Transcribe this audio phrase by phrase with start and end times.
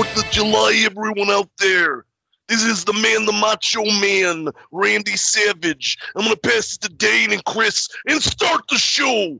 [0.00, 2.06] 4th of July, everyone out there.
[2.48, 5.98] This is the man, the macho man, Randy Savage.
[6.16, 9.38] I'm going to pass it to Dane and Chris and start the show.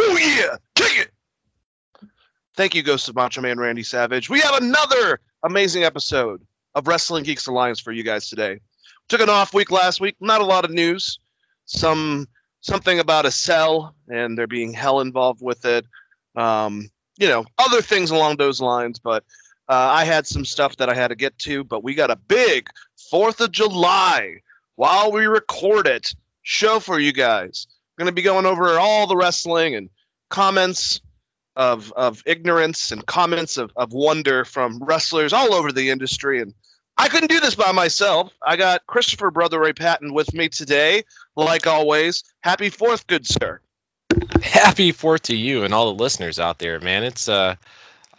[0.00, 0.56] Oh, yeah.
[0.74, 2.10] Kick it.
[2.56, 4.28] Thank you, Ghost of Macho Man Randy Savage.
[4.28, 6.42] We have another amazing episode
[6.74, 8.58] of Wrestling Geeks Alliance for you guys today.
[9.10, 10.16] Took an off week last week.
[10.18, 11.20] Not a lot of news.
[11.66, 12.26] Some
[12.62, 15.86] something about a cell and there being hell involved with it.
[16.34, 18.98] Um, you know, other things along those lines.
[18.98, 19.22] But
[19.74, 21.64] I had some stuff that I had to get to.
[21.64, 22.68] But we got a big
[23.10, 24.40] Fourth of July
[24.76, 27.66] while we record it show for you guys.
[27.96, 29.90] We're gonna be going over all the wrestling and
[30.28, 31.00] comments
[31.56, 36.40] of of ignorance and comments of, of wonder from wrestlers all over the industry.
[36.40, 36.54] And
[36.96, 38.32] I couldn't do this by myself.
[38.44, 41.04] I got Christopher Brother Ray Patton with me today,
[41.36, 42.24] like always.
[42.40, 43.60] Happy Fourth, good sir.
[44.42, 47.54] happy fourth to you and all the listeners out there man it's uh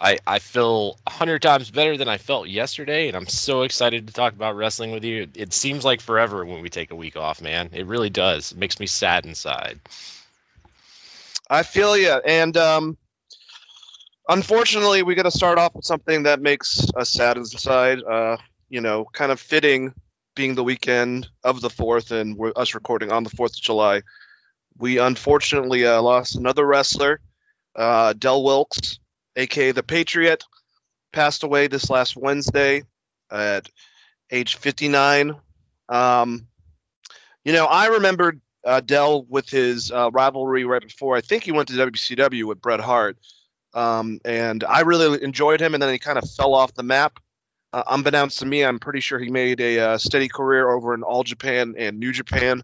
[0.02, 4.08] i i feel a hundred times better than i felt yesterday and i'm so excited
[4.08, 6.96] to talk about wrestling with you it, it seems like forever when we take a
[6.96, 9.80] week off man it really does it makes me sad inside
[11.52, 12.14] I feel you.
[12.14, 12.98] And um,
[14.30, 18.02] unfortunately, we got to start off with something that makes us sad inside.
[18.02, 18.38] Uh,
[18.70, 19.94] you know, kind of fitting
[20.34, 24.02] being the weekend of the 4th and we're, us recording on the 4th of July.
[24.78, 27.20] We unfortunately uh, lost another wrestler,
[27.76, 29.00] uh, Del Wilkes,
[29.36, 30.44] aka the Patriot,
[31.12, 32.84] passed away this last Wednesday
[33.30, 33.70] at
[34.32, 35.36] age 59.
[35.90, 36.47] Um,
[37.44, 41.16] you know, I remembered uh, Del with his uh, rivalry right before.
[41.16, 43.18] I think he went to WCW with Bret Hart,
[43.74, 45.74] um, and I really enjoyed him.
[45.74, 47.19] And then he kind of fell off the map.
[47.74, 51.03] Uh, unbeknownst to me, I'm pretty sure he made a uh, steady career over in
[51.03, 52.63] All Japan and New Japan.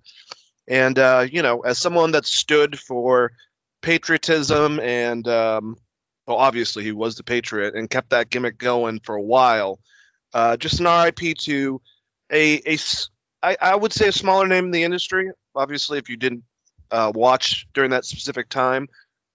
[0.68, 3.32] And uh, you know, as someone that stood for
[3.82, 5.78] patriotism and um,
[6.28, 9.80] well, obviously he was the Patriot and kept that gimmick going for a while.
[10.34, 11.82] Uh, just an RIP to
[12.32, 12.78] a, a
[13.42, 15.32] I, I would say a smaller name in the industry.
[15.56, 16.44] Obviously, if you didn't
[16.92, 18.88] uh, watch during that specific time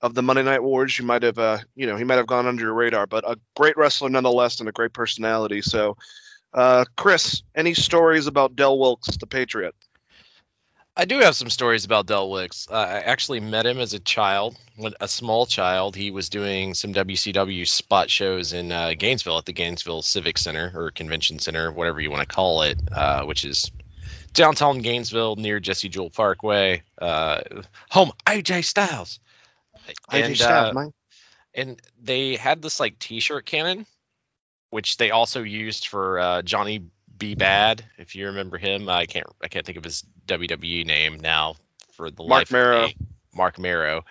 [0.02, 2.47] of the Monday Night Wars, you might have, uh, you know, he might have gone
[2.47, 3.06] under your radar.
[3.06, 5.62] But a great wrestler nonetheless, and a great personality.
[5.62, 5.97] So,
[6.52, 9.75] uh, Chris, any stories about Del Wilkes, the Patriot?
[10.94, 12.69] I do have some stories about Del Wilkes.
[12.70, 15.97] Uh, I actually met him as a child, when a small child.
[15.97, 20.70] He was doing some WCW spot shows in uh, Gainesville at the Gainesville Civic Center
[20.75, 23.70] or Convention Center, whatever you want to call it, uh, which is
[24.34, 27.41] downtown Gainesville near Jesse Jewell Parkway, uh,
[27.91, 29.19] home AJ Styles.
[30.10, 30.92] AJ And, Styles, uh, man.
[31.54, 33.86] and they had this like T-shirt cannon,
[34.69, 36.84] which they also used for uh, Johnny
[37.16, 37.34] B.
[37.34, 37.84] Bad.
[37.98, 41.56] If you remember him, I can't I can't think of his WWE name now
[41.93, 42.87] for the Mark life of Marrow.
[42.87, 42.97] me.
[43.34, 44.05] Marc Mero.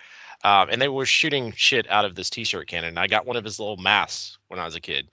[0.44, 2.98] Um, and they were shooting shit out of this T-shirt cannon.
[2.98, 5.08] I got one of his little masks when I was a kid,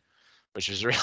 [0.54, 0.98] which was really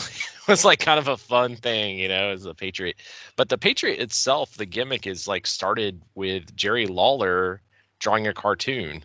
[0.49, 2.97] was like kind of a fun thing, you know, as a Patriot.
[3.37, 7.61] But the Patriot itself, the gimmick is like started with Jerry Lawler
[7.99, 9.05] drawing a cartoon,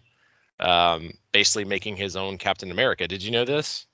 [0.59, 3.07] um, basically making his own Captain America.
[3.07, 3.85] Did you know this?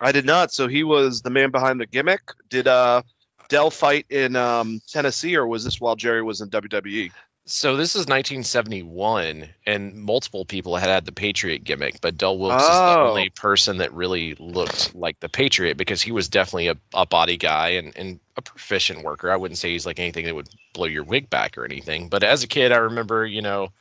[0.00, 0.52] I did not.
[0.52, 2.20] So he was the man behind the gimmick.
[2.48, 3.02] Did uh,
[3.48, 6.50] Del fight in um, Tennessee, or was this while Jerry was in?
[6.50, 7.10] WWE?
[7.46, 12.62] So this is 1971, and multiple people had had the Patriot gimmick, but Del Wilkes
[12.62, 13.08] is the Oh.
[13.08, 17.38] only person that really looked like the Patriot because he was definitely a, a body
[17.38, 19.30] guy and, and a proficient worker.
[19.30, 22.08] I wouldn't say he's like anything that would blow your wig back or anything.
[22.10, 23.72] But as a kid, I remember, you know,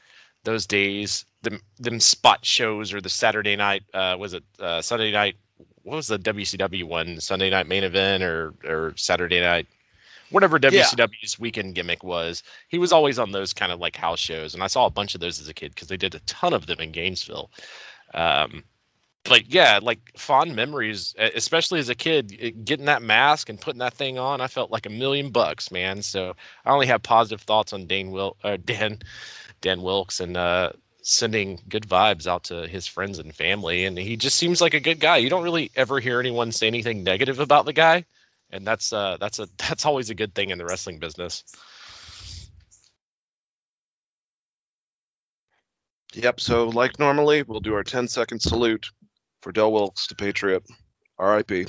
[0.45, 5.11] those days, them them spot shows or the Saturday night, uh, was it uh, Sunday
[5.11, 5.35] night?
[5.87, 7.21] What was the WCW one?
[7.21, 9.67] Sunday night main event or or Saturday night?
[10.29, 14.53] Whatever WCW's weekend gimmick was, he was always on those kind of like house shows,
[14.53, 16.53] and I saw a bunch of those as a kid because they did a ton
[16.53, 17.49] of them in Gainesville.
[18.13, 18.65] Um,
[19.23, 23.93] but yeah, like fond memories, especially as a kid, getting that mask and putting that
[23.93, 26.01] thing on, I felt like a million bucks, man.
[26.01, 26.35] So
[26.65, 28.99] I only have positive thoughts on Dane Will, uh, Dan,
[29.61, 30.73] Dan Wilkes, and uh,
[31.07, 33.85] sending good vibes out to his friends and family.
[33.85, 35.17] And he just seems like a good guy.
[35.17, 38.05] You don't really ever hear anyone say anything negative about the guy,
[38.51, 41.43] and that's uh, that's a that's always a good thing in the wrestling business.
[46.13, 46.39] Yep.
[46.39, 48.91] So, like normally, we'll do our 10 second salute
[49.41, 50.63] for Del Wilkes, the Patriot.
[51.19, 51.67] R.I.P.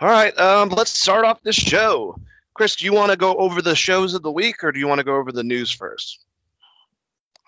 [0.00, 0.36] All right.
[0.38, 2.16] Um, let's start off this show.
[2.52, 4.88] Chris, do you want to go over the shows of the week, or do you
[4.88, 6.24] want to go over the news first?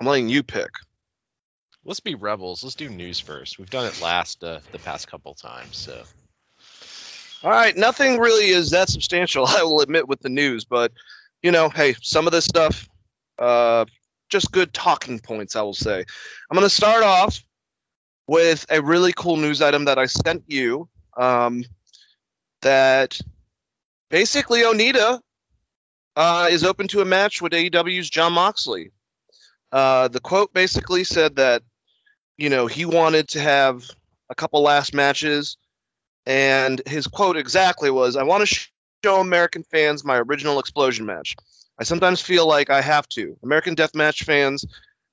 [0.00, 0.70] I'm letting you pick.
[1.84, 2.64] Let's be rebels.
[2.64, 3.58] Let's do news first.
[3.58, 6.02] We've done it last uh, the past couple times, so.
[7.44, 10.92] All right, nothing really is that substantial, I will admit, with the news, but
[11.42, 12.88] you know, hey, some of this stuff,
[13.38, 13.84] uh,
[14.28, 16.04] just good talking points, I will say.
[16.50, 17.40] I'm going to start off
[18.26, 20.88] with a really cool news item that I sent you.
[21.16, 21.64] Um,
[22.66, 23.20] that
[24.10, 25.20] basically Onita
[26.16, 28.90] uh, is open to a match with AEW's Jon Moxley.
[29.70, 31.62] Uh, the quote basically said that,
[32.36, 33.88] you know, he wanted to have
[34.28, 35.56] a couple last matches
[36.26, 38.66] and his quote exactly was, "I want to
[39.04, 41.36] show American fans my original explosion match.
[41.78, 43.36] I sometimes feel like I have to.
[43.44, 44.64] American Deathmatch fans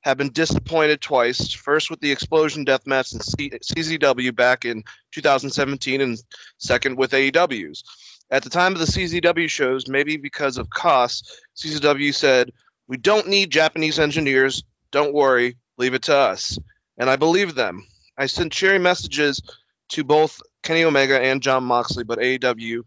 [0.04, 1.54] have been disappointed twice.
[1.54, 6.18] First with the explosion deathmatch in C- CZW back in 2017, and
[6.58, 7.84] second with AEW's.
[8.30, 12.52] At the time of the CZW shows, maybe because of costs, CZW said,
[12.88, 14.64] "We don't need Japanese engineers.
[14.92, 16.58] Don't worry, leave it to us."
[16.98, 17.88] And I believed them.
[18.18, 19.42] I sent cheery messages
[19.90, 22.84] to both Kenny Omega and Jon Moxley, but AEW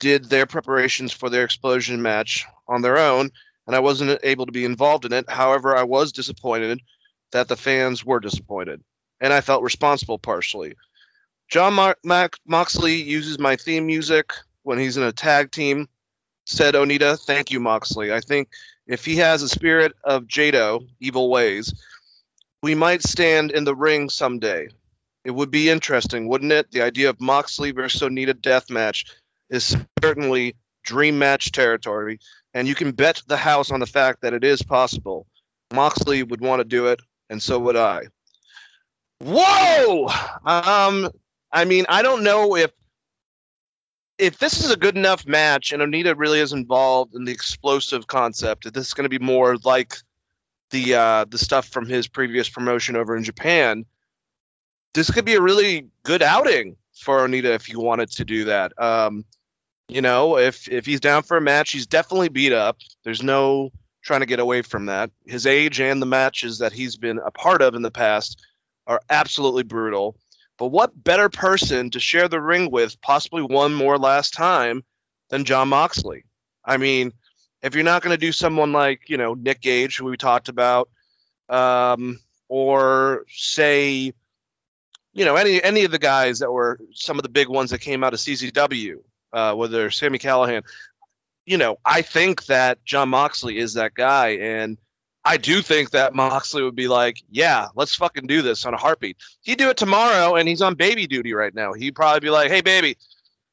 [0.00, 3.30] did their preparations for their explosion match on their own,
[3.66, 5.28] and I wasn't able to be involved in it.
[5.28, 6.80] However, I was disappointed
[7.32, 8.82] that the fans were disappointed,
[9.20, 10.74] and I felt responsible partially.
[11.48, 14.32] John Mac- Moxley uses my theme music
[14.62, 15.88] when he's in a tag team.
[16.46, 18.12] Said Onita, thank you, Moxley.
[18.12, 18.48] I think
[18.86, 21.72] if he has a spirit of Jado, evil ways,
[22.62, 24.68] we might stand in the ring someday.
[25.24, 26.70] It would be interesting, wouldn't it?
[26.70, 29.06] The idea of Moxley versus Onita death match
[29.48, 32.20] is certainly dream match territory,
[32.54, 35.26] and you can bet the house on the fact that it is possible.
[35.72, 38.04] Moxley would want to do it, and so would I.
[39.20, 40.08] Whoa!
[40.44, 41.10] Um,
[41.52, 42.70] I mean, I don't know if
[44.18, 48.06] if this is a good enough match and Onita really is involved in the explosive
[48.06, 49.96] concept, if this is going to be more like
[50.70, 53.84] the uh, the stuff from his previous promotion over in Japan,
[54.94, 58.72] this could be a really good outing for Onita if he wanted to do that.
[58.80, 59.24] Um,
[59.88, 62.78] you know, if if he's down for a match, he's definitely beat up.
[63.04, 63.70] There's no
[64.02, 65.10] trying to get away from that.
[65.26, 68.44] His age and the matches that he's been a part of in the past
[68.86, 70.16] are absolutely brutal.
[70.58, 74.84] But what better person to share the ring with, possibly one more last time,
[75.30, 76.24] than Jon Moxley?
[76.64, 77.12] I mean,
[77.62, 80.48] if you're not going to do someone like, you know, Nick Gage, who we talked
[80.48, 80.90] about,
[81.48, 84.12] um, or say,
[85.12, 87.80] you know, any any of the guys that were some of the big ones that
[87.80, 88.98] came out of CZW,
[89.34, 90.62] uh, whether Sami Callihan,
[91.44, 94.78] you know, I think that Jon Moxley is that guy, and
[95.24, 98.76] I do think that Moxley would be like, yeah, let's fucking do this on a
[98.76, 99.16] heartbeat.
[99.42, 101.72] He'd do it tomorrow, and he's on baby duty right now.
[101.72, 102.96] He'd probably be like, hey, baby,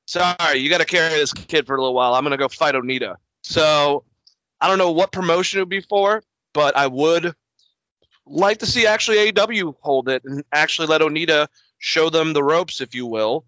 [0.05, 2.13] sorry, you got to carry this kid for a little while.
[2.13, 3.15] I'm to go fight Onita.
[3.43, 4.03] So
[4.59, 6.23] I don't know what promotion it would be for,
[6.53, 7.33] but I would
[8.25, 11.47] like to see actually AEW hold it and actually let Onita
[11.79, 13.45] show them the ropes, if you will,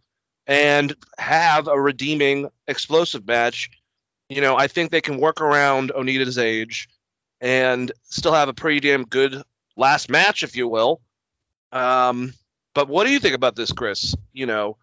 [0.47, 3.69] and have a redeeming explosive match.
[4.29, 6.89] You know, I think they can work around Onita's age
[7.41, 9.41] and still have a pretty damn good
[9.75, 11.01] last match, if you will.
[11.71, 12.33] Um,
[12.73, 14.15] but what do you think about this, Chris?
[14.31, 14.77] You know,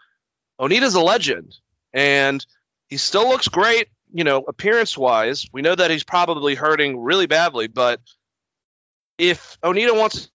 [0.61, 1.57] Onita's a legend,
[1.93, 2.45] and
[2.89, 3.89] he still looks great.
[4.13, 7.69] You know, appearance wise, we know that he's probably hurting really badly.
[7.69, 8.01] But
[9.19, 10.29] if Onita wants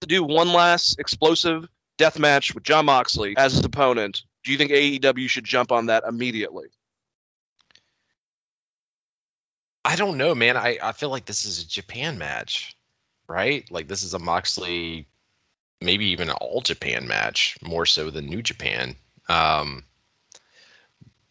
[0.00, 4.58] to do one last explosive death match with Jon Moxley as his opponent, do you
[4.58, 6.68] think AEW should jump on that immediately?
[9.84, 10.56] I don't know, man.
[10.56, 12.76] I, I feel like this is a Japan match,
[13.26, 13.70] right?
[13.70, 15.06] Like this is a Moxley,
[15.80, 18.96] maybe even an all Japan match, more so than New Japan.
[19.28, 19.84] Um,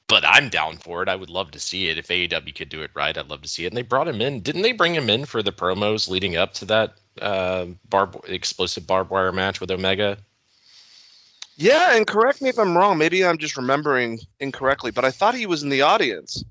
[0.07, 1.09] but I'm down for it.
[1.09, 3.17] I would love to see it if AEW could do it right.
[3.17, 3.67] I'd love to see it.
[3.67, 4.41] And they brought him in.
[4.41, 8.85] Didn't they bring him in for the promos leading up to that uh, barb explosive
[8.85, 10.17] barbed wire match with Omega?
[11.55, 12.97] Yeah, and correct me if I'm wrong.
[12.97, 16.43] Maybe I'm just remembering incorrectly, but I thought he was in the audience.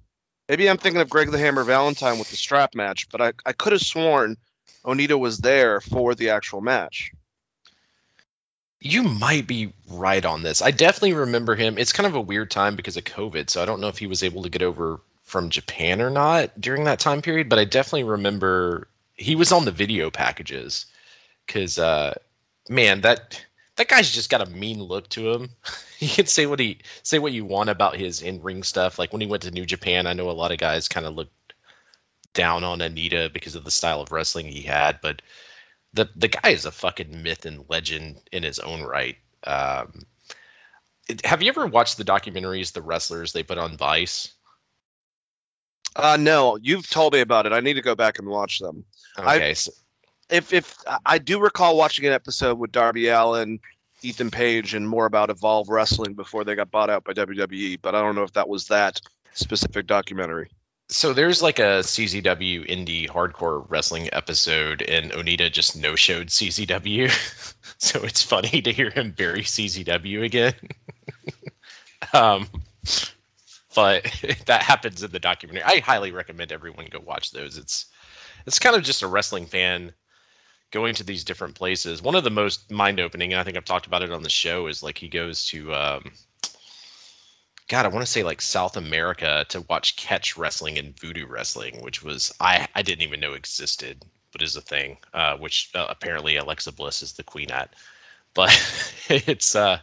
[0.49, 3.53] Maybe I'm thinking of Greg the Hammer Valentine with the strap match, but I, I
[3.53, 4.37] could have sworn
[4.85, 7.13] Onita was there for the actual match.
[8.81, 10.61] You might be right on this.
[10.61, 11.79] I definitely remember him.
[11.79, 14.09] It's kind of a weird time because of COVID, so I don't know if he
[14.09, 17.65] was able to get over from Japan or not during that time period, but I
[17.65, 20.87] definitely remember he was on the video packages
[21.47, 22.15] because uh,
[22.69, 23.45] man, that
[23.83, 25.51] that guy's just got a mean look to him.
[25.99, 28.99] you can say what he say what you want about his in ring stuff.
[28.99, 31.15] Like when he went to New Japan, I know a lot of guys kind of
[31.15, 31.33] looked
[32.33, 35.21] down on Onita because of the style of wrestling he had, but
[35.95, 39.17] the the guy is a fucking myth and legend in his own right.
[39.45, 40.07] Um,
[41.25, 44.33] have you ever watched the documentaries, the wrestlers they put on Vice?
[45.97, 47.53] Uh, no, you've told me about it.
[47.53, 48.85] I need to go back and watch them.
[49.17, 49.73] I- Okay, so,
[50.31, 53.61] If if I do recall watching an episode with Darby Allin,
[54.05, 57.95] Ethan Page, and more about Evolve Wrestling before they got bought out by WWE, but
[57.95, 59.01] I don't know if that was that
[59.35, 60.51] specific documentary.
[60.89, 67.11] so there's like a CZW indie hardcore wrestling episode, and Onita just no showed CZW,
[67.79, 70.55] so it's funny to hear him bury CZW again.
[72.13, 72.47] um,
[73.75, 74.05] but
[74.47, 75.63] that happens in the documentary.
[75.65, 77.59] I highly recommend everyone go watch those.
[77.59, 77.87] It's
[78.47, 79.93] it's kind of just a wrestling fan
[80.73, 82.03] going to these different places.
[82.03, 84.31] One of the most mind opening, and I think I've talked about it on the
[84.31, 86.13] show, is like he goes to um,
[87.69, 91.81] God, I want to say like South America to watch catch wrestling and voodoo wrestling,
[91.83, 94.99] which was I I didn't even know existed, but is a thing.
[95.15, 97.73] Uh, which uh, apparently Alexa Bliss is the queen at.
[98.35, 98.51] But
[99.09, 99.79] it's uh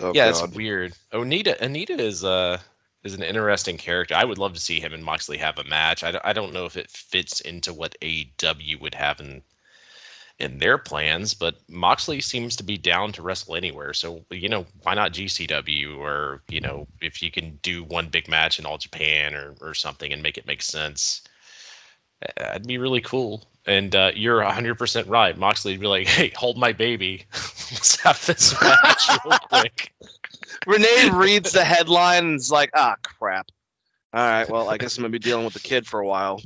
[0.00, 0.44] Oh, yeah, God.
[0.44, 0.94] it's weird.
[1.12, 2.58] Onita Anita is uh
[3.04, 4.14] is an interesting character.
[4.14, 6.02] I would love to see him and Moxley have a match.
[6.02, 9.42] I, don't- I don't know if it fits into what AEW would have in
[10.38, 13.92] in their plans, but Moxley seems to be down to wrestle anywhere.
[13.92, 18.28] So you know, why not GCW or you know, if you can do one big
[18.28, 21.22] match in all Japan or or something and make it make sense,
[22.22, 23.44] uh, that'd be really cool.
[23.66, 25.36] And uh, you're 100% right.
[25.36, 27.24] Moxley would be like, "Hey, hold my baby.
[27.32, 29.92] Let's have this match real quick."
[30.66, 33.50] Renee reads the headline and is like, ah, crap.
[34.12, 36.40] All right, well, I guess I'm gonna be dealing with the kid for a while.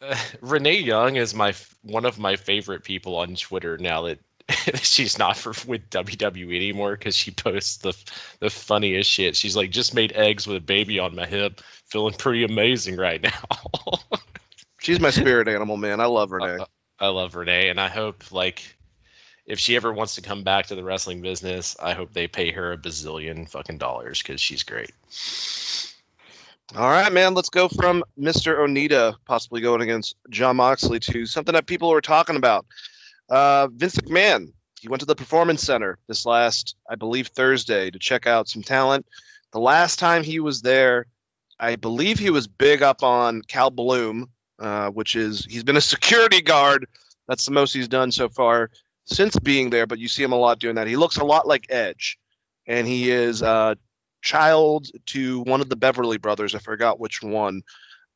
[0.00, 4.18] Uh, Renee Young is my one of my favorite people on Twitter now that
[4.82, 7.94] she's not for with WWE anymore because she posts the
[8.40, 9.36] the funniest shit.
[9.36, 13.22] She's like, just made eggs with a baby on my hip, feeling pretty amazing right
[13.22, 13.98] now.
[14.80, 16.00] She's my spirit animal, man.
[16.00, 16.62] I love Renee.
[16.62, 16.66] Uh,
[17.00, 18.62] I love Renee, and I hope like
[19.46, 22.52] if she ever wants to come back to the wrestling business, I hope they pay
[22.52, 24.92] her a bazillion fucking dollars because she's great.
[26.76, 27.32] All right, man.
[27.32, 28.58] Let's go from Mr.
[28.58, 32.66] Onita possibly going against Jon Moxley to something that people were talking about.
[33.30, 34.52] Uh, Vince McMahon.
[34.78, 38.62] He went to the Performance Center this last, I believe, Thursday to check out some
[38.62, 39.06] talent.
[39.52, 41.06] The last time he was there,
[41.58, 45.80] I believe he was big up on Cal Bloom, uh, which is he's been a
[45.80, 46.86] security guard.
[47.26, 48.70] That's the most he's done so far
[49.06, 49.86] since being there.
[49.86, 50.86] But you see him a lot doing that.
[50.86, 52.18] He looks a lot like Edge,
[52.66, 53.74] and he is uh,
[54.28, 56.54] child to one of the Beverly brothers.
[56.54, 57.62] I forgot which one.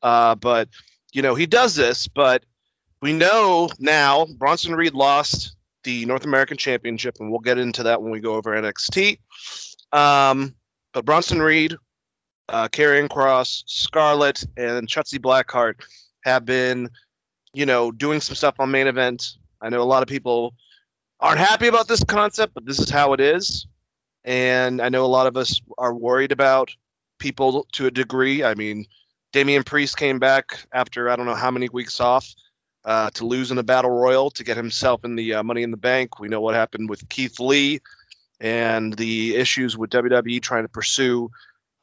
[0.03, 0.69] Uh, but
[1.11, 2.43] you know, he does this, but
[3.01, 8.01] we know now Bronson Reed lost the North American Championship, and we'll get into that
[8.01, 9.19] when we go over NXT.
[9.91, 10.55] Um,
[10.93, 11.75] but Bronson Reed,
[12.47, 15.75] uh, Karrion Kross, Scarlett, and Shotzi Blackheart
[16.23, 16.89] have been,
[17.53, 19.37] you know, doing some stuff on main event.
[19.61, 20.53] I know a lot of people
[21.19, 23.67] aren't happy about this concept, but this is how it is
[24.23, 26.75] and I know a lot of us are worried about
[27.19, 28.43] people to a degree.
[28.43, 28.85] I mean,
[29.31, 32.33] Damian Priest came back after I don't know how many weeks off
[32.85, 35.71] uh, to lose in the Battle Royal to get himself in the uh, Money in
[35.71, 36.19] the Bank.
[36.19, 37.81] We know what happened with Keith Lee
[38.39, 41.31] and the issues with WWE trying to pursue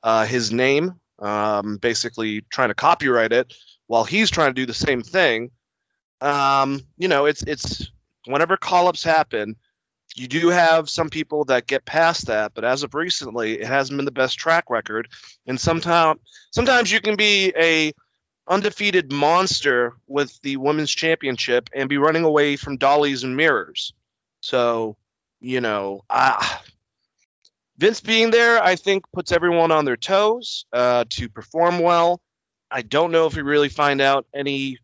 [0.02, 3.54] uh, his name, um, basically trying to copyright it
[3.87, 5.50] while he's trying to do the same thing.
[6.20, 7.90] Um, you know, it's it's
[8.26, 9.56] whenever call-ups happen
[10.17, 13.97] you do have some people that get past that, but as of recently, it hasn't
[13.97, 15.09] been the best track record.
[15.47, 17.93] And sometimes, sometimes you can be a
[18.49, 23.93] undefeated monster with the women's championship and be running away from dollies and mirrors.
[24.40, 24.97] So,
[25.40, 26.05] you know,
[27.79, 32.21] Vince being there, I think, puts everyone on their toes uh, to perform well.
[32.71, 34.79] I don't know if we really find out any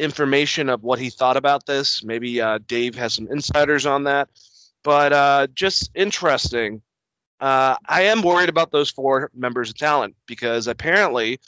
[0.00, 2.02] information of what he thought about this.
[2.02, 4.28] Maybe uh, Dave has some insiders on that,
[4.82, 6.82] but uh, just interesting.
[7.40, 11.40] Uh, I am worried about those four members of talent because apparently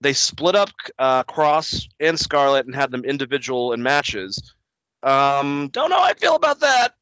[0.00, 4.54] they split up uh, Kross and Scarlett and had them individual in matches.
[5.02, 6.94] Um, don't know how I feel about that.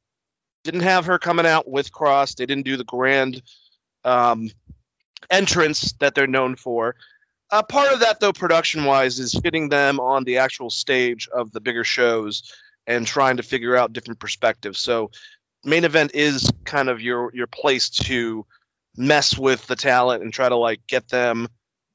[0.64, 2.34] Didn't have her coming out with Kross.
[2.34, 3.42] They didn't do the grand
[4.04, 4.50] um,
[5.30, 6.96] entrance that they're known for.
[7.50, 11.52] Uh, part of that, though, production wise, is fitting them on the actual stage of
[11.52, 12.52] the bigger shows
[12.86, 14.78] and trying to figure out different perspectives.
[14.78, 15.10] So,
[15.64, 18.46] main event is kind of your your place to
[18.96, 21.48] mess with the talent and try to like get them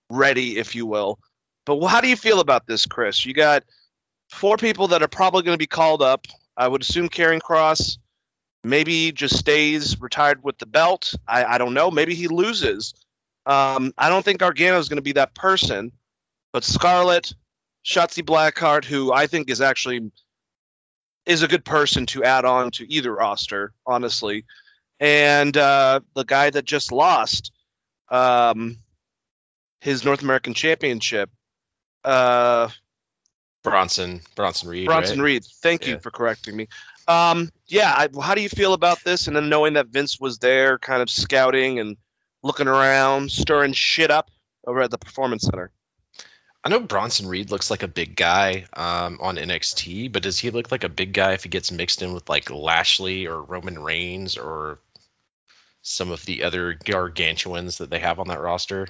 [0.10, 1.20] ready, if you will.
[1.66, 3.26] But how do you feel about this, Chris?
[3.26, 3.64] You got
[4.30, 6.28] four people that are probably going to be called up.
[6.56, 7.98] I would assume Karrion Kross
[8.64, 11.16] Maybe just stays retired with the belt.
[11.28, 11.90] I, I don't know.
[11.90, 12.94] Maybe he loses.
[13.46, 15.92] Um, I don't think Gargano is going to be that person,
[16.54, 17.34] but Scarlett,
[17.84, 20.12] Shotzi Blackheart, who I think is actually
[21.26, 24.46] is a good person to add on to either roster, honestly,
[25.00, 27.52] and uh, the guy that just lost
[28.10, 28.78] um,
[29.80, 31.30] his North American Championship,
[32.04, 32.70] uh,
[33.64, 34.86] Bronson Bronson Reed.
[34.88, 35.26] Bronson right?
[35.26, 35.46] Reed.
[35.62, 36.68] Thank you for correcting me.
[37.08, 39.28] Um, yeah, I, how do you feel about this?
[39.28, 41.98] And then knowing that Vince was there, kind of scouting and
[42.44, 44.30] looking around, stirring shit up
[44.66, 45.72] over at the Performance Center.
[46.64, 50.52] I know Bronson Reed looks like a big guy um, on NXT, but does he
[50.52, 53.82] look like a big guy if he gets mixed in with like Lashley or Roman
[53.82, 54.80] Reigns or
[55.82, 58.88] some of the other gargantuans that they have on that roster?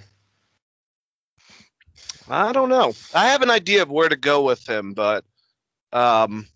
[2.29, 2.93] I don't know.
[3.13, 5.24] I have an idea of where to go with him, but
[5.93, 6.48] um,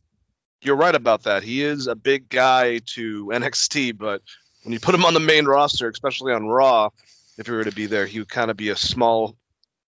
[0.61, 1.43] you're right about that.
[1.43, 4.21] He is a big guy to NXT, but
[4.65, 6.89] when you put him on the main roster, especially on Raw,
[7.37, 9.37] if he were to be there, he would kind of be a small,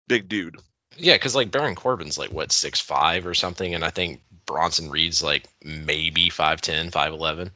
[0.08, 0.56] big dude.
[0.96, 4.90] Yeah, because like Baron Corbin's like what six five or something, and I think Bronson
[4.90, 7.50] Reed's like maybe 5'10", 5'11".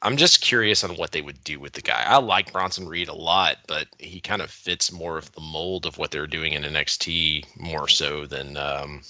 [0.00, 2.04] I'm just curious on what they would do with the guy.
[2.06, 5.86] I like Bronson Reed a lot, but he kind of fits more of the mold
[5.86, 9.02] of what they're doing in NXT more so than um,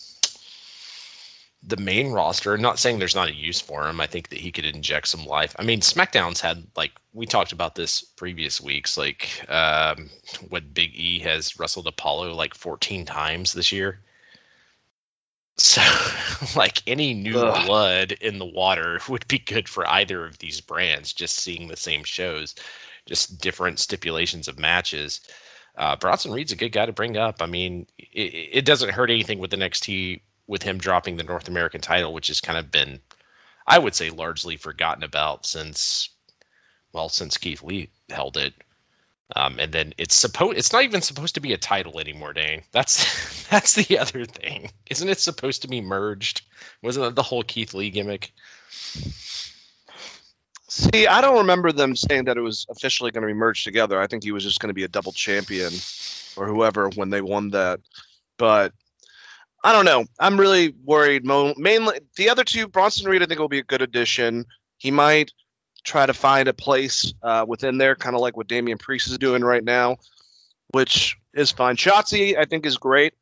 [1.63, 2.59] the main roster.
[2.59, 4.01] Not saying there's not a use for him.
[4.01, 5.55] I think that he could inject some life.
[5.59, 10.11] I mean, SmackDown's had like we talked about this previous weeks, like um,
[10.49, 14.01] what Big E has wrestled Apollo like 14 times this year.
[15.57, 15.83] So,
[16.57, 17.67] like any new Ugh.
[17.67, 21.13] blood in the water would be good for either of these brands.
[21.13, 22.57] Just seeing the same shows,
[23.07, 25.21] just different stipulations of matches.
[25.77, 27.41] Uh, Bronson Reed's a good guy to bring up.
[27.41, 30.21] I mean, it, it doesn't hurt anything with the NXT
[30.53, 33.01] with him dropping the North American title, which has kind of been,
[33.67, 36.11] I would say, largely forgotten about since,
[36.93, 38.53] well, since Keith Lee held it.
[39.35, 42.65] Um, and then it's supposed it's not even supposed to be a title anymore, Dane.
[42.71, 44.71] That's that's the other thing.
[44.91, 46.43] Isn't it supposed to be merged?
[46.83, 48.35] Wasn't that the whole Keith Lee gimmick?
[50.69, 53.99] See, I don't remember them saying that it was officially going to be merged together.
[53.99, 55.73] I think he was just going to be a double champion
[56.37, 57.81] or whoever when they won that.
[58.37, 58.75] But
[59.65, 60.05] I don't know.
[60.19, 61.25] I'm really worried.
[61.25, 64.47] Mo- mainly, the other two, Bronson Reed, I think will be a good addition.
[64.79, 65.33] He might
[65.85, 69.19] try to find a place uh, within there, kind of like what Damian Priest is
[69.19, 69.99] doing right now,
[70.73, 71.77] which is fine.
[71.77, 73.15] Shotzi, I think, is great.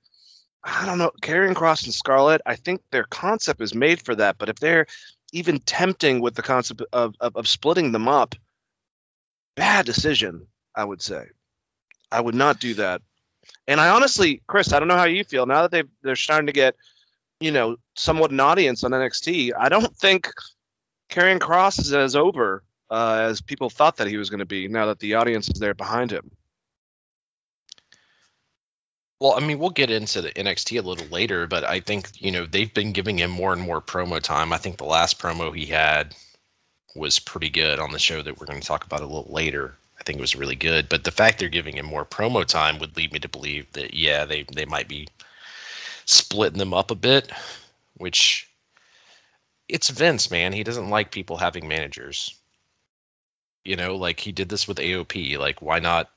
[0.65, 1.13] I don't know.
[1.23, 4.37] Karrion Kross and Scarlett, I think their concept is made for that.
[4.39, 4.87] But if they're
[5.33, 8.35] even tempting with the concept of, of, of splitting them up,
[9.57, 11.27] bad decision, I would say.
[12.13, 13.03] I would not do that.
[13.67, 16.47] And I honestly, Chris, I don't know how you feel now that they they're starting
[16.47, 16.77] to get,
[17.41, 19.53] you know, somewhat an audience on NXT.
[19.59, 20.31] I don't think
[21.11, 24.69] Karrion Kross is as over uh, as people thought that he was going to be.
[24.69, 26.31] Now that the audience is there behind him.
[29.21, 32.33] Well, I mean, we'll get into the NXT a little later, but I think you
[32.33, 34.53] know they've been giving him more and more promo time.
[34.53, 36.15] I think the last promo he had
[36.95, 39.77] was pretty good on the show that we're going to talk about a little later.
[40.01, 42.79] I think it was really good, but the fact they're giving him more promo time
[42.79, 45.09] would lead me to believe that yeah, they they might be
[46.07, 47.31] splitting them up a bit,
[47.97, 48.49] which
[49.69, 50.53] it's Vince, man.
[50.53, 52.35] He doesn't like people having managers.
[53.63, 55.39] You know, like he did this with AOP.
[55.39, 56.11] Like, why not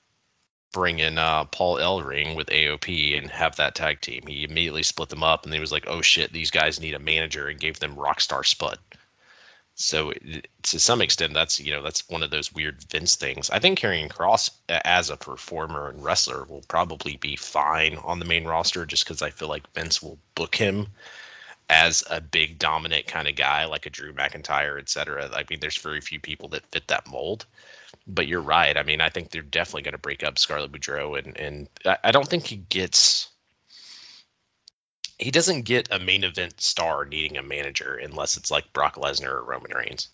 [0.73, 4.23] bring in uh, Paul Ellering with AOP and have that tag team.
[4.27, 6.99] He immediately split them up, and he was like, "Oh shit, these guys need a
[6.99, 8.79] manager," and gave them Rockstar Spud.
[9.75, 13.49] So to some extent, that's you know that's one of those weird Vince things.
[13.49, 18.25] I think Karrion Kross as a performer and wrestler will probably be fine on the
[18.25, 20.87] main roster, just because I feel like Vince will book him
[21.69, 25.29] as a big dominant kind of guy, like a Drew McIntyre, et cetera.
[25.33, 27.45] I mean, there's very few people that fit that mold
[28.07, 28.75] but you're right.
[28.75, 31.69] I mean, I think they're definitely going to break up Scarlett Bordeaux, and and
[32.03, 33.29] I don't think he gets.
[35.23, 39.29] He doesn't get a main event star needing a manager unless it's like Brock Lesnar
[39.29, 40.09] or Roman Reigns.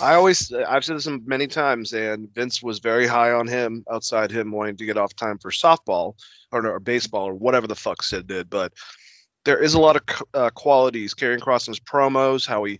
[0.00, 4.30] I always, I've said this many times, and Vince was very high on him outside
[4.30, 6.14] him wanting to get off time for softball
[6.52, 8.48] or, or baseball or whatever the fuck Sid did.
[8.48, 8.72] But
[9.44, 10.02] there is a lot of
[10.32, 11.14] uh, qualities.
[11.14, 12.78] Karrion Kross in his promos, how he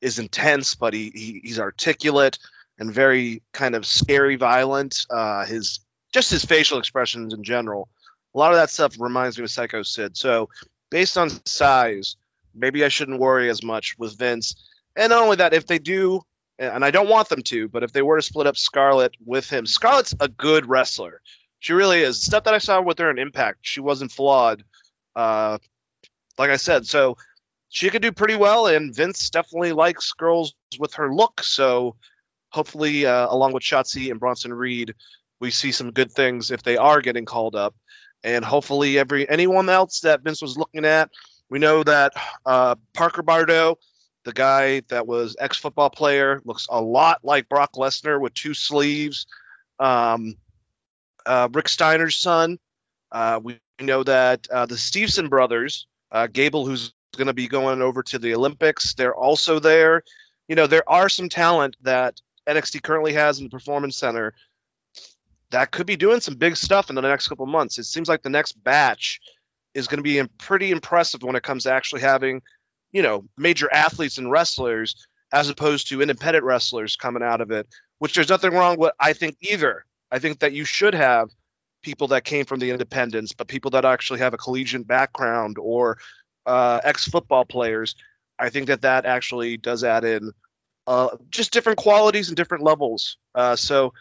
[0.00, 2.38] is intense, but he, he he's articulate
[2.78, 5.04] and very kind of scary, violent.
[5.10, 5.80] Uh, his
[6.12, 7.88] just his facial expressions in general.
[8.34, 10.16] A lot of that stuff reminds me of Psycho Sid.
[10.16, 10.48] So
[10.90, 12.16] based on size,
[12.54, 14.56] maybe I shouldn't worry as much with Vince.
[14.96, 16.22] And not only that, if they do,
[16.58, 19.48] and I don't want them to, but if they were to split up Scarlett with
[19.48, 21.20] him, Scarlett's a good wrestler.
[21.60, 22.20] She really is.
[22.20, 24.64] Stuff that I saw with her in Impact, she wasn't flawed.
[25.16, 25.58] Uh,
[26.38, 27.16] like I said, so
[27.68, 31.42] she could do pretty well, and Vince definitely likes girls with her look.
[31.42, 31.96] So
[32.50, 34.94] hopefully, uh, along with Shotzi and Bronson Reed,
[35.40, 37.74] we see some good things if they are getting called up.
[38.24, 41.10] And hopefully, every anyone else that Vince was looking at,
[41.48, 42.12] we know that
[42.46, 43.76] uh, Parker Boudreaux,
[44.24, 48.54] the guy that was ex football player, looks a lot like Brock Lesnar with two
[48.54, 49.26] sleeves.
[49.78, 50.36] Um,
[51.26, 52.58] uh, Rick Steiner's son.
[53.10, 57.82] Uh, we know that uh, the Stevenson brothers, uh, Gable, who's going to be going
[57.82, 60.02] over to the Olympics, they're also there.
[60.48, 64.34] You know, there are some talent that NXT currently has in the Performance Center
[65.52, 67.78] that could be doing some big stuff in the next couple months.
[67.78, 69.20] It seems like the next batch
[69.74, 72.42] is going to be pretty impressive when it comes to actually having,
[72.90, 77.66] you know, major athletes and wrestlers as opposed to independent wrestlers coming out of it,
[77.98, 79.84] which there's nothing wrong with, I think, either.
[80.10, 81.30] I think that you should have
[81.82, 85.98] people that came from the independents, but people that actually have a collegiate background or
[86.46, 87.94] uh, ex football players.
[88.38, 90.32] I think that that actually does add in
[90.86, 93.18] uh, just different qualities and different levels.
[93.34, 93.92] Uh, so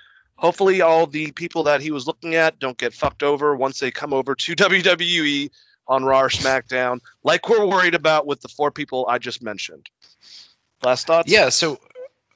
[0.42, 3.92] hopefully, all the people that he was looking at don't get fucked over once they
[3.92, 5.52] come over to WWE
[5.88, 9.88] on Raw or SmackDown, like we're worried about with the four people I just mentioned.
[10.84, 11.32] Last thoughts?
[11.32, 11.50] Yeah.
[11.50, 11.80] So,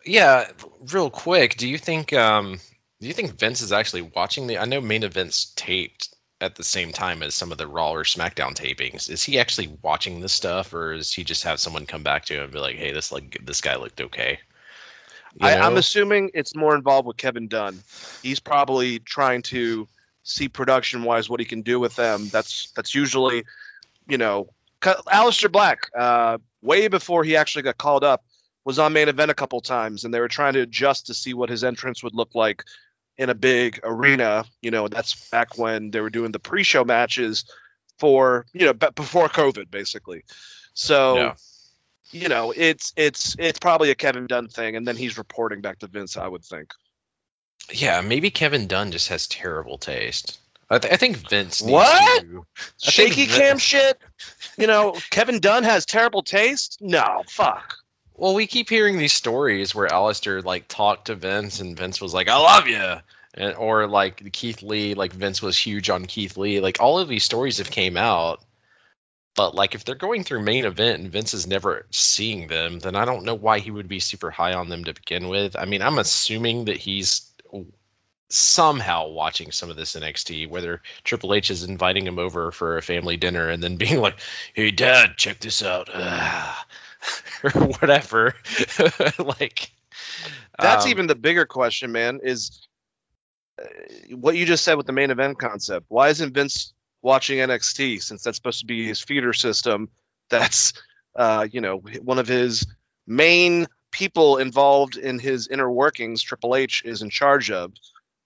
[0.05, 0.47] yeah,
[0.91, 2.59] real quick, do you think um,
[3.01, 4.59] do you think Vince is actually watching the?
[4.59, 8.03] I know main events taped at the same time as some of the Raw or
[8.03, 9.09] SmackDown tapings.
[9.09, 12.35] Is he actually watching this stuff, or does he just have someone come back to
[12.35, 14.39] him and be like, "Hey, this like this guy looked okay"?
[15.41, 17.79] I, I'm assuming it's more involved with Kevin Dunn.
[18.21, 19.87] He's probably trying to
[20.23, 22.29] see production wise what he can do with them.
[22.29, 23.43] That's that's usually,
[24.07, 24.49] you know,
[24.81, 28.23] Aleister Black, uh, way before he actually got called up,
[28.63, 31.33] was on main event a couple times, and they were trying to adjust to see
[31.33, 32.63] what his entrance would look like
[33.17, 34.45] in a big arena.
[34.61, 37.45] You know, that's back when they were doing the pre-show matches
[37.99, 40.23] for you know before COVID, basically.
[40.73, 41.33] So Yeah.
[42.11, 45.79] You know, it's it's it's probably a Kevin Dunn thing, and then he's reporting back
[45.79, 46.17] to Vince.
[46.17, 46.71] I would think.
[47.71, 50.39] Yeah, maybe Kevin Dunn just has terrible taste.
[50.69, 52.21] I, th- I think Vince needs What?
[52.23, 52.45] to.
[52.79, 53.99] Shaky Vin- cam shit.
[54.57, 56.77] You know, Kevin Dunn has terrible taste.
[56.81, 57.75] No, fuck.
[58.15, 62.13] Well, we keep hearing these stories where Aleister like talked to Vince and Vince was
[62.13, 62.93] like, "I love you,"
[63.33, 66.59] and or like Keith Lee, like Vince was huge on Keith Lee.
[66.61, 68.41] Like all of these stories have came out,
[69.35, 72.95] but like if they're going through main event and Vince is never seeing them, then
[72.95, 75.55] I don't know why he would be super high on them to begin with.
[75.55, 77.29] I mean, I'm assuming that he's
[78.29, 82.81] somehow watching some of this NXT, whether Triple H is inviting him over for a
[82.81, 84.19] family dinner and then being like,
[84.53, 85.89] "Hey, Dad, check this out,"
[87.43, 88.35] or whatever.
[89.19, 89.71] like
[90.59, 92.21] That's um, even the bigger question, man.
[92.23, 92.67] Is
[93.61, 93.65] uh,
[94.15, 95.85] what you just said with the main event concept.
[95.89, 96.73] Why isn't Vince
[97.05, 99.89] watching NXT since that's supposed to be his feeder system?
[100.29, 100.73] That's
[101.15, 102.65] uh, you know one of his
[103.07, 106.23] main people involved in his inner workings.
[106.23, 107.71] Triple H is in charge of.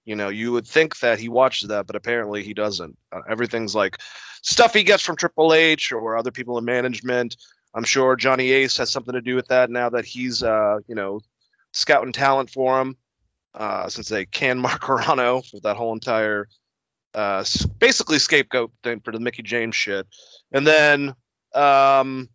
[0.06, 2.98] You know, you would think that he watches that, but apparently he doesn't.
[3.12, 3.98] Uh, everything's like
[4.42, 7.36] stuff he gets from Triple H or other people in management.
[7.76, 10.96] I'm sure Johnny Ace has something to do with that now that he's, uh, you
[10.96, 11.20] know,
[11.74, 12.98] scouting talent for him.
[13.54, 16.48] Uh, since they canned Mark Carrano with that whole entire,
[17.14, 17.44] uh,
[17.80, 20.08] basically scapegoat thing for the Mickie James shit.
[20.52, 21.16] And then,
[21.54, 22.30] um,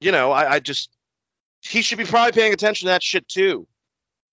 [0.00, 0.90] you know, I, I just
[1.60, 3.66] he should be probably paying attention to that shit too.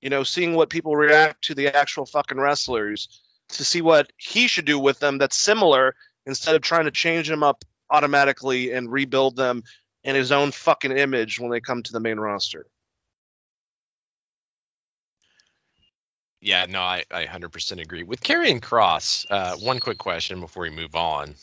[0.01, 4.47] You know, seeing what people react to the actual fucking wrestlers to see what he
[4.47, 8.91] should do with them that's similar instead of trying to change them up automatically and
[8.91, 9.63] rebuild them
[10.03, 12.67] in his own fucking image when they come to the main roster.
[16.41, 18.03] Yeah, no, I, I 100% agree.
[18.03, 21.33] With Karrion Kross, uh, one quick question before we move on.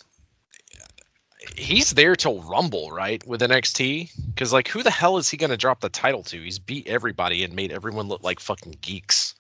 [1.56, 4.10] He's there till Rumble, right, with NXT?
[4.28, 6.40] Because, like, who the hell is he going to drop the title to?
[6.40, 9.34] He's beat everybody and made everyone look like fucking geeks.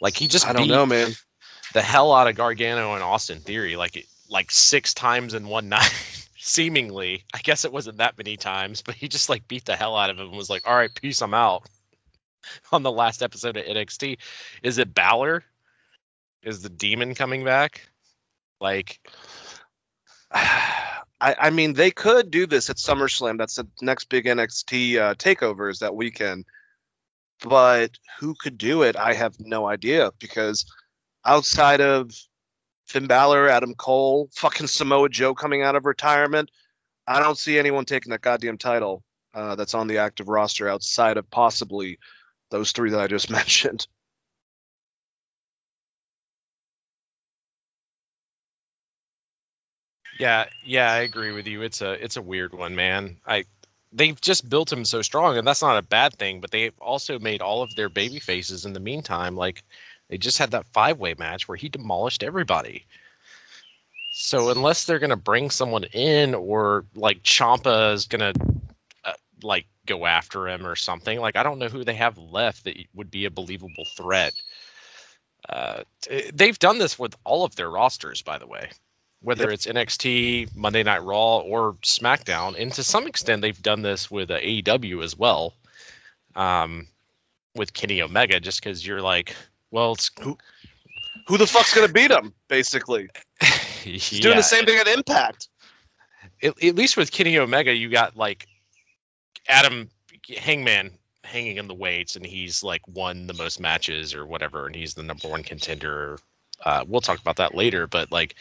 [0.00, 1.12] Like, he just I don't beat know, man.
[1.74, 5.94] the hell out of Gargano and Austin Theory, like, like six times in one night,
[6.38, 7.24] seemingly.
[7.32, 10.10] I guess it wasn't that many times, but he just, like, beat the hell out
[10.10, 11.68] of him and was like, all right, peace, I'm out
[12.72, 14.18] on the last episode of NXT.
[14.62, 15.44] Is it Balor?
[16.42, 17.88] Is the demon coming back?
[18.60, 19.00] Like,
[20.32, 23.38] I, I mean, they could do this at SummerSlam.
[23.38, 26.44] That's the next big NXT uh, takeover is that weekend.
[27.42, 28.96] But who could do it?
[28.96, 30.66] I have no idea because
[31.24, 32.10] outside of
[32.86, 36.50] Finn Balor, Adam Cole, fucking Samoa Joe coming out of retirement,
[37.06, 39.02] I don't see anyone taking that goddamn title
[39.34, 41.98] uh, that's on the active roster outside of possibly
[42.50, 43.86] those three that I just mentioned.
[50.18, 51.62] yeah, yeah, I agree with you.
[51.62, 53.16] It's a it's a weird one, man.
[53.26, 53.44] I
[53.92, 56.40] they've just built him so strong, and that's not a bad thing.
[56.40, 59.36] But they've also made all of their baby faces in the meantime.
[59.36, 59.62] Like
[60.08, 62.86] they just had that five way match where he demolished everybody.
[64.12, 68.32] So unless they're gonna bring someone in, or like Ciampa is gonna
[69.44, 72.76] like go after him or something, like I don't know who they have left that
[72.94, 74.32] would be a believable threat.
[75.48, 75.82] Uh,
[76.32, 78.70] they've done this with all of their rosters, by the way
[79.24, 79.52] whether Yep.
[79.54, 84.30] it's NXT, Monday Night Raw, or SmackDown, and to some extent they've done this with
[84.30, 85.54] uh, AEW as well,
[86.36, 86.86] um,
[87.54, 89.34] with Kenny Omega, just because you're like,
[89.70, 92.34] well, it's Who the fuck's gonna beat him?
[92.48, 93.08] Basically,
[93.82, 95.48] he's doing the same thing at Impact.
[96.42, 98.46] At, at least with Kenny Omega, you got like
[99.48, 99.90] Adam
[100.36, 100.90] Hangman
[101.22, 104.94] hanging in the weights, and he's like won the most matches or whatever, and he's
[104.94, 106.18] the number one contender.
[106.64, 108.36] Uh, we'll talk about that later, but like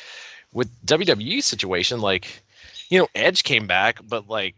[0.52, 2.44] with WWE situation, like
[2.90, 4.56] you know, Edge came back, but like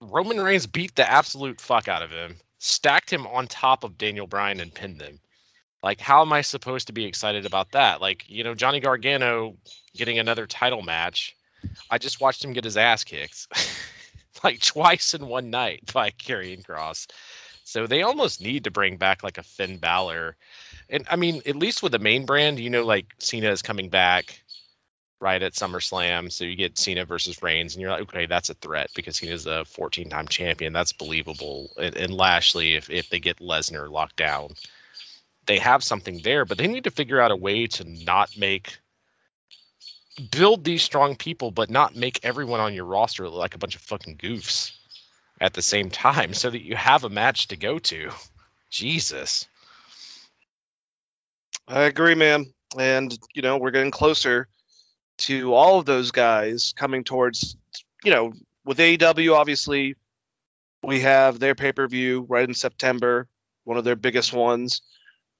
[0.00, 4.26] Roman Reigns beat the absolute fuck out of him, stacked him on top of Daniel
[4.26, 5.18] Bryan and pinned him.
[5.82, 8.00] Like, how am I supposed to be excited about that?
[8.00, 9.56] Like, you know, Johnny Gargano
[9.94, 11.36] getting another title match.
[11.90, 13.46] I just watched him get his ass kicked
[14.44, 17.06] like twice in one night by Karrion Kross.
[17.64, 20.36] So they almost need to bring back like a Finn Balor.
[20.88, 23.88] And I mean, at least with the main brand, you know, like Cena is coming
[23.88, 24.40] back
[25.20, 26.30] right at SummerSlam.
[26.30, 29.46] So you get Cena versus Reigns, and you're like, okay, that's a threat because Cena's
[29.46, 30.72] a 14 time champion.
[30.72, 31.70] That's believable.
[31.76, 34.50] And, and Lashley, if, if they get Lesnar locked down,
[35.46, 38.78] they have something there, but they need to figure out a way to not make
[40.30, 43.74] build these strong people, but not make everyone on your roster look like a bunch
[43.74, 44.72] of fucking goofs
[45.40, 48.10] at the same time so that you have a match to go to.
[48.70, 49.46] Jesus.
[51.68, 52.46] I agree, man.
[52.78, 54.48] And you know, we're getting closer
[55.18, 57.56] to all of those guys coming towards.
[58.04, 58.32] You know,
[58.64, 59.96] with AEW, obviously,
[60.82, 63.28] we have their pay per view right in September,
[63.64, 64.82] one of their biggest ones,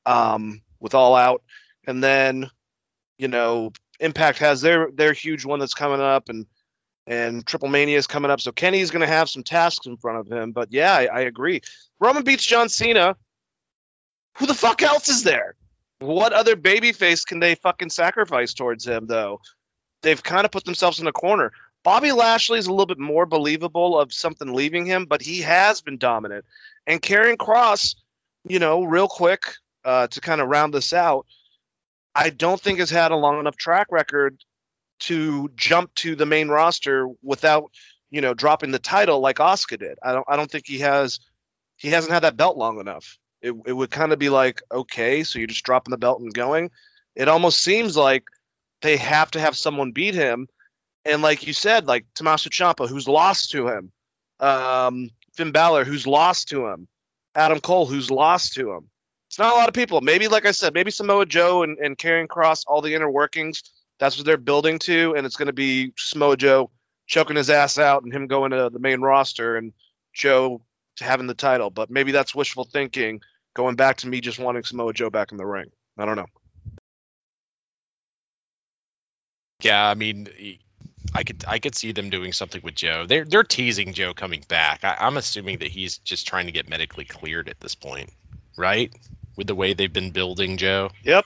[0.04, 1.42] um, with All Out,
[1.86, 2.50] and then,
[3.18, 6.46] you know, Impact has their their huge one that's coming up, and
[7.06, 8.40] and Triplemania is coming up.
[8.40, 10.52] So Kenny's going to have some tasks in front of him.
[10.52, 11.62] But yeah, I, I agree.
[12.00, 13.16] Roman beats John Cena.
[14.38, 15.54] Who the fuck else is there?
[15.98, 19.40] What other babyface can they fucking sacrifice towards him, though?
[20.02, 21.52] They've kind of put themselves in a corner.
[21.82, 25.80] Bobby Lashley is a little bit more believable of something leaving him, but he has
[25.80, 26.44] been dominant.
[26.86, 27.94] And Karrion Kross,
[28.46, 29.54] you know, real quick
[29.84, 31.26] uh, to kind of round this out,
[32.16, 34.42] I don't think has had a long enough track record
[35.00, 37.70] to jump to the main roster without,
[38.10, 39.98] you know, dropping the title like Oscar did.
[40.02, 41.20] I don't I don't think he has
[41.76, 43.18] he hasn't had that belt long enough.
[43.42, 46.32] It it would kind of be like, okay, so you're just dropping the belt and
[46.32, 46.70] going.
[47.14, 48.24] It almost seems like
[48.80, 50.48] they have to have someone beat him.
[51.04, 53.92] And like you said, like Tommaso Ciampa, who's lost to him,
[54.40, 56.88] um, Finn Balor, who's lost to him,
[57.34, 58.90] Adam Cole, who's lost to him.
[59.36, 60.00] It's not a lot of people.
[60.00, 63.64] Maybe, like I said, maybe Samoa Joe and, and Karrion Kross, all the inner workings,
[63.98, 66.70] that's what they're building to, and it's going to be Samoa Joe
[67.06, 69.74] choking his ass out and him going to the main roster and
[70.14, 70.62] Joe
[70.98, 71.68] having the title.
[71.68, 73.20] But maybe that's wishful thinking,
[73.52, 75.70] going back to me just wanting Samoa Joe back in the ring.
[75.98, 76.28] I don't know.
[79.60, 80.28] Yeah, I mean,
[81.14, 83.04] I could I could see them doing something with Joe.
[83.06, 84.82] They're they're teasing Joe coming back.
[84.82, 88.08] I, I'm assuming that he's just trying to get medically cleared at this point,
[88.56, 88.90] right?
[89.36, 90.90] With the way they've been building Joe.
[91.04, 91.24] Yep.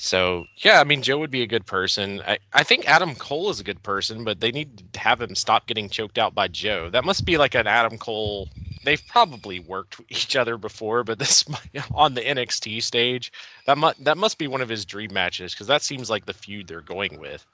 [0.00, 2.22] So yeah, I mean Joe would be a good person.
[2.24, 5.34] I, I think Adam Cole is a good person, but they need to have him
[5.34, 6.88] stop getting choked out by Joe.
[6.88, 8.48] That must be like an Adam Cole.
[8.84, 11.44] They've probably worked with each other before, but this
[11.94, 13.32] on the NXT stage,
[13.66, 16.32] that must that must be one of his dream matches because that seems like the
[16.32, 17.44] feud they're going with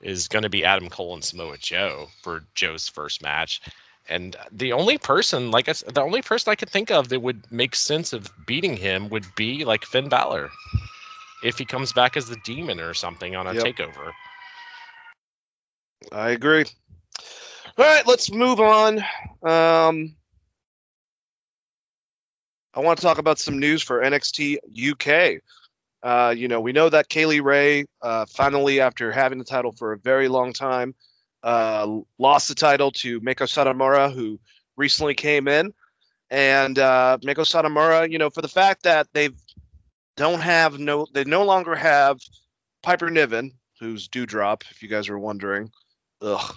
[0.00, 3.60] is going to be Adam Cole and Samoa Joe for Joe's first match.
[4.08, 7.20] And the only person, like I said, the only person I could think of that
[7.20, 10.50] would make sense of beating him would be like Finn Balor
[11.42, 13.64] if he comes back as the demon or something on a Yep.
[13.64, 14.12] takeover.
[16.12, 16.64] I agree.
[17.78, 18.98] All right, let's move on.
[19.42, 20.16] Um,
[22.74, 24.58] I want to talk about some news for NXT
[24.92, 25.40] UK.
[26.02, 29.72] Uh, you know, we know that Kay Lee Ray uh, finally, after having the title
[29.72, 30.94] for a very long time,
[31.44, 34.40] uh, lost the title to Meiko Satomura, who
[34.76, 35.72] recently came in.
[36.30, 39.28] And uh, Meiko Satomura, you know, for the fact that they
[40.16, 42.18] don't have no, they no longer have
[42.82, 45.70] Piper Niven, who's Doudrop, if you guys are wondering.
[46.22, 46.56] Ugh.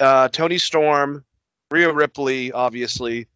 [0.00, 1.24] Uh, Toni Storm,
[1.70, 3.28] Rhea Ripley, obviously,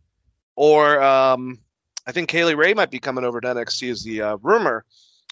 [0.57, 1.59] or um,
[2.07, 4.85] I think Kay Lee Ray might be coming over to NXT as the uh, rumor.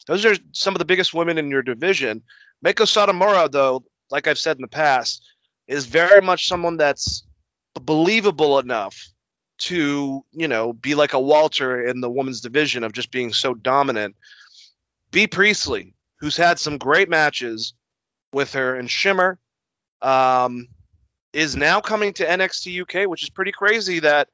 [0.06, 2.22] Those are some of the biggest women in your division.
[2.64, 5.22] Meiko Satomura, though, like I've said in the past,
[5.68, 7.22] is very much someone that's
[7.74, 9.12] believable enough
[9.58, 13.54] to, you know, be like a Walter in the women's division of just being so
[13.54, 14.16] dominant.
[15.10, 17.74] Bea Priestley, who's had some great matches
[18.32, 19.38] with her and Shimmer,
[20.00, 20.68] um,
[21.32, 24.28] is now coming to NXT UK, which is pretty crazy that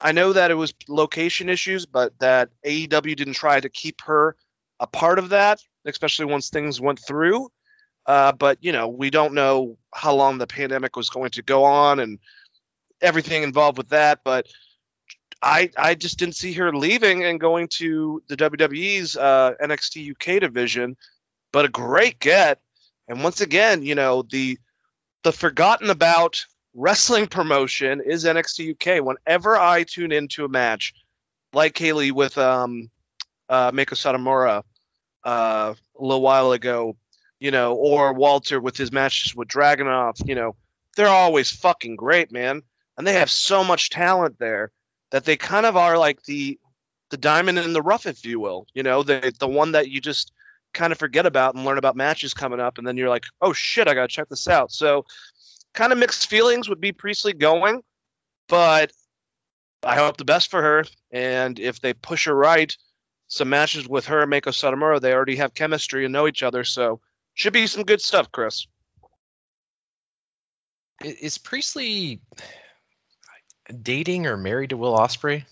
[0.00, 4.36] I know that it was location issues, but that AEW didn't try to keep her
[4.78, 7.50] a part of that, especially once things went through.
[8.06, 11.64] Uh, but you know, we don't know how long the pandemic was going to go
[11.64, 12.18] on and
[13.00, 14.20] everything involved with that.
[14.24, 14.46] But
[15.42, 20.40] I I just didn't see her leaving and going to the WWE's uh, NXT UK
[20.40, 20.96] division.
[21.52, 22.60] But a great get,
[23.08, 24.58] and once again, you know the
[25.24, 29.04] the forgotten about wrestling promotion is NXT UK.
[29.04, 30.94] Whenever I tune into a match,
[31.52, 32.90] like Kay Lee with um,
[33.48, 34.62] uh, Meiko Satomura
[35.24, 36.96] uh, a little while ago,
[37.38, 40.56] you know, or Walter with his matches with Dragunov, you know,
[40.96, 42.62] they're always fucking great, man.
[42.96, 44.72] And they have so much talent there
[45.10, 46.58] that they kind of are like the
[47.10, 48.66] the diamond in the rough, if you will.
[48.74, 50.32] You know, the the one that you just
[50.72, 53.52] kind of forget about and learn about matches coming up, and then you're like, oh
[53.52, 54.72] shit, I gotta check this out.
[54.72, 55.04] So
[55.74, 57.82] kind of mixed feelings would be Priestley going,
[58.48, 58.92] but
[59.82, 60.84] I hope the best for her.
[61.10, 62.74] And if they push her right,
[63.28, 66.64] some matches with her and Meiko Satomura, they already have chemistry and know each other,
[66.64, 67.00] so
[67.36, 68.66] should be some good stuff, Chris.
[71.04, 72.20] Is Priestley
[73.82, 75.44] dating or married to Will Ospreay?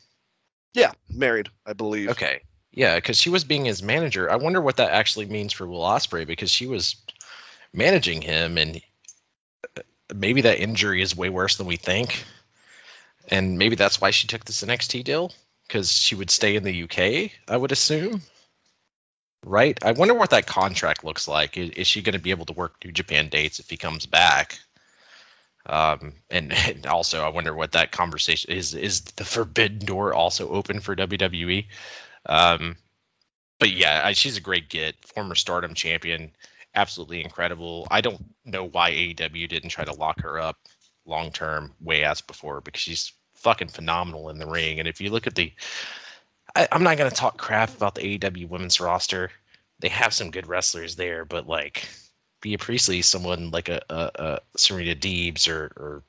[0.73, 2.09] Yeah, married, I believe.
[2.09, 2.41] Okay.
[2.73, 4.31] Yeah, because she was being his manager.
[4.31, 6.97] I wonder what that actually means for Will Ospreay because she was
[7.73, 8.81] managing him, and
[9.77, 12.25] uh, maybe that injury is way worse than we think,
[13.29, 15.33] and maybe that's why she took this NXT deal
[15.69, 17.31] because she would stay in the UK.
[17.47, 18.23] I would assume.
[19.47, 19.79] Right.
[19.85, 21.59] I wonder what that contract looks like.
[21.59, 24.07] Is, is she going to be able to work New Japan dates if he comes
[24.07, 24.59] back?
[25.67, 28.75] Um, and, and, also, I wonder what that conversation is.
[28.75, 31.67] Is the forbidden door also open for WWE?
[32.27, 32.77] Um,
[33.59, 34.95] but yeah, I, she's a great get.
[35.15, 36.33] Former Stardom champion,
[36.75, 37.87] absolutely incredible.
[37.91, 40.57] I don't know why AEW didn't try to lock her up
[41.07, 44.79] long term, way as before, because she's fucking phenomenal in the ring.
[44.79, 45.53] And if you look at the,
[46.55, 49.31] I, I'm not gonna talk crap about the AEW women's roster.
[49.81, 51.89] They have some good wrestlers there, but like
[52.41, 56.03] Bea Priestley, someone like a, a, a Serena Deebs or, or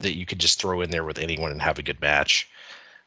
[0.00, 2.48] that you could just throw in there with anyone and have a good match.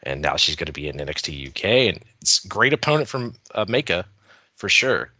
[0.03, 3.65] And now she's going to be in NXT UK, and it's great opponent from uh,
[3.65, 4.05] Meiko
[4.55, 5.11] for sure.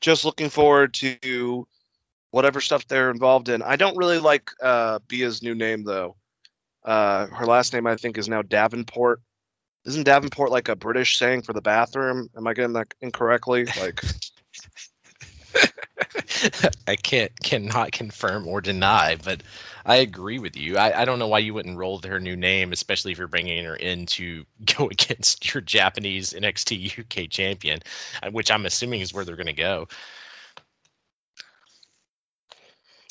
[0.00, 1.68] Just looking forward to
[2.32, 3.62] whatever stuff they're involved in.
[3.62, 6.16] I don't really like uh, Bea's new name though.
[6.84, 9.20] Uh, her last name I think is now Davenport.
[9.84, 12.28] Isn't Davenport like a British saying for the bathroom?
[12.36, 13.64] Am I getting that incorrectly?
[13.80, 14.02] Like
[16.86, 19.42] I can't cannot confirm or deny, but
[19.84, 20.76] I agree with you.
[20.76, 23.28] I, I don't know why you wouldn't roll with her new name, especially if you're
[23.28, 24.44] bringing her in to
[24.76, 27.80] go against your Japanese NXT UK champion,
[28.30, 29.88] which I'm assuming is where they're going to go.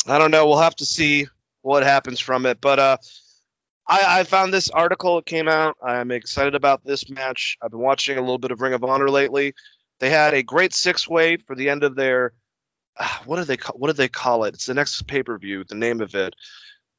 [0.08, 0.48] I don't know.
[0.48, 1.28] We'll have to see
[1.62, 2.60] what happens from it.
[2.60, 2.98] But uh,
[3.88, 5.18] I, I found this article.
[5.18, 5.78] It came out.
[5.84, 7.58] I'm excited about this match.
[7.62, 9.54] I've been watching a little bit of Ring of Honor lately.
[10.00, 12.34] They had a great six way for the end of their.
[12.98, 13.78] Uh, what do they call?
[13.78, 14.54] What do they call it?
[14.54, 15.64] It's the next pay per view.
[15.64, 16.36] The name of it.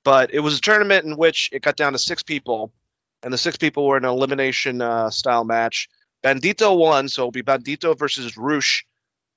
[0.05, 2.73] But it was a tournament in which it got down to six people,
[3.23, 5.89] and the six people were in an elimination uh, style match.
[6.25, 8.87] Bandito won, so it'll be Bandito versus Rush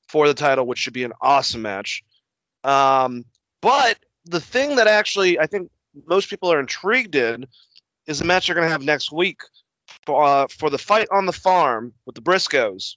[0.07, 2.03] for the title, which should be an awesome match.
[2.63, 3.25] Um,
[3.61, 5.69] but the thing that actually I think
[6.07, 7.47] most people are intrigued in
[8.07, 9.41] is the match they're going to have next week
[10.05, 12.95] for, uh, for the fight on the farm with the Briscoes.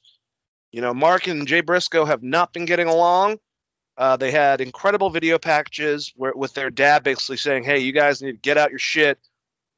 [0.73, 3.39] You know, Mark and Jay Briscoe have not been getting along.
[3.97, 8.23] Uh, they had incredible video packages where, with their dad basically saying, "Hey, you guys
[8.23, 9.19] need to get out your shit,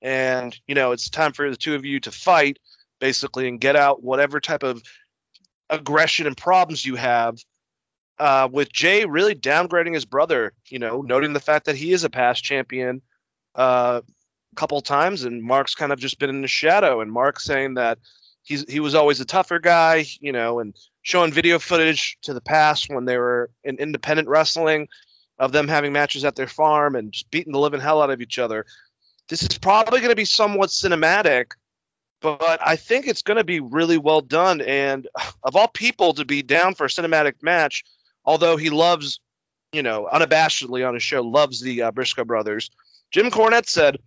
[0.02, 2.58] and you know it's time for the two of you to fight,
[2.98, 4.82] basically, and get out whatever type of
[5.70, 7.38] aggression and problems you have."
[8.20, 12.04] uh, with Jay really downgrading his brother, you know, noting the fact that he is
[12.04, 13.00] a past champion
[13.54, 17.40] uh, a couple times, and Mark's kind of just been in the shadow, and Mark
[17.40, 17.98] saying that
[18.42, 22.40] he's he was always a tougher guy, you know, and showing video footage to the
[22.40, 24.88] past when they were in independent wrestling
[25.38, 28.20] of them having matches at their farm and just beating the living hell out of
[28.20, 28.66] each other.
[29.28, 31.52] This is probably going to be somewhat cinematic,
[32.20, 34.60] but I think it's going to be really well done.
[34.60, 35.08] And
[35.42, 37.84] of all people to be down for a cinematic match,
[38.24, 39.20] although he loves,
[39.72, 42.70] you know, unabashedly on his show, loves the uh, Briscoe brothers.
[43.10, 43.98] Jim Cornette said,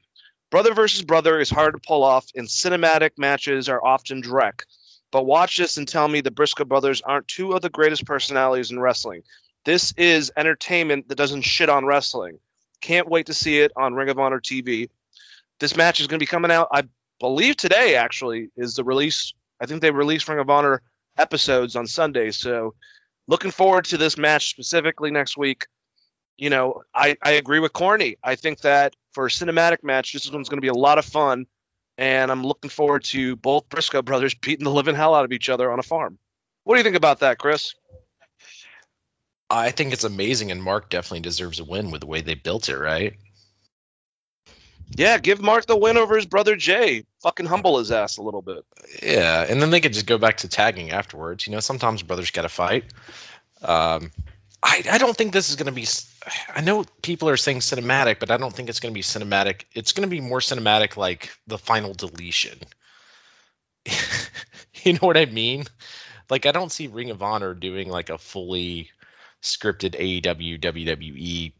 [0.49, 4.67] Brother versus brother is hard to pull off, and cinematic matches are often direct.
[5.11, 8.71] But watch this and tell me the Briscoe brothers aren't two of the greatest personalities
[8.71, 9.23] in wrestling.
[9.65, 12.39] This is entertainment that doesn't shit on wrestling.
[12.81, 14.89] Can't wait to see it on Ring of Honor TV.
[15.59, 16.83] This match is going to be coming out, I
[17.19, 19.33] believe today actually is the release.
[19.59, 20.81] I think they released Ring of Honor
[21.17, 22.73] episodes on Sunday, so
[23.27, 25.67] looking forward to this match specifically next week.
[26.37, 28.17] You know, I, I agree with Corny.
[28.23, 31.05] I think that for a cinematic match, this one's going to be a lot of
[31.05, 31.45] fun,
[31.97, 35.49] and I'm looking forward to both Briscoe brothers beating the living hell out of each
[35.49, 36.17] other on a farm.
[36.63, 37.75] What do you think about that, Chris?
[39.49, 42.69] I think it's amazing, and Mark definitely deserves a win with the way they built
[42.69, 43.15] it, right?
[44.95, 47.05] Yeah, give Mark the win over his brother Jay.
[47.21, 48.65] Fucking humble his ass a little bit.
[49.01, 51.47] Yeah, and then they could just go back to tagging afterwards.
[51.47, 52.85] You know, sometimes brothers got to fight.
[53.61, 54.11] Um,
[54.63, 55.85] I I don't think this is going to be.
[56.55, 59.63] I know people are saying cinematic, but I don't think it's going to be cinematic.
[59.73, 62.57] It's going to be more cinematic, like the final deletion.
[64.83, 65.65] you know what I mean?
[66.29, 68.89] Like I don't see Ring of Honor doing like a fully
[69.41, 71.53] scripted AEW WWE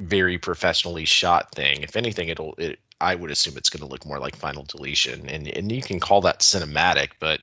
[0.00, 1.82] very professionally shot thing.
[1.82, 5.28] If anything, it'll it, I would assume it's going to look more like Final Deletion,
[5.28, 7.40] and and you can call that cinematic, but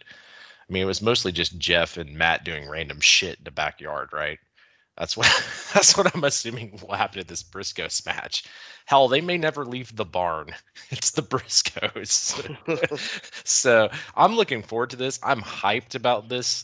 [0.70, 4.10] I mean it was mostly just Jeff and Matt doing random shit in the backyard,
[4.14, 4.40] right?
[4.98, 5.28] That's what
[5.74, 8.44] that's what I'm assuming will happen at this Briscoes match.
[8.86, 10.54] Hell, they may never leave the barn.
[10.90, 12.38] It's the Briscoes.
[13.46, 15.20] so I'm looking forward to this.
[15.22, 16.64] I'm hyped about this.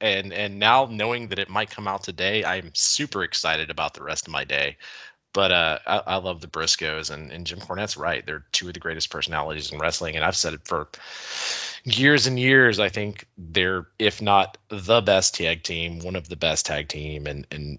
[0.00, 4.02] And and now knowing that it might come out today, I'm super excited about the
[4.02, 4.76] rest of my day.
[5.34, 8.24] But uh, I, I love the Briscoes, and, and Jim Cornette's right.
[8.24, 10.88] They're two of the greatest personalities in wrestling, and I've said it for
[11.82, 12.78] years and years.
[12.78, 17.26] I think they're, if not the best tag team, one of the best tag team,
[17.26, 17.78] and and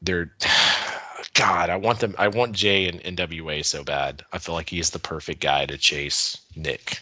[0.00, 0.32] they're,
[1.34, 2.14] God, I want them.
[2.16, 4.24] I want Jay and NWA so bad.
[4.32, 7.00] I feel like he's the perfect guy to chase Nick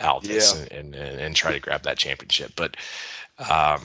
[0.00, 0.78] Aldis Yeah.
[0.78, 2.52] and, and and try to grab that championship.
[2.56, 2.76] But
[3.38, 3.82] um,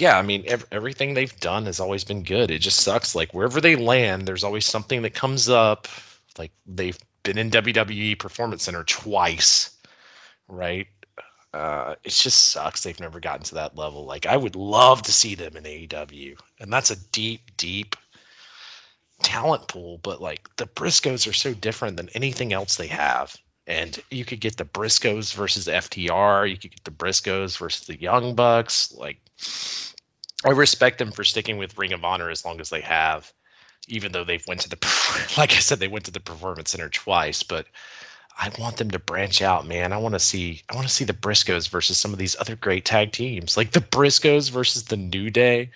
[0.00, 2.50] yeah, I mean, ev- everything they've done has always been good.
[2.50, 3.14] It just sucks.
[3.14, 5.88] Like wherever they land, there's always something that comes up.
[6.38, 9.76] Like they've been in WWE Performance Center twice,
[10.48, 10.86] right?
[11.52, 14.04] Uh, it just sucks they've never gotten to that level.
[14.04, 17.96] Like I would love to see them in AEW, and that's a deep, deep
[19.22, 19.98] talent pool.
[19.98, 23.36] But like the Briscoes are so different than anything else they have.
[23.68, 26.50] And you could get the Briscoes versus FTR.
[26.50, 28.90] You could get the Briscoes versus the Young Bucks.
[28.92, 29.20] Like,
[30.42, 33.30] I respect them for sticking with Ring of Honor as long as they have,
[33.86, 34.78] even though they've went to the,
[35.36, 37.42] like I said, they went to the Performance Center twice.
[37.42, 37.66] But
[38.38, 39.92] I want them to branch out, man.
[39.92, 42.56] I want to see, I want to see the Briscoes versus some of these other
[42.56, 45.72] great tag teams, like the Briscoes versus the New Day.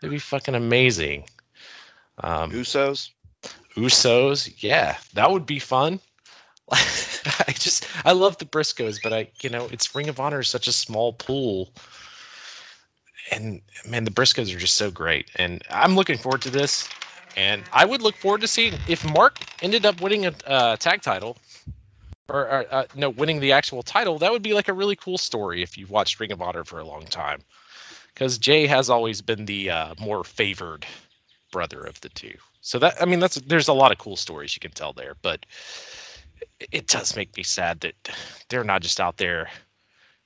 [0.00, 1.24] That'd be fucking amazing.
[2.16, 3.10] Um, Usos.
[3.76, 6.00] Usos, yeah, that would be fun.
[7.48, 10.48] I just I love the Briscoes, but I you know it's Ring of Honor is
[10.48, 11.70] such a small pool,
[13.30, 16.88] and man, the Briscoes are just so great, and I'm looking forward to this.
[17.36, 21.36] And I would look forward to seeing if Mark ended up winning a tag title,
[22.28, 24.18] or, or uh, no, winning the actual title.
[24.18, 26.78] That would be like a really cool story if you've watched Ring of Honor for
[26.78, 27.40] a long time,
[28.12, 30.86] because Jay has always been the uh, more favored
[31.50, 32.34] brother of the two.
[32.60, 35.14] So that I mean that's there's a lot of cool stories you can tell there,
[35.20, 35.44] but
[36.58, 37.94] it- does make me sad that
[38.48, 39.50] they're not just out there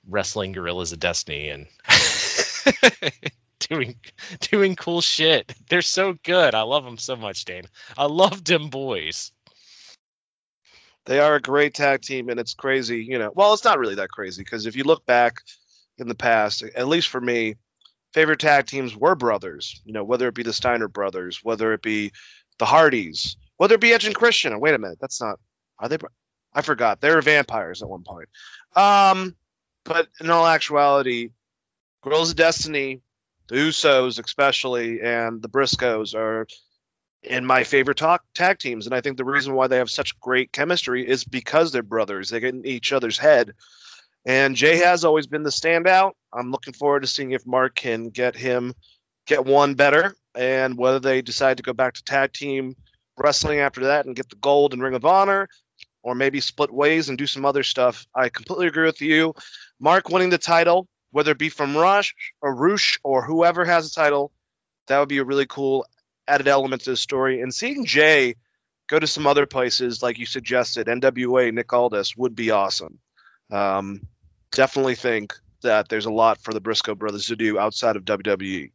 [0.07, 1.67] wrestling Guerrillas of Destiny and
[3.61, 3.97] doing
[4.41, 5.53] doing cool shit.
[5.69, 6.55] They're so good.
[6.55, 7.65] I love them so much, Dane.
[7.97, 9.33] I love them boys.
[11.07, 13.03] They are a great tag team, and it's crazy.
[13.03, 15.37] You know, well, it's not really that crazy because if you look back
[15.97, 17.57] in the past, at least for me,
[18.13, 19.81] favorite tag teams were brothers.
[19.85, 22.13] You know, whether it be the Steiner brothers, whether it be
[22.59, 24.59] the Hardys, whether it be Edge and Christian.
[24.61, 25.39] Wait a minute, that's not.
[25.79, 25.99] Are they?
[26.53, 27.01] I forgot.
[27.01, 28.29] They were vampires at one point.
[28.75, 29.37] Um,
[29.85, 31.31] but in all actuality,
[32.03, 33.01] Guerrillas of Destiny,
[33.49, 36.47] the Usos especially, and the Briscoes are
[37.23, 38.87] in my favorite talk, tag teams.
[38.87, 42.31] And I think the reason why they have such great chemistry is because they're brothers.
[42.31, 43.55] They get in each other's head.
[44.25, 46.13] And Jay has always been the standout.
[46.33, 48.75] I'm looking forward to seeing if Mark can get him
[49.27, 52.75] get one better and whether they decide to go back to tag team
[53.19, 55.49] wrestling after that and get the gold and Ring of Honor
[56.09, 58.07] or maybe split ways and do some other stuff.
[58.15, 59.35] I completely agree with you.
[59.79, 64.01] Mark winning the title, whether it be from Rush or Roosh or whoever has the
[64.01, 64.33] title,
[64.87, 65.85] that would be a really cool
[66.27, 67.43] added element to the story.
[67.43, 68.37] And seeing Jay
[68.87, 72.99] go to some other places, like you suggested, NWA, Nick Aldis, would be awesome.
[73.51, 74.01] Um,
[74.51, 78.71] definitely think that there's a lot for the Briscoe brothers to do outside of WWE.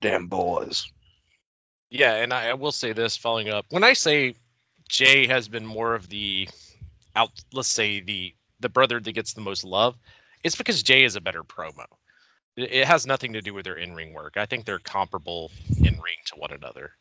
[0.00, 0.90] Damn boys.
[1.90, 3.66] Yeah, and I, I will say this following up.
[3.68, 4.34] When I say
[4.88, 6.48] Jay has been more of the
[7.16, 9.96] out let's say the the brother that gets the most love,
[10.42, 11.86] it's because Jay is a better promo.
[12.56, 14.36] It, has nothing to do with their in-ring work.
[14.36, 16.92] I think they're comparable in ring to one another.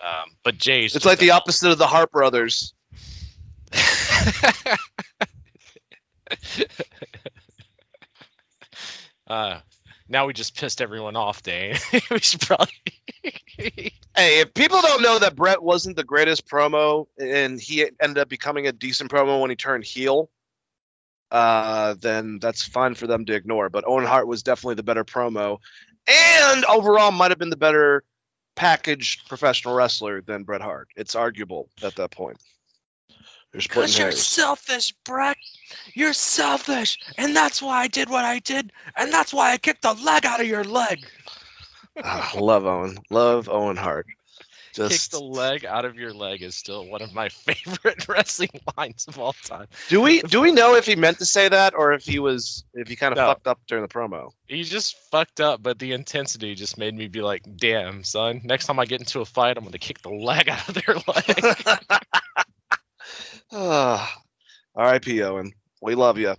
[0.00, 2.74] Um, but Jay's It's like the opposite of the Hart brothers.
[9.26, 9.60] uh,
[10.08, 11.76] now we just pissed everyone off, Dane.
[12.10, 12.72] we should probably.
[14.16, 18.30] Hey, if people don't know that Bret wasn't the greatest promo and he ended up
[18.30, 20.30] becoming a decent promo when he turned heel,
[21.30, 23.68] uh, then that's fine for them to ignore.
[23.68, 25.58] But Owen Hart was definitely the better promo,
[26.06, 28.04] and overall might have been the better
[28.54, 30.88] packaged professional wrestler than Bret Hart.
[30.96, 32.38] It's arguable at that point.
[33.52, 34.26] They're splitting Because you're hairs.
[35.66, 35.96] Selfish, Bret.
[35.96, 39.82] You're selfish, and that's why I did what I did, and that's why I kicked
[39.82, 41.06] the leg out of your leg.
[42.02, 42.98] Ah, love Owen.
[43.10, 44.06] Love Owen Hart.
[44.74, 48.50] Kick Just the leg out of your leg is still one of my favorite wrestling
[48.76, 49.66] lines of all time.
[49.88, 52.64] do we do we know if he meant to say that or if he was
[52.74, 53.26] if he kind of No.
[53.26, 54.32] fucked up during the promo?
[54.46, 58.42] He just fucked up, but the intensity just made me be like, "Damn, son!
[58.44, 60.94] Next time I get into a fight, I'm gonna kick the leg out of their
[60.94, 62.00] leg."
[63.52, 64.22] Ah,
[64.76, 65.22] R.I.P.
[65.22, 65.52] Owen.
[65.80, 66.34] We love you.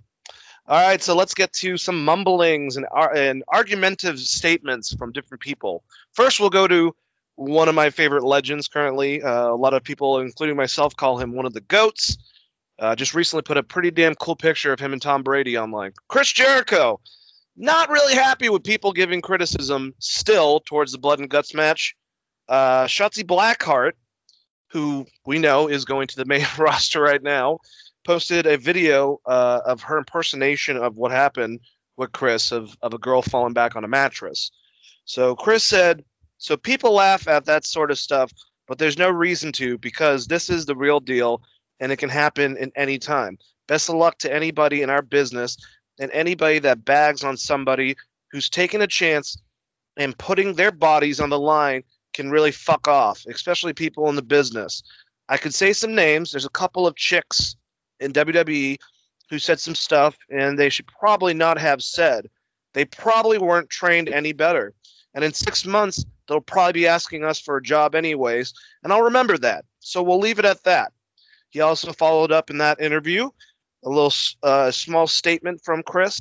[0.69, 5.41] All right, so let's get to some mumblings and, ar- and argumentative statements from different
[5.41, 5.83] people.
[6.13, 6.93] First, we'll go to
[7.35, 9.23] one of my favorite legends currently.
[9.23, 12.17] Uh, a lot of people, including myself, call him one of the goats.
[12.77, 15.93] Uh, just recently put a pretty damn cool picture of him and Tom Brady online.
[16.07, 16.99] Chris Jericho,
[17.55, 21.95] not really happy with people giving criticism still towards the blood and guts match.
[22.47, 23.93] Uh, Shotzi Blackheart,
[24.71, 27.59] who we know is going to the main roster right now,
[28.07, 31.59] posted a video uh, of her impersonation of what happened
[31.97, 34.51] with Chris of, of a girl falling back on a mattress.
[35.03, 36.05] So Chris said,
[36.37, 38.31] So people laugh at that sort of stuff,
[38.65, 41.41] but there's no reason to because this is the real deal
[41.81, 43.39] and it can happen in any time.
[43.67, 45.57] Best of luck to anybody in our business
[45.99, 47.97] and anybody that bags on somebody
[48.31, 49.37] who's taking a chance
[49.97, 51.83] and putting their bodies on the line
[52.13, 54.81] can really fuck off, especially people in the business.
[55.27, 56.31] I could say some names.
[56.31, 57.57] There's a couple of chicks
[57.99, 58.77] in WWE
[59.29, 62.29] who said some stuff, and they should probably not have said.
[62.73, 64.73] They probably weren't trained any better.
[65.13, 69.03] And in six months, they'll probably be asking us for a job anyways, and I'll
[69.03, 69.65] remember that.
[69.79, 70.93] So we'll leave it at that.
[71.49, 73.29] He also followed up in that interview
[73.83, 76.19] a little uh, small statement from Chris,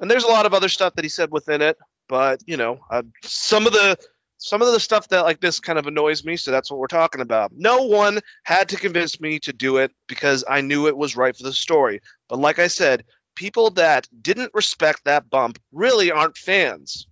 [0.00, 1.76] and there's a lot of other stuff that he said within it.
[2.08, 3.96] But you know, uh, some of the
[4.42, 6.88] some of the stuff that like this kind of annoys me, so that's what we're
[6.88, 7.52] talking about.
[7.54, 11.36] No one had to convince me to do it because I knew it was right
[11.36, 12.00] for the story.
[12.28, 13.04] But like I said,
[13.36, 17.06] people that didn't respect that bump really aren't fans.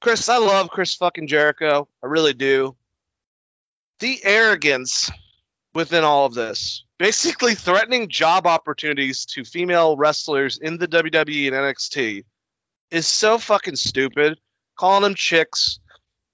[0.00, 1.88] Chris, I love Chris fucking Jericho.
[2.04, 2.76] I really do.
[3.98, 5.10] The arrogance
[5.74, 11.56] within all of this, basically threatening job opportunities to female wrestlers in the WWE and
[11.56, 12.24] NXT,
[12.92, 14.38] is so fucking stupid
[14.78, 15.78] calling them chicks.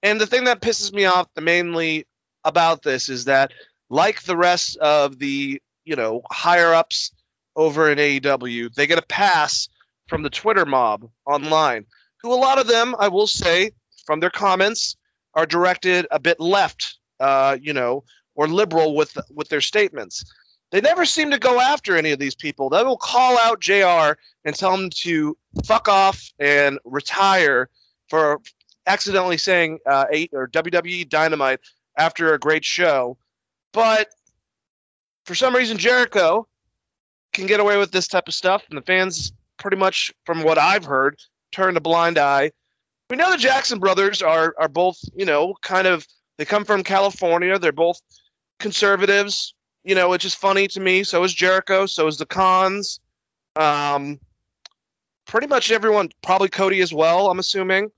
[0.01, 2.05] And the thing that pisses me off the mainly
[2.43, 3.51] about this is that,
[3.89, 7.11] like the rest of the you know higher ups
[7.55, 9.67] over in AEW, they get a pass
[10.07, 11.85] from the Twitter mob online,
[12.21, 13.71] who a lot of them, I will say,
[14.05, 14.95] from their comments,
[15.33, 18.03] are directed a bit left, uh, you know,
[18.35, 20.23] or liberal with with their statements.
[20.71, 22.69] They never seem to go after any of these people.
[22.69, 27.69] They will call out JR and tell him to fuck off and retire
[28.09, 28.41] for
[28.85, 31.59] accidentally saying uh, eight or WWE Dynamite
[31.97, 33.17] after a great show,
[33.73, 34.07] but
[35.25, 36.47] for some reason Jericho
[37.33, 40.57] can get away with this type of stuff, and the fans, pretty much from what
[40.57, 41.19] I've heard,
[41.51, 42.51] turn a blind eye.
[43.09, 46.83] We know the Jackson brothers are are both, you know, kind of they come from
[46.83, 47.59] California.
[47.59, 48.01] They're both
[48.59, 49.53] conservatives.
[49.83, 51.03] You know, it's just funny to me.
[51.03, 51.85] So is Jericho.
[51.85, 52.99] So is the Cons.
[53.55, 54.19] Um,
[55.25, 57.29] pretty much everyone, probably Cody as well.
[57.29, 57.91] I'm assuming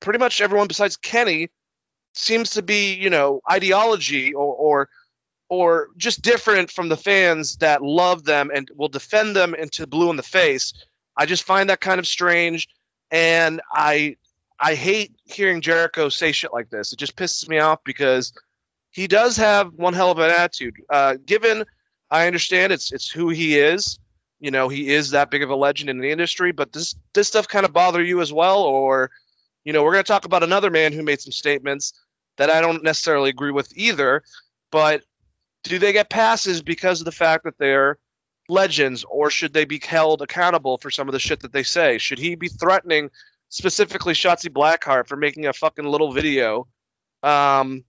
[0.00, 1.50] pretty much everyone besides Kenny
[2.14, 4.88] seems to be, you know, ideology or or
[5.48, 10.10] or just different from the fans that love them and will defend them into blue
[10.10, 10.74] in the face.
[11.16, 12.68] I just find that kind of strange
[13.10, 14.16] and I
[14.60, 16.92] I hate hearing Jericho say shit like this.
[16.92, 18.32] It just pisses me off because
[18.90, 20.76] he does have one hell of an attitude.
[20.90, 21.64] Uh, given
[22.10, 23.98] I understand it's it's who he is,
[24.40, 27.28] you know, he is that big of a legend in the industry, but this this
[27.28, 29.10] stuff kind of bother you as well or
[29.64, 31.92] you know, we're going to talk about another man who made some statements
[32.38, 34.22] that I don't necessarily agree with either,
[34.70, 35.02] but
[35.64, 37.98] do they get passes because of the fact that they're
[38.48, 41.98] legends or should they be held accountable for some of the shit that they say?
[41.98, 43.10] Should he be threatening
[43.50, 46.66] specifically Shotzi Blackheart for making a fucking little video
[47.22, 47.84] um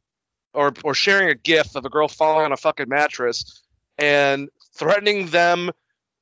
[0.53, 3.61] or or sharing a gif of a girl falling on a fucking mattress
[3.97, 5.69] and threatening them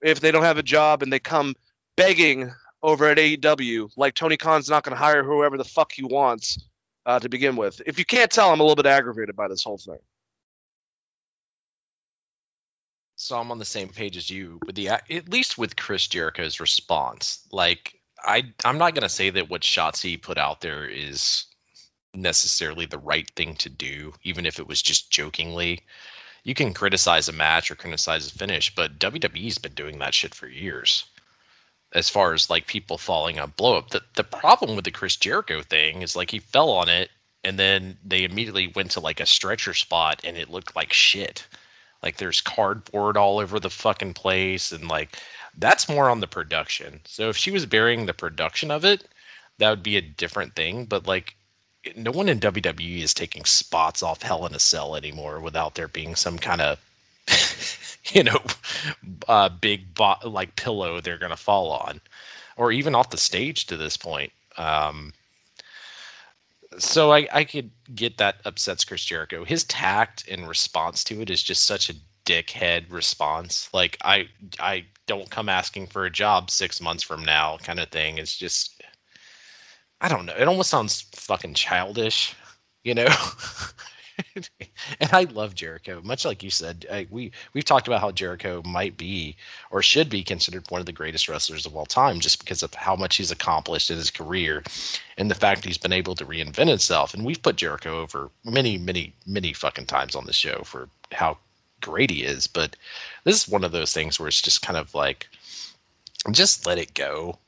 [0.02, 1.56] if they don't have a job and they come
[1.96, 2.52] begging
[2.84, 6.60] over at AEW like Tony Khan's not going to hire whoever the fuck he wants
[7.06, 7.82] uh, to begin with.
[7.86, 10.00] If you can't tell, I'm a little bit aggravated by this whole thing.
[13.16, 16.60] So I'm on the same page as you with the at least with Chris Jericho's
[16.60, 17.42] response.
[17.52, 21.46] Like I I'm not gonna say that what Shotzi put out there is
[22.14, 25.82] necessarily the right thing to do, even if it was just jokingly.
[26.44, 30.34] You can criticize a match or criticize a finish, but WWE's been doing that shit
[30.34, 31.06] for years.
[31.94, 33.90] As far as like people falling on blow up.
[33.90, 37.10] The the problem with the Chris Jericho thing is like he fell on it
[37.44, 41.48] and then they immediately went to like a stretcher spot and it looked like shit.
[42.04, 45.18] Like there's cardboard all over the fucking place and like
[45.58, 47.00] that's more on the production.
[47.06, 49.08] So if she was burying the production of it,
[49.60, 50.86] that would be a different thing.
[50.86, 51.37] But like
[51.96, 55.88] no one in WWE is taking spots off Hell in a Cell anymore without there
[55.88, 56.80] being some kind of
[58.14, 58.40] you know
[59.28, 62.02] uh, big bo- like pillow they're gonna fall on,
[62.56, 64.32] or even off the stage to this point.
[64.58, 65.14] Um,
[66.80, 69.46] so I, I could get that upsets Chris Jericho.
[69.46, 73.70] His tact in response to it is just such a dickhead response.
[73.74, 74.28] Like I
[74.60, 78.18] I don't come asking for a job six months from now kind of thing.
[78.18, 78.82] It's just
[80.00, 80.36] I don't know.
[80.38, 82.36] It almost sounds fucking childish,
[82.84, 83.08] you know.
[85.00, 86.86] and I love Jericho, much like you said.
[86.92, 89.38] I, we we've talked about how Jericho might be
[89.72, 92.74] or should be considered one of the greatest wrestlers of all time, just because of
[92.74, 94.64] how much he's accomplished in his career,
[95.18, 97.14] and the fact he's been able to reinvent himself.
[97.14, 101.38] And we've put Jericho over many, many, many fucking times on the show for how
[101.82, 102.48] great he is.
[102.48, 102.76] But
[103.24, 105.28] this is one of those things where it's just kind of like,
[106.32, 107.40] just let it go.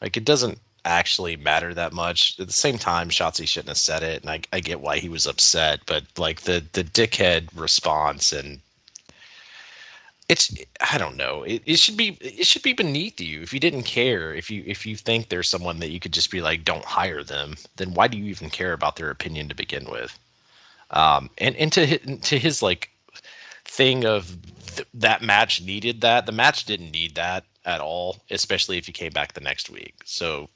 [0.00, 2.38] Like it doesn't actually matter that much.
[2.38, 5.08] At the same time, Shotzi shouldn't have said it, and I, I get why he
[5.08, 5.80] was upset.
[5.86, 8.60] But like the the dickhead response and
[10.28, 11.44] it's I don't know.
[11.44, 14.34] It, it should be it should be beneath you if you didn't care.
[14.34, 17.22] If you if you think there's someone that you could just be like, don't hire
[17.22, 20.16] them, then why do you even care about their opinion to begin with?
[20.90, 22.90] Um, and and to his, to his like
[23.64, 24.26] thing of
[24.74, 26.26] th- that match needed that.
[26.26, 29.94] The match didn't need that at all, especially if you came back the next week.
[30.04, 30.48] So,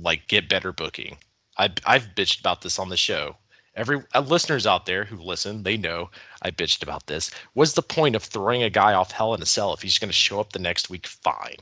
[0.00, 1.16] like, get better booking.
[1.56, 3.36] I, I've bitched about this on the show.
[3.74, 7.30] Every uh, listeners out there who listen, they know I bitched about this.
[7.54, 10.08] Was the point of throwing a guy off Hell in a Cell if he's going
[10.08, 11.06] to show up the next week?
[11.06, 11.56] Fine,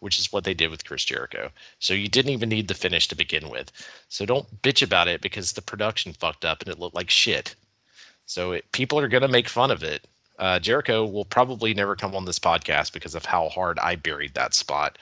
[0.00, 1.50] which is what they did with Chris Jericho.
[1.78, 3.70] So you didn't even need the finish to begin with.
[4.08, 7.54] So don't bitch about it because the production fucked up and it looked like shit.
[8.24, 10.06] So it, people are going to make fun of it.
[10.38, 14.34] Uh, Jericho will probably never come on this podcast because of how hard I buried
[14.34, 14.96] that spot.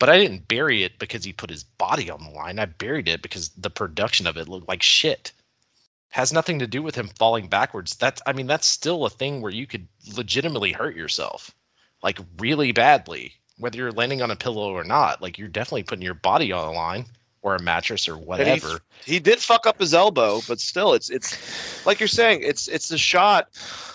[0.00, 2.58] But I didn't bury it because he put his body on the line.
[2.58, 5.32] I buried it because the production of it looked like shit.
[6.08, 7.94] Has nothing to do with him falling backwards.
[7.96, 9.86] That's I mean that's still a thing where you could
[10.16, 11.54] legitimately hurt yourself,
[12.02, 15.20] like really badly, whether you're landing on a pillow or not.
[15.20, 17.04] Like you're definitely putting your body on the line
[17.42, 18.80] or a mattress or whatever.
[19.04, 22.68] He, he, did fuck up his elbow, but still, it's it's like you're saying, it's
[22.68, 23.48] it's the shot.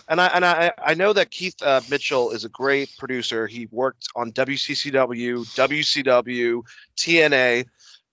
[0.07, 3.47] And I and I I know that Keith uh, Mitchell is a great producer.
[3.47, 6.63] He worked on WCCW, WCW,
[6.97, 7.65] TNA,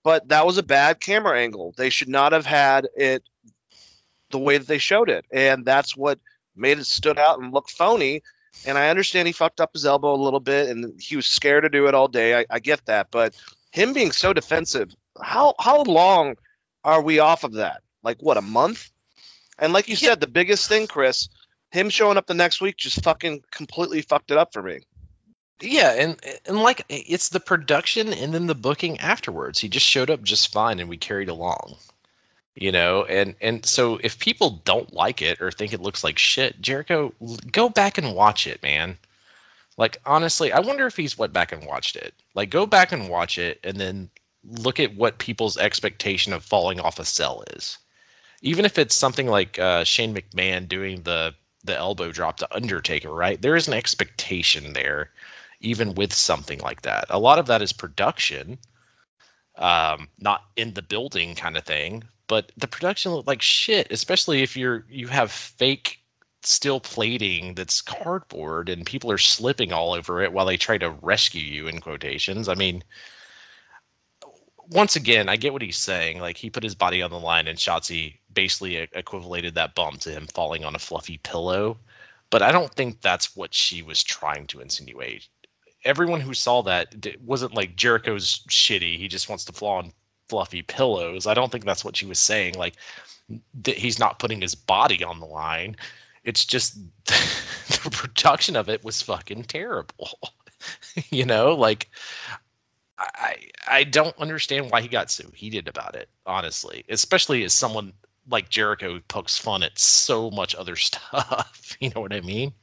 [0.03, 1.73] but that was a bad camera angle.
[1.77, 3.23] They should not have had it
[4.31, 6.19] the way that they showed it, and that's what
[6.55, 8.21] made it stood out and look phony.
[8.67, 11.63] And I understand he fucked up his elbow a little bit, and he was scared
[11.63, 12.39] to do it all day.
[12.39, 13.35] I, I get that, but
[13.71, 16.35] him being so defensive, how how long
[16.83, 17.81] are we off of that?
[18.03, 18.91] Like what, a month?
[19.57, 20.09] And like you yeah.
[20.09, 21.29] said, the biggest thing, Chris,
[21.71, 24.79] him showing up the next week just fucking completely fucked it up for me.
[25.61, 29.59] Yeah, and and like it's the production and then the booking afterwards.
[29.59, 31.75] He just showed up just fine and we carried along.
[32.55, 36.19] You know, and and so if people don't like it or think it looks like
[36.19, 37.13] shit, Jericho,
[37.51, 38.97] go back and watch it, man.
[39.77, 42.13] Like honestly, I wonder if he's went back and watched it.
[42.35, 44.09] Like go back and watch it and then
[44.43, 47.77] look at what people's expectation of falling off a cell is.
[48.41, 51.33] Even if it's something like uh, Shane McMahon doing the
[51.63, 53.41] the elbow drop to Undertaker, right?
[53.41, 55.11] There is an expectation there,
[55.61, 57.05] even with something like that.
[57.09, 58.57] A lot of that is production,
[59.57, 62.03] um, not in the building kind of thing.
[62.27, 65.99] But the production looked like shit, especially if you're you have fake
[66.41, 70.89] steel plating that's cardboard and people are slipping all over it while they try to
[70.89, 72.49] rescue you in quotations.
[72.49, 72.83] I mean,
[74.69, 76.19] once again, I get what he's saying.
[76.19, 80.11] Like he put his body on the line, and Shotzi basically equivalated that bump to
[80.11, 81.77] him falling on a fluffy pillow.
[82.29, 85.27] But I don't think that's what she was trying to insinuate.
[85.83, 88.97] Everyone who saw that wasn't like Jericho's shitty.
[88.97, 89.93] He just wants to fall on
[90.29, 91.27] fluffy pillows.
[91.27, 92.55] I don't think that's what she was saying.
[92.55, 92.75] Like
[93.65, 95.75] he's not putting his body on the line.
[96.23, 100.17] It's just the production of it was fucking terrible.
[101.09, 101.89] you know, like
[103.13, 103.37] I
[103.67, 106.85] I don't understand why he got so heated about it, honestly.
[106.89, 107.93] Especially as someone
[108.29, 111.77] like Jericho pokes fun at so much other stuff.
[111.79, 112.53] you know what I mean?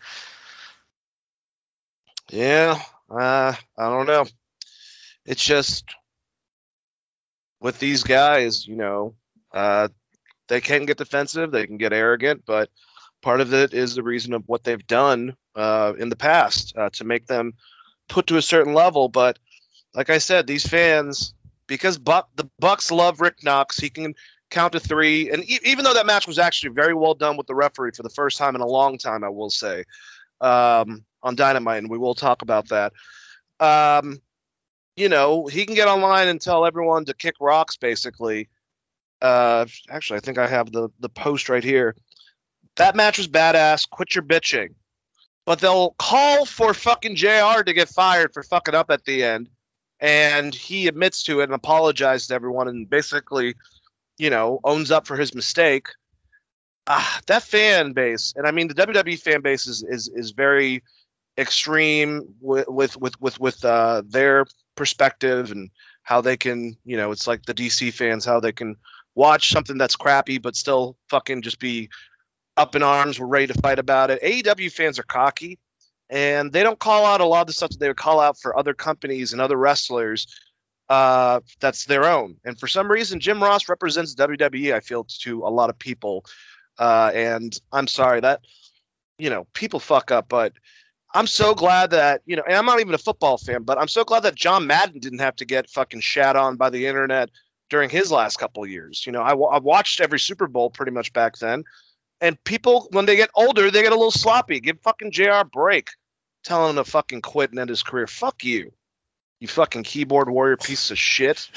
[2.31, 2.81] Yeah,
[3.11, 4.27] uh, I don't know.
[5.27, 5.85] It's just
[7.61, 9.15] with these guys, you know,
[9.53, 9.89] uh,
[10.49, 12.71] they can get defensive, they can get arrogant, but
[13.23, 16.91] part of it is the reason of what they've done uh, in the past uh,
[16.91, 17.55] to make them
[18.09, 19.09] put to a certain level.
[19.09, 19.39] But
[19.95, 21.35] like I said, these fans,
[21.67, 24.15] because Buck, the Bucks love Rick Knox, he can
[24.51, 25.31] count to three.
[25.31, 28.03] And e- even though that match was actually very well done with the referee for
[28.03, 29.85] the first time in a long time, I will say,
[30.41, 32.93] um, on Dynamite, and we will talk about that.
[33.59, 34.21] Um,
[34.97, 38.49] you know, he can get online and tell everyone to kick rocks, basically.
[39.23, 41.95] Uh, actually, I think I have the the post right here.
[42.77, 43.89] That match was badass.
[43.89, 44.75] Quit your bitching.
[45.47, 49.49] But they'll call for fucking JR to get fired for fucking up at the end.
[50.01, 53.55] And he admits to it and apologizes to everyone and basically,
[54.19, 55.89] you know, owns up for his mistake.
[56.87, 60.83] Ah, that fan base, and I mean the WWE fan base is is, is very
[61.39, 65.71] extreme with with with with, with uh, their perspective and
[66.03, 68.77] how they can, you know, it's like the DC fans how they can
[69.15, 71.91] watch something that's crappy but still fucking just be
[72.57, 73.21] up in arms.
[73.21, 74.23] We're ready to fight about it.
[74.23, 75.59] AEW fans are cocky,
[76.11, 78.39] and they don't call out a lot of the stuff that they would call out
[78.39, 80.27] for other companies and other wrestlers.
[80.89, 82.37] Uh, that's their own.
[82.45, 84.75] And for some reason, Jim Ross represents WWE.
[84.75, 86.25] I feel to a lot of people,
[86.79, 88.41] uh, and I'm sorry that
[89.17, 90.53] you know people fuck up, but.
[91.13, 93.89] I'm so glad that you know, and I'm not even a football fan, but I'm
[93.89, 97.31] so glad that John Madden didn't have to get fucking shat on by the internet
[97.69, 99.05] during his last couple years.
[99.05, 101.65] You know, I, I watched every Super Bowl pretty much back then,
[102.21, 104.61] and people, when they get older, they get a little sloppy.
[104.61, 105.91] Give fucking JR a break.
[106.43, 108.07] Telling him to fucking quit and end his career.
[108.07, 108.73] Fuck you.
[109.41, 111.51] You fucking keyboard warrior piece of shit.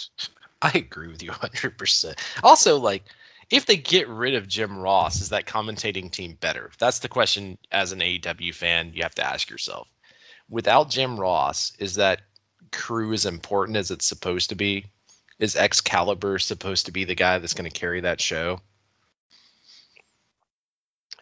[0.62, 2.18] I agree with you 100%.
[2.42, 3.04] Also, like,
[3.50, 6.70] if they get rid of Jim Ross, is that commentating team better?
[6.78, 9.88] That's the question as an AEW fan you have to ask yourself.
[10.48, 12.22] Without Jim Ross, is that
[12.72, 14.86] crew as important as it's supposed to be?
[15.38, 18.60] Is Excalibur supposed to be the guy that's going to carry that show?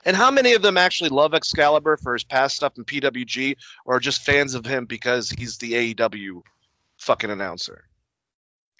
[0.04, 4.00] And how many of them actually love Excalibur for his past stuff in PWG or
[4.00, 6.42] just fans of him because he's the AEW
[6.98, 7.84] fucking announcer?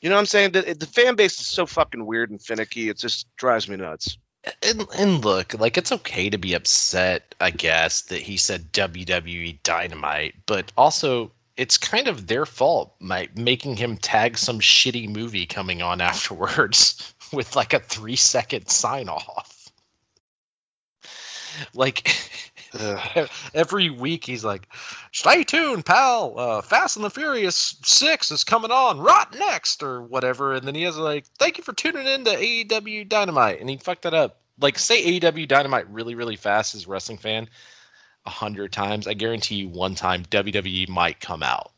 [0.03, 0.53] You know what I'm saying?
[0.53, 2.91] The, the fan base is so fucking weird and finicky.
[2.91, 4.19] It just drives me nuts.
[4.63, 9.63] And, and look, like it's okay to be upset, I guess, that he said WWE
[9.63, 15.83] Dynamite, but also it's kind of their fault, making him tag some shitty movie coming
[15.83, 19.54] on afterwards with like a three second sign off.
[21.75, 22.09] Like
[23.55, 24.69] every week he's like,
[25.13, 26.35] "Stay tuned, pal.
[26.39, 30.75] Uh, Fast and the Furious Six is coming on right next, or whatever." And then
[30.75, 34.15] he has like, "Thank you for tuning in to AEW Dynamite," and he fucked that
[34.15, 34.41] up.
[34.61, 37.49] Like, say AEW Dynamite really, really fast as a wrestling fan,
[38.25, 39.07] a hundred times.
[39.07, 41.73] I guarantee you, one time WWE might come out.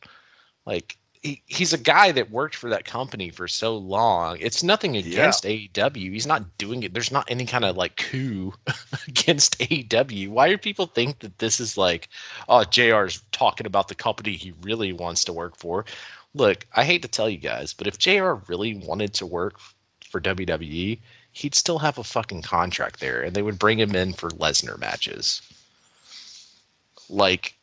[0.66, 0.96] Like,
[1.26, 4.38] he, he's a guy that worked for that company for so long.
[4.40, 5.50] It's nothing against yeah.
[5.50, 6.12] AEW.
[6.12, 6.94] He's not doing it.
[6.94, 8.54] There's not any kind of like coup
[9.08, 10.28] against AEW.
[10.28, 12.08] Why do people think that this is like,
[12.48, 15.84] oh, JR's talking about the company he really wants to work for?
[16.32, 19.58] Look, I hate to tell you guys, but if JR really wanted to work
[20.08, 21.00] for WWE,
[21.32, 24.78] he'd still have a fucking contract there and they would bring him in for Lesnar
[24.78, 25.42] matches.
[27.08, 27.56] Like,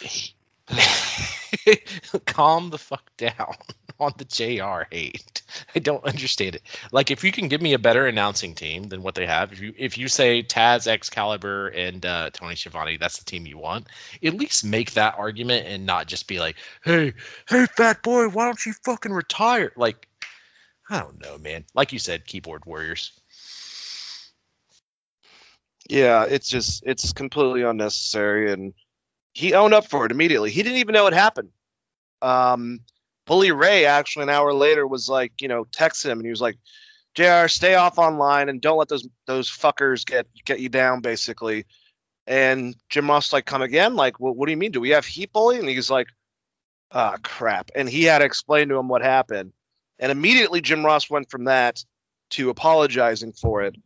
[0.00, 0.32] he,
[2.26, 3.54] calm the fuck down
[4.00, 5.42] on the JR hate.
[5.74, 6.62] I don't understand it.
[6.92, 9.60] Like if you can give me a better announcing team than what they have, if
[9.60, 13.86] you if you say Taz, Excalibur, and uh, Tony Schiavone, that's the team you want.
[14.22, 17.14] At least make that argument and not just be like, hey,
[17.48, 19.72] hey, fat boy, why don't you fucking retire?
[19.76, 20.08] Like,
[20.88, 21.64] I don't know, man.
[21.74, 23.12] Like you said, keyboard warriors.
[25.88, 28.74] Yeah, it's just it's completely unnecessary and
[29.32, 30.50] he owned up for it immediately.
[30.50, 31.50] He didn't even know it happened.
[32.22, 32.80] Um,
[33.26, 36.40] Bully Ray actually an hour later was like, you know, text him and he was
[36.40, 36.58] like,
[37.14, 37.48] "Jr.
[37.48, 41.64] Stay off online and don't let those those fuckers get get you down." Basically,
[42.26, 43.94] and Jim Ross like, "Come again?
[43.94, 44.72] Like, what, what do you mean?
[44.72, 46.08] Do we have heat bully?" And he's like,
[46.92, 49.52] "Ah, oh, crap!" And he had to explain to him what happened.
[49.98, 51.84] And immediately Jim Ross went from that
[52.30, 53.76] to apologizing for it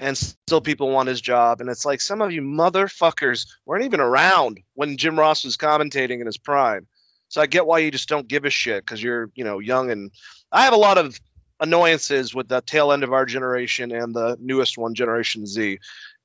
[0.00, 1.60] and still people want his job.
[1.60, 6.20] And it's like some of you motherfuckers weren't even around when Jim Ross was commentating
[6.20, 6.86] in his prime.
[7.28, 9.90] So I get why you just don't give a shit because you're, you know, young
[9.90, 10.10] and
[10.50, 11.20] I have a lot of
[11.60, 15.78] annoyances with the tail end of our generation and the newest one, Generation Z.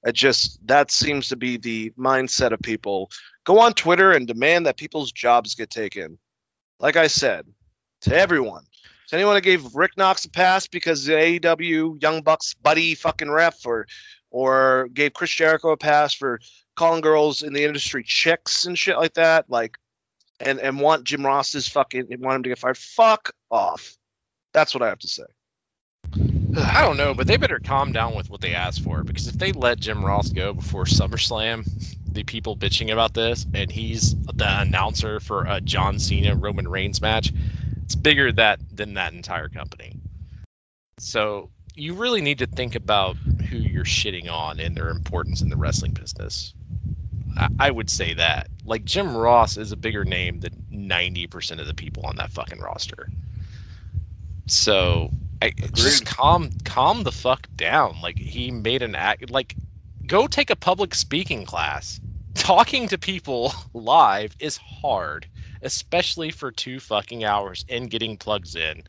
[0.05, 3.11] It just that seems to be the mindset of people.
[3.43, 6.17] Go on Twitter and demand that people's jobs get taken.
[6.80, 7.45] like I said,
[8.01, 8.63] to everyone,
[9.08, 13.30] to anyone that gave Rick Knox a pass because the AEW Young Bucks buddy fucking
[13.30, 13.88] ref, or
[14.32, 16.39] or gave Chris Jericho a pass for
[16.76, 19.78] calling girls in the industry chicks and shit like that, like,
[20.39, 22.78] and and want Jim Ross's fucking want him to get fired.
[22.78, 23.95] Fuck off.
[24.53, 25.24] That's what I have to say.
[26.58, 29.36] I don't know, but they better calm down with what they asked for because if
[29.36, 31.66] they let Jim Ross go before SummerSlam,
[32.10, 37.01] the people bitching about this, and he's the announcer for a John Cena Roman Reigns
[37.01, 37.34] match,
[37.86, 39.96] it's bigger that than that entire company.
[40.98, 45.50] So you really need to think about who you're shitting on and their importance in
[45.50, 46.54] the wrestling business.
[47.38, 48.48] I, I would say that.
[48.64, 52.60] Like Jim Ross is a bigger name than 90% of the people on that fucking
[52.60, 53.10] roster.
[54.48, 55.12] So
[55.42, 57.98] I, just calm calm the fuck down.
[58.02, 59.56] Like he made an act like
[60.06, 62.00] go take a public speaking class.
[62.36, 65.28] Talking to people live is hard,
[65.62, 68.84] especially for two fucking hours and getting plugs in.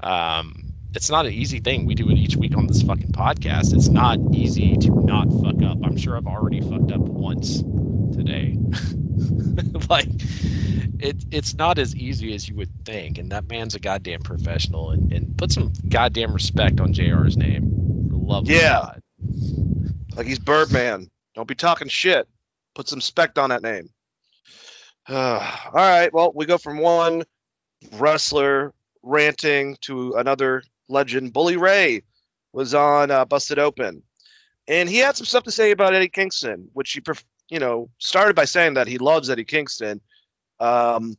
[0.00, 1.84] Um, it's not an easy thing.
[1.86, 3.74] We do it each week on this fucking podcast.
[3.74, 5.78] It's not easy to not fuck up.
[5.84, 7.58] I'm sure I've already fucked up once
[8.14, 8.56] today.
[9.90, 10.08] like
[10.98, 13.18] it, it's not as easy as you would think.
[13.18, 14.90] And that man's a goddamn professional.
[14.90, 18.08] And, and put some goddamn respect on JR's name.
[18.10, 18.70] For love Yeah.
[18.70, 19.02] God.
[20.16, 21.10] Like he's Birdman.
[21.34, 22.26] Don't be talking shit.
[22.74, 23.90] Put some spect on that name.
[25.08, 26.12] all right.
[26.12, 27.22] Well, we go from one
[27.92, 31.32] wrestler ranting to another legend.
[31.32, 32.02] Bully Ray
[32.52, 34.02] was on uh, Busted Open,
[34.66, 37.88] and he had some stuff to say about Eddie Kingston, which he, pref- you know,
[37.98, 40.00] started by saying that he loves Eddie Kingston.
[40.58, 41.16] Um,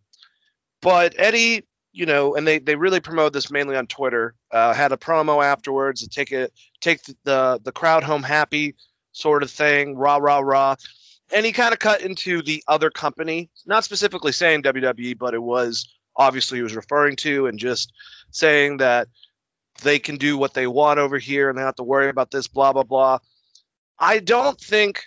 [0.81, 4.35] but Eddie, you know, and they they really promote this mainly on Twitter.
[4.51, 8.75] Uh, had a promo afterwards to take it take the the crowd home happy
[9.13, 10.75] sort of thing, rah rah rah.
[11.33, 15.41] And he kind of cut into the other company, not specifically saying WWE, but it
[15.41, 17.91] was obviously he was referring to and just
[18.31, 19.07] saying that
[19.83, 22.31] they can do what they want over here and they don't have to worry about
[22.31, 23.19] this, blah blah blah.
[23.99, 25.03] I don't think,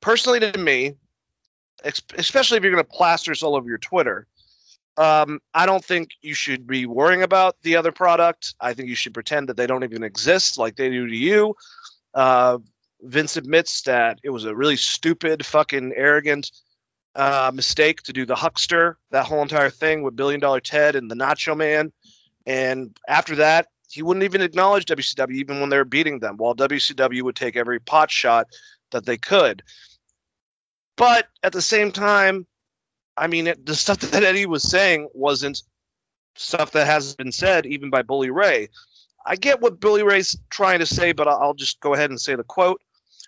[0.00, 0.94] personally to me,
[1.84, 4.26] especially if you're going to plaster this all over your Twitter,
[4.96, 8.54] um, I don't think you should be worrying about the other product.
[8.60, 11.56] I think you should pretend that they don't even exist like they do to you.
[12.14, 12.58] Uh,
[13.02, 16.50] Vince admits that it was a really stupid, fucking arrogant
[17.14, 21.10] uh, mistake to do the Huckster, that whole entire thing with Billion Dollar Ted and
[21.10, 21.92] the Nacho Man.
[22.46, 26.54] And after that, he wouldn't even acknowledge WCW even when they were beating them, while
[26.54, 28.46] WCW would take every pot shot
[28.92, 29.62] that they could.
[30.96, 32.46] But at the same time,
[33.16, 35.62] I mean, it, the stuff that Eddie was saying wasn't
[36.36, 38.68] stuff that hasn't been said even by Bully Ray.
[39.24, 42.34] I get what Bully Ray's trying to say, but I'll just go ahead and say
[42.34, 42.80] the quote.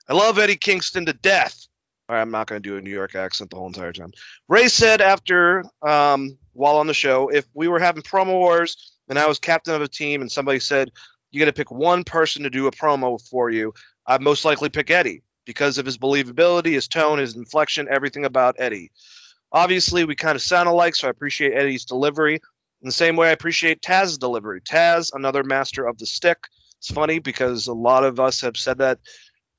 [0.09, 1.67] I love Eddie Kingston to death.
[2.09, 4.13] All right, I'm not going to do a New York accent the whole entire time.
[4.49, 9.19] Ray said after, um, while on the show, if we were having promo wars and
[9.19, 10.91] I was captain of a team and somebody said,
[11.31, 13.73] you got to pick one person to do a promo for you,
[14.07, 18.57] I'd most likely pick Eddie because of his believability, his tone, his inflection, everything about
[18.59, 18.91] Eddie.
[19.51, 22.35] Obviously, we kind of sound alike, so I appreciate Eddie's delivery.
[22.35, 24.61] In the same way, I appreciate Taz's delivery.
[24.61, 26.39] Taz, another master of the stick.
[26.79, 28.99] It's funny because a lot of us have said that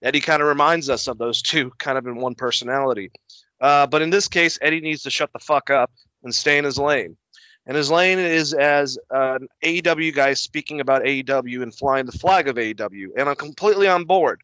[0.01, 3.11] Eddie kind of reminds us of those two, kind of in one personality.
[3.59, 5.91] Uh, but in this case, Eddie needs to shut the fuck up
[6.23, 7.17] and stay in his lane.
[7.65, 12.47] And his lane is as an AEW guy speaking about AEW and flying the flag
[12.47, 13.09] of AEW.
[13.17, 14.41] And I'm completely on board.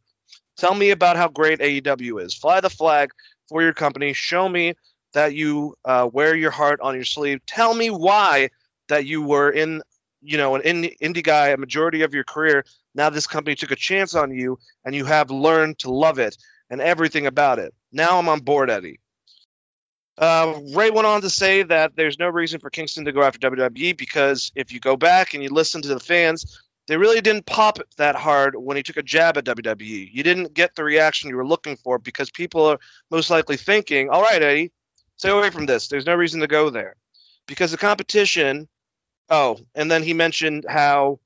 [0.58, 2.34] Tell me about how great AEW is.
[2.34, 3.12] Fly the flag
[3.48, 4.14] for your company.
[4.14, 4.74] Show me
[5.14, 7.46] that you uh, wear your heart on your sleeve.
[7.46, 8.50] Tell me why
[8.88, 9.82] that you were in,
[10.22, 12.66] you know, an indie, indie guy a majority of your career.
[12.94, 16.38] Now this company took a chance on you, and you have learned to love it
[16.70, 17.74] and everything about it.
[17.92, 19.00] Now I'm on board, Eddie.
[20.18, 23.40] Uh, Ray went on to say that there's no reason for Kingston to go after
[23.40, 27.46] WWE because if you go back and you listen to the fans, they really didn't
[27.46, 30.10] pop that hard when he took a jab at WWE.
[30.12, 32.80] You didn't get the reaction you were looking for because people are
[33.10, 34.72] most likely thinking, all right, Eddie,
[35.16, 35.88] stay away from this.
[35.88, 36.96] There's no reason to go there.
[37.48, 38.68] Because the competition,
[39.30, 41.20] oh, and then he mentioned how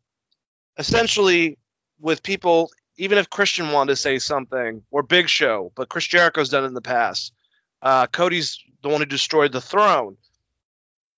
[0.77, 1.57] essentially
[1.99, 6.49] with people, even if Christian wanted to say something, or Big Show, but Chris Jericho's
[6.49, 7.33] done it in the past.
[7.81, 10.17] Uh, Cody's the one who destroyed the throne.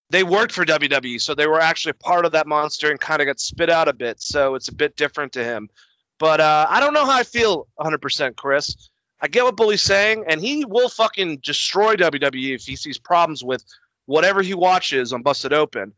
[0.10, 3.26] They worked for WWE, so they were actually part of that monster and kind of
[3.26, 4.22] got spit out a bit.
[4.22, 5.70] So it's a bit different to him.
[6.18, 8.90] But uh, I don't know how I feel 100%, Chris.
[9.20, 13.44] I get what Bully's saying, and he will fucking destroy WWE if he sees problems
[13.44, 13.64] with
[14.06, 15.94] whatever he watches on Busted Open.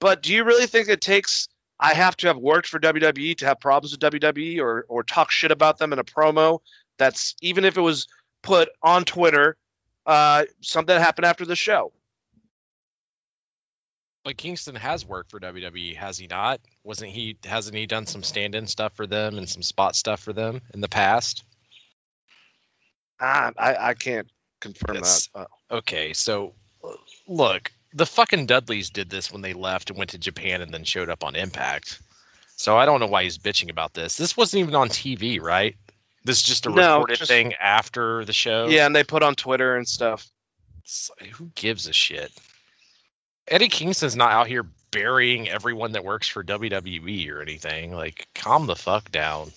[0.00, 1.48] But do you really think it takes
[1.84, 5.30] I have to have worked for WWE to have problems with WWE or or talk
[5.30, 6.60] shit about them in a promo?
[6.96, 8.08] That's even if it was
[8.42, 9.58] put on Twitter,
[10.06, 11.92] uh, something that happened after the show.
[14.24, 16.62] But Kingston has worked for WWE, has he not?
[16.84, 17.36] Wasn't he?
[17.44, 20.80] Hasn't he done some stand-in stuff for them and some spot stuff for them in
[20.80, 21.44] the past?
[23.20, 24.28] Ah, I, I can't
[24.60, 25.28] confirm that.
[25.34, 26.92] Uh, Okay, so uh,
[27.28, 30.84] look, the fucking Dudleys did this when they left and went to Japan and then
[30.84, 32.00] showed up on Impact.
[32.56, 34.16] So I don't know why he's bitching about this.
[34.16, 35.76] This wasn't even on TV, right?
[36.24, 38.66] This is just a No, recorded just- thing after the show.
[38.68, 40.26] yeah, and they put on Twitter and stuff.
[41.20, 42.30] Like, who gives a shit?
[43.48, 47.92] Eddie Kingston's not out here burying everyone that works for WWE or anything.
[47.94, 49.50] Like, calm the fuck down.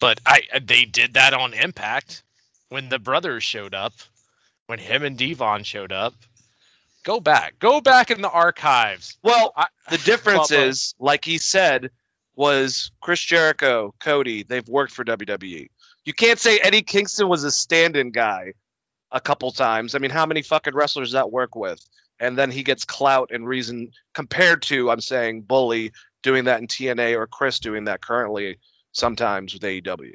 [0.00, 2.22] But I uh, they did that on Impact
[2.68, 3.94] when the brothers showed up,
[4.66, 6.14] when him and Devon showed up.
[7.06, 9.16] Go back, go back in the archives.
[9.22, 10.66] Well, I, the difference Bubba.
[10.66, 11.90] is, like he said,
[12.34, 14.42] was Chris Jericho, Cody.
[14.42, 15.68] They've worked for WWE.
[16.04, 18.54] You can't say Eddie Kingston was a stand-in guy
[19.12, 19.94] a couple times.
[19.94, 21.78] I mean, how many fucking wrestlers does that work with?
[22.18, 25.92] And then he gets clout and reason compared to, I'm saying, Bully
[26.24, 28.58] doing that in TNA or Chris doing that currently
[28.90, 30.14] sometimes with AEW.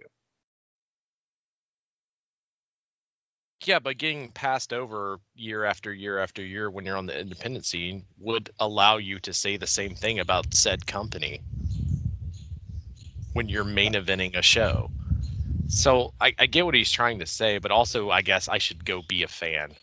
[3.63, 7.65] Yeah, but getting passed over year after year after year when you're on the independent
[7.65, 11.43] scene would allow you to say the same thing about said company
[13.33, 14.91] when you're main eventing a show.
[15.67, 18.85] So I, I get what he's trying to say, but also I guess I should
[18.85, 19.75] go be a fan.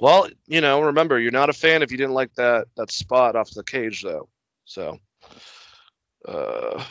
[0.00, 3.36] Well, you know, remember, you're not a fan if you didn't like that that spot
[3.36, 4.28] off the cage, though.
[4.64, 4.98] So,
[6.26, 6.84] uh,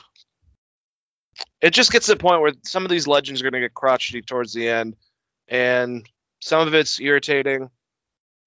[1.64, 3.74] it just gets to the point where some of these legends are going to get
[3.74, 4.98] crotchety towards the end,
[5.48, 6.06] and
[6.42, 7.70] some of it's irritating.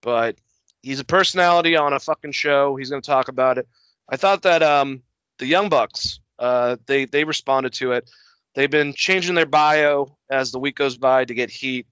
[0.03, 0.37] But
[0.83, 2.77] he's a personality on a fucking show.
[2.77, 3.67] He's going to talk about it.
[4.07, 5.03] I thought that um,
[5.39, 8.11] the Young Bucks, uh, they they responded to it.
[8.55, 11.87] They've been changing their bio as the week goes by to get heat,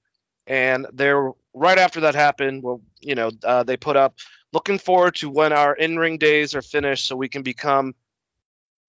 [0.46, 2.62] and they're right after that happened.
[2.62, 4.16] Well, you know, uh, they put up
[4.52, 7.94] looking forward to when our in-ring days are finished, so we can become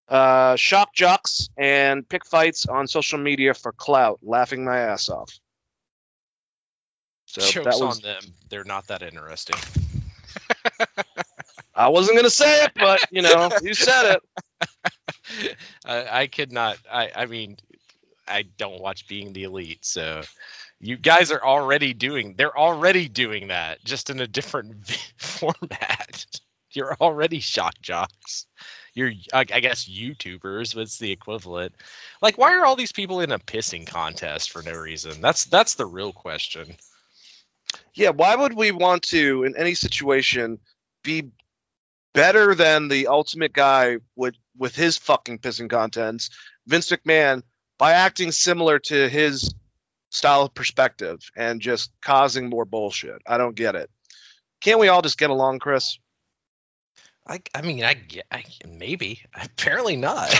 [0.07, 4.19] uh, shock jocks and pick fights on social media for clout.
[4.21, 5.39] Laughing my ass off.
[7.25, 7.97] So Jokes that was.
[7.97, 8.33] on them.
[8.49, 9.57] They're not that interesting.
[11.75, 15.57] I wasn't gonna say it, but you know, you said it.
[15.85, 16.77] I, I could not.
[16.89, 17.57] I, I mean,
[18.27, 20.21] I don't watch Being the Elite, so
[20.79, 22.35] you guys are already doing.
[22.37, 24.87] They're already doing that, just in a different
[25.17, 26.25] format.
[26.71, 28.45] You're already shock jocks.
[28.95, 30.73] You're, I, I guess, YouTubers.
[30.73, 31.75] What's the equivalent?
[32.21, 35.19] Like, why are all these people in a pissing contest for no reason?
[35.21, 36.75] That's that's the real question.
[37.93, 40.59] Yeah, why would we want to, in any situation,
[41.03, 41.31] be
[42.13, 46.29] better than the ultimate guy with with his fucking pissing contents,
[46.65, 47.43] Vince McMahon,
[47.77, 49.53] by acting similar to his
[50.09, 53.21] style of perspective and just causing more bullshit?
[53.27, 53.89] I don't get it.
[54.61, 55.99] Can't we all just get along, Chris?
[57.27, 57.95] I, I mean, I
[58.31, 59.21] I, maybe.
[59.33, 60.29] Apparently not.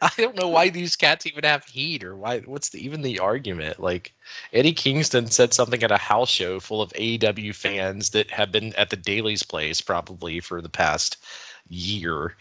[0.00, 2.40] I don't know why these cats even have heat or why.
[2.40, 3.80] What's the, even the argument?
[3.80, 4.12] Like
[4.52, 8.74] Eddie Kingston said something at a house show full of AEW fans that have been
[8.74, 11.16] at the Daly's place probably for the past
[11.68, 12.36] year,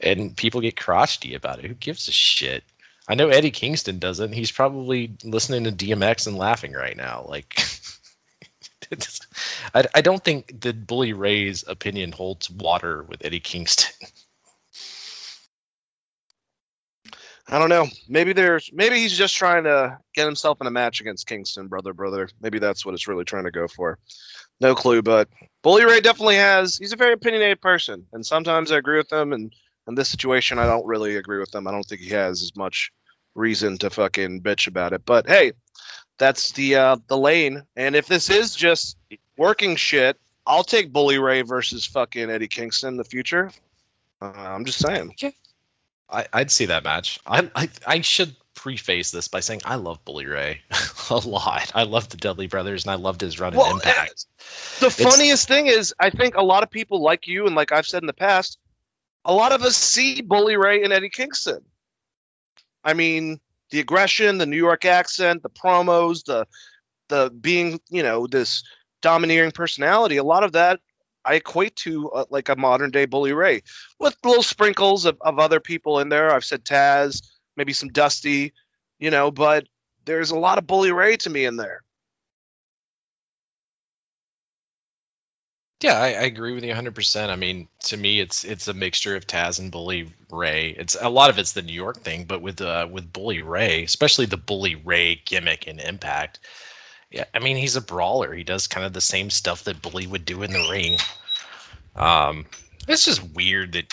[0.00, 1.66] and people get crotchety about it.
[1.66, 2.64] Who gives a shit?
[3.06, 4.32] I know Eddie Kingston doesn't.
[4.32, 7.26] He's probably listening to DMX and laughing right now.
[7.28, 7.54] Like,
[8.90, 9.20] it's-
[9.74, 13.92] I, I don't think that Bully Ray's opinion holds water with Eddie Kingston.
[17.46, 17.86] I don't know.
[18.08, 21.92] Maybe there's maybe he's just trying to get himself in a match against Kingston, brother,
[21.92, 22.28] brother.
[22.40, 23.98] Maybe that's what it's really trying to go for.
[24.60, 25.28] No clue, but
[25.62, 26.78] Bully Ray definitely has.
[26.78, 29.52] He's a very opinionated person, and sometimes I agree with him, and
[29.86, 31.66] in this situation, I don't really agree with him.
[31.66, 32.90] I don't think he has as much
[33.34, 35.04] reason to fucking bitch about it.
[35.04, 35.52] But hey,
[36.18, 38.96] that's the uh, the lane, and if this is just
[39.36, 43.50] working shit, I'll take Bully Ray versus fucking Eddie Kingston in the future.
[44.22, 45.14] Uh, I'm just saying.
[46.08, 47.18] I, I'd see that match.
[47.26, 50.60] I, I I should preface this by saying I love Bully Ray
[51.10, 51.72] a lot.
[51.74, 54.26] I love the Dudley Brothers and I loved his run in Impact.
[54.80, 57.72] The It's- funniest thing is, I think a lot of people like you, and like
[57.72, 58.58] I've said in the past,
[59.24, 61.64] a lot of us see Bully Ray and Eddie Kingston.
[62.84, 63.40] I mean,
[63.74, 66.46] the aggression, the New York accent, the promos, the
[67.08, 68.62] the being, you know, this
[69.02, 70.16] domineering personality.
[70.16, 70.78] A lot of that
[71.24, 73.62] I equate to uh, like a modern day Bully Ray,
[73.98, 76.32] with little sprinkles of, of other people in there.
[76.32, 77.20] I've said Taz,
[77.56, 78.52] maybe some Dusty,
[79.00, 79.66] you know, but
[80.04, 81.82] there's a lot of Bully Ray to me in there.
[85.84, 87.28] Yeah, I, I agree with you 100%.
[87.28, 90.70] I mean, to me, it's it's a mixture of Taz and Bully Ray.
[90.70, 93.84] It's a lot of it's the New York thing, but with uh, with Bully Ray,
[93.84, 96.40] especially the Bully Ray gimmick and Impact,
[97.10, 98.32] Yeah, I mean he's a brawler.
[98.32, 100.96] He does kind of the same stuff that Bully would do in the ring.
[101.94, 102.46] Um,
[102.88, 103.92] it's just weird that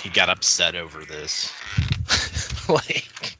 [0.00, 1.52] he got upset over this.
[2.68, 3.36] like,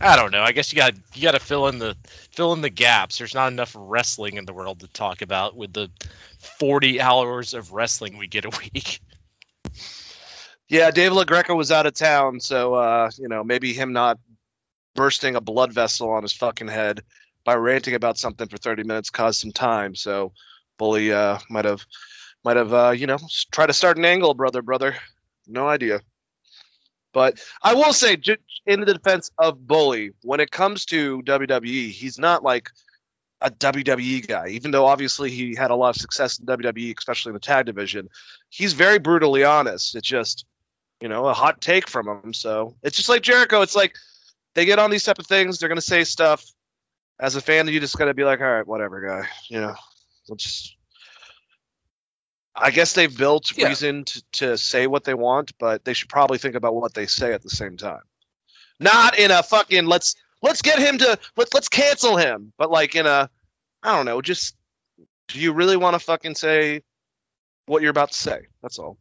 [0.00, 0.42] I don't know.
[0.42, 1.96] I guess you got you got to fill in the
[2.36, 3.18] fill in the gaps.
[3.18, 5.90] There's not enough wrestling in the world to talk about with the
[6.58, 9.00] 40 hours of wrestling we get a week.
[10.68, 14.18] Yeah, Dave LaGreca was out of town, so uh, you know maybe him not
[14.94, 17.02] bursting a blood vessel on his fucking head
[17.44, 19.94] by ranting about something for 30 minutes caused some time.
[19.94, 20.32] So
[20.76, 21.86] Bully uh, might have
[22.44, 23.18] might have uh, you know
[23.52, 24.96] try to start an angle, brother, brother.
[25.46, 26.00] No idea.
[27.16, 28.18] But I will say,
[28.66, 32.68] in the defense of Bully, when it comes to WWE, he's not like
[33.40, 34.48] a WWE guy.
[34.48, 37.64] Even though obviously he had a lot of success in WWE, especially in the tag
[37.64, 38.10] division,
[38.50, 39.96] he's very brutally honest.
[39.96, 40.44] It's just
[41.00, 42.34] you know, a hot take from him.
[42.34, 43.62] So it's just like Jericho.
[43.62, 43.94] It's like
[44.54, 45.58] they get on these type of things.
[45.58, 46.44] They're gonna say stuff.
[47.18, 49.28] As a fan, you just gotta be like, all right, whatever, guy.
[49.48, 49.74] You know,
[50.28, 50.75] let's.
[52.56, 53.68] I guess they've built Yeah.
[53.68, 57.06] reason to, to say what they want, but they should probably think about what they
[57.06, 58.00] say at the same time.
[58.80, 62.94] Not in a fucking let's let's get him to let's let's cancel him, but like
[62.94, 63.28] in a
[63.82, 64.56] I don't know, just
[65.28, 66.82] do you really want to fucking say
[67.66, 68.46] what you're about to say?
[68.62, 68.96] That's all.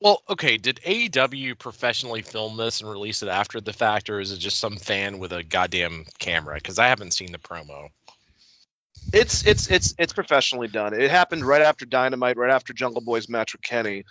[0.00, 0.56] Well, okay.
[0.56, 4.58] Did AEW professionally film this and release it after the fact, or is it just
[4.58, 6.56] some fan with a goddamn camera?
[6.56, 7.90] Because I haven't seen the promo.
[9.12, 10.94] It's it's it's it's professionally done.
[10.98, 14.04] It happened right after Dynamite, right after Jungle Boy's match with Kenny,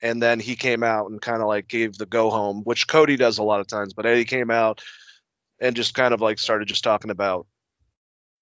[0.00, 3.16] and then he came out and kind of like gave the go home, which Cody
[3.16, 3.94] does a lot of times.
[3.94, 4.82] But Eddie came out
[5.60, 7.46] and just kind of like started just talking about,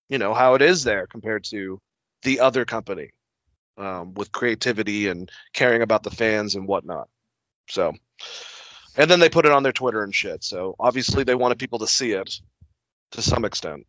[0.08, 1.80] you know, how it is there compared to
[2.22, 3.10] the other company,
[3.78, 7.08] um, with creativity and caring about the fans and whatnot.
[7.68, 7.94] So,
[8.96, 10.44] and then they put it on their Twitter and shit.
[10.44, 12.40] So obviously they wanted people to see it
[13.12, 13.86] to some extent.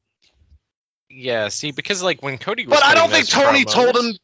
[1.17, 4.17] Yeah, see, because like when Cody was But I don't think Tony promos- told him.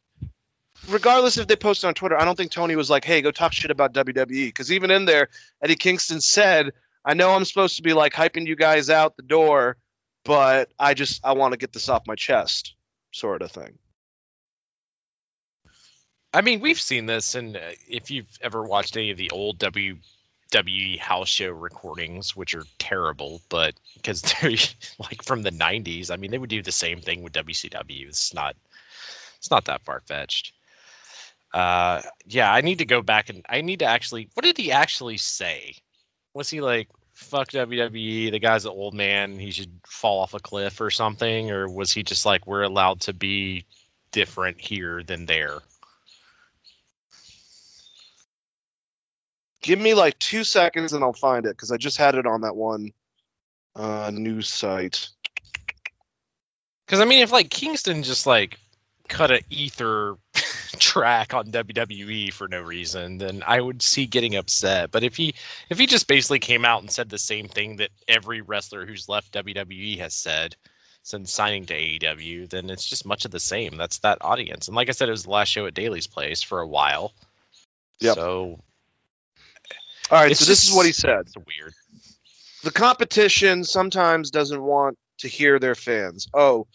[0.88, 3.52] Regardless if they posted on Twitter, I don't think Tony was like, "Hey, go talk
[3.52, 5.28] shit about WWE." Because even in there,
[5.62, 6.72] Eddie Kingston said,
[7.04, 9.78] "I know I'm supposed to be like hyping you guys out the door,
[10.24, 12.74] but I just I want to get this off my chest,"
[13.12, 13.78] sort of thing.
[16.34, 19.58] I mean, we've seen this, and uh, if you've ever watched any of the old
[20.52, 24.50] WWE house show recordings, which are terrible, but because they're
[24.98, 28.08] like from the '90s, I mean, they would do the same thing with WCW.
[28.08, 28.54] It's not,
[29.38, 30.52] it's not that far fetched.
[31.52, 34.28] Uh, yeah, I need to go back and I need to actually.
[34.34, 35.74] What did he actually say?
[36.34, 38.30] Was he like, "Fuck WWE"?
[38.30, 39.38] The guy's an old man.
[39.38, 43.00] He should fall off a cliff or something, or was he just like, "We're allowed
[43.02, 43.64] to be
[44.12, 45.60] different here than there"?
[49.62, 52.42] Give me like two seconds and I'll find it because I just had it on
[52.42, 52.92] that one
[53.76, 55.08] uh, news site.
[56.84, 58.58] Because I mean, if like Kingston just like
[59.08, 60.16] cut a ether
[60.78, 64.90] track on WWE for no reason, then I would see getting upset.
[64.90, 65.34] But if he
[65.70, 69.08] if he just basically came out and said the same thing that every wrestler who's
[69.08, 70.56] left WWE has said
[71.04, 73.76] since signing to AEW, then it's just much of the same.
[73.76, 74.68] That's that audience.
[74.68, 77.12] And like I said, it was the last show at Daly's Place for a while.
[78.00, 78.14] Yep.
[78.14, 78.60] So
[80.10, 81.20] All right, it's so this is what he said.
[81.20, 81.74] It's weird.
[82.62, 86.28] the competition sometimes doesn't want to hear their fans.
[86.34, 86.66] Oh,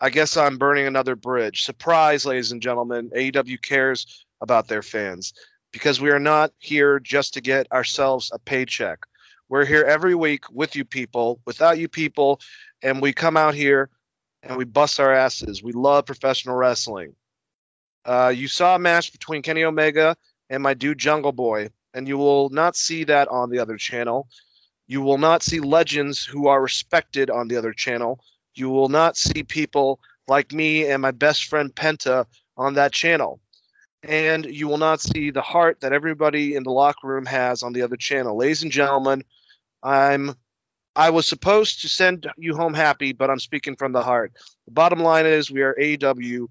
[0.00, 1.64] I guess I'm burning another bridge.
[1.64, 3.10] Surprise, ladies and gentlemen.
[3.14, 5.32] AEW cares about their fans
[5.72, 9.00] because we are not here just to get ourselves a paycheck.
[9.48, 12.40] We're here every week with you people, without you people,
[12.82, 13.90] and we come out here
[14.42, 15.62] and we bust our asses.
[15.62, 17.14] We love professional wrestling.
[18.04, 20.16] Uh, you saw a match between Kenny Omega
[20.48, 24.28] and my dude Jungle Boy, and you will not see that on the other channel.
[24.86, 28.20] You will not see legends who are respected on the other channel.
[28.54, 33.40] You will not see people like me and my best friend Penta on that channel.
[34.02, 37.72] And you will not see the heart that everybody in the locker room has on
[37.72, 38.36] the other channel.
[38.36, 39.24] Ladies and gentlemen,
[39.82, 40.36] I'm
[40.94, 44.32] I was supposed to send you home happy, but I'm speaking from the heart.
[44.66, 46.48] The bottom line is we are AEW.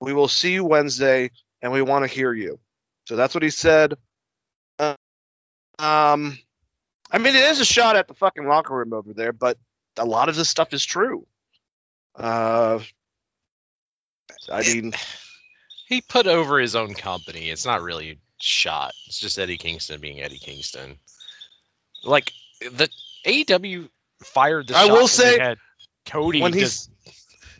[0.00, 1.30] We will see you Wednesday
[1.62, 2.58] and we want to hear you.
[3.06, 3.94] So that's what he said.
[5.78, 6.38] Um
[7.10, 9.56] I mean, it is a shot at the fucking locker room over there, but
[9.96, 11.26] a lot of this stuff is true.
[12.16, 12.80] Uh,
[14.50, 14.94] I mean,
[15.86, 17.50] He put over his own company.
[17.50, 18.94] It's not really a shot.
[19.06, 20.98] It's just Eddie Kingston being Eddie Kingston.
[22.02, 22.88] Like the
[23.26, 23.88] AEW
[24.22, 24.76] fired the.
[24.76, 25.56] I shot will say,
[26.06, 26.88] Cody when he's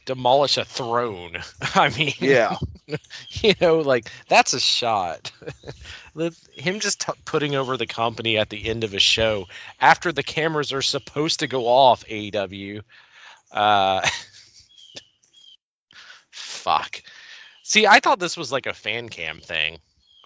[0.04, 1.36] demolish a throne.
[1.74, 2.56] I mean, yeah,
[3.30, 5.32] you know, like that's a shot.
[6.54, 9.48] Him just t- putting over the company at the end of a show
[9.80, 12.04] after the cameras are supposed to go off.
[12.06, 12.82] AEW.
[13.50, 14.06] Uh,
[16.30, 17.02] fuck.
[17.62, 19.78] See, I thought this was like a fan cam thing,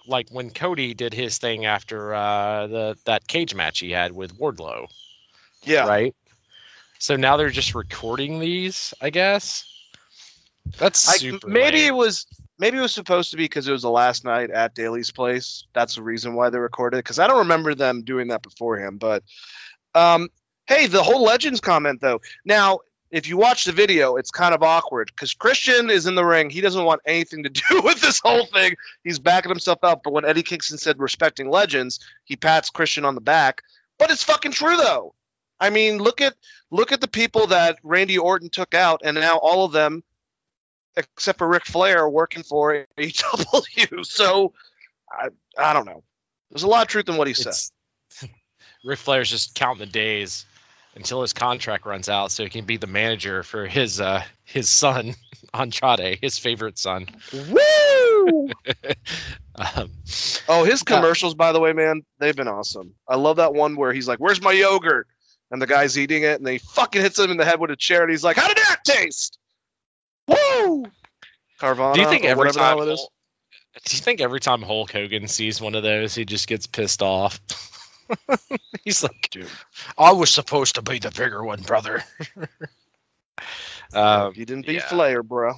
[0.07, 4.37] like when Cody did his thing after uh, the that cage match he had with
[4.37, 4.87] Wardlow,
[5.63, 5.87] Yeah.
[5.87, 6.15] right?
[6.99, 9.65] So now they're just recording these, I guess.
[10.77, 11.87] That's I, maybe lame.
[11.87, 12.27] it was
[12.59, 15.65] maybe it was supposed to be because it was the last night at Daly's place.
[15.73, 17.05] That's the reason why they recorded it.
[17.05, 18.99] Because I don't remember them doing that beforehand.
[18.99, 19.23] But
[19.95, 20.29] um,
[20.67, 22.21] hey, the whole Legends comment though.
[22.45, 22.79] Now,
[23.11, 26.49] if you watch the video, it's kind of awkward because Christian is in the ring.
[26.49, 28.75] He doesn't want anything to do with this whole thing.
[29.05, 30.01] He's backing himself up.
[30.03, 33.63] But when Eddie Kingston said respecting Legends, he pats Christian on the back.
[33.97, 35.15] But it's fucking true though.
[35.59, 36.35] I mean, look at
[36.71, 40.03] look at the people that Randy Orton took out, and now all of them
[40.95, 44.05] except for Ric Flair are working for AEW.
[44.05, 44.53] So
[45.11, 46.03] I I don't know.
[46.49, 47.49] There's a lot of truth in what he said.
[47.49, 47.71] It's,
[48.83, 50.45] Ric Flair's just counting the days
[50.95, 54.69] until his contract runs out, so he can be the manager for his uh, his
[54.69, 55.15] son
[55.53, 57.07] Andrade, his favorite son.
[57.33, 58.49] Woo!
[59.55, 59.91] Um,
[60.47, 62.93] oh, his commercials, by the way, man, they've been awesome.
[63.07, 65.07] I love that one where he's like, "Where's my yogurt?"
[65.51, 67.75] And the guy's eating it, and they fucking hits him in the head with a
[67.75, 69.37] chair, and he's like, "How did that taste?"
[70.27, 70.85] Woo!
[71.59, 71.93] Carvana.
[71.93, 73.07] do you think every time is?
[73.85, 77.01] Do you think every time Hulk Hogan sees one of those, he just gets pissed
[77.01, 77.39] off?
[78.83, 79.47] He's like, Dude.
[79.97, 82.03] I was supposed to be the bigger one, brother.
[83.93, 84.87] um, you didn't beat yeah.
[84.87, 85.53] Flair, bro.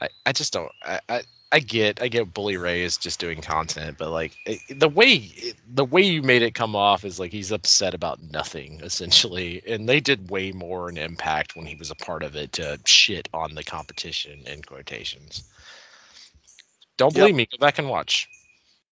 [0.00, 0.72] I, I just don't.
[0.82, 4.60] I, I I get I get Bully Ray is just doing content, but like it,
[4.78, 5.30] the way
[5.66, 9.88] the way you made it come off is like he's upset about nothing essentially, and
[9.88, 13.28] they did way more in Impact when he was a part of it to shit
[13.32, 15.42] on the competition in quotations.
[16.98, 17.14] Don't Yep.
[17.14, 17.46] believe me?
[17.50, 18.28] Go back and watch.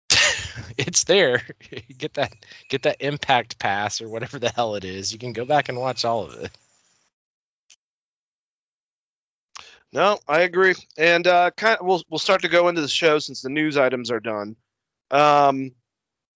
[0.78, 1.42] it's there.
[1.98, 2.34] get that
[2.70, 5.12] get that Impact pass or whatever the hell it is.
[5.12, 6.52] You can go back and watch all of it.
[9.96, 10.76] No, I agree.
[10.98, 13.78] And uh, kind of, we'll we'll start to go into the show since the news
[13.78, 14.58] items are done.
[15.10, 15.72] Um,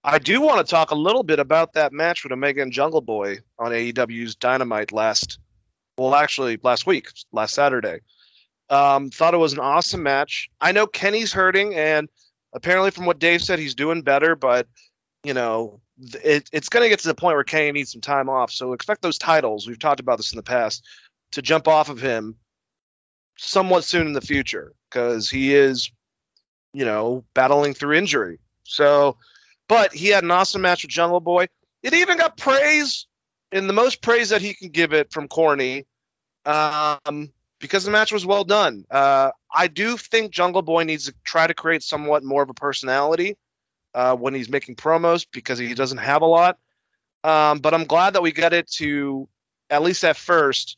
[0.02, 3.02] I do want to talk a little bit about that match with Omega and Jungle
[3.02, 5.40] Boy on AEW's Dynamite last,
[5.98, 8.00] well, actually last week, last Saturday.
[8.70, 10.50] Um, thought it was an awesome match.
[10.62, 12.08] I know Kenny's hurting, and
[12.54, 14.38] apparently, from what Dave said, he's doing better.
[14.38, 14.68] But
[15.26, 15.82] you know,
[16.24, 18.54] it, it's going to get to the point where Kenny needs some time off.
[18.54, 19.68] So expect those titles.
[19.68, 20.88] We've talked about this in the past
[21.34, 22.38] to jump off of him
[23.40, 25.92] somewhat soon in the future because he is,
[26.74, 28.40] you know, battling through injury.
[28.64, 29.18] So,
[29.68, 31.48] but he had an awesome match with Jungle Boy.
[31.82, 33.08] It even got praise,
[33.52, 35.86] and the most praise that he can give it from Corny,
[36.46, 38.86] um, because the match was well done.
[38.92, 42.54] Uh, I do think Jungle Boy needs to try to create somewhat more of a
[42.54, 43.38] personality
[43.94, 46.58] uh, when he's making promos because he doesn't have a lot.
[47.24, 49.28] Um, but I'm glad that we got it to
[49.70, 50.78] at least at first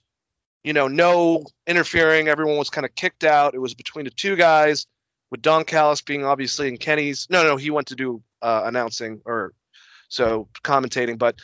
[0.63, 2.27] you know, no interfering.
[2.27, 3.55] Everyone was kind of kicked out.
[3.55, 4.85] It was between the two guys,
[5.31, 7.27] with Don Callis being obviously in Kenny's.
[7.29, 9.53] No, no, he went to do uh, announcing or
[10.09, 11.35] so commentating, but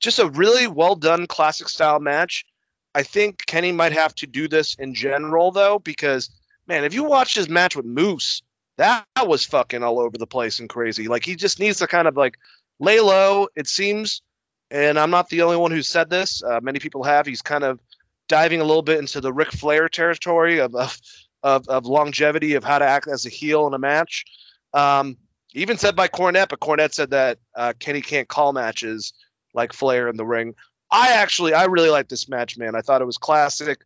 [0.00, 2.46] just a really well done classic style match.
[2.94, 6.30] I think Kenny might have to do this in general though, because
[6.66, 8.42] man, if you watch his match with Moose,
[8.78, 11.08] that, was fucking all over the place and crazy.
[11.08, 12.38] Like he just needs to kind of like
[12.78, 13.48] lay low.
[13.54, 14.22] It seems,
[14.70, 16.42] and I'm not the only one who said this.
[16.42, 17.26] Uh, many people have.
[17.26, 17.80] He's kind of
[18.28, 20.98] diving a little bit into the Ric Flair territory of of,
[21.42, 24.24] of, of longevity of how to act as a heel in a match.
[24.72, 25.16] Um,
[25.54, 29.14] even said by Cornette, but Cornette said that uh, Kenny can't call matches
[29.54, 30.54] like Flair in the ring.
[30.90, 32.76] I actually, I really like this match, man.
[32.76, 33.80] I thought it was classic.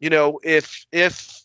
[0.00, 1.40] You know, if if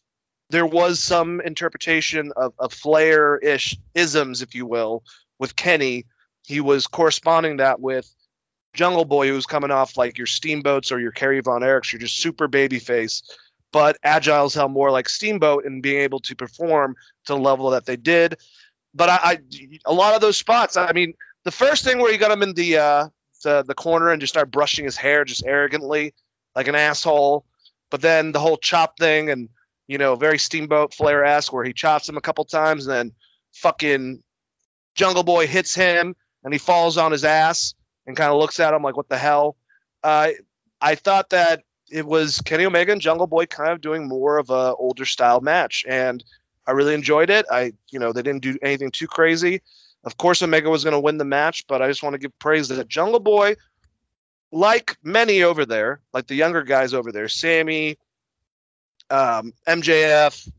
[0.49, 5.03] there was some interpretation of, of Flair-ish isms, if you will,
[5.39, 6.05] with Kenny,
[6.45, 8.09] he was corresponding that with
[8.73, 12.17] Jungle Boy, who's coming off like your Steamboats or your Kerry Von Erichs, you're just
[12.17, 13.23] super babyface,
[13.71, 16.95] but agile as hell, more like Steamboat, and being able to perform
[17.25, 18.37] to the level that they did.
[18.93, 19.39] But I, I
[19.85, 21.13] a lot of those spots, I mean,
[21.43, 23.07] the first thing where you got him in the uh,
[23.43, 26.13] the the corner and just start brushing his hair just arrogantly
[26.55, 27.45] like an asshole,
[27.91, 29.49] but then the whole chop thing and
[29.87, 33.11] you know very Steamboat Flair esque where he chops him a couple times and then
[33.53, 34.23] fucking
[34.95, 37.73] Jungle Boy hits him and he falls on his ass
[38.05, 39.55] and kind of looks at him like, what the hell?
[40.03, 40.29] Uh,
[40.81, 44.49] I thought that it was Kenny Omega and Jungle Boy kind of doing more of
[44.49, 46.23] a older style match, and
[46.65, 47.45] I really enjoyed it.
[47.51, 49.61] I, you know, they didn't do anything too crazy.
[50.03, 52.37] Of course, Omega was going to win the match, but I just want to give
[52.39, 53.55] praise that Jungle Boy,
[54.51, 57.97] like many over there, like the younger guys over there, Sammy,
[59.09, 60.51] um, MJF,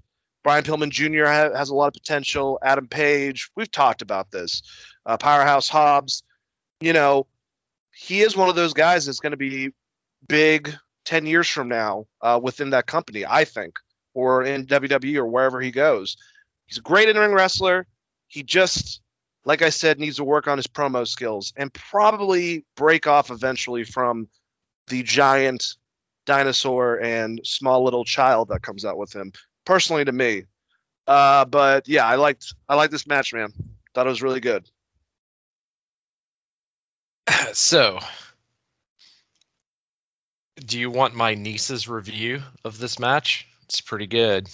[0.42, 1.24] Brian Pillman Jr.
[1.24, 2.58] Ha- has a lot of potential.
[2.62, 4.62] Adam Page, we've talked about this.
[5.04, 6.22] Uh, Powerhouse Hobbs,
[6.80, 7.26] you know,
[7.96, 9.70] he is one of those guys that's going to be
[10.28, 13.76] big 10 years from now uh, within that company, I think.
[14.14, 16.16] or in WWE or wherever he goes.
[16.66, 17.86] He's a great in ring wrestler.
[18.28, 19.00] He just,
[19.44, 23.84] like I said, needs to work on his promo skills and probably break off eventually
[23.84, 24.28] from
[24.88, 25.74] the giant
[26.26, 29.32] dinosaur and small little child that comes out with him.
[29.66, 30.44] Personally, to me,
[31.06, 33.52] uh, but yeah, I liked I liked this match, man.
[33.94, 34.68] Thought it was really good.
[37.52, 38.00] So,
[40.56, 43.46] do you want my niece's review of this match?
[43.64, 44.48] It's pretty good.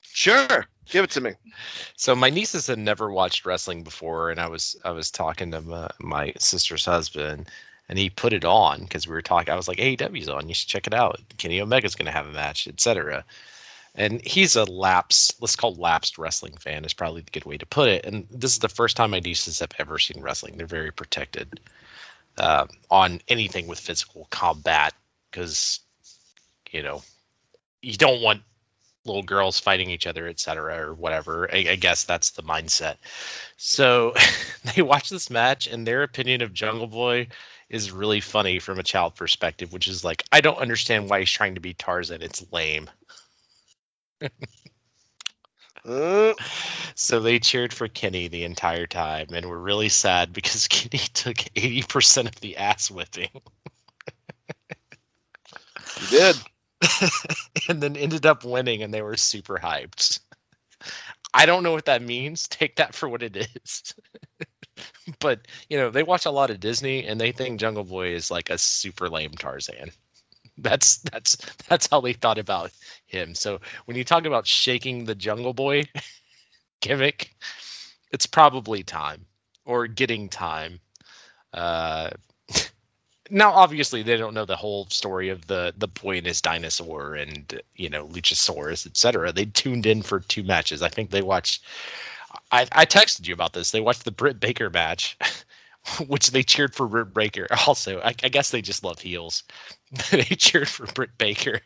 [0.00, 1.32] Sure, give it to me.
[1.96, 5.62] So my nieces had never watched wrestling before, and I was I was talking to
[5.62, 7.48] my, my sister's husband,
[7.88, 9.52] and he put it on because we were talking.
[9.52, 11.20] I was like, AEW's on, you should check it out.
[11.38, 13.24] Kenny Omega's going to have a match, etc.
[13.94, 17.66] And he's a lapsed, let's call lapsed wrestling fan is probably the good way to
[17.66, 18.06] put it.
[18.06, 20.56] And this is the first time my nieces have ever seen wrestling.
[20.56, 21.60] They're very protected
[22.38, 24.94] uh, on anything with physical combat
[25.30, 25.80] because
[26.70, 27.02] you know
[27.82, 28.42] you don't want
[29.04, 31.52] little girls fighting each other, etc., or whatever.
[31.52, 32.96] I, I, guess that's the mindset.
[33.56, 34.14] So
[34.76, 37.26] they watch this match, and their opinion of Jungle Boy
[37.68, 41.30] is really funny from a child perspective, which is like, I don't understand why he's
[41.30, 42.22] trying to be Tarzan.
[42.22, 42.88] It's lame.
[45.84, 46.34] Uh,
[46.94, 51.36] So they cheered for Kenny the entire time and were really sad because Kenny took
[51.36, 53.30] 80% of the ass whipping
[55.98, 56.36] he did.
[57.68, 60.20] and then ended up winning and they were super hyped.
[61.32, 62.48] I don't know what that means.
[62.48, 63.94] Take that for what it is.
[65.20, 68.30] but, you know, they watch a lot of Disney and they think Jungle Boy is
[68.30, 69.92] like a super lame Tarzan.
[70.62, 71.36] That's that's
[71.68, 72.70] that's how they thought about
[73.06, 73.34] him.
[73.34, 75.84] So when you talk about shaking the Jungle Boy
[76.80, 77.34] gimmick,
[78.12, 79.26] it's probably time
[79.64, 80.80] or getting time.
[81.52, 82.10] Uh,
[83.30, 87.14] now, obviously, they don't know the whole story of the the boy and his dinosaur
[87.14, 89.32] and you know Luchasaurus, etc.
[89.32, 90.82] They tuned in for two matches.
[90.82, 91.64] I think they watched.
[92.50, 93.70] I, I texted you about this.
[93.70, 95.18] They watched the Britt Baker match,
[96.06, 97.46] which they cheered for Britt Baker.
[97.66, 99.44] Also, I, I guess they just love heels.
[100.10, 101.60] they cheered for Britt Baker.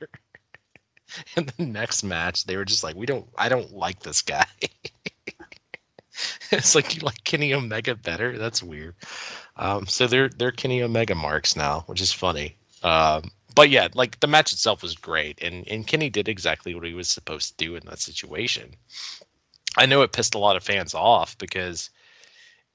[1.36, 3.28] and the next match, they were just like, "We don't.
[3.36, 4.46] I don't like this guy."
[6.50, 8.38] it's like you like Kenny Omega better.
[8.38, 8.94] That's weird.
[9.56, 12.56] Um, so they're they're Kenny Omega marks now, which is funny.
[12.82, 16.84] Um, but yeah, like the match itself was great, and and Kenny did exactly what
[16.84, 18.74] he was supposed to do in that situation.
[19.76, 21.90] I know it pissed a lot of fans off because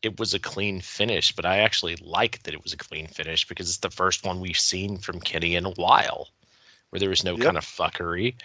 [0.02, 3.48] it was a clean finish, but I actually like that it was a clean finish
[3.48, 6.30] because it's the first one we've seen from Kenny in a while
[6.90, 7.46] where there was no Yep.
[7.46, 8.36] kind of fuckery,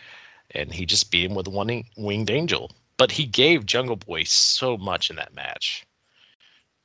[0.51, 2.71] and he just beat him with one winged angel.
[2.97, 5.85] But he gave Jungle Boy so much in that match.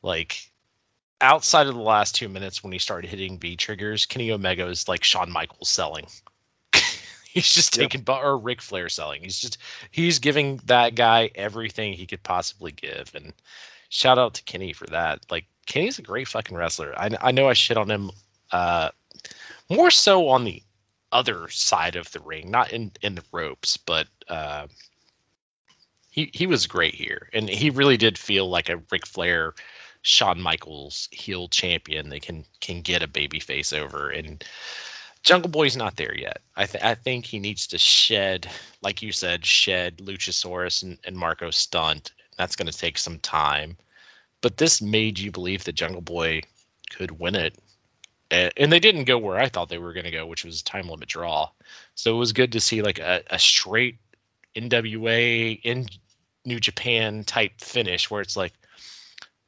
[0.01, 0.49] Like
[1.21, 4.87] outside of the last two minutes when he started hitting V triggers, Kenny Omega is
[4.87, 6.07] like Shawn Michaels selling.
[7.25, 7.91] he's just Yep.
[7.91, 9.21] taking or Ric Flair selling.
[9.23, 9.57] He's just
[9.91, 13.33] he's giving that guy everything he could possibly give, and
[13.91, 15.19] shout out to Kenny for that.
[15.29, 16.97] Like Kenny's a great fucking wrestler.
[16.97, 18.11] I I know I shit on him
[18.51, 18.89] uh
[19.69, 20.63] more so on the
[21.11, 24.65] other side of the ring, not in in the ropes, but uh
[26.09, 29.53] he he was great here, and he really did feel like a Ric Flair,
[30.01, 34.09] Shawn Michaels heel champion that can can get a baby face over.
[34.09, 34.43] And
[35.21, 36.41] Jungle Boy's not there yet.
[36.55, 38.49] I th- I think he needs to shed,
[38.81, 42.11] like you said, shed Luchasaurus and, and Marco Stunt.
[42.37, 43.77] That's going to take some time,
[44.41, 46.41] but this made you believe that Jungle Boy
[46.89, 47.55] could win it.
[48.31, 50.87] And they didn't go where I thought they were going to go, which was time
[50.87, 51.49] limit draw.
[51.95, 53.97] So it was good to see like a, a straight
[54.55, 55.87] NWA in
[56.45, 58.53] New Japan type finish where it's like,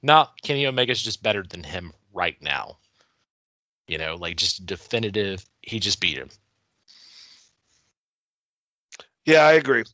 [0.02, 2.78] nah, Kenny Omega's just better than him right now.
[3.88, 5.46] You know, like just definitive.
[5.62, 6.30] He just beat him.
[9.26, 9.86] Yeah, I agree.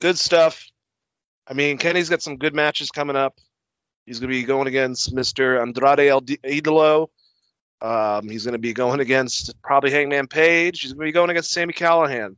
[0.00, 0.70] Good stuff.
[1.46, 3.38] I mean, Kenny's got some good matches coming up.
[4.04, 5.60] He's going to be going against Mr.
[5.60, 7.08] Andrade El Idolo.
[7.80, 10.80] Um, he's going to be going against probably Hangman Page.
[10.80, 12.36] He's going to be going against Sami Callihan.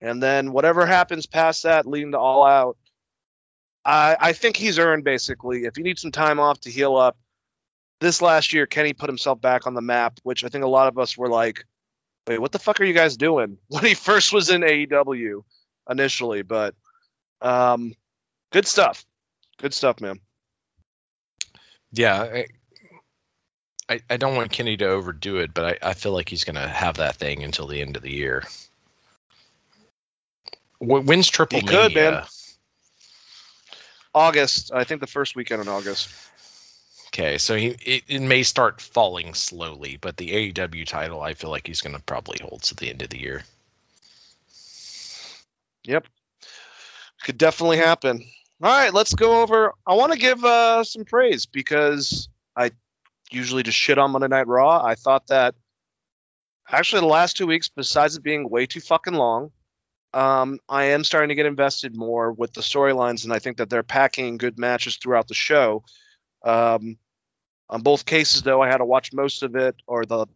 [0.00, 2.76] And then whatever happens past that, leading to All Out,
[3.84, 5.64] I, I think he's earned basically.
[5.64, 7.16] If he needs some time off to heal up,
[8.00, 10.88] this last year, Kenny put himself back on the map, which I think a lot
[10.88, 11.64] of us were like,
[12.26, 13.58] wait, what the fuck are you guys doing?
[13.68, 15.42] When he first was in AEW
[15.88, 16.74] initially, but
[17.40, 17.94] um,
[18.52, 19.04] good stuff.
[19.58, 20.20] Good stuff, man.
[21.92, 22.44] Yeah,
[23.88, 26.56] I, I, don't want Kenny to overdo it, but I, I feel like he's going
[26.56, 28.44] to have that thing until the end of the year.
[30.78, 32.24] When's Triple He could, man.
[34.14, 36.08] August, I think the first weekend in August.
[37.08, 41.50] Okay, so he it, it may start falling slowly, but the AEW title, I feel
[41.50, 43.44] like he's going to probably hold to the end of the year.
[45.84, 46.06] Yep.
[47.22, 48.24] Could definitely happen.
[48.62, 49.72] All right, let's go over.
[49.84, 52.70] I want to give uh, some praise because I
[53.32, 54.80] usually just shit on Monday Night Raw.
[54.80, 55.56] I thought that
[56.70, 59.50] actually the last two weeks, besides it being way too fucking long,
[60.14, 63.68] um, I am starting to get invested more with the storylines, and I think that
[63.68, 65.82] they're packing good matches throughout the show.
[66.44, 66.98] Um,
[67.68, 70.26] on both cases, though, I had to watch most of it or the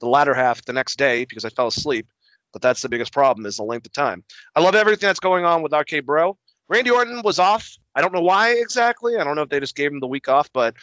[0.00, 2.06] the latter half the next day because I fell asleep.
[2.52, 4.24] But that's the biggest problem is the length of time.
[4.54, 6.36] I love everything that's going on with RK Bro.
[6.68, 7.76] Randy Orton was off.
[7.94, 9.16] I don't know why exactly.
[9.16, 10.74] I don't know if they just gave him the week off, but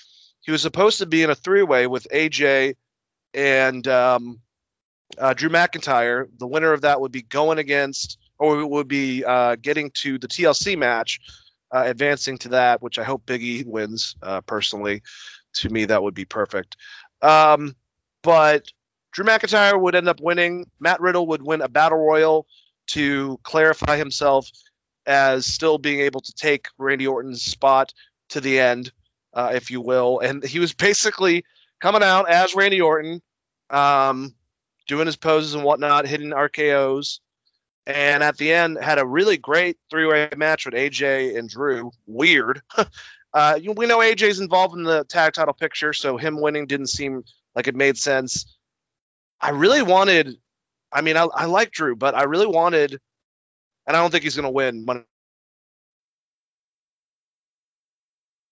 [0.42, 2.76] he was supposed to be in a three-way with AJ
[3.34, 4.40] and um,
[5.18, 6.28] uh, Drew McIntyre.
[6.38, 10.28] The winner of that would be going against, or would be uh, getting to the
[10.28, 11.20] TLC match,
[11.72, 14.16] uh, advancing to that, which I hope Biggie wins.
[14.22, 15.04] Uh, personally,
[15.54, 16.78] to me, that would be perfect.
[17.22, 17.76] Um,
[18.24, 18.68] but
[19.12, 20.70] Drew McIntyre would end up winning.
[20.80, 22.48] Matt Riddle would win a battle royal
[22.88, 24.50] to clarify himself
[25.06, 27.94] as still being able to take Randy Orton's spot
[28.30, 28.92] to the end,
[29.34, 30.20] uh, if you will.
[30.20, 31.46] And he was basically
[31.80, 33.22] coming out as Randy Orton,
[33.70, 34.34] um,
[34.88, 37.20] doing his poses and whatnot, hitting RKO's.
[37.88, 41.92] And at the end, had a really great three-way match with AJ and Drew.
[42.08, 42.62] Weird.
[43.34, 47.24] uh, we know AJ's involved in the tag title picture, so him winning didn't seem
[47.56, 48.58] like it made sense.
[49.40, 50.38] I really wanted.
[50.92, 53.00] I mean, I, I like Drew, but I really wanted,
[53.88, 54.86] and I don't think he's going to win.
[54.86, 55.06] When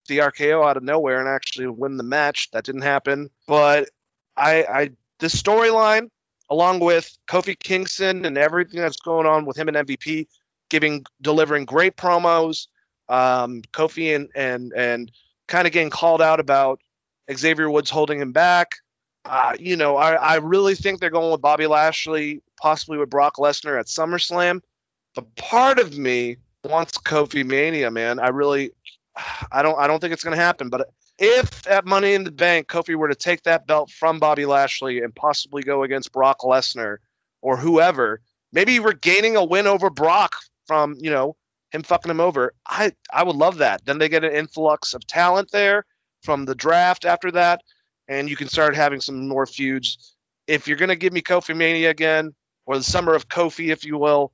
[0.07, 3.29] the RKO out of nowhere and actually win the match, that didn't happen.
[3.47, 3.89] But
[4.35, 4.89] I, I
[5.19, 6.09] the storyline,
[6.49, 10.27] along with Kofi Kingston and everything that's going on with him and MVP,
[10.69, 12.67] giving delivering great promos.
[13.09, 15.11] Um, Kofi and and and
[15.47, 16.79] kind of getting called out about
[17.31, 18.71] Xavier Woods holding him back.
[19.25, 23.37] Uh, you know, I, I really think they're going with Bobby Lashley, possibly with Brock
[23.37, 24.61] Lesnar at SummerSlam.
[25.15, 28.19] But part of me wants Kofi Mania, man.
[28.19, 28.71] I really,
[29.51, 30.69] I don't, I don't think it's going to happen.
[30.69, 34.45] But if at Money in the Bank, Kofi were to take that belt from Bobby
[34.45, 36.97] Lashley and possibly go against Brock Lesnar
[37.41, 38.21] or whoever,
[38.51, 40.35] maybe regaining a win over Brock
[40.65, 41.35] from, you know,
[41.71, 43.85] him fucking him over, I, I would love that.
[43.85, 45.85] Then they get an influx of talent there
[46.21, 47.61] from the draft after that
[48.07, 50.15] and you can start having some more feuds.
[50.47, 52.33] If you're gonna give me Kofi Mania again,
[52.65, 54.31] or the summer of Kofi, if you will,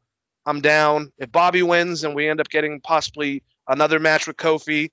[0.49, 1.11] I'm down.
[1.19, 4.89] If Bobby wins and we end up getting possibly another match with Kofi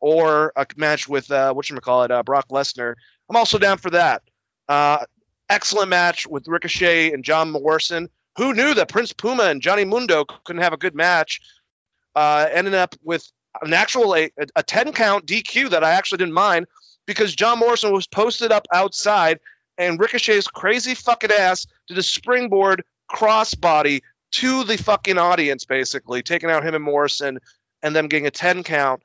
[0.00, 2.94] or a match with uh, what you call it, uh, Brock Lesnar,
[3.30, 4.22] I'm also down for that.
[4.68, 5.06] Uh,
[5.48, 8.10] excellent match with Ricochet and John Morrison.
[8.36, 11.40] Who knew that Prince Puma and Johnny Mundo couldn't have a good match?
[12.14, 13.26] Uh, ending up with
[13.62, 16.66] an actual a, a 10 count DQ that I actually didn't mind
[17.06, 19.40] because John Morrison was posted up outside
[19.78, 24.02] and Ricochet's crazy fucking ass did a springboard crossbody
[24.32, 27.38] to the fucking audience, basically, taking out him and Morrison
[27.82, 29.02] and them getting a 10 count.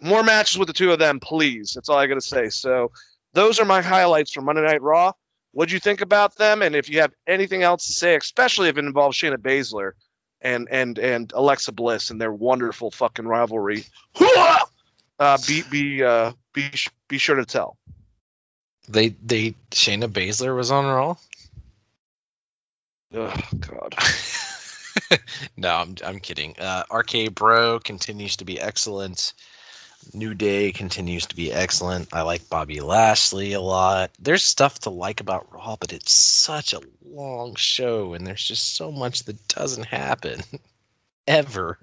[0.00, 1.72] More matches with the two of them, please.
[1.74, 2.48] That's all I got to say.
[2.48, 2.92] So,
[3.32, 5.12] those are my highlights from Monday Night Raw.
[5.52, 6.62] What'd you think about them?
[6.62, 9.92] And if you have anything else to say, especially if it involves Shayna Baszler
[10.40, 13.84] and and and Alexa Bliss and their wonderful fucking rivalry,
[15.18, 16.70] uh, be be uh, be
[17.08, 17.76] be sure to tell.
[18.88, 21.16] They they Shayna Baszler was on Raw.
[23.12, 23.94] Oh God.
[25.56, 26.54] no, I'm I'm kidding.
[26.58, 29.32] Uh, RK Bro continues to be excellent.
[30.14, 32.08] New Day continues to be excellent.
[32.14, 34.10] I like Bobby Lashley a lot.
[34.18, 38.76] There's stuff to like about Raw, but it's such a long show, and there's just
[38.76, 40.40] so much that doesn't happen
[41.26, 41.78] ever.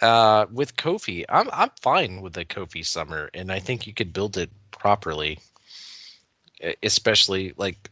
[0.00, 4.12] Uh, with Kofi, I'm I'm fine with the Kofi summer, and I think you could
[4.12, 5.38] build it properly.
[6.82, 7.90] Especially like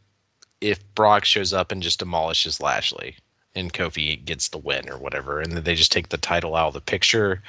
[0.60, 3.16] if Brock shows up and just demolishes Lashley,
[3.54, 6.68] and Kofi gets the win or whatever, and then they just take the title out
[6.68, 7.42] of the picture,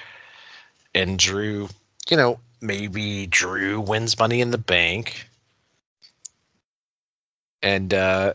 [0.95, 1.69] and Drew,
[2.09, 5.27] you know, maybe Drew wins Money in the Bank,
[7.61, 8.33] and uh,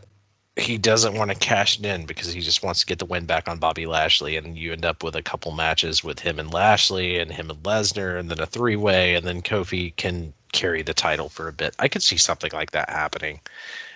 [0.55, 3.25] he doesn't want to cash it in because he just wants to get the win
[3.25, 6.53] back on Bobby Lashley, and you end up with a couple matches with him and
[6.53, 10.81] Lashley, and him and Lesnar, and then a three way, and then Kofi can carry
[10.81, 11.75] the title for a bit.
[11.77, 13.41] I could see something like that happening,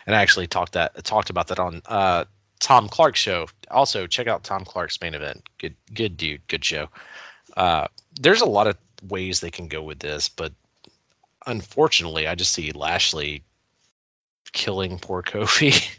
[0.06, 2.26] and I actually talked that talked about that on uh,
[2.60, 3.48] Tom Clark's show.
[3.69, 5.48] Also, check out Tom Clark's main event.
[5.57, 6.90] Good, good dude, good show.
[7.56, 7.88] Uh,
[8.19, 10.53] there's a lot of ways they can go with this, but
[11.45, 13.44] unfortunately, I just see Lashley
[14.52, 15.98] killing poor Kofi.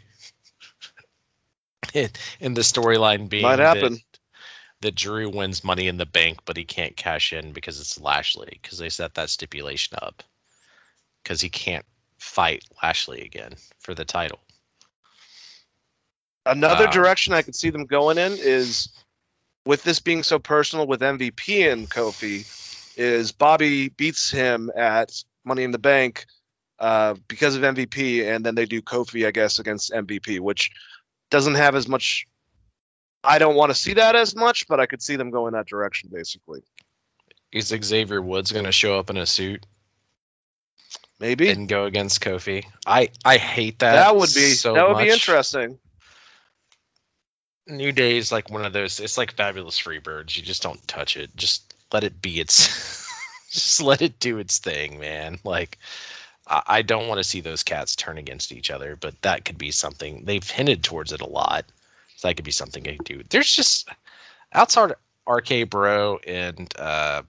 [1.93, 3.99] and, and the storyline being Might that- happen.
[4.81, 8.59] that Drew wins Money in the Bank, but he can't cash in because it's Lashley
[8.61, 10.23] because they set that stipulation up
[11.23, 11.85] because he can't
[12.23, 14.39] fight Lashley again for the title.
[16.45, 18.89] Another Um, direction I could see them going in is
[19.65, 22.47] with this being so personal with MVP and Kofi,
[22.97, 26.25] is Bobby beats him at Money in the Bank
[26.79, 30.71] uh, because of MVP, and then they do Kofi, I guess, against MVP, which
[31.29, 32.25] doesn't have as much.
[33.23, 35.67] I don't want to see that as much, but I could see them going that
[35.67, 36.61] direction, basically.
[37.51, 39.65] Is Xavier Woods going to show up in a suit
[41.23, 42.65] Maybe and go against Kofi?
[42.85, 43.93] I I hate that.
[43.93, 45.79] that would be so that would be interesting.
[47.65, 48.99] New Day is like one of those.
[48.99, 50.35] It's like Fabulous Freebirds.
[50.35, 51.33] You just don't touch it.
[51.37, 53.07] Just let it be its.
[53.51, 55.39] just let it do its thing, man.
[55.45, 55.77] Like
[56.45, 59.57] I, I don't want to see those cats turn against each other, but that could
[59.57, 60.25] be something.
[60.25, 61.63] They've hinted towards it a lot.
[62.17, 63.23] So that could be something they do.
[63.29, 63.87] There's just
[64.51, 64.91] outside
[65.25, 67.21] RK Bro and uh,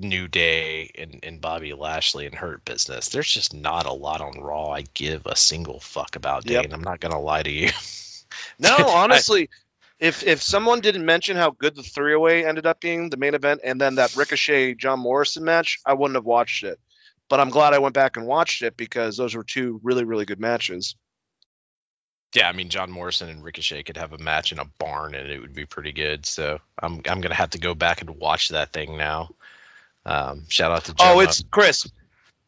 [0.00, 3.08] New Day and, and Bobby Lashley and Hurt Business.
[3.08, 6.62] There's just not a lot on Raw I give a single fuck about, Dane.
[6.62, 6.72] Yep.
[6.72, 7.70] I'm not gonna lie to you.
[8.58, 9.48] No, honestly,
[9.98, 13.16] if if someone didn't mention how good the three oh way ended up being, the
[13.16, 16.80] main event, and then that Ricochet John Morrison match, I wouldn't have watched it.
[17.28, 20.24] But I'm glad I went back and watched it because those were two really really
[20.24, 20.96] good matches.
[22.34, 25.28] Yeah, I mean John Morrison and Ricochet could have a match in a barn and
[25.28, 26.24] it would be pretty good.
[26.24, 29.30] So I'm I'm gonna have to go back and watch that thing now.
[30.10, 31.12] Um, shout out to Gemma.
[31.12, 31.88] Oh, it's Chris.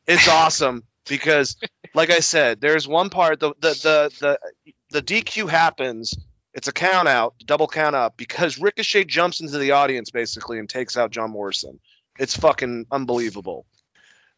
[0.06, 1.56] It's awesome because,
[1.94, 3.70] like I said, there's one part the the
[4.20, 6.14] the the, the DQ happens.
[6.54, 10.68] It's a count out, double count out, because Ricochet jumps into the audience basically and
[10.68, 11.78] takes out John Morrison.
[12.18, 13.64] It's fucking unbelievable.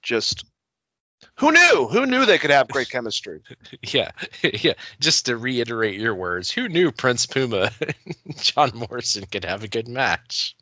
[0.02, 0.44] Just
[1.38, 1.88] who knew?
[1.90, 3.40] Who knew they could have great chemistry?
[3.82, 4.10] yeah
[4.42, 4.74] yeah.
[5.00, 9.68] Just to reiterate your words, who knew Prince Puma and John Morrison could have a
[9.68, 10.54] good match?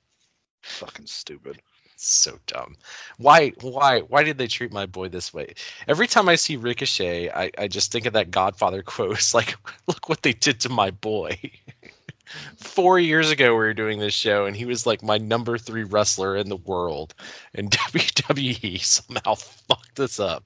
[0.63, 1.61] Fucking stupid.
[2.05, 2.77] So dumb.
[3.19, 5.55] Why why why did they treat my boy this way?
[5.87, 9.13] Every time I see Ricochet, I, I just think of that Godfather quote.
[9.13, 9.57] It's like,
[9.87, 11.39] look what they did to my boy.
[12.57, 15.85] Four years ago we were doing this show and he was like my number three
[15.85, 17.15] wrestler in the world.
[17.55, 20.45] And WWE somehow fucked this up.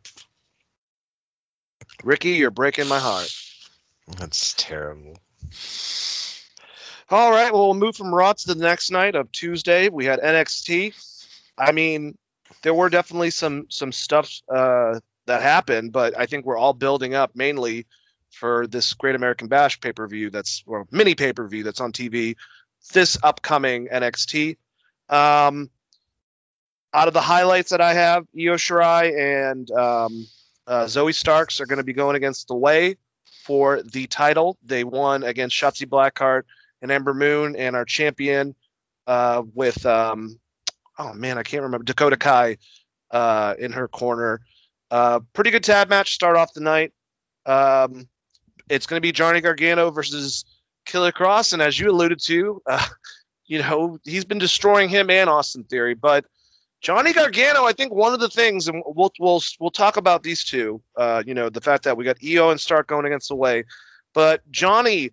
[2.03, 3.33] Ricky, you're breaking my heart.
[4.19, 5.19] That's terrible.
[7.09, 9.89] All right, well, we'll move from Raw to the next night of Tuesday.
[9.89, 10.93] We had NXT.
[11.59, 12.17] I mean,
[12.63, 17.15] there were definitely some some stuff uh, that happened, but I think we're all building
[17.15, 17.87] up mainly
[18.31, 21.81] for this Great American Bash pay per view that's or mini pay per view that's
[21.81, 22.37] on TV
[22.93, 24.57] this upcoming NXT.
[25.09, 25.71] Um,
[26.93, 30.27] out of the highlights that I have, Io Shirai and um,
[30.67, 32.97] uh, Zoey Starks are going to be going against the Way
[33.45, 34.57] for the title.
[34.65, 36.43] They won against Shotzi Blackheart
[36.83, 38.55] and Ember Moon, and our champion
[39.07, 40.39] uh, with um,
[40.99, 42.59] oh man, I can't remember Dakota Kai
[43.11, 44.41] uh, in her corner.
[44.91, 46.09] Uh, pretty good tab match.
[46.09, 46.93] to Start off the night.
[47.45, 48.09] Um,
[48.69, 50.45] it's going to be Johnny Gargano versus
[50.85, 52.87] Killer Kross, and as you alluded to, uh,
[53.47, 56.25] you know he's been destroying him and Austin Theory, but
[56.81, 60.45] Johnny Gargano, I think one of the things, and we'll we'll we'll talk about these
[60.45, 60.83] two.
[60.97, 63.65] Uh, you know, the fact that we got Io and Stark going against the way,
[64.15, 65.11] but Johnny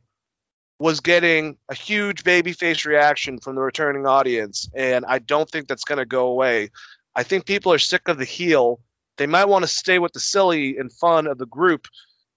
[0.79, 5.85] was getting a huge babyface reaction from the returning audience, and I don't think that's
[5.85, 6.69] going to go away.
[7.15, 8.79] I think people are sick of the heel.
[9.17, 11.87] They might want to stay with the silly and fun of the group,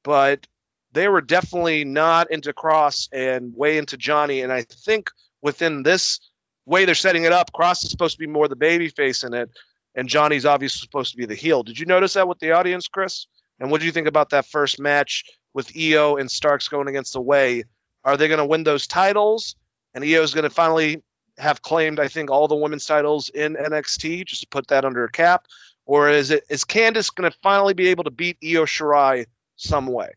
[0.05, 0.47] but
[0.93, 4.43] they were definitely not into Kross and way into Johnny.
[4.43, 5.11] And I think
[5.43, 6.21] within this
[6.67, 9.51] way they're setting it up, Kross is supposed to be more the babyface in it,
[9.95, 11.63] and Johnny's obviously supposed to be the heel.
[11.63, 13.27] Did you notice that with the audience, Chris?
[13.59, 17.15] And what do you think about that first match with Io and Starks going against
[17.15, 17.65] the Way?
[18.07, 19.57] Are they going to win those titles?
[19.93, 21.03] And Io is going to finally
[21.39, 25.05] have claimed, I think, all the women's titles in NXT, just to put that under
[25.05, 25.47] a cap.
[25.85, 29.27] Or is it is Candice going to finally be able to beat Io Shirai
[29.57, 30.13] some way?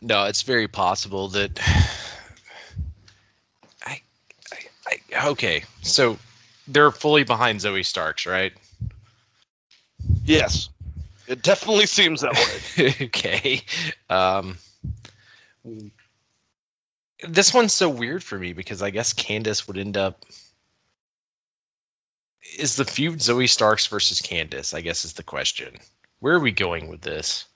[0.00, 1.60] No, it's very possible that.
[3.86, 4.00] I,
[4.52, 4.58] I,
[5.16, 6.18] I, okay, so
[6.66, 8.52] they're fully behind Zoey Starks, right?
[10.24, 10.68] Yes,
[11.26, 12.94] it definitely seems that way.
[13.06, 13.62] okay.
[14.08, 14.58] Um,
[17.26, 20.24] this one's so weird for me because I guess Candice would end up.
[22.58, 24.74] Is the feud Zoey Starks versus Candice?
[24.74, 25.74] I guess is the question.
[26.20, 27.46] Where are we going with this?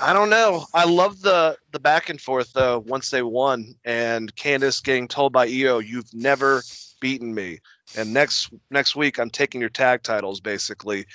[0.00, 0.66] I don't know.
[0.74, 2.78] I love the the back and forth though.
[2.78, 6.62] Once they won, and Candice getting told by Io, "You've never
[7.00, 7.60] beaten me,"
[7.96, 10.40] and next next week I'm taking your tag titles.
[10.40, 11.06] Basically,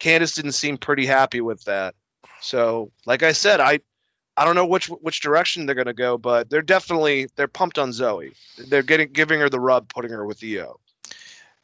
[0.00, 1.94] Candice didn't seem pretty happy with that.
[2.40, 3.80] So, like I said, I
[4.36, 7.90] I don't know which which direction they're gonna go, but they're definitely they're pumped on
[7.90, 8.34] Zoey.
[8.58, 10.78] They're getting giving her the rub, putting her with Io.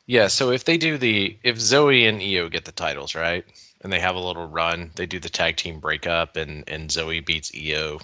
[0.06, 3.44] Yeah, so if they do the if Zoey and Io get the titles, right?
[3.82, 4.92] and they have a little run.
[4.94, 7.98] They do the tag team breakup, and and Zoey beats Io.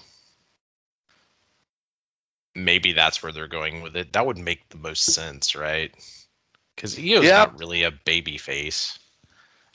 [2.54, 4.12] Maybe that's where they're going with it.
[4.12, 5.92] That would make the most sense, right?
[6.74, 7.38] Because Io's Yeah.
[7.38, 8.98] not really a baby face.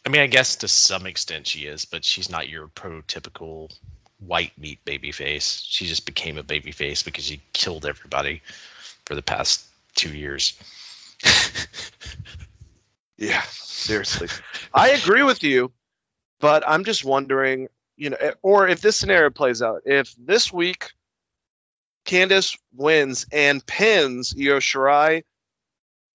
[0.06, 3.74] I mean, I guess to some extent she is, but she's not your prototypical
[4.20, 5.66] white meat baby face.
[5.68, 8.42] She just became a baby face because she killed everybody
[9.06, 9.66] for the past
[9.96, 10.54] two years.
[13.18, 14.28] Yeah, seriously.
[14.74, 15.72] I agree with you,
[16.40, 20.52] but I'm just wondering, you know, eh, or if this scenario plays out, if this
[20.52, 20.92] week
[22.06, 25.24] Candice wins and pins Io Shirai,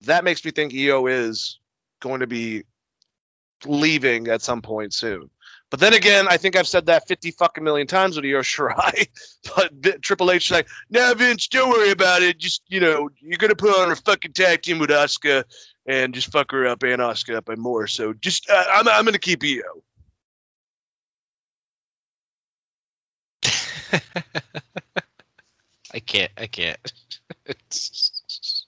[0.03, 1.61] that makes me think Io is
[2.01, 2.65] going to be
[3.67, 5.31] leaving at some point soon.
[5.71, 9.09] But then again, I think I've said that 50 fucking million times with Io Shirai.
[9.55, 12.39] But Triple H is like, no, Vince, don't worry about it.
[12.39, 15.45] Just, you know, you're going to put on a fucking tag team with Asuka
[15.87, 17.87] and just fuck her up and Asuka up and more.
[17.87, 19.83] So just, uh, I'm, I'm going to keep Io.
[25.93, 26.33] I can't.
[26.37, 26.93] I can't.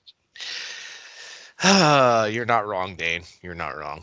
[1.63, 3.23] Ah, You're not wrong, Dane.
[3.43, 4.03] You're not wrong.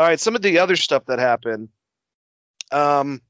[0.00, 1.68] All right, some of the other stuff that happened.
[2.72, 3.20] Um,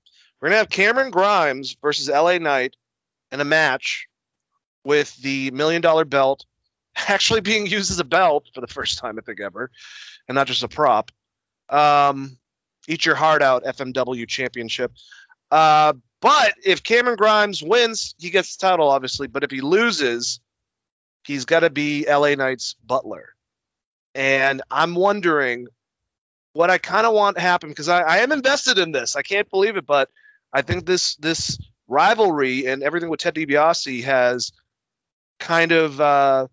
[0.41, 2.77] we're gonna have Cameron Grimes versus LA Knight
[3.33, 4.07] in a match
[4.85, 6.47] with the million dollar belt
[7.09, 9.73] actually being used as a belt for the first time I think ever,
[10.29, 11.11] and not just a prop.
[11.69, 12.39] Um,
[12.87, 14.93] eat your heart out, FMW Championship.
[15.51, 19.27] Uh, but if Cameron Grimes wins, he gets the title, obviously.
[19.27, 20.39] But if he loses,
[21.25, 23.35] he's got to be LA Knight's butler.
[24.15, 25.67] And I'm wondering
[26.53, 29.17] what I kind of want to happen because I, I am invested in this.
[29.17, 30.11] I can't believe it, but
[30.53, 34.53] I think this this rivalry and everything with Ted DiBiase has
[35.39, 36.47] kind of uh,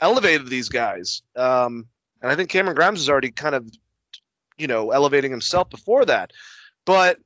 [0.00, 1.22] elevated these guys.
[1.36, 1.86] Um,
[2.22, 3.70] and I think Cameron Grimes is already kind of,
[4.58, 6.32] you know, elevating himself before that.
[6.84, 7.18] But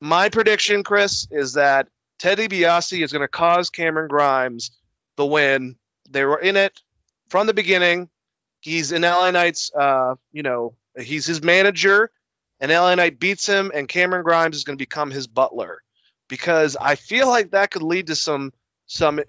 [0.00, 1.88] my prediction, Chris, is that
[2.18, 4.72] Ted DiBiase is going to cause Cameron Grimes
[5.16, 5.76] the win.
[6.10, 6.80] They were in it
[7.28, 8.08] from the beginning.
[8.60, 12.10] He's in LA Knight's, uh, you know, he's his manager,
[12.60, 15.82] and LA Knight beats him, and Cameron Grimes is going to become his butler
[16.28, 18.52] because I feel like that could lead to some
[18.86, 19.20] some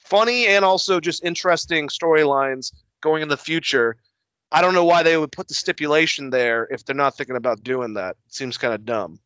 [0.00, 3.96] funny and also just interesting storylines going in the future.
[4.50, 7.62] I don't know why they would put the stipulation there if they're not thinking about
[7.62, 8.16] doing that.
[8.26, 9.18] It seems kind of dumb.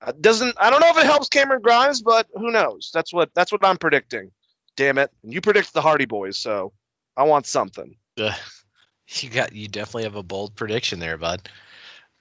[0.00, 2.90] Uh, doesn't I don't know if it helps Cameron Grimes, but who knows?
[2.92, 4.30] That's what that's what I'm predicting.
[4.76, 5.10] Damn it!
[5.22, 6.72] And you predict the Hardy Boys, so
[7.16, 7.96] I want something.
[9.08, 9.54] You got.
[9.54, 11.48] You definitely have a bold prediction there, bud.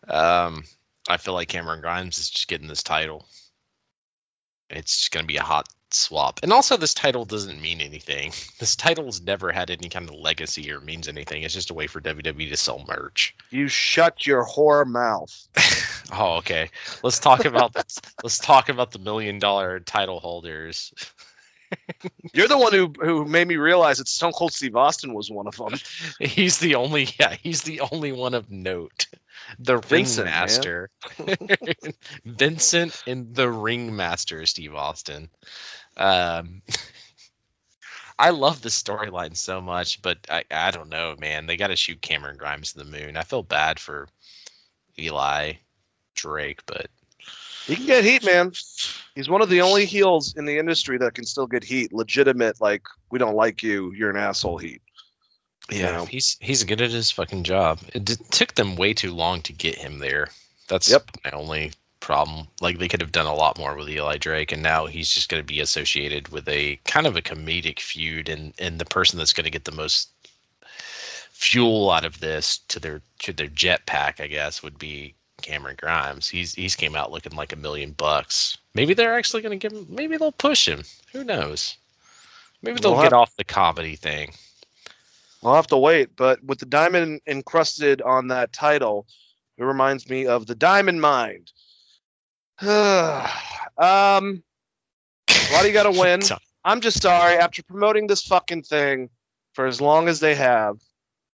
[0.07, 0.63] Um,
[1.07, 3.25] I feel like Cameron Grimes is just getting this title.
[4.69, 8.31] It's just gonna be a hot swap, and also this title doesn't mean anything.
[8.59, 11.43] This title's never had any kind of legacy or means anything.
[11.43, 13.35] It's just a way for WWE to sell merch.
[13.49, 15.47] You shut your whore mouth.
[16.15, 16.69] Oh, okay.
[17.01, 17.97] Let's talk about this.
[18.21, 20.93] let's talk about the million dollar title holders.
[22.33, 25.47] You're the one who who made me realize that Stone Cold Steve Austin was one
[25.47, 25.73] of them.
[26.19, 29.07] He's the only yeah, he's the only one of note.
[29.59, 30.89] The Vincent, ringmaster.
[32.25, 35.29] Vincent and the ringmaster, Steve Austin.
[35.97, 36.61] Um
[38.19, 41.47] I love the storyline so much, but I, I don't know, man.
[41.47, 43.17] They got to shoot Cameron Grimes to the moon.
[43.17, 44.07] I feel bad for
[44.97, 45.53] Eli
[46.13, 46.87] Drake, but
[47.67, 48.51] He can get heat, man.
[49.15, 51.93] He's one of the only heels in the industry that can still get heat.
[51.93, 54.81] Legitimate, like we don't like you, you're an asshole heat.
[55.71, 56.05] yeah, know.
[56.05, 57.79] he's he's good at his fucking job.
[57.93, 60.29] It d- took them way too long to get him there.
[60.67, 61.11] That's Yep.
[61.23, 62.47] my only problem.
[62.59, 65.29] Like they could have done a lot more with Eli Drake, and now he's just
[65.29, 69.17] going to be associated with a kind of a comedic feud, and and the person
[69.19, 70.09] that's going to get the most
[71.31, 76.27] fuel out of this to their to their jetpack, I guess, would be Cameron Grimes.
[76.27, 78.57] He's he's came out looking like a million bucks.
[78.73, 79.85] Maybe they're actually going to give him.
[79.89, 80.81] Maybe they'll push him.
[81.11, 81.77] Who knows?
[82.63, 84.33] Maybe they'll We'll get have- off the comedy thing.
[85.43, 89.05] I'll have to wait, but with the diamond encrusted on that title,
[89.57, 91.43] it reminds me of the Diamond Mine.
[92.61, 92.67] um,
[93.77, 94.41] why
[95.61, 96.21] do you got to win?
[96.63, 97.35] I'm just sorry.
[97.35, 99.09] After promoting this fucking thing
[99.53, 100.77] for as long as they have,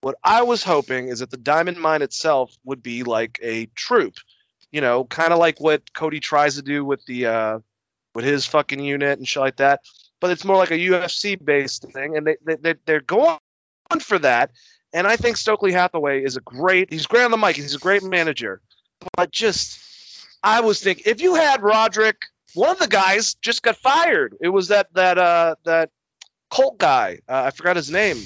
[0.01, 4.15] what I was hoping is that the Diamond Mine itself would be like a troop,
[4.71, 7.59] you know, kind of like what Cody tries to do with the uh,
[8.15, 9.81] with his fucking unit and shit like that.
[10.21, 13.39] But it's more like a UFC based thing, and they, they they- they're going
[14.01, 14.51] for that.
[14.93, 16.93] And I think Stokely Hathaway is a great.
[16.93, 17.57] He's great on the mic.
[17.57, 18.61] He's a great manager.
[19.17, 19.79] But just,
[20.43, 22.23] I was thinking, if you had Roderick,
[22.55, 24.35] one of the guys just got fired.
[24.41, 25.91] It was that that uh that
[26.51, 27.21] Colt guy.
[27.29, 28.17] Uh, I forgot his name.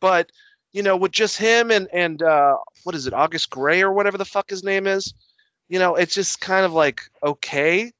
[0.00, 0.30] But
[0.74, 4.18] you know, with just him and and uh, what is it, August Gray or whatever
[4.18, 5.14] the fuck his name is,
[5.68, 7.92] you know, it's just kind of like okay.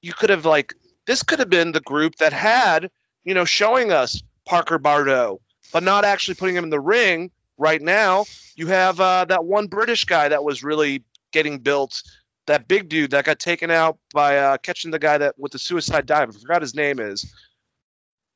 [0.00, 0.74] You could have like
[1.06, 2.90] this could have been the group that had
[3.24, 5.40] you know showing us Parker Boudreaux,
[5.72, 8.24] but not actually putting him in the ring right now.
[8.54, 11.02] You have uh, that one British guy that was really
[11.32, 12.00] getting built.
[12.46, 15.58] That big dude that got taken out by uh, catching the guy that with the
[15.58, 16.28] suicide dive.
[16.28, 17.32] I forgot his name is.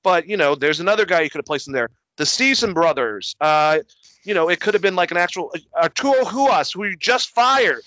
[0.03, 1.91] But you know, there's another guy you could have placed in there.
[2.16, 3.35] The Stevenson brothers.
[3.41, 3.81] Uh,
[4.24, 7.82] you know, it could have been like an actual Arturo Ruas, who you just fired.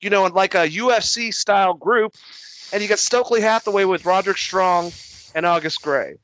[0.00, 2.14] You know, in like a UFC style group,
[2.72, 4.92] and you got Stokely Hathaway with Roderick Strong
[5.34, 6.18] and August Gray.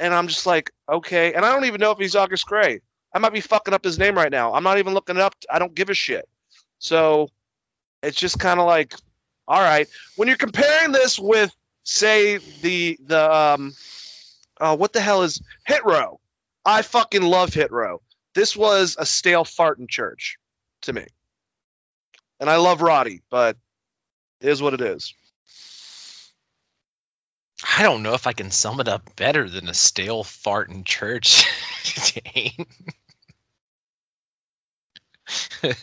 [0.00, 1.32] And I'm just like, okay.
[1.34, 2.80] And I don't even know if he's August Gray.
[3.12, 4.54] I might be fucking up his name right now.
[4.54, 5.36] I'm not even looking it up.
[5.48, 6.28] I don't give a shit.
[6.78, 7.28] So
[8.02, 8.94] it's just kind of like,
[9.46, 9.86] all right.
[10.16, 11.54] When you're comparing this with,
[11.84, 13.74] say, the the um,
[14.60, 16.18] uh, what the hell is Hit Row?
[16.64, 18.00] I fucking love Hit Row.
[18.34, 20.38] This was a stale fart in church
[20.82, 21.06] to me.
[22.40, 23.56] And I love Roddy, but
[24.40, 25.14] it is what it is.
[27.76, 30.84] I don't know if I can sum it up better than a stale fart in
[30.84, 31.44] church.
[32.34, 32.66] Dane.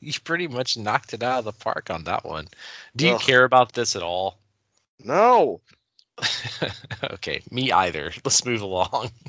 [0.00, 2.46] you pretty much knocked it out of the park on that one.
[2.94, 3.20] Do you Ugh.
[3.20, 4.38] care about this at all?
[4.98, 5.60] No.
[7.12, 8.12] okay, me either.
[8.24, 9.10] Let's move along.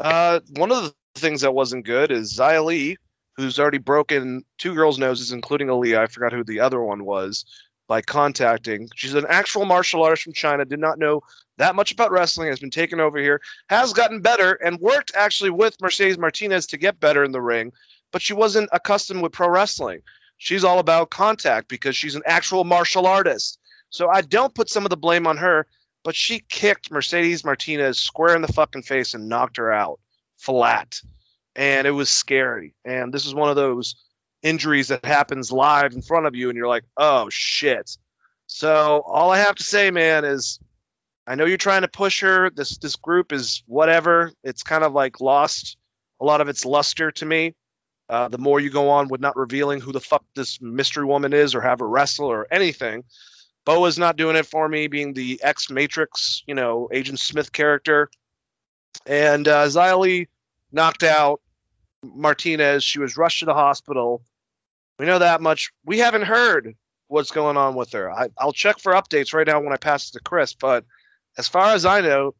[0.00, 2.98] Uh, one of the things that wasn't good is Li,
[3.36, 5.98] who's already broken two girls' noses, including Aaliyah.
[5.98, 7.46] I forgot who the other one was.
[7.86, 10.64] By contacting, she's an actual martial artist from China.
[10.64, 11.22] Did not know
[11.58, 12.48] that much about wrestling.
[12.48, 13.40] Has been taken over here.
[13.68, 17.72] Has gotten better and worked actually with Mercedes Martinez to get better in the ring.
[18.10, 20.00] But she wasn't accustomed with pro wrestling.
[20.38, 23.60] She's all about contact because she's an actual martial artist.
[23.90, 25.66] So I don't put some of the blame on her,
[26.04, 30.00] but she kicked Mercedes Martinez square in the fucking face and knocked her out
[30.38, 31.00] flat.
[31.54, 32.74] And it was scary.
[32.84, 33.96] And this is one of those
[34.42, 37.96] injuries that happens live in front of you and you're like, "Oh shit."
[38.46, 40.60] So all I have to say, man, is
[41.26, 42.50] I know you're trying to push her.
[42.50, 44.32] This this group is whatever.
[44.44, 45.76] It's kind of like lost
[46.20, 47.54] a lot of its luster to me.
[48.08, 51.32] Uh, the more you go on with not revealing who the fuck this mystery woman
[51.32, 53.02] is or have her wrestle or anything.
[53.66, 58.08] Boa's not doing it for me, being the ex Matrix, you know, Agent Smith character.
[59.04, 59.66] And uh,
[59.98, 60.28] Li
[60.72, 61.42] knocked out
[62.02, 62.84] Martinez.
[62.84, 64.22] She was rushed to the hospital.
[64.98, 65.72] We know that much.
[65.84, 66.74] We haven't heard
[67.08, 68.10] what's going on with her.
[68.10, 70.54] I, I'll check for updates right now when I pass it to Chris.
[70.54, 70.84] But
[71.36, 72.34] as far as I know,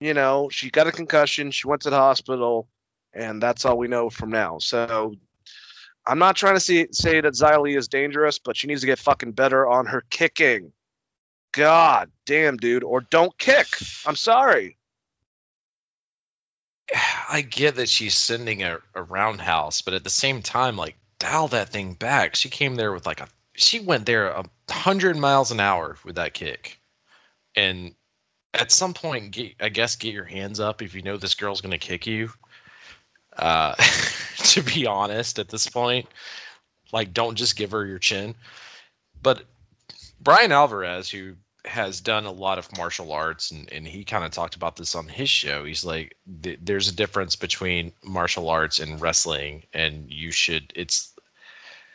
[0.00, 1.52] you know, she got a concussion.
[1.52, 2.68] She went to the hospital,
[3.14, 4.58] and that's all we know from now.
[4.58, 5.14] So
[6.06, 8.98] I'm not trying to see, say that Li is dangerous, but she needs to get
[8.98, 10.72] fucking better on her kicking.
[11.52, 12.84] God damn, dude.
[12.84, 13.66] Or don't kick.
[14.06, 14.76] I'm sorry.
[17.28, 21.48] I get that she's sending a, a roundhouse, but at the same time, like dial
[21.48, 22.36] that thing back.
[22.36, 26.16] She came there with like a she went there a hundred miles an hour with
[26.16, 26.78] that kick,
[27.54, 27.94] and
[28.52, 31.60] at some point, get, I guess get your hands up if you know this girl's
[31.62, 32.30] gonna kick you.
[33.36, 33.74] Uh,
[34.38, 36.06] to be honest, at this point,
[36.92, 38.34] like don't just give her your chin.
[39.22, 39.42] But
[40.20, 41.34] Bryan Alvarez, who
[41.66, 44.94] has done a lot of martial arts and, and he kind of talked about this
[44.94, 50.10] on his show he's like th- there's a difference between martial arts and wrestling and
[50.10, 51.12] you should it's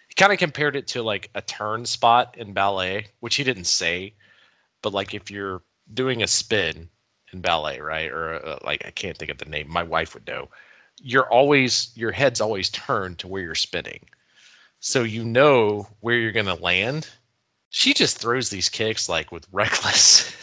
[0.09, 3.65] he kind of compared it to like a turn spot in ballet which he didn't
[3.65, 4.13] say
[4.81, 5.61] but like if you're
[5.91, 6.89] doing a spin
[7.31, 10.27] in ballet right or uh, like i can't think of the name my wife would
[10.27, 10.49] know
[11.01, 14.05] you're always your head's always turned to where you're spinning
[14.79, 17.07] so you know where you're going to land
[17.69, 20.37] she just throws these kicks like with reckless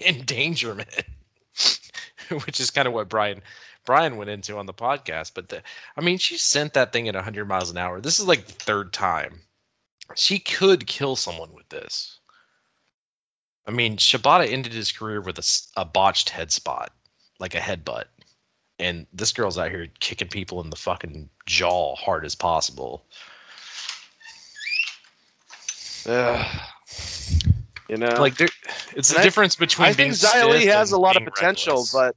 [0.00, 1.04] endangerment,
[2.44, 3.42] which is kind of what Bryan
[3.84, 5.32] Bryan went into on the podcast.
[5.34, 5.62] But the,
[5.96, 8.00] I mean, she sent that thing at 100 miles an hour.
[8.00, 9.40] This is like the third time.
[10.14, 12.18] She could kill someone with this.
[13.66, 15.38] I mean, Shibata ended his career with
[15.76, 16.92] a botched head spot,
[17.38, 18.04] like a headbutt.
[18.78, 23.04] And this girl's out here kicking people in the fucking jaw hard as possible.
[26.06, 26.46] Ugh.
[27.88, 28.48] you know, Like there,
[28.94, 29.88] it's the I- difference between.
[29.88, 31.92] I think Li stiff has a lot of potential, reckless.
[31.92, 32.16] but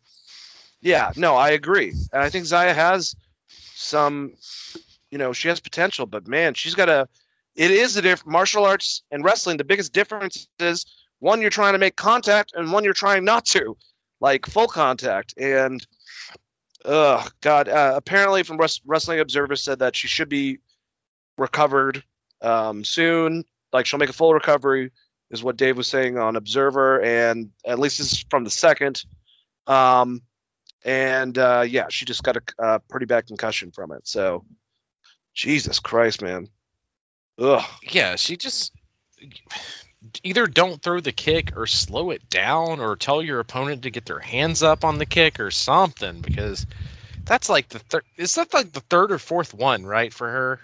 [0.81, 1.91] yeah, no, I agree.
[2.11, 3.15] And I think Zaya has
[3.75, 4.33] some,
[5.11, 7.07] you know, she has potential, but man, she's got a.
[7.55, 9.57] It is a different martial arts and wrestling.
[9.57, 10.85] The biggest difference is
[11.19, 13.75] one you're trying to make contact, and one you're trying not to,
[14.19, 15.33] like full contact.
[15.37, 15.85] And,
[16.87, 20.59] ugh, God, uh, apparently from Wrest- Wrestling Observer said that she should be
[21.37, 22.03] recovered
[22.41, 23.43] um, soon.
[23.73, 24.91] Like she'll make a full recovery
[25.29, 29.03] is what Dave was saying on Observer, and at least this is from the second.
[29.67, 30.21] Um,
[30.85, 34.07] and uh, yeah, she just got a uh, pretty bad concussion from it.
[34.07, 34.45] So,
[35.33, 36.47] Jesus Christ, man.
[37.39, 37.63] Ugh.
[37.83, 38.71] Yeah, she just
[40.23, 44.05] either don't throw the kick or slow it down or tell your opponent to get
[44.05, 46.65] their hands up on the kick or something because
[47.23, 50.59] that's like the third is that like the third or fourth one right for her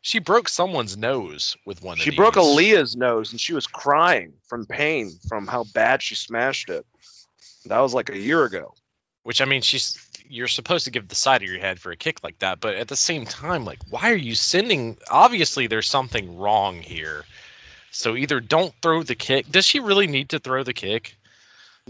[0.00, 2.34] she broke someone's nose with one She broke.
[2.34, 6.86] Aaliyah's nose and she was crying from pain from how bad she smashed it.
[7.66, 8.74] That was like a year ago.
[9.24, 9.98] which i mean she's
[10.30, 12.74] you're supposed to give the side of your head for a kick like that but
[12.76, 17.24] at the same time like why are you sending obviously there's something wrong here
[17.98, 19.50] so either don't throw the kick.
[19.50, 21.16] Does she really need to throw the kick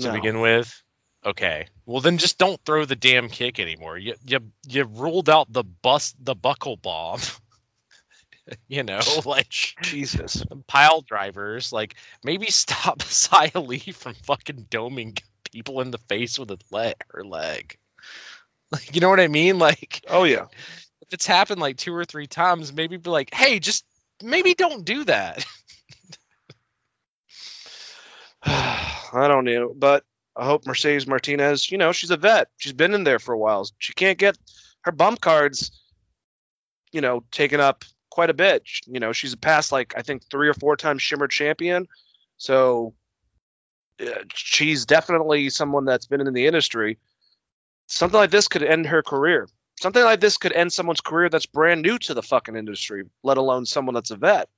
[0.01, 0.13] to No.
[0.15, 0.83] begin with?
[1.23, 1.67] Okay.
[1.85, 3.99] Well then just don't throw the damn kick anymore.
[3.99, 7.21] You you, you ruled out the bus the buckle bomb.
[8.67, 9.51] You know like
[9.83, 10.43] Jesus.
[10.67, 15.21] pile drivers like maybe stop Xia Li from fucking doming
[15.53, 17.77] people in the face with a leg her leg.
[18.73, 19.59] Like you know what i mean?
[19.59, 20.47] Like Oh yeah.
[21.03, 23.85] if it's happened like two or three times maybe be like hey just
[24.23, 25.45] maybe don't do that
[28.44, 30.05] I don't know, but
[30.36, 32.48] I hope Mercedes Martinez, you know, she's a vet.
[32.59, 33.69] She's been in there for a while.
[33.78, 34.39] She can't get
[34.82, 35.73] her bump cards,
[36.93, 38.62] you know, taken up quite a bit.
[38.86, 41.89] You know, she's a past like I think three or four times Shimmer champion.
[42.36, 42.94] So
[44.01, 46.98] uh, she's definitely someone that's been in the industry.
[47.89, 49.48] Something like this could end her career.
[49.81, 53.39] Something like this could end someone's career that's brand new to the fucking industry, let
[53.39, 54.48] alone someone that's a vet.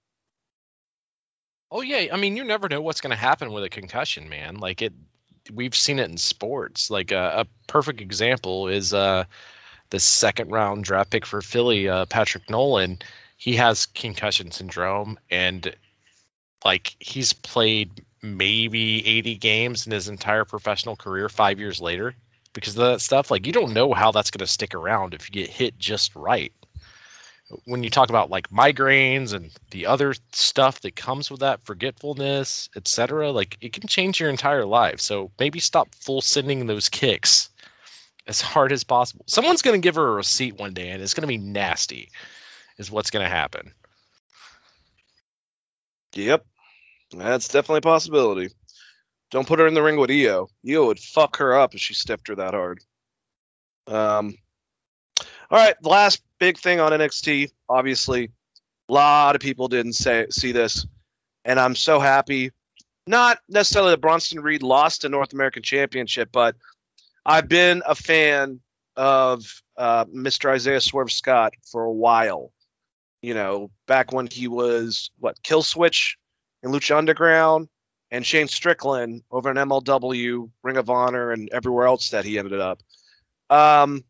[1.71, 4.57] Oh yeah i mean you never know what's going to happen with a concussion man
[4.57, 4.93] like it
[5.53, 9.25] we've seen it in sports like uh, a perfect example is uh
[9.91, 12.99] the second round draft pick for philly uh, patrick nolan
[13.37, 15.75] he has concussion syndrome and
[16.65, 22.15] like he's played maybe 80 games in his entire professional career five years later
[22.53, 25.29] because of that stuff like you don't know how that's going to stick around if
[25.29, 26.53] you get hit just right
[27.65, 32.69] when you talk about like migraines and the other stuff that comes with that forgetfulness
[32.77, 37.51] etc like it can change your entire life so maybe stop full sending those kicks
[38.27, 41.15] as hard as possible someone's going to give her a receipt one day and it's
[41.15, 42.11] going to be nasty
[42.79, 43.73] is what's going to happen
[46.15, 46.45] Yep.
[47.17, 48.51] That's definitely a possibility.
[49.31, 50.49] Don't put her in the ring with Io.
[50.69, 52.81] Io would fuck her up if she stepped her that hard.
[53.87, 54.35] Um,
[55.51, 58.33] all right, last big thing on NXT, obviously,
[58.89, 60.87] a lot of people didn't say see this,
[61.45, 62.51] and I'm so happy.
[63.07, 66.57] Not necessarily that Bronson Reed lost the North American Championship, but
[67.25, 68.61] I've been a fan
[68.97, 70.51] of uh, Mr.
[70.51, 72.53] Isaiah Swerve Scott for a while.
[73.23, 76.17] You know, back when he was what Kill Switch
[76.63, 77.69] in Lucha Underground,
[78.11, 82.61] and Shane Strickland over in MLW, Ring of Honor, and everywhere else that he ended
[82.61, 82.83] up.
[83.49, 84.05] Um,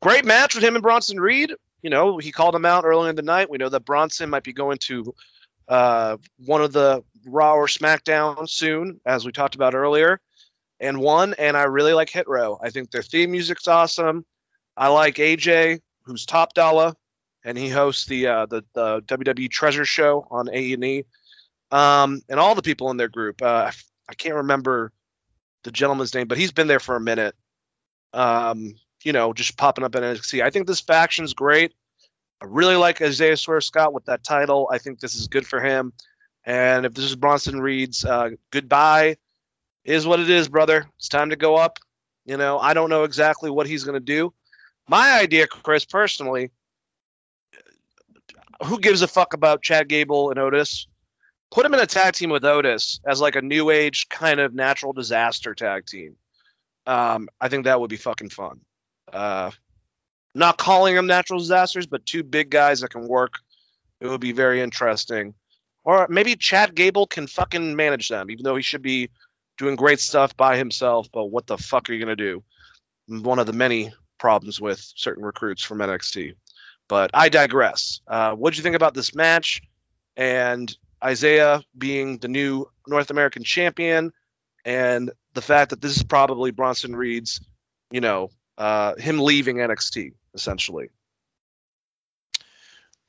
[0.00, 1.52] great match with him and Bronson Reed.
[1.82, 3.50] You know, he called him out early in the night.
[3.50, 5.14] We know that Bronson might be going to
[5.68, 10.20] uh, one of the Raw or SmackDown soon, as we talked about earlier,
[10.80, 11.34] and one.
[11.34, 12.58] And I really like Hit Row.
[12.62, 14.24] I think their theme music's awesome.
[14.76, 16.94] I like AJ, who's top dollar,
[17.44, 21.04] and he hosts the uh, the, the WWE Treasure Show on A and E,
[21.70, 23.42] um, and all the people in their group.
[23.42, 23.70] Uh,
[24.08, 24.92] I can't remember
[25.62, 27.34] the gentleman's name, but he's been there for a minute.
[28.12, 28.74] Um,
[29.04, 30.42] you know, just popping up in NXT.
[30.42, 31.72] I think this faction's great.
[32.40, 34.68] I really like Isaiah Swerve Scott with that title.
[34.72, 35.92] I think this is good for him.
[36.44, 39.16] And if this is Bronson Reed's uh, goodbye,
[39.84, 40.86] is what it is, brother.
[40.98, 41.78] It's time to go up.
[42.24, 44.32] You know, I don't know exactly what he's going to do.
[44.88, 46.50] My idea, Chris, personally,
[48.64, 50.86] who gives a fuck about Chad Gable and Otis?
[51.50, 54.54] Put him in a tag team with Otis as like a new age kind of
[54.54, 56.16] natural disaster tag team.
[56.86, 58.60] Um, I think that would be fucking fun.
[59.14, 59.50] Uh,
[60.34, 63.34] not calling them natural disasters, but two big guys that can work.
[64.00, 65.34] It would be very interesting.
[65.84, 69.10] Or maybe Chad Gable can fucking manage them, even though he should be
[69.56, 71.08] doing great stuff by himself.
[71.12, 72.42] But what the fuck are you gonna do?
[73.06, 76.34] One of the many problems with certain recruits from NXT.
[76.88, 78.00] But I digress.
[78.06, 79.62] Uh, what do you think about this match?
[80.16, 84.12] And Isaiah being the new North American champion,
[84.64, 87.40] and the fact that this is probably Bronson Reed's,
[87.90, 90.88] you know, uh, him leaving NXT essentially.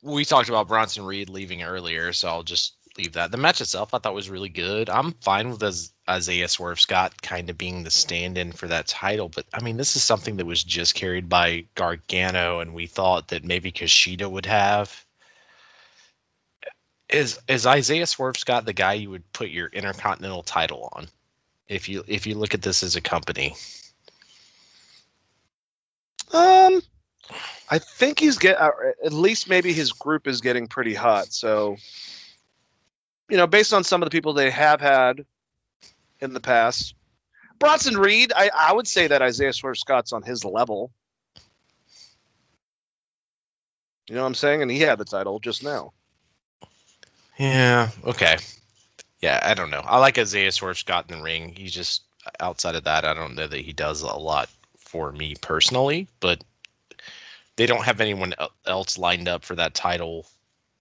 [0.02, 3.30] we talked about Bronson Reed leaving earlier, so I'll just leave that.
[3.30, 4.88] The match itself I thought was really good.
[4.88, 5.62] I'm fine with
[6.08, 9.96] Isaiah Swerve Scott kind of being the stand-in for that title, but I mean this
[9.96, 14.46] is something that was just carried by Gargano, and we thought that maybe Kushida would
[14.46, 15.04] have.
[17.08, 21.08] Is is Isaiah Swerve Scott the guy you would put your Intercontinental title on?
[21.68, 23.54] If you if you look at this as a company,
[26.32, 26.82] Um,
[27.70, 28.70] I think he's get uh,
[29.04, 31.32] at least maybe his group is getting pretty hot.
[31.32, 31.76] So,
[33.28, 35.24] you know, based on some of the people they have had
[36.20, 36.94] in the past,
[37.58, 40.90] Bronson Reed, I, I would say that Isaiah Swerve Scott's on his level.
[44.08, 44.62] You know what I'm saying?
[44.62, 45.92] And he had the title just now.
[47.38, 48.36] yeah, okay,
[49.20, 49.82] yeah, I don't know.
[49.84, 51.54] I like Isaiah Swerve Scott in the ring.
[51.56, 52.02] He's just
[52.40, 54.48] outside of that, I don't know that he does a lot
[54.96, 56.08] for me personally.
[56.20, 56.42] But
[57.56, 60.26] they don't have anyone else lined up for that title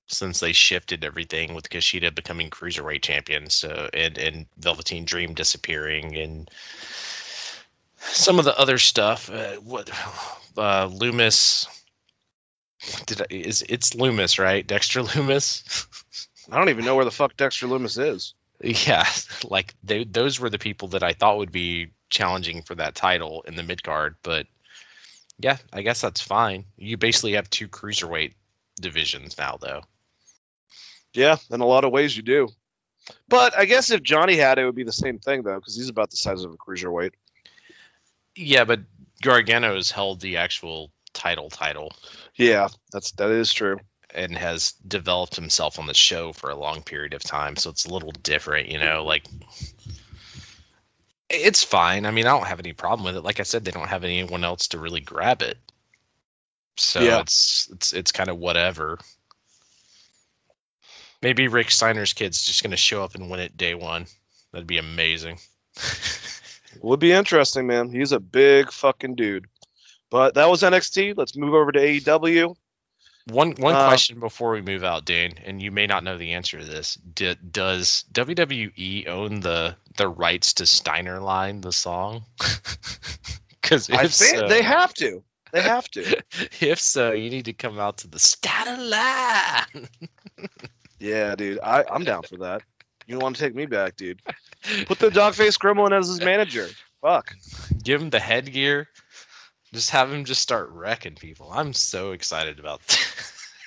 [0.07, 3.49] since they shifted everything with Kushida becoming cruiserweight champion.
[3.49, 6.49] So and and Velveteen Dream disappearing and
[7.97, 9.29] some of the other stuff.
[9.29, 9.89] Uh, what
[10.57, 11.67] uh, Lumis.
[13.07, 14.65] Did I, is it's Lumis right?
[14.65, 15.87] Dexter Lumis.
[16.49, 18.33] I don't even know where the fuck Dexter Lumis is.
[18.61, 19.05] Yeah,
[19.43, 23.43] like they, those were the people that I thought would be challenging for that title
[23.47, 24.15] in the mid card.
[24.23, 24.47] But
[25.37, 26.65] yeah, I guess that's fine.
[26.77, 28.33] You basically have two cruiserweight
[28.79, 29.81] divisions now, though.
[31.13, 32.47] Yeah, in a lot of ways you do.
[33.27, 35.75] But I guess if Johnny had it, it would be the same thing though, because
[35.75, 37.11] he's about the size of a cruiserweight.
[38.35, 38.79] Yeah, but
[39.21, 41.93] Gargano has held the actual title title
[42.35, 43.79] Yeah, that's that is true.
[44.13, 47.85] and has developed himself on the show for a long period of time, so it's
[47.85, 49.05] a little different, you know.
[49.05, 49.25] Like
[51.29, 52.05] it's fine.
[52.05, 53.23] I mean, I don't have any problem with it.
[53.23, 55.57] Like I said, they don't have anyone else to really grab it,
[56.77, 57.21] so Yeah.
[57.21, 58.99] it's it's it's kind of whatever.
[61.21, 64.05] Maybe Rick Steiner's kid's just gonna show up and win it day one.
[64.51, 65.39] That'd be amazing.
[66.81, 67.89] Would be interesting, man.
[67.89, 69.47] He's a big fucking dude.
[70.11, 71.17] But that was NXT.
[71.17, 72.55] Let's move over to AEW.
[73.27, 76.33] One one Uh, question before we move out, Dane, and you may not know the
[76.33, 76.95] answer to this.
[76.95, 82.25] D- does WWE own the the rights to Steiner Line, the song?
[83.65, 85.23] Because if I think so, they have to.
[85.51, 86.21] They have to.
[86.61, 89.89] if so, you need to come out to the Steiner Line.
[90.99, 91.59] yeah, dude.
[91.63, 92.61] I, I'm down for that.
[93.07, 94.21] You want to take me back, dude?
[94.85, 96.67] Put the dog face gremlin as his manager.
[97.01, 97.33] Fuck.
[97.83, 98.87] Give him the headgear.
[99.75, 101.51] Just have him just start wrecking people.
[101.51, 102.81] I'm so excited about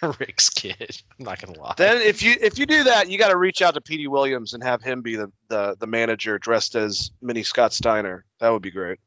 [0.18, 1.00] Rick's kid.
[1.18, 1.74] I'm not gonna lie.
[1.76, 4.54] Then if you if you do that, you got to reach out to Petey Williams
[4.54, 8.24] and have him be the, the the manager dressed as Mini Scott Steiner.
[8.40, 8.98] That would be great.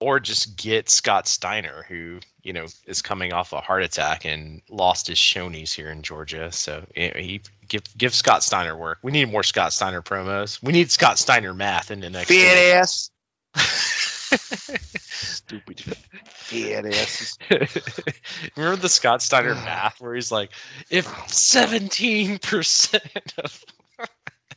[0.00, 4.60] or just get Scott Steiner, who you know is coming off a heart attack and
[4.68, 6.52] lost his Shoney's here in Georgia.
[6.52, 8.98] So you know, he give give Scott Steiner work.
[9.02, 10.62] We need more Scott Steiner promos.
[10.62, 12.28] We need Scott Steiner math in the next.
[12.28, 13.10] Fat ass.
[14.36, 17.38] Stupid fat asses.
[18.56, 20.50] Remember the Scott Steiner math where he's like,
[20.90, 23.64] if seventeen percent of
[24.00, 24.06] I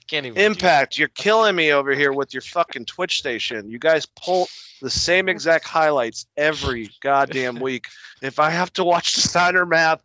[0.07, 3.69] can't even Impact, you're killing me over here with your fucking Twitch station.
[3.69, 4.47] You guys pull
[4.81, 7.87] the same exact highlights every goddamn week.
[8.21, 10.01] If I have to watch the Steiner math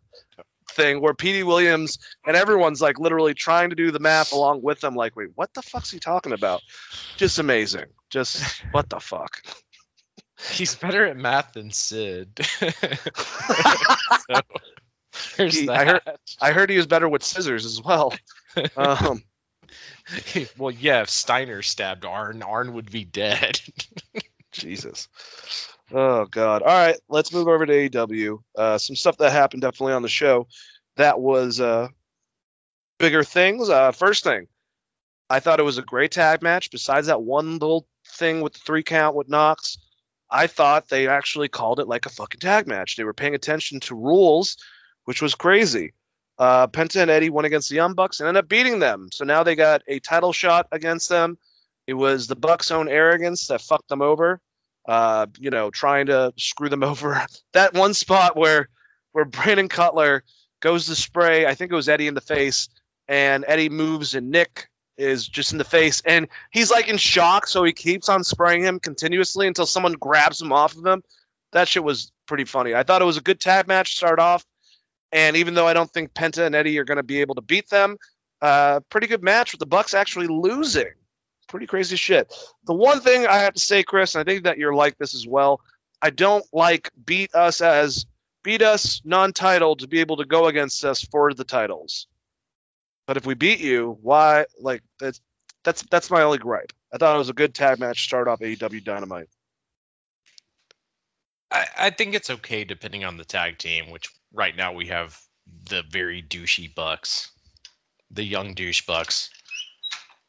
[0.73, 4.79] thing where Petey Williams and everyone's like literally trying to do the math along with
[4.79, 6.61] them, like, wait, what the fuck's he talking about?
[7.17, 7.85] Just amazing.
[8.09, 9.41] Just what the fuck?
[10.51, 12.39] He's better at math than Sid.
[15.13, 15.69] so, He-.
[15.69, 16.01] I heard-
[16.41, 18.13] I heard he was better with scissors as well.
[18.75, 19.23] Um,
[20.57, 23.59] well, yeah, if Steiner stabbed Arn, Arn would be dead.
[24.51, 25.07] Jesus.
[25.93, 26.63] Oh God.
[26.63, 28.39] All right, let's move over to AEW.
[28.57, 30.47] Uh, some stuff that happened definitely on the show.
[30.97, 31.89] That was uh,
[32.97, 33.69] bigger things.
[33.69, 34.47] Uh, first thing,
[35.29, 36.71] I thought it was a great tag match.
[36.71, 39.77] Besides that one little thing with the three count with Knox,
[40.31, 42.95] I thought they actually called it like a fucking tag match.
[42.95, 44.57] They were paying attention to rules,
[45.05, 45.93] which was crazy.
[46.39, 49.09] Uh, Penta and Eddie went against the Young Bucks and ended up beating them.
[49.11, 51.37] So now they got a title shot against them.
[51.85, 54.41] It was the Bucks' own arrogance that fucked them over.
[54.85, 57.25] Uh, you know, trying to screw them over.
[57.53, 58.69] That one spot where
[59.11, 60.23] where Brandon Cutler
[60.59, 62.69] goes to spray, I think it was Eddie in the face,
[63.07, 67.47] and Eddie moves and Nick is just in the face, and he's like in shock,
[67.47, 71.03] so he keeps on spraying him continuously until someone grabs him off of him.
[71.51, 72.73] That shit was pretty funny.
[72.73, 74.45] I thought it was a good tag match to start off,
[75.11, 77.41] and even though I don't think Penta and Eddie are going to be able to
[77.41, 77.97] beat them,
[78.41, 80.91] uh, pretty good match with the Bucks actually losing.
[81.47, 82.33] Pretty crazy shit.
[82.65, 85.13] The one thing I have to say, Chris, and I think that you're like this
[85.13, 85.61] as well.
[86.01, 88.05] I don't like beat us as
[88.43, 92.07] beat us non-title to be able to go against us for the titles.
[93.07, 94.45] But if we beat you, why?
[94.59, 95.21] Like that's
[95.63, 96.73] that's that's my only gripe.
[96.91, 99.29] I thought it was a good tag match to start off AEW Dynamite.
[101.51, 105.19] I, I think it's okay depending on the tag team, which right now we have
[105.69, 107.31] the very douchey Bucks,
[108.11, 109.29] the young douche Bucks.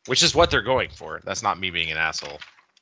[0.06, 1.20] Which is what they're going for.
[1.24, 2.40] That's not me being an asshole,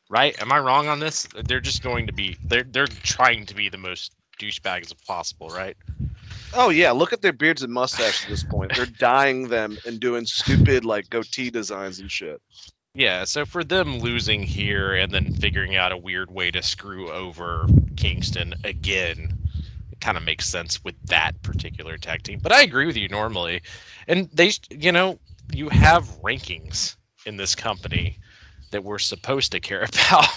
[0.08, 0.40] right?
[0.40, 1.28] Am I wrong on this?
[1.46, 5.48] They're just going to be they're they're trying to be the most douchebags as possible,
[5.48, 5.76] right?
[6.54, 8.72] Oh yeah, look at their beards and mustaches at this point.
[8.74, 12.40] They're dyeing them and doing stupid like goatee designs and shit.
[12.94, 17.10] Yeah, so for them losing here and then figuring out a weird way to screw
[17.10, 17.66] over
[17.96, 19.38] Kingston again,
[19.90, 22.40] it kind of makes sense with that particular tag team.
[22.42, 23.62] But I agree with you normally.
[24.06, 25.18] And they, you know,
[25.54, 26.96] you have rankings
[27.26, 28.18] in this company
[28.70, 30.28] that we're supposed to care about.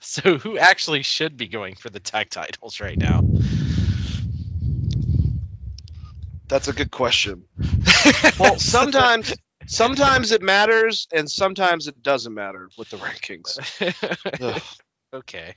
[0.00, 3.22] so who actually should be going for the tag titles right now?
[6.48, 7.44] That's a good question.
[8.38, 9.34] Well, sometimes
[9.66, 13.58] sometimes it matters and sometimes it doesn't matter with the rankings.
[15.14, 15.54] Okay.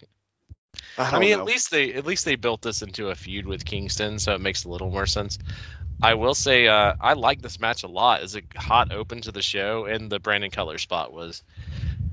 [0.97, 1.39] I, I mean, know.
[1.39, 4.41] at least they at least they built this into a feud with Kingston, so it
[4.41, 5.37] makes a little more sense.
[6.01, 9.31] I will say uh, I like this match a lot as a hot open to
[9.31, 11.43] the show, and the Brandon Cutler spot was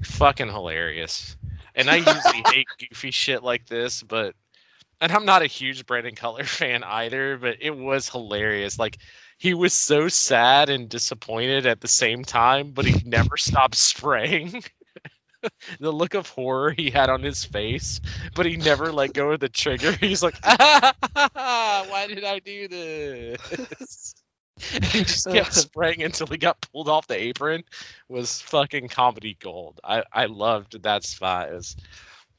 [0.03, 1.37] fucking hilarious.
[1.75, 4.35] And I usually hate goofy shit like this, but
[5.01, 8.79] and I'm not a huge Brandon Cutler fan either, but it was hilarious.
[8.79, 8.99] Like
[9.39, 14.63] he was so sad and disappointed at the same time, but he never stopped spraying.
[15.81, 18.01] the look of horror he had on his face,
[18.35, 19.93] but he never let go of the trigger.
[20.01, 20.95] He's like, ah,
[21.89, 24.15] why did I do this?
[24.75, 27.63] And he just kept spraying until he got pulled off the apron.
[28.09, 29.79] Was fucking comedy gold.
[29.85, 31.51] I I loved that spot.
[31.51, 31.77] It was,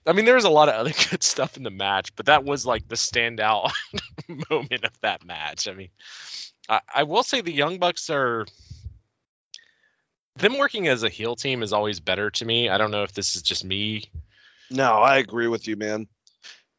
[0.05, 2.43] I mean, there was a lot of other good stuff in the match, but that
[2.43, 3.71] was like the standout
[4.49, 5.69] moment of that match.
[5.69, 5.89] I mean,
[6.67, 8.45] I, I will say the Young Bucks are
[10.39, 12.69] them working as a heel team is always better to me.
[12.69, 14.03] I don't know if this is just me.
[14.71, 16.07] No, I agree with you, man.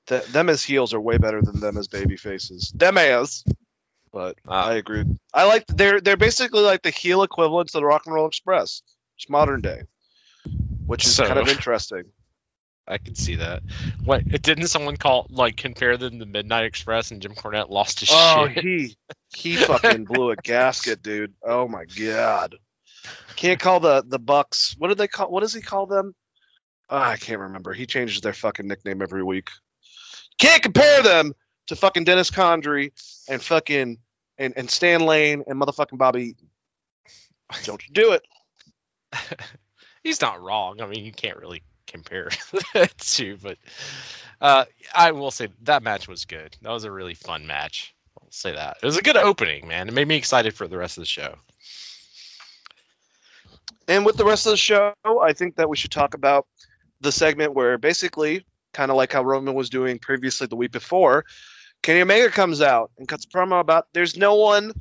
[0.06, 2.72] Th- them as heels are way better than them as baby faces.
[2.74, 3.44] Them as.
[4.12, 4.68] But Ah.
[4.68, 5.04] I agree.
[5.32, 8.82] I like they're they're basically like the heel equivalent to the Rock and Roll Express,
[9.16, 9.82] just modern day,
[10.86, 12.04] which is So- kind of interesting.
[12.88, 13.62] I can see that.
[14.04, 18.08] What didn't someone call like compare them to Midnight Express and Jim Cornette lost his
[18.12, 18.58] Oh, shit?
[18.58, 18.96] Oh, he
[19.36, 21.34] he fucking blew a gasket, dude.
[21.44, 22.56] Oh my god.
[23.36, 24.74] Can't call the the Bucks.
[24.78, 25.30] What did they call?
[25.30, 26.14] What does he call them?
[26.88, 27.72] Ah, I can't remember.
[27.72, 29.50] He changes their fucking nickname every week.
[30.38, 31.32] Can't compare them
[31.68, 32.90] to fucking Dennis Condrey
[33.28, 33.98] and fucking
[34.38, 36.34] and, and Stan Lane and motherfucking Bobby.
[37.64, 38.22] Don't you do it.
[40.02, 40.80] He's not wrong.
[40.80, 42.30] I mean, you can't really compare
[42.74, 43.58] the two, but
[44.40, 44.64] uh,
[44.94, 46.56] I will say that match was good.
[46.62, 47.94] That was a really fun match.
[48.20, 48.78] I'll say that.
[48.82, 49.88] It was a good opening, man.
[49.88, 51.36] It made me excited for the rest of the show.
[53.90, 56.46] And with the rest of the show, I think that we should talk about
[57.00, 61.24] the segment where basically, kind of like how Roman was doing previously the week before,
[61.82, 64.72] Kenny Omega comes out and cuts a promo about there's no one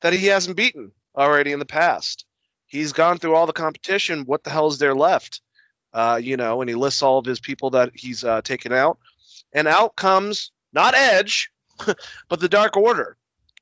[0.00, 2.24] that he hasn't beaten already in the past.
[2.64, 4.24] He's gone through all the competition.
[4.24, 5.42] What the hell is there left?
[5.92, 8.96] Uh, you know, and he lists all of his people that he's uh, taken out.
[9.52, 11.50] And out comes not Edge,
[12.30, 13.18] but the Dark Order.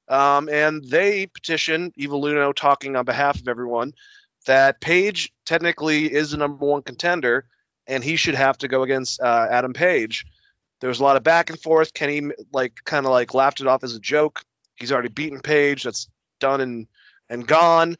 [0.07, 3.95] Um, and they petition Evil Uno talking on behalf of everyone
[4.47, 7.47] that Page technically is the number one contender,
[7.87, 10.25] and he should have to go against uh, Adam Page.
[10.81, 11.95] There was a lot of back and forth.
[11.95, 14.43] Kenny like kind of like laughed it off as a joke.
[14.75, 15.85] He's already beaten Page.
[15.85, 16.09] That's
[16.41, 16.87] done and
[17.29, 17.97] and gone.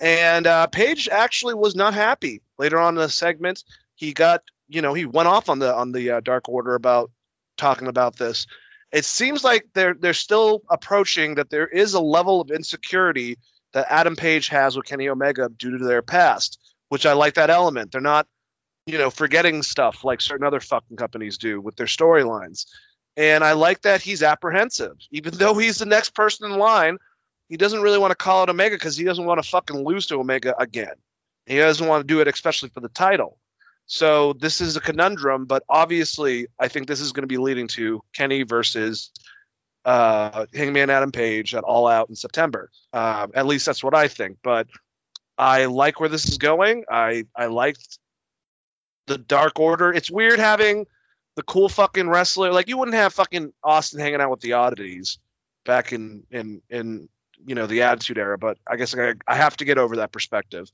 [0.00, 2.42] And uh, Page actually was not happy.
[2.58, 3.62] Later on in the segment,
[3.94, 7.10] he got you know he went off on the on the uh, Dark Order about
[7.56, 8.46] talking about this.
[8.92, 13.38] It seems like they're they're still approaching that there is a level of insecurity
[13.74, 17.50] that Adam Page has with Kenny Omega due to their past, which I like that
[17.50, 17.92] element.
[17.92, 18.26] They're not,
[18.86, 22.66] you know, forgetting stuff like certain other fucking companies do with their storylines.
[23.16, 24.96] And I like that he's apprehensive.
[25.10, 26.98] Even though he's the next person in line,
[27.48, 30.06] he doesn't really want to call out Omega because he doesn't want to fucking lose
[30.06, 30.94] to Omega again.
[31.46, 33.38] He doesn't want to do it, especially for the title.
[33.86, 37.68] So this is a conundrum, but obviously, I think this is going to be leading
[37.68, 39.10] to Kenny versus
[39.84, 42.70] uh, Hangman Adam Page at All Out in September.
[42.92, 44.38] Um, at least that's what I think.
[44.42, 44.68] But
[45.36, 46.84] I like where this is going.
[46.90, 47.98] I I liked
[49.06, 49.92] the Dark Order.
[49.92, 50.86] It's weird having
[51.36, 52.52] the cool fucking wrestler.
[52.52, 55.18] Like you wouldn't have fucking Austin hanging out with the oddities
[55.64, 57.08] back in in in
[57.44, 58.38] you know the Attitude Era.
[58.38, 60.70] But I guess I, I have to get over that perspective.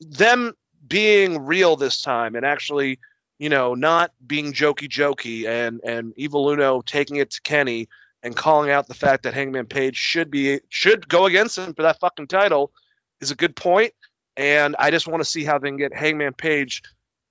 [0.00, 0.54] Them
[0.86, 2.98] being real this time and actually
[3.38, 7.88] you know not being jokey jokey and and Evil Uno taking it to Kenny
[8.24, 11.82] and calling out the fact that Hangman Page should be should go against him for
[11.82, 12.72] that fucking title
[13.20, 13.92] is a good point.
[14.36, 16.82] And I just want to see how they can get Hangman Page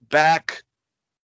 [0.07, 0.61] back,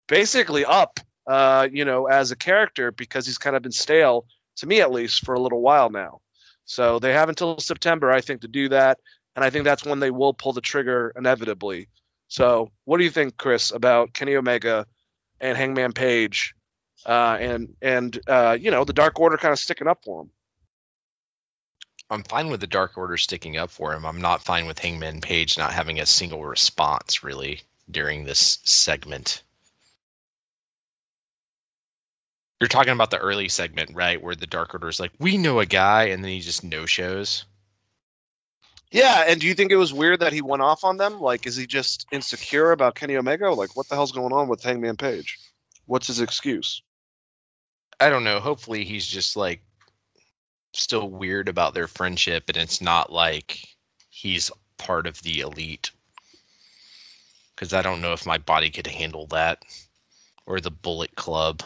[0.08, 4.26] basically up, uh, you know, as a character because he's kind of been stale
[4.56, 6.22] to me at least for a little while now.
[6.64, 9.00] So they have until September, I think, to do that.
[9.36, 11.90] and I think that's when they will pull the trigger inevitably.
[12.28, 14.86] So, what do you think, Chris, about Kenny Omega
[15.40, 16.56] and Hangman Page,
[17.08, 20.30] uh, and and uh, you know the Dark Order kind of sticking up for him?
[22.10, 24.06] I'm fine with the Dark Order sticking up for him.
[24.06, 29.44] I'm not fine with Hangman Page not having a single response really during this segment.
[32.60, 34.22] You're talking about the early segment, right?
[34.22, 36.86] Where the Dark Order is like, we know a guy, and then he just no
[36.86, 37.46] shows.
[38.90, 41.20] Yeah, and do you think it was weird that he went off on them?
[41.20, 43.52] Like, is he just insecure about Kenny Omega?
[43.52, 45.38] Like, what the hell's going on with Hangman Page?
[45.86, 46.82] What's his excuse?
[48.00, 48.40] I don't know.
[48.40, 49.62] Hopefully, he's just like
[50.74, 53.68] still weird about their friendship, and it's not like
[54.10, 55.92] he's part of the elite.
[57.56, 59.64] Because I don't know if my body could handle that,
[60.46, 61.64] or the Bullet Club.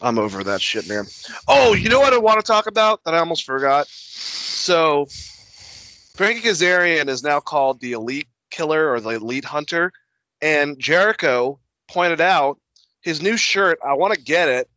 [0.00, 1.06] I'm over that shit, man.
[1.48, 3.88] Oh, you know what I want to talk about that I almost forgot?
[3.88, 5.06] So,
[6.14, 9.92] Frankie Kazarian is now called the Elite Killer or the Elite Hunter.
[10.40, 11.58] And Jericho
[11.88, 12.58] pointed out
[13.04, 14.68] his new shirt, I want to get it.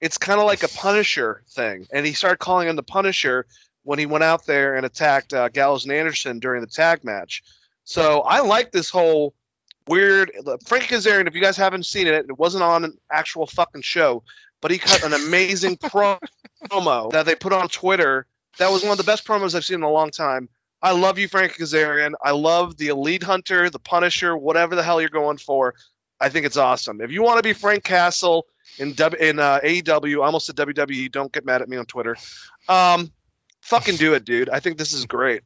[0.00, 1.86] It's kind of like a Punisher thing.
[1.92, 3.46] And he started calling him the Punisher
[3.84, 7.42] when he went out there and attacked uh, Gallows and Anderson during the tag match.
[7.84, 9.34] So I like this whole
[9.86, 10.32] weird
[10.66, 11.28] Frank Kazarian.
[11.28, 14.22] If you guys haven't seen it, it wasn't on an actual fucking show,
[14.62, 18.26] but he cut an amazing promo that they put on Twitter.
[18.58, 20.48] That was one of the best promos I've seen in a long time.
[20.80, 22.12] I love you, Frank Kazarian.
[22.22, 25.74] I love the Elite Hunter, the Punisher, whatever the hell you're going for.
[26.24, 27.02] I think it's awesome.
[27.02, 28.46] If you want to be Frank Castle
[28.78, 31.12] in w, in uh, AEW, almost said WWE.
[31.12, 32.16] Don't get mad at me on Twitter.
[32.66, 33.12] Um,
[33.60, 34.48] fucking do it, dude.
[34.48, 35.42] I think this is great.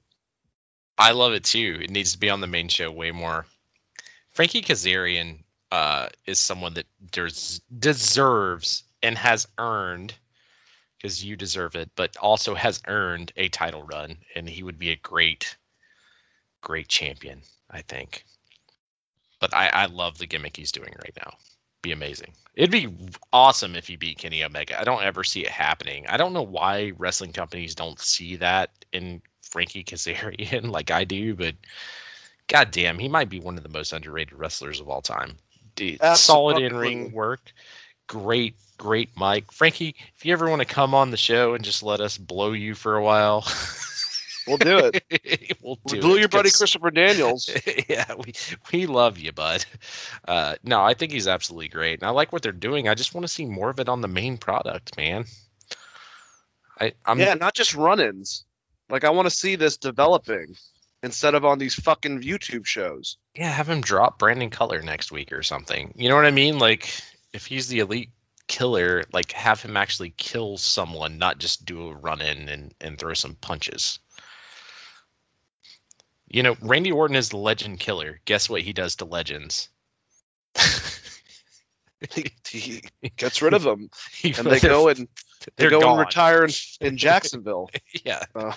[0.97, 1.81] I love it too.
[1.83, 3.45] It needs to be on the main show way more.
[4.31, 5.41] Frankie Kazarian
[5.73, 10.15] uh, is someone that des- deserves and has earned,
[10.97, 14.91] because you deserve it, but also has earned a title run, and he would be
[14.91, 15.57] a great,
[16.61, 18.25] great champion, I think.
[19.41, 21.33] But I, I love the gimmick he's doing right now.
[21.83, 22.33] Be amazing.
[22.55, 22.89] It'd be
[23.33, 24.81] awesome if he beat Kenny Omega.
[24.81, 26.07] I don't ever see it happening.
[26.09, 31.35] I don't know why wrestling companies don't see that in Frankie Kazarian like I do,
[31.35, 31.55] but
[32.49, 35.37] god damn, he might be one of the most underrated wrestlers of all time.
[35.77, 37.53] Dude, solid in ring work,
[38.09, 39.53] great, great mic.
[39.53, 42.53] Frankie, if you ever want to come on the show and just let us blow
[42.53, 43.43] you for a while,
[44.49, 45.59] we'll do it.
[45.63, 47.49] we'll do We blew it, your buddy Christopher Daniels.
[47.89, 48.33] yeah, we
[48.73, 49.65] we love you, bud.
[50.27, 52.89] Uh, no, I think he's absolutely great, and I like what they're doing.
[52.89, 55.25] I just want to see more of it on the main product, man.
[56.81, 58.45] I, I'm yeah, not just run-ins.
[58.89, 60.57] Like I want to see this developing
[61.03, 63.19] instead of on these fucking YouTube shows.
[63.35, 65.95] yeah, have him drop Brandon Cutler next week or something.
[65.97, 66.59] You know what I mean?
[66.59, 66.89] Like
[67.33, 68.11] if he's the elite
[68.47, 72.99] killer, like have him actually kill someone, not just do a run in and, and
[72.99, 74.01] throw some punches.
[76.31, 78.21] You know, Randy Orton is the legend killer.
[78.25, 79.69] Guess what he does to legends?
[82.13, 82.83] He, he
[83.17, 85.09] gets rid of them, He- and they go and
[85.57, 85.99] they go gone.
[85.99, 86.51] and retire in,
[86.81, 87.71] in Jacksonville.
[88.05, 88.23] yeah.
[88.37, 88.53] Uh,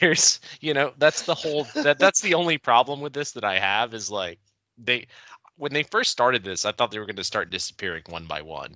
[0.00, 3.58] there's you know that's the whole that that's the only problem with this that i
[3.58, 4.38] have is like
[4.78, 5.06] they
[5.56, 8.40] when they first started this i thought they were going to start disappearing one by
[8.42, 8.74] one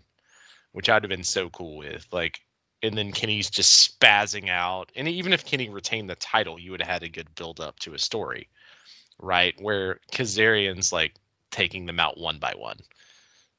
[0.73, 2.39] which i'd have been so cool with like
[2.83, 6.81] and then kenny's just spazzing out and even if kenny retained the title you would
[6.81, 8.49] have had a good build up to a story
[9.19, 11.15] right where kazarian's like
[11.51, 12.79] taking them out one by one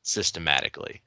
[0.03, 1.01] systematically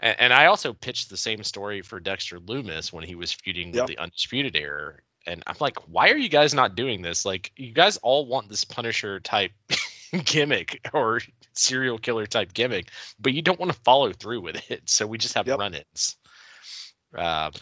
[0.00, 3.68] and, and I also pitched the same story for Dexter Lumis when he was feuding
[3.68, 3.86] with Yep.
[3.86, 4.94] the Undisputed Era.
[5.26, 7.24] And I'm like, why are you guys not doing this?
[7.24, 9.52] Like, you guys all want this Punisher type
[10.24, 11.20] gimmick or
[11.54, 14.82] serial killer type gimmick, but you don't want to follow through with it.
[14.90, 15.58] So we just have Yep.
[15.58, 16.16] run ins.
[17.16, 17.52] Um,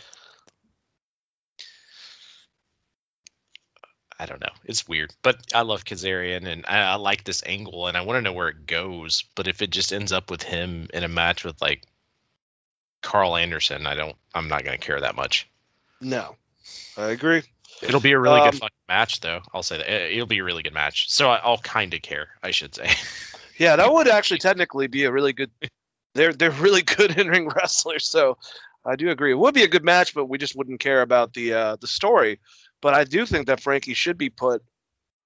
[4.18, 4.52] I don't know.
[4.64, 8.18] It's weird, but I love Kazarian and I, I like this angle and I want
[8.18, 9.24] to know where it goes.
[9.34, 11.82] But if it just ends up with him in a match with like
[13.02, 14.14] Karl Anderson, I don't.
[14.34, 15.48] I'm not going to care that much.
[16.00, 16.36] no,
[16.96, 17.42] I agree.
[17.82, 19.40] It'll be a really Um, good fucking match, though.
[19.52, 21.10] I'll say that It- it'll be a really good match.
[21.10, 22.90] So I'll kind of care, I should say.
[23.58, 25.50] Yeah, that would actually technically be a really good.
[26.14, 28.38] They're they're really good in ring wrestlers, so
[28.84, 29.30] I do agree.
[29.32, 31.86] It would be a good match, but we just wouldn't care about the uh, the
[31.86, 32.40] story.
[32.80, 34.62] But I do think that Frankie should be put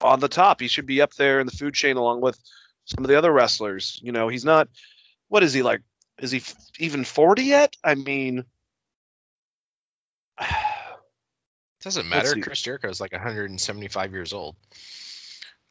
[0.00, 0.60] on the top.
[0.60, 2.38] He should be up there in the food chain along with
[2.84, 3.98] some of the other wrestlers.
[4.02, 4.68] You know, he's not.
[5.28, 5.82] What is he like?
[6.18, 7.74] Is he f- even forty yet?
[7.82, 8.44] I mean,
[10.38, 10.46] it
[11.82, 12.34] Doesn't matter.
[12.40, 14.56] Chris Jericho is like 175 years old.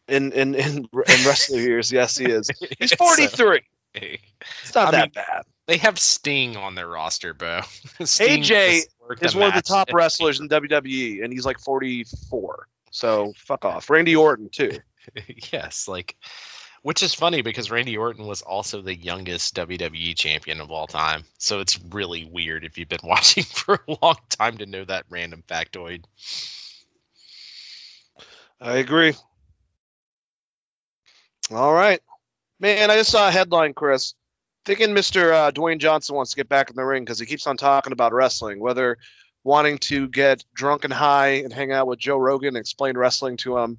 [0.07, 2.49] in in in, in wrestler years, yes, he is.
[2.79, 3.61] He's forty three.
[3.61, 5.43] hey, It's not I that mean, bad.
[5.67, 7.61] they have Sting on their roster, bro.
[8.03, 8.83] Sting AJ
[9.21, 12.67] Is one of the top wrestlers in WWE, and he's like forty four.
[12.91, 13.89] So fuck off.
[13.89, 14.79] Randy Orton too.
[15.51, 16.15] yes, like
[16.81, 21.23] which is funny because Randy Orton was also the youngest WWE champion of all time.
[21.39, 25.05] So it's really weird if you've been watching for a long time to know that
[25.09, 26.03] random factoid.
[28.61, 29.15] I agree.
[31.51, 32.01] All right.
[32.65, 34.15] Man, I just saw a headline, Chris.
[34.65, 35.31] Thinking Mr.
[35.31, 37.93] Uh, Dwayne Johnson wants to get back in the ring because he keeps on talking
[37.93, 38.97] about wrestling, whether
[39.43, 43.37] wanting to get drunk and high and hang out with Joe Rogan and explain wrestling
[43.37, 43.77] to him,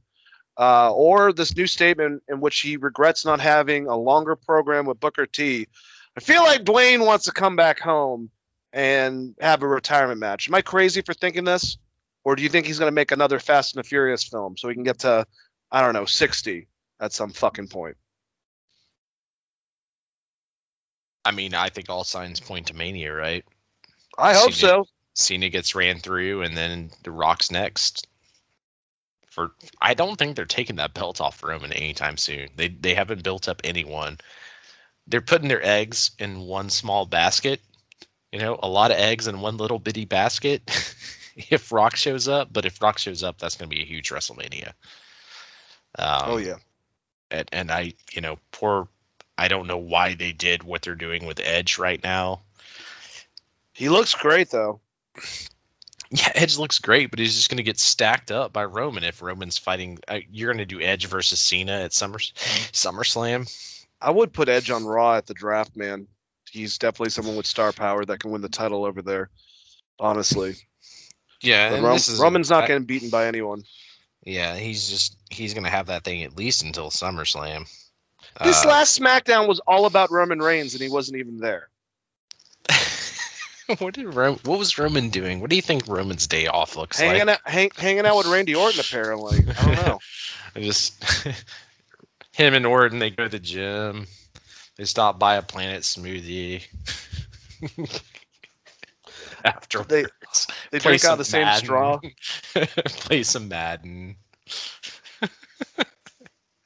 [0.56, 5.00] uh, or this new statement in which he regrets not having a longer program with
[5.00, 5.66] Booker T.
[6.16, 8.30] I feel like Dwayne wants to come back home
[8.72, 10.48] and have a retirement match.
[10.48, 11.76] Am I crazy for thinking this?
[12.22, 14.68] Or do you think he's going to make another Fast and the Furious film so
[14.68, 15.26] he can get to,
[15.72, 16.68] I don't know, 60
[17.00, 17.96] at some fucking point?
[21.27, 23.44] I mean, I think all signs point to Mania, right?
[24.16, 24.89] I hope Cena- so.
[25.15, 28.07] Cena gets ran through, and then The Rock's next.
[29.31, 29.51] For
[29.81, 32.48] I don't think they're taking that belt off Roman anytime soon.
[32.57, 34.19] They they haven't built up anyone.
[35.07, 37.61] They're putting their eggs in one small basket.
[38.32, 40.62] You know, a lot of eggs in one little bitty basket.
[41.36, 44.11] if Rock shows up, but if Rock shows up, that's going to be a huge
[44.11, 44.73] WrestleMania.
[45.98, 46.57] Um, oh yeah.
[47.31, 48.89] and, and I, you know, poor.
[49.38, 52.42] I don't know why they did what they're doing with Edge right now.
[53.74, 54.80] He looks great though.
[56.08, 59.20] Yeah, Edge looks great, but he's just going to get stacked up by Roman if
[59.22, 59.98] Roman's fighting.
[60.06, 62.18] Uh, you're going to do Edge versus Cena at Summer
[62.72, 63.52] SummerSlam.
[64.00, 66.06] I would put Edge on Raw at the draft, man.
[66.48, 69.30] He's definitely someone with star power that can win the title over there.
[69.98, 70.54] Honestly,
[71.42, 73.64] Yeah, and Rom- is, Roman's not I- getting beaten by anyone.
[74.24, 77.66] Yeah, he's just he's going to have that thing at least until SummerSlam.
[78.42, 81.68] This Uh, last SmackDown was all about Roman Reigns, and he wasn't even there.
[83.78, 85.40] what did Ro- what was Roman doing?
[85.40, 87.28] What do you think Roman's day off looks Hanging like?
[87.28, 89.38] out, hang, hanging out with Randy Orton, apparently.
[89.58, 89.98] I don't know.
[90.56, 91.02] I just
[92.32, 94.06] him and Orton they go to the gym.
[94.76, 96.62] They stop by a Planet Smoothie.
[99.44, 100.04] Afterwards, They-
[100.70, 101.64] They drink out of the same Madden.
[101.64, 102.00] straw.
[102.54, 104.16] play some Madden.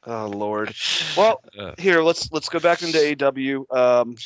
[0.06, 0.74] Oh Lord.
[1.16, 3.64] Well, Uh, here let's let's go back into AEW.
[3.76, 4.16] Um,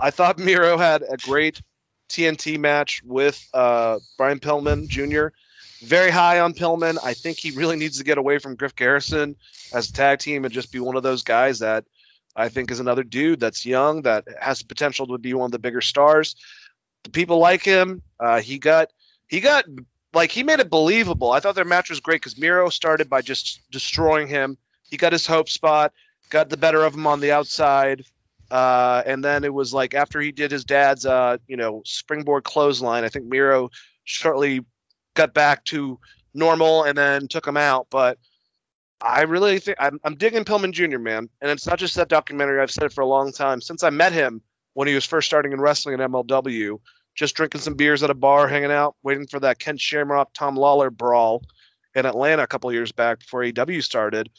[0.00, 1.60] I thought Miro had a great
[2.08, 5.28] TNT match with uh, Brian Pillman Jr.
[5.84, 6.96] Very high on Pillman.
[7.04, 9.36] I think he really needs to get away from Griff Garrison
[9.74, 11.84] as a tag team and just be one of those guys that
[12.34, 15.52] I think is another dude that's young that has the potential to be one of
[15.52, 16.36] the bigger stars.
[17.04, 18.02] The people like him.
[18.18, 18.90] Uh, he got
[19.28, 19.66] he got
[20.12, 21.30] like he made it believable.
[21.30, 24.56] I thought their match was great because Miro started by just destroying him.
[24.88, 25.92] He got his hope spot,
[26.30, 28.04] got the better of him on the outside,
[28.50, 32.44] uh, and then it was like after he did his dad's, uh, you know, springboard
[32.44, 33.04] clothesline.
[33.04, 33.70] I think Miro
[34.04, 34.64] shortly
[35.14, 35.98] got back to
[36.32, 37.88] normal and then took him out.
[37.90, 38.18] But
[39.00, 40.98] I really think I'm, I'm digging Pillman Jr.
[40.98, 42.60] man, and it's not just that documentary.
[42.60, 44.40] I've said it for a long time since I met him
[44.74, 46.78] when he was first starting in wrestling in MLW
[47.16, 50.56] just drinking some beers at a bar, hanging out, waiting for that Ken Shamrock Tom
[50.56, 51.42] Lawlor brawl
[51.94, 54.30] in Atlanta a couple years back before AEW started.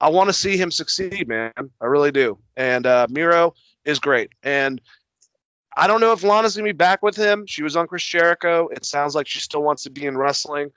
[0.00, 1.52] I want to see him succeed, man.
[1.56, 2.38] I really do.
[2.56, 3.54] And uh, Miro
[3.84, 4.30] is great.
[4.42, 4.80] And
[5.76, 7.46] I don't know if Lana's gonna be back with him.
[7.46, 8.68] She was on Chris Jericho.
[8.68, 10.70] It sounds like she still wants to be in wrestling,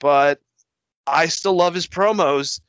[0.00, 0.40] but
[1.06, 2.60] I still love his promos.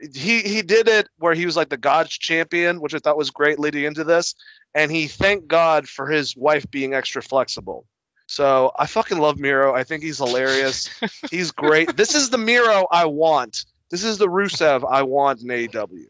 [0.00, 3.30] He he did it where he was like the God's champion, which I thought was
[3.30, 4.34] great leading into this
[4.74, 7.86] and he thanked God for his wife being extra flexible.
[8.26, 9.74] So I fucking love Miro.
[9.74, 10.90] I think he's hilarious.
[11.30, 11.96] he's great.
[11.96, 13.64] This is the Miro I want.
[13.90, 16.06] This is the Rusev I want in AEW.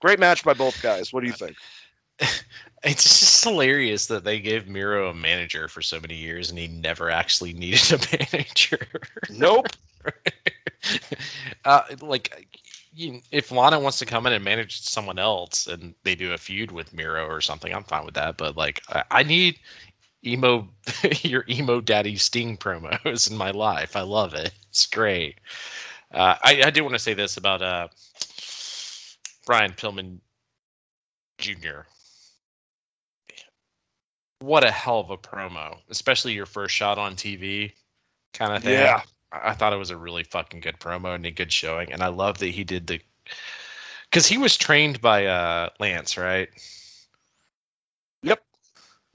[0.00, 1.12] Great match by both guys.
[1.12, 1.56] What do you think?
[2.82, 6.66] It's just hilarious that they gave Miro a manager for so many years and he
[6.66, 8.86] never actually needed a manager.
[9.28, 9.66] Nope.
[11.62, 12.32] uh, like,
[12.92, 16.70] if Lana wants to come in and manage someone else and they do a feud
[16.70, 18.36] with Miro or something, I'm fine with that.
[18.36, 19.58] But like, I, I need
[20.24, 20.68] emo,
[21.22, 23.96] your emo daddy Sting promos in my life.
[23.96, 24.52] I love it.
[24.70, 25.36] It's great.
[26.12, 27.88] Uh, I, I do want to say this about uh,
[29.46, 30.18] Brian Pillman
[31.38, 31.82] Jr.
[34.40, 37.72] What a hell of a promo, especially your first shot on TV
[38.32, 38.72] kind of thing.
[38.72, 39.02] Yeah.
[39.32, 42.08] I thought it was a really fucking good promo and a good showing, and I
[42.08, 43.00] love that he did the
[44.04, 46.48] because he was trained by uh Lance, right?
[48.22, 48.42] Yep.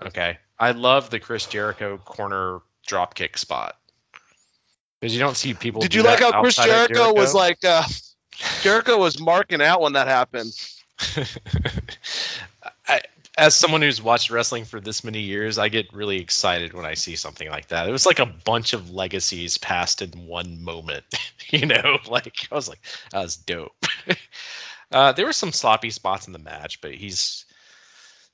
[0.05, 0.37] Okay.
[0.57, 3.77] I love the Chris Jericho corner drop kick spot
[4.99, 5.81] because you don't see people.
[5.81, 7.83] Did you like how Chris of Jericho, was like uh
[8.61, 10.53] Jericho was marking out when that happened.
[13.37, 16.93] As someone who's watched wrestling for this many years, I get really excited when I
[16.93, 17.87] see something like that.
[17.89, 21.03] It was like a bunch of legacies passed in one moment.
[21.49, 22.79] you know, like I was like,
[23.11, 23.85] that was dope.
[24.91, 27.45] uh, there were some sloppy spots in the match, but he's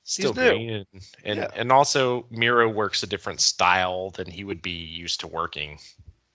[0.04, 0.48] still new.
[0.48, 0.86] green, and
[1.24, 1.50] and, Yeah.
[1.56, 5.78] and also Miro works a different style than he would be used to working,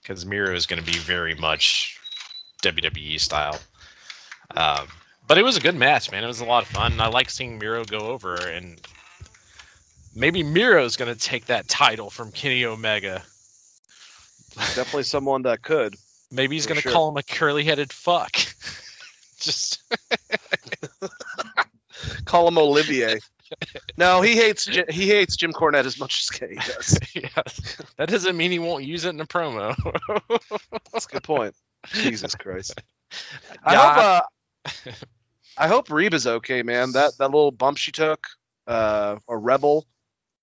[0.02, 1.98] because Miro is going to be very much
[2.62, 3.58] WWE style.
[4.54, 4.88] Um,
[5.28, 6.24] but it was a good match, man.
[6.24, 7.00] It was a lot of fun.
[7.00, 8.80] I like seeing Miro go over, and
[10.14, 13.22] maybe Miro's going to take that title from Kenny Omega.
[14.56, 15.94] Definitely someone that could.
[16.30, 16.92] Maybe he's going to sure.
[16.92, 18.32] call him a curly-headed fuck.
[19.40, 19.82] Just
[22.26, 23.18] Call him Olivier.
[23.96, 26.98] No, he hates he hates Jim Cornette as much as Kenny does.
[27.14, 27.28] yeah,
[27.96, 29.74] that doesn't mean he won't use it in a promo.
[30.92, 31.54] That's a good point.
[31.86, 32.82] Jesus Christ.
[33.64, 35.06] I Yeah, hope uh,
[35.58, 36.92] I hope Reba's okay, man.
[36.92, 38.26] That that little bump she took,
[38.66, 39.86] uh, a rebel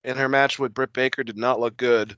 [0.03, 2.15] in her match with Britt Baker did not look good.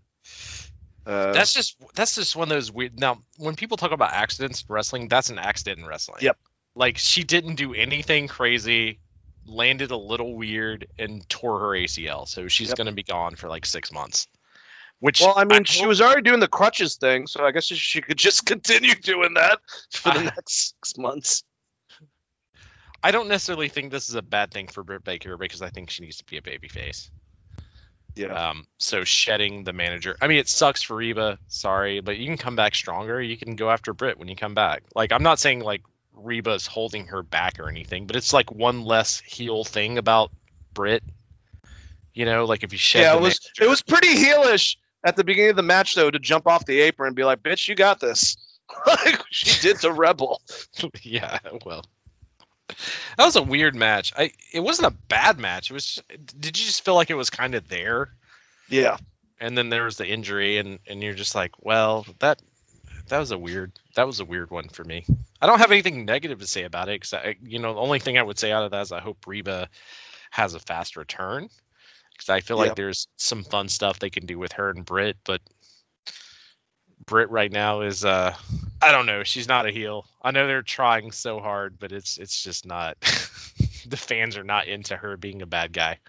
[1.06, 3.00] Uh, that's just that's just one of those weird.
[3.00, 6.20] Now, when people talk about accidents in wrestling, that's an accident in wrestling.
[6.22, 6.38] Yep.
[6.76, 9.00] Like she didn't do anything crazy,
[9.46, 12.78] landed a little weird, and tore her ACL, so she's Yep.
[12.78, 14.28] gonna be gone for like six months.
[15.00, 17.66] Which well, I mean, she hope- was already doing the crutches thing, so I guess
[17.66, 19.60] she could just continue doing that
[19.92, 21.44] for the I- next six months.
[23.04, 25.90] I don't necessarily think this is a bad thing for Britt Baker because I think
[25.90, 27.10] she needs to be a babyface.
[28.16, 28.50] Yeah.
[28.50, 30.18] Um, so shedding the manager.
[30.20, 31.38] I mean, it sucks for Reba.
[31.48, 33.22] Sorry, but you can come back stronger.
[33.22, 34.84] You can go after Britt when you come back.
[34.96, 35.84] Like I'm not saying like
[36.14, 40.32] Reba's holding her back or anything, but it's like one less heel thing about
[40.74, 41.04] Britt.
[42.14, 43.02] You know, like if you shed.
[43.02, 46.10] yeah, it was manager- it was pretty heelish at the beginning of the match though
[46.10, 48.36] to jump off the apron and be like, "Bitch, you got this."
[48.88, 50.42] like she did to Rebel.
[51.04, 51.86] yeah, well.
[53.18, 54.14] That was a weird match.
[54.18, 55.72] I it wasn't a bad match.
[55.72, 56.02] It was.
[56.10, 58.10] Did you just feel like it was kind of there?
[58.70, 58.98] Yeah.
[59.40, 62.42] and then there was the injury and and you're just like well that
[63.08, 65.06] that was a weird that was a weird one for me
[65.42, 68.18] i don't have anything negative to say about it because you know the only thing
[68.18, 69.70] i would say out of that is i hope reba
[70.32, 71.48] has a fast return
[72.12, 72.64] because i feel Yeah.
[72.64, 75.40] like there's some fun stuff they can do with her and Britt, but
[77.08, 78.36] Britt right now is uh
[78.82, 80.06] I don't know, she's not a heel.
[80.22, 83.00] I know they're trying so hard, but it's it's just not
[83.88, 86.00] the fans are not into her being a bad guy.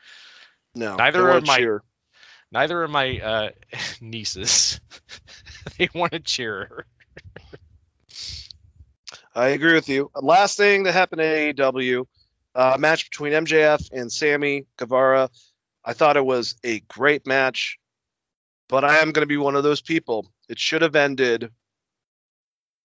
[0.74, 0.96] No.
[0.96, 1.82] Neither are my- cheer.
[2.50, 3.50] Neither of my uh
[4.00, 4.80] nieces.
[5.78, 6.86] they want to cheer her.
[9.34, 10.10] I agree with you.
[10.20, 12.06] Last thing that happened at AEW,
[12.56, 15.30] uh, match between MJF and Sammy Guevara.
[15.84, 17.78] I thought it was a great match,
[18.68, 20.26] but I am going to be one of those people.
[20.48, 21.50] It should have ended.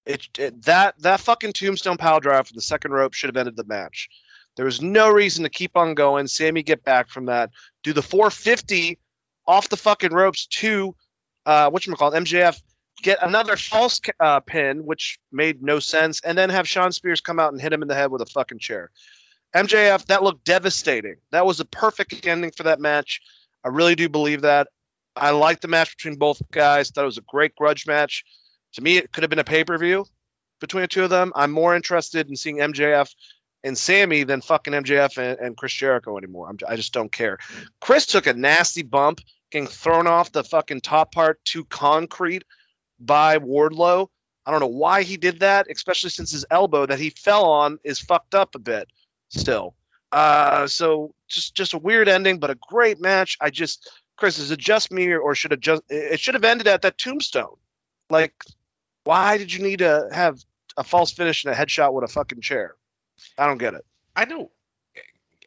[0.05, 3.55] It, it that that fucking tombstone power drive from the second rope should have ended
[3.55, 4.09] the match.
[4.55, 6.27] There was no reason to keep on going.
[6.27, 7.51] Sammy get back from that.
[7.83, 8.99] Do the 450
[9.47, 10.95] off the fucking ropes to
[11.45, 12.61] uh, what you call MJF
[13.01, 17.39] get another false uh, pin, which made no sense, and then have Shawn Spears come
[17.39, 18.91] out and hit him in the head with a fucking chair.
[19.55, 21.17] MJF, that looked devastating.
[21.31, 23.21] That was a perfect ending for that match.
[23.63, 24.67] I really do believe that.
[25.15, 26.89] I liked the match between both guys.
[26.89, 28.23] Thought it was a great grudge match.
[28.73, 30.05] To me, it could have been a pay per view
[30.59, 31.31] between the two of them.
[31.35, 33.13] I'm more interested in seeing MJF
[33.63, 36.49] and Sammy than fucking MJF and, and Chris Jericho anymore.
[36.49, 37.37] I'm, I just don't care.
[37.79, 39.21] Chris took a nasty bump,
[39.51, 42.43] getting thrown off the fucking top part to concrete
[42.99, 44.07] by Wardlow.
[44.45, 47.79] I don't know why he did that, especially since his elbow that he fell on
[47.83, 48.89] is fucked up a bit
[49.29, 49.75] still.
[50.11, 53.37] Uh, so just just a weird ending, but a great match.
[53.41, 56.43] I just Chris, is it just me or, or should it just it should have
[56.43, 57.55] ended at that tombstone?
[58.09, 58.33] Like,
[59.03, 60.43] why did you need to have
[60.77, 62.75] a false finish and a headshot with a fucking chair?
[63.37, 63.85] I don't get it.
[64.15, 64.51] I know
[64.95, 64.99] eh,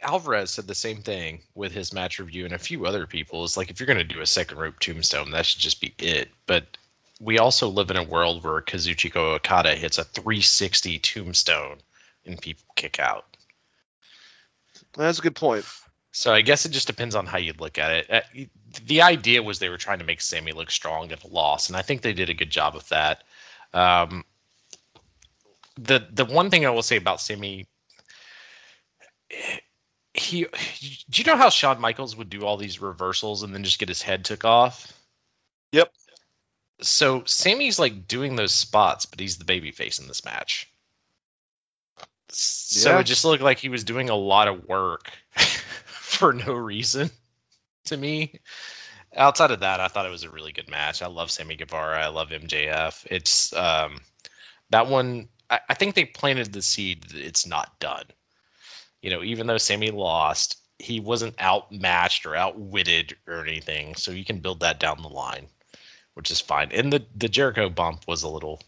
[0.03, 3.45] Alvarez said the same thing with his match review and a few other people.
[3.45, 6.31] Is like if you're gonna do a second rope tombstone, that should just be it.
[6.47, 6.65] But
[7.21, 11.79] we also live in a world where Kazuchika Okada hits a 360 tombstone
[12.27, 13.25] and people kick out.
[14.95, 15.65] That's a good point.
[16.17, 18.11] So I guess it just depends on how you look at it.
[18.11, 18.47] Uh,
[18.87, 21.77] The idea was they were trying to make Sammy look strong at the loss, and
[21.77, 23.23] I think they did a good job of that.
[23.75, 24.25] Um,
[25.77, 27.67] the the one thing I will say about Sammy,
[30.15, 30.47] he,
[31.11, 33.91] do you know how Shawn Michaels would do all these reversals and then just get
[33.91, 34.91] his head took off?
[35.73, 35.93] Yep.
[36.81, 40.67] So Sammy's like doing those spots, but he's the baby face in this match.
[42.31, 43.01] So Yeah.
[43.01, 45.13] it just looked like he was doing a lot of work
[46.17, 47.11] for no reason
[47.87, 48.41] to me.
[49.15, 51.03] Outside of that, I thought it was a really good match.
[51.03, 51.99] I love Sammy Guevara.
[51.99, 53.07] I love MJF.
[53.11, 54.01] It's um,
[54.71, 55.29] that one.
[55.49, 58.05] I, I think they planted the seed that it's not done.
[59.01, 64.25] You know, even though Sammy lost, he wasn't outmatched or outwitted or anything, so you
[64.25, 65.47] can build that down the line,
[66.15, 66.71] which is fine.
[66.73, 68.61] And the the Jericho bump was a little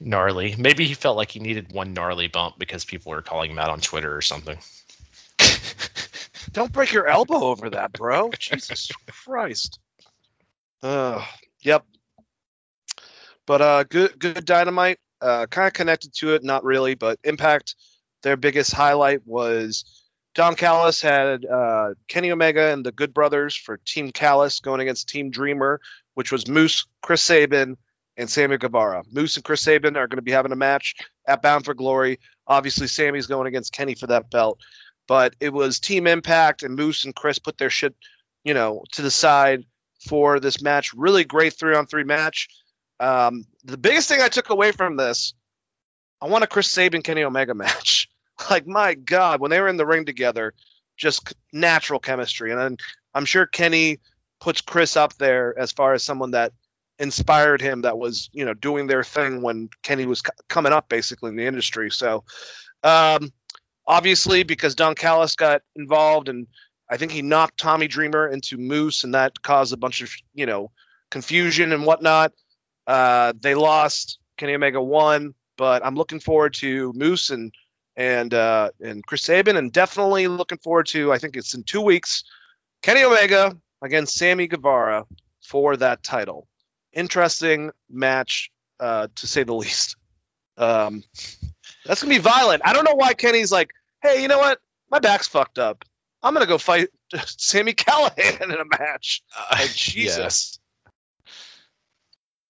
[0.00, 0.54] gnarly.
[0.58, 3.70] Maybe he felt like he needed one gnarly bump because people were calling him out
[3.70, 4.58] on Twitter or something.
[6.52, 8.30] Don't break your elbow over that, bro.
[8.38, 9.78] Jesus Christ.
[10.82, 11.24] Uh,
[11.62, 11.84] yep.
[13.46, 14.98] But uh, good, good dynamite.
[15.20, 17.74] Uh, kind of connected to it, not really, but Impact.
[18.22, 19.84] Their biggest highlight was
[20.34, 25.08] Don Callis had uh, Kenny Omega and the Good Brothers for Team Callis going against
[25.08, 25.80] Team Dreamer,
[26.14, 27.76] which was Moose, Chris Sabin,
[28.16, 29.02] and Sammy Guevara.
[29.10, 30.96] Moose and Chris Sabin are going to be having a match
[31.26, 32.20] at Bound for Glory.
[32.46, 34.60] Obviously, Sammy's going against Kenny for that belt
[35.10, 37.96] but it was Team Impact and Moose and Chris put their shit,
[38.44, 39.64] you know, to the side
[40.06, 40.94] for this match.
[40.94, 42.46] Really great three on three match.
[43.00, 45.34] Um, the biggest thing I took away from this,
[46.22, 48.08] I want a Chris Sabin Kenny Omega match.
[48.50, 50.54] like my God, when they were in the ring together,
[50.96, 52.76] just natural chemistry, and I'm,
[53.12, 53.98] I'm sure Kenny
[54.40, 56.52] puts Chris up there as far as someone that
[57.00, 60.88] inspired him that was you know doing their thing when Kenny was c- coming up
[60.88, 61.90] basically in the industry.
[61.90, 62.22] So
[62.84, 63.32] um,
[63.90, 66.46] obviously because Don Callis got involved and
[66.88, 70.46] I think he knocked Tommy Dreamer into Moose and that caused a bunch of you
[70.46, 70.70] know
[71.10, 72.32] confusion and whatnot.
[72.86, 74.18] Uh, they lost.
[74.36, 77.52] Kenny Omega won, but I'm looking forward to Moose and
[77.96, 81.82] and uh, and Chris Sabin and definitely looking forward to I think it's in two
[81.82, 82.22] weeks
[82.82, 85.04] Kenny Omega against Sammy Guevara
[85.42, 86.46] for that title.
[86.92, 89.96] Interesting match uh, to say the least.
[90.56, 91.02] Um,
[91.84, 92.62] that's gonna be violent.
[92.64, 93.70] I don't know why Kenny's like,
[94.02, 94.58] hey, you know what?
[94.90, 95.84] My back's fucked up.
[96.22, 96.88] I'm gonna go fight
[97.26, 99.22] Sami Callihan in a match.
[99.36, 100.58] Uh, like, Jesus.
[100.84, 100.92] Yeah.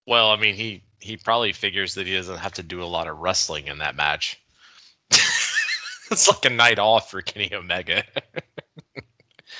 [0.06, 3.06] Well, I mean, he he probably figures that he doesn't have to do a lot
[3.06, 4.40] of wrestling in that match.
[5.10, 8.04] it's like a night off for Kenny Omega.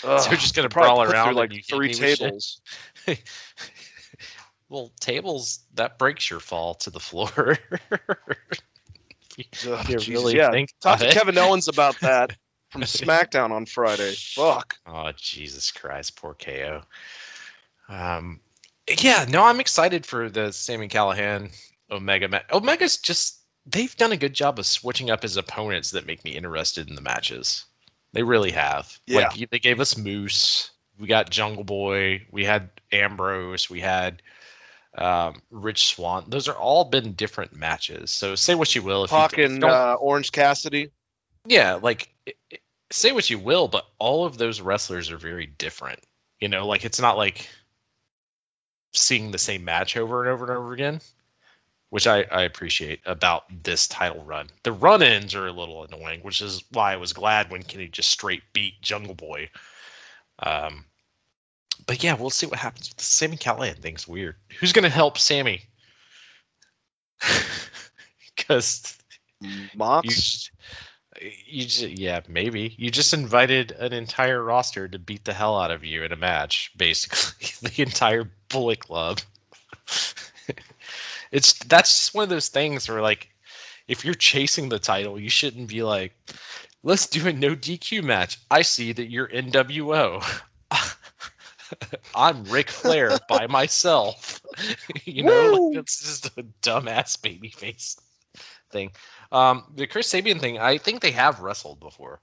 [0.02, 2.18] Ugh, so we're just gonna brawl around like three hit me with shit.
[2.18, 2.60] tables.
[4.68, 7.58] well, tables that breaks your fall to the floor.
[9.64, 10.50] You Jesus, really yeah.
[10.50, 11.12] think Talk to it?
[11.12, 12.36] Kevin Owens about that
[12.70, 14.14] from SmackDown on Friday.
[14.14, 14.76] Fuck.
[14.86, 16.82] Oh Jesus Christ, poor KO.
[17.88, 18.40] Um,
[18.88, 21.52] yeah, no, I'm excited for the Sami Callihan
[21.90, 22.46] Omega match.
[22.52, 26.32] Omega's just they've done a good job of switching up his opponents that make me
[26.32, 27.64] interested in the matches.
[28.12, 28.98] They really have.
[29.06, 29.28] Yeah.
[29.28, 34.22] Like they gave us Moose, we got Jungle Boy, we had Ambrose, we had
[34.96, 36.24] um, Rich Swann.
[36.28, 38.10] Those are all been different matches.
[38.10, 39.04] So say what you will.
[39.04, 40.90] If you, if you Talking uh, Orange Cassidy.
[41.46, 42.58] yeah, like i- i-
[42.90, 46.00] say what you will, but all of those wrestlers are very different.
[46.40, 47.48] You know, like it's not like
[48.92, 51.00] seeing the same match over and over and over again,
[51.90, 54.48] which I, I appreciate about this title run.
[54.64, 57.86] The run ins are a little annoying, which is why I was glad when Kenny
[57.88, 59.50] just straight beat Jungle Boy.
[60.40, 60.84] Um,
[61.86, 62.90] but yeah, we'll see what happens.
[62.90, 64.36] The Sami Callihan thing's weird.
[64.58, 65.62] Who's gonna help Sammy?
[68.36, 68.98] Because
[69.76, 70.04] Mox.
[70.06, 70.50] you just,
[71.46, 75.70] you just, yeah, maybe you just invited an entire roster to beat the hell out
[75.70, 79.20] of you in a match, basically the entire Bullet Club.
[81.32, 83.28] it's that's just one of those things where like,
[83.86, 86.14] if you're chasing the title, you shouldn't be like,
[86.82, 88.38] let's do a no DQ match.
[88.50, 90.24] I see that you're NWO.
[92.14, 94.40] I'm Ric Flair by myself.
[95.04, 95.70] you know, Woo!
[95.70, 97.98] like, it's just a dumbass babyface
[98.70, 98.92] thing.
[99.32, 102.20] Um, the Chris Sabin thing, I think they have wrestled before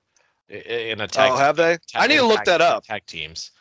[0.49, 1.31] in a tag.
[1.31, 1.77] oh, have they?
[1.77, 2.83] tag- I need to look tag- that up.
[2.85, 3.51] Tag teams.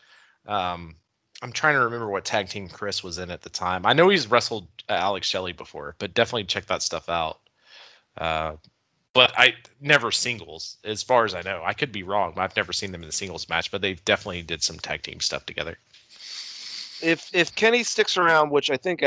[0.47, 0.97] Um,
[1.43, 3.85] I'm trying to remember what tag team Chris was in at the time.
[3.85, 7.39] I know he's wrestled Alex Shelley before, but definitely check that stuff out.
[8.17, 8.53] Uh,
[9.17, 11.63] but I never singles, as far as I know.
[11.65, 12.35] I could be wrong.
[12.37, 15.03] But I've never seen them in the singles match, but they definitely did some tag
[15.03, 15.79] team stuff together.
[17.03, 19.03] If if Kenny sticks around, which I think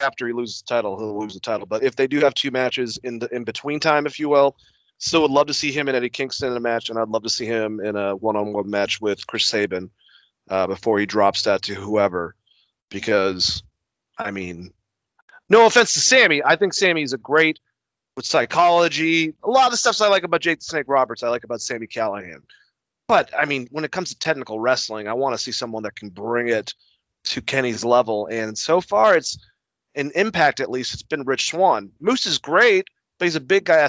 [0.00, 1.66] after he loses the title, he'll lose the title.
[1.66, 4.56] But if they do have two matches in the in between time, if you will,
[4.96, 7.24] still would love to see him and Eddie Kingston in a match, and I'd love
[7.24, 9.90] to see him in a one-on-one match with Chris Sabin
[10.48, 12.34] uh, before he drops that to whoever.
[12.88, 13.62] Because,
[14.18, 14.72] I mean,
[15.48, 17.60] no offense to Sammy, I think Sammy's a great
[18.20, 19.32] with psychology.
[19.42, 21.86] A lot of stuff I like about Jake the Snake Roberts, I like about Sami
[21.86, 22.42] Callihan.
[23.08, 25.96] But I mean, when it comes to technical wrestling, I want to see someone that
[25.96, 26.74] can bring it
[27.24, 28.26] to Kenny's level.
[28.26, 29.38] And so far, it's
[29.94, 30.92] an Impact at least.
[30.92, 31.92] It's been Rich Swann.
[31.98, 32.88] Moose is great,
[33.18, 33.88] but he's a big guy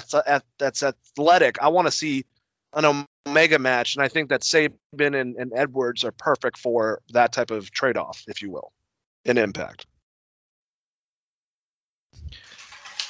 [0.58, 1.60] that's, athletic.
[1.60, 2.24] I want to see
[2.72, 7.34] an Omega match, and I think that Sabin and, and Edwards are perfect for that
[7.34, 8.72] type of trade-off, if you will,
[9.26, 9.84] in Impact.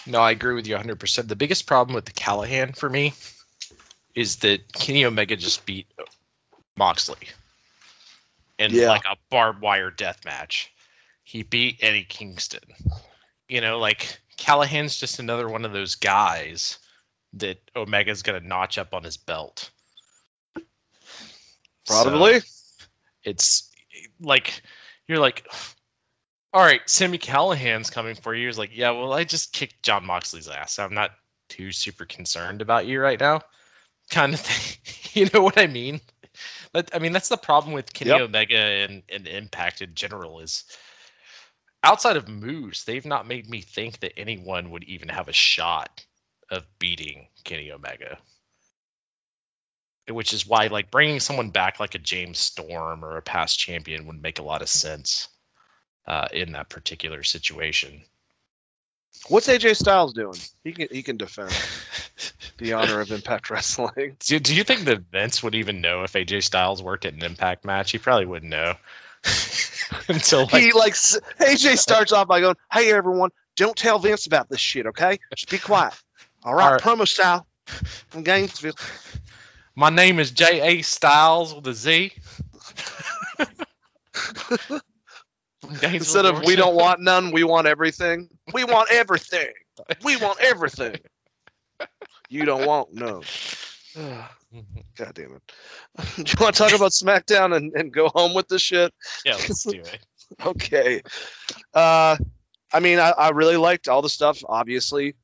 [0.06, 1.28] No, I agree with you 100%.
[1.28, 3.14] The biggest problem with the Callihan for me
[4.14, 5.86] is that Kenny Omega just beat
[6.76, 7.28] Moxley
[8.58, 8.88] in Yeah.
[8.88, 10.72] like a barbed wire death match.
[11.24, 12.60] He beat Eddie Kingston.
[13.48, 16.78] You know, like Callihan's just another one of those guys
[17.34, 19.70] that Omega's gonna notch up on his belt.
[21.86, 22.40] Probably.
[22.40, 22.46] So,
[23.24, 23.70] it's
[24.20, 24.62] like
[25.06, 25.46] you're like,
[26.52, 28.46] all right, Sami Callihan's coming for you.
[28.46, 30.78] He's like, yeah, well, I just kicked Jon Moxley's ass.
[30.78, 31.12] I'm not
[31.48, 33.40] too super concerned about you right now,
[34.10, 34.78] kind of thing.
[35.24, 36.00] you know what I mean?
[36.72, 38.20] But I mean, that's the problem with Kenny Yep.
[38.20, 40.64] Omega and, and Impact in general is
[41.82, 46.04] outside of Moose, they've not made me think that anyone would even have a shot
[46.50, 48.18] of beating Kenny Omega.
[50.08, 54.06] Which is why, like, bringing someone back like a James Storm or a past champion
[54.06, 55.28] would make a lot of sense
[56.06, 58.02] uh, in that particular situation.
[59.28, 60.38] What's AJ Styles doing?
[60.64, 61.50] He can he can defend
[62.58, 64.16] the honor of Impact Wrestling.
[64.20, 67.22] Do, do you think that Vince would even know if AJ Styles worked at an
[67.22, 67.92] Impact match?
[67.92, 68.74] He probably wouldn't know
[70.08, 74.48] until like he like AJ starts off by going, "Hey everyone, don't tell Vince about
[74.48, 75.18] this shit, okay?
[75.36, 75.94] Just be quiet.
[76.44, 76.80] All right, All right.
[76.80, 77.46] promo style
[78.08, 78.74] from Gainesville.
[79.76, 82.12] my name is J A Styles with a Z.
[85.82, 88.28] Instead of we don't want none, we want everything.
[88.52, 89.52] We want everything.
[90.04, 90.96] We want everything.
[92.28, 93.24] You don't want none.
[93.94, 95.42] God damn it.
[96.16, 98.94] Do you want to talk about SmackDown and, and go home with this shit?
[99.22, 99.98] yeah, let's do it.
[100.42, 101.02] okay.
[101.74, 102.16] Uh,
[102.72, 104.42] I mean, I, I really liked all the stuff.
[104.48, 105.14] Obviously,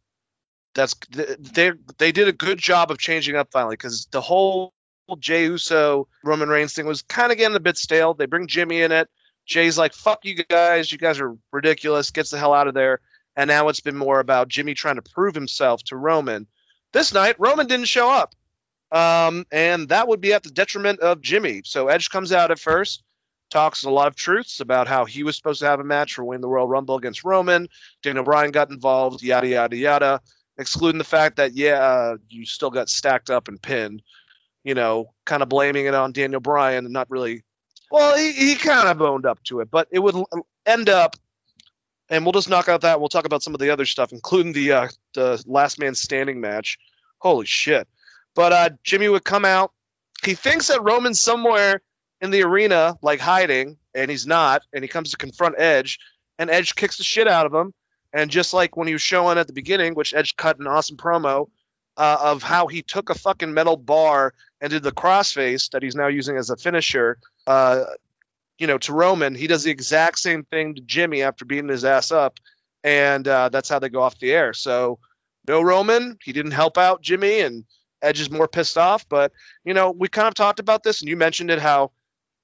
[0.74, 4.74] that's they they did a good job of changing up finally because the whole
[5.18, 8.12] Jey Uso Roman Reigns thing was kind of getting a bit stale.
[8.12, 9.08] They bring Jimmy in it.
[9.48, 12.12] Jey's like, "Fuck you guys, you guys are ridiculous.
[12.12, 13.00] Gets the hell out of there."
[13.34, 16.46] And now it's been more about Jimmy trying to prove himself to Roman.
[16.92, 18.34] This night, Roman didn't show up.
[18.90, 21.62] Um, and that would be at the detriment of Jimmy.
[21.64, 23.02] So Edge comes out at first,
[23.50, 26.24] talks a lot of truths about how he was supposed to have a match for
[26.24, 27.68] Win the Royal Rumble against Roman.
[28.02, 30.20] Daniel Bryan got involved, yada yada yada,
[30.56, 34.02] excluding the fact that yeah, uh, you still got stacked up and pinned.
[34.64, 37.44] You know, kind of blaming it on Daniel Bryan and not really.
[37.90, 40.16] Well, he, he kind of owned up to it, but it would
[40.66, 41.16] end up.
[42.10, 43.00] And we'll just knock out that.
[43.00, 46.40] We'll talk about some of the other stuff, including the uh, the last man standing
[46.40, 46.78] match.
[47.18, 47.86] Holy shit!
[48.34, 49.72] But uh, Jimmy would come out.
[50.24, 51.82] He thinks that Roman's somewhere
[52.20, 54.62] in the arena, like hiding, and he's not.
[54.72, 55.98] And he comes to confront Edge,
[56.38, 57.74] and Edge kicks the shit out of him.
[58.12, 60.96] And just like when he was showing at the beginning, which Edge cut an awesome
[60.96, 61.48] promo
[61.98, 65.96] uh, of how he took a fucking metal bar and did the crossface that he's
[65.96, 67.84] now using as a finisher, uh,
[68.58, 69.34] you know, to Roman.
[69.34, 72.38] He does the exact same thing to Jimmy after beating his ass up,
[72.84, 74.52] and uh, that's how they go off the air.
[74.52, 75.00] So
[75.48, 77.64] no Roman, he didn't help out Jimmy, and
[78.00, 79.08] Edge is more pissed off.
[79.08, 79.32] But
[79.64, 81.90] you know, we kind of talked about this, and you mentioned it how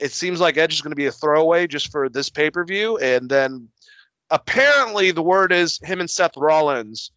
[0.01, 2.65] it seems like Edge is going to be a throwaway just for this pay per
[2.65, 3.69] view, and then
[4.31, 7.13] apparently the word is him and Seth Rollins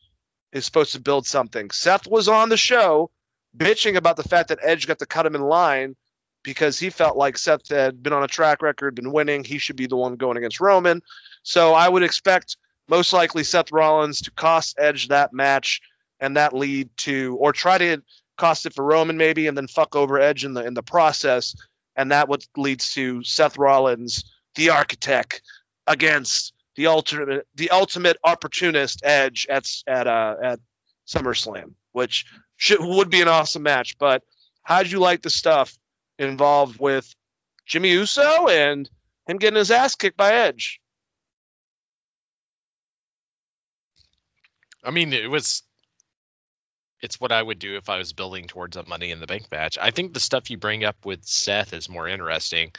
[0.57, 1.71] is supposed to build something.
[1.71, 3.09] Seth was on the show
[3.55, 5.95] bitching about the fact that Edge got to cut him in line
[6.43, 9.43] because he felt like Seth had been on a track record, been winning.
[9.43, 11.01] He should be the one going against Roman.
[11.43, 15.81] So I would expect most likely Seth Rollins to cost Edge that match
[16.19, 18.01] and that lead to, or try to
[18.37, 21.55] cost it for Roman maybe, and then fuck over Edge in the in the process,
[21.95, 25.41] and that what leads to Seth Rollins, the architect,
[25.85, 30.59] against the ultimate the ultimate opportunist Edge at at uh, at
[31.07, 32.25] SummerSlam, which
[32.56, 33.97] should, would be an awesome match.
[33.97, 34.23] But
[34.64, 35.75] how would you like the stuff
[36.17, 37.14] involved with
[37.65, 38.89] Jimmy Uso and
[39.27, 40.80] him getting his ass kicked by Edge?
[44.83, 45.64] I mean, it was.
[47.01, 49.51] It's what I would do if I was building towards a Money in the Bank
[49.51, 49.77] match.
[49.80, 52.72] I think the stuff you bring up with Seth is more interesting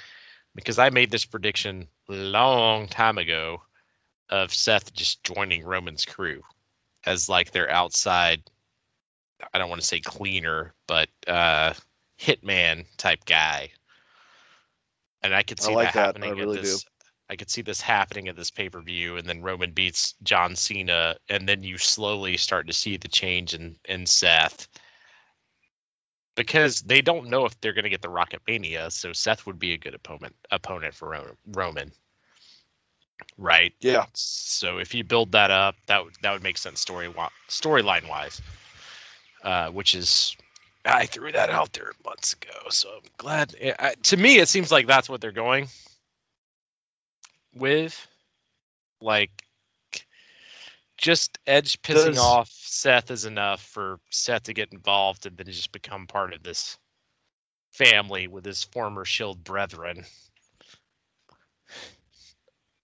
[0.56, 3.62] because I made this prediction long time ago
[4.30, 6.42] of Seth just joining Roman's crew
[7.04, 8.42] as like their outside.
[9.52, 11.74] I don't want to say cleaner, but uh,
[12.20, 13.70] hitman type guy.
[15.22, 16.24] And I could I see like that that.
[16.24, 16.84] I really at this.
[17.30, 20.56] I could see this happening at this pay per view, and then Roman beats John
[20.56, 24.68] Cena, and then you slowly start to see the change in in Seth
[26.38, 29.58] because they don't know if they're going to get the Rocket Mania, so Seth would
[29.58, 31.90] be a good opponent opponent for Roman,
[33.36, 33.72] right?
[33.80, 34.06] Yeah.
[34.14, 37.12] So if you build that up, that would that would make sense story
[37.48, 38.40] storyline wise,
[39.42, 40.36] uh, which is
[40.84, 43.54] I threw that out there months ago, so I'm glad.
[43.78, 45.68] I, to me, it seems like that's what they're going
[47.54, 48.06] with.
[49.00, 49.30] Like,
[50.96, 55.46] just Edge pissing Does- off Seth is enough for Seth to get involved and then
[55.46, 56.78] just become part of this
[57.72, 60.04] family with his former Shield brethren.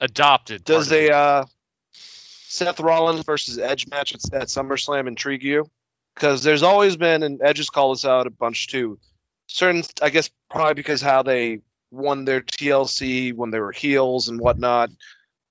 [0.05, 0.65] Adopted.
[0.65, 1.44] Does a uh,
[1.92, 5.66] Seth Rollins versus Edge match at, at SummerSlam intrigue you?
[6.15, 8.99] Because there's always been, and Edge has called us out a bunch too.
[9.47, 11.60] Certain, I guess, probably because how they
[11.91, 14.91] won their TLC when they were heels and whatnot.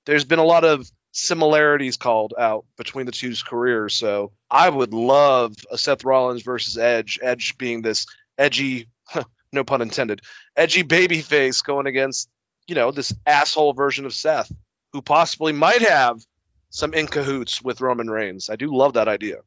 [0.06, 3.96] There's been a lot of similarities called out between the two's careers.
[3.96, 7.20] So I would love a Seth Rollins versus Edge.
[7.24, 8.06] Edge being this
[8.38, 8.88] edgy,
[9.52, 10.22] no pun intended,
[10.56, 12.30] edgy babyface going against,
[12.68, 14.52] you know, this asshole version of Seth
[14.94, 16.24] who possibly might have
[16.70, 18.50] some in cahoots with Roman Reigns.
[18.50, 19.38] I do love that idea.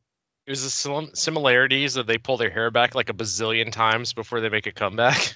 [0.47, 4.41] Is the sim- similarities that they pull their hair back like a bazillion times before
[4.41, 5.35] they make a comeback?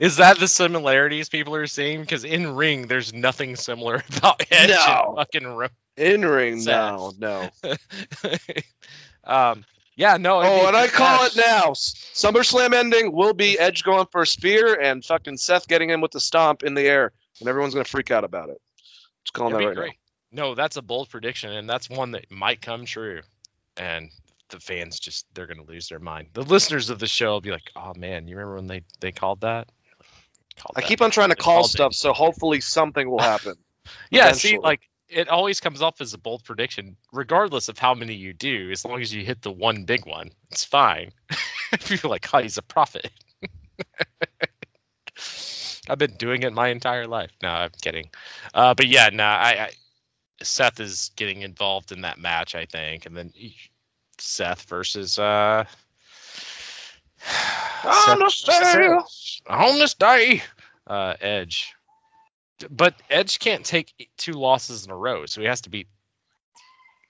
[0.00, 2.00] Is that the similarities people are seeing?
[2.00, 5.04] Because in ring, there's nothing similar about Edge No.
[5.08, 7.48] and fucking Ro- In ring, no, no.
[9.24, 9.64] um,
[9.96, 10.40] yeah, no.
[10.40, 11.72] be Oh, and I call it now.
[11.72, 16.10] SummerSlam ending will be Edge going for a spear and fucking Seth getting in with
[16.12, 18.60] the stomp in the air, and everyone's gonna freak out about it.
[19.24, 19.98] Just calling That'd that right great.
[20.32, 23.20] No, that's a bold prediction, and that's one that might come true.
[23.76, 24.10] And
[24.50, 26.28] the fans just they're gonna lose their mind.
[26.32, 29.12] The listeners of the show will be like, "Oh man, you remember when they they
[29.12, 29.68] called that?"
[30.56, 30.74] Called.
[30.76, 30.86] I that.
[30.88, 31.70] keep on trying to They call called it.
[31.70, 33.54] stuff, so hopefully something will happen.
[34.10, 34.80] Yeah, see, like
[35.14, 38.70] it always comes off as a bold prediction, regardless of how many you do.
[38.72, 41.12] As long as you hit the one big one, it's fine.
[41.84, 43.10] People are like, "Oh, he's a prophet."
[45.88, 47.30] I've been doing it my entire life.
[47.42, 48.10] No, I'm kidding.
[48.54, 49.70] Uh, but yeah, no, I, I
[50.42, 53.32] Seth is getting involved in that match, I think, and then
[54.18, 55.64] Seth versus uh.
[57.84, 58.76] On the Seth versus stairs.
[58.76, 59.42] Edge.
[59.46, 60.42] on this day,
[60.86, 61.73] uh, Edge.
[62.70, 65.88] But Edge can't take two losses in a row, so he has to beat.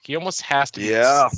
[0.01, 0.81] He almost has to.
[0.81, 1.29] Yeah.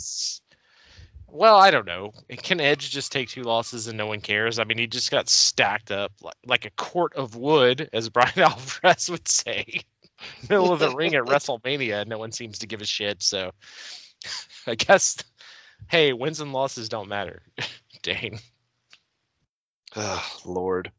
[1.30, 2.14] Well, I don't know.
[2.30, 4.60] Can Edge just take two losses and no one cares?
[4.60, 8.40] I mean, he just got stacked up like, like a court of wood, as Bryan
[8.40, 9.82] Alvarez would say.
[10.50, 13.22] Middle of the ring at WrestleMania, and no one seems to give a shit.
[13.22, 13.52] So,
[14.68, 15.18] I guess,
[15.90, 17.42] hey, wins and losses don't matter.
[18.02, 18.40] Dane.
[19.96, 20.92] Oh, Lord.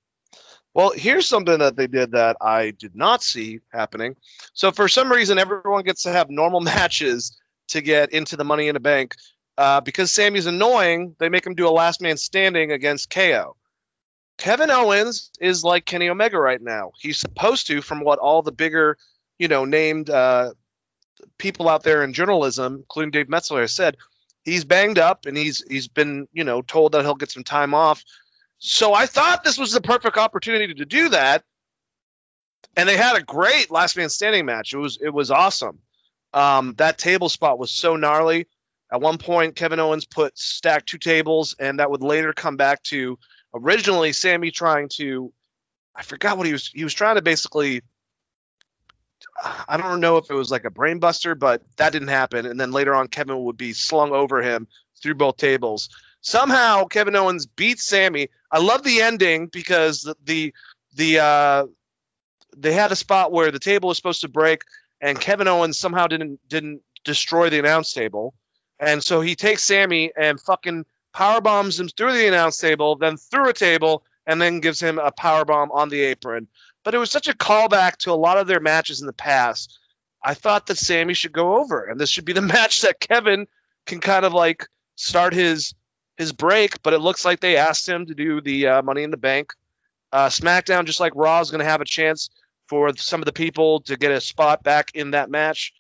[0.78, 4.14] Well, here's something that they did that I did not see happening.
[4.52, 7.36] So for some reason, everyone gets to have normal matches
[7.70, 9.16] to get into the Money in the Bank.
[9.56, 13.56] Uh, because Sami's annoying, they make him do a last man standing against KO.
[14.36, 16.92] Kevin Owens is like Kenny Omega right now.
[16.96, 18.98] He's supposed to, from what all the bigger,
[19.36, 20.52] you know, named uh,
[21.38, 23.96] people out there in journalism, including Dave Meltzer, has said,
[24.44, 27.74] he's banged up and he's he's been, you know, told that he'll get some time
[27.74, 28.04] off.
[28.58, 31.44] So I thought this was the perfect opportunity to do that.
[32.76, 34.72] And they had a great last man standing match.
[34.72, 35.78] It was it was awesome.
[36.32, 38.46] Um, that table spot was so gnarly.
[38.92, 42.82] At one point, Kevin Owens put stacked two tables, and that would later come back
[42.84, 43.18] to
[43.54, 45.32] originally Sami trying to
[45.94, 47.82] I forgot what he was he was trying to basically
[49.68, 52.46] I don't know if it was like a brainbuster, but that didn't happen.
[52.46, 54.68] And then later on Kevin would be slung over him
[55.00, 55.88] through both tables.
[56.28, 58.28] Somehow Kevin Owens beats Sami.
[58.52, 60.54] I love the ending because the the,
[60.94, 61.66] the uh
[62.54, 64.64] they had a spot where the table was supposed to break
[65.00, 68.34] and Kevin Owens somehow didn't didn't destroy the announce table.
[68.78, 70.84] And so he takes Sami and fucking
[71.14, 74.98] power bombs him through the announce table, then through a table, and then gives him
[74.98, 76.46] a power bomb on the apron.
[76.84, 79.78] But it was such a callback to a lot of their matches in the past.
[80.22, 83.46] I thought that Sami should go over, and this should be the match that Kevin
[83.86, 85.74] can kind of like start his
[86.18, 86.82] his break.
[86.82, 89.54] But it looks like they asked him to do the uh, Money in the Bank.
[90.12, 92.28] Uh, SmackDown, just like Raw, is going to have a chance
[92.68, 95.72] for some of the people to get a spot back in that match.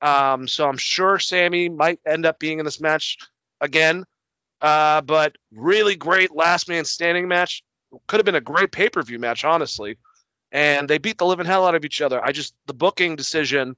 [0.00, 3.18] Um, so I'm sure Sami might end up being in this match
[3.60, 4.04] again.
[4.60, 7.62] Uh, but really great last man standing match.
[8.06, 9.98] Could have been a great pay per view match, honestly.
[10.52, 12.24] And they beat the living hell out of each other.
[12.24, 13.76] I just the booking decision,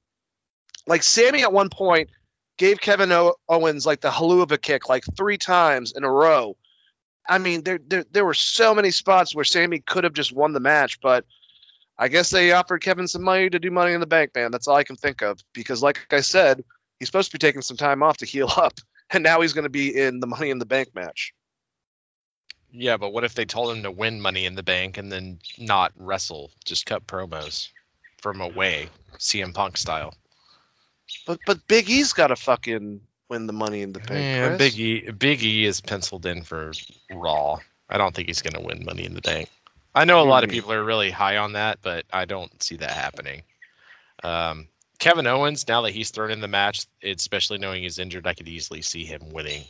[0.86, 2.10] like Sami at one point
[2.58, 3.12] gave Kevin
[3.48, 6.56] Owens like the Helluva kick like three times in a row.
[7.26, 10.52] I mean, there, there there were so many spots where Sami could have just won
[10.52, 11.24] the match, but
[11.98, 14.50] I guess they offered Kevin some money to do Money in the Bank, man.
[14.50, 16.64] That's all I can think of because, like I said,
[16.98, 18.74] he's supposed to be taking some time off to heal up,
[19.10, 21.34] and now he's going to be in the Money in the Bank match.
[22.70, 25.38] Yeah, but what if they told him to win Money in the Bank and then
[25.58, 27.70] not wrestle, just cut promos
[28.20, 28.88] from away,
[29.18, 30.14] CM Punk style?
[31.26, 34.24] But but Big E's got to fucking win the Money in the Bank.
[34.24, 34.58] Yeah, Chris.
[34.58, 36.72] Big E, Big E is penciled in for
[37.10, 37.58] Raw.
[37.88, 39.48] I don't think he's gonna win Money in the Bank.
[39.94, 40.52] I know a lot of Mhm.
[40.52, 43.42] people are really high on that, but I don't see that happening.
[44.22, 48.34] Um, Kevin Owens, now that he's thrown in the match, especially knowing he's injured, I
[48.34, 49.64] could easily see him winning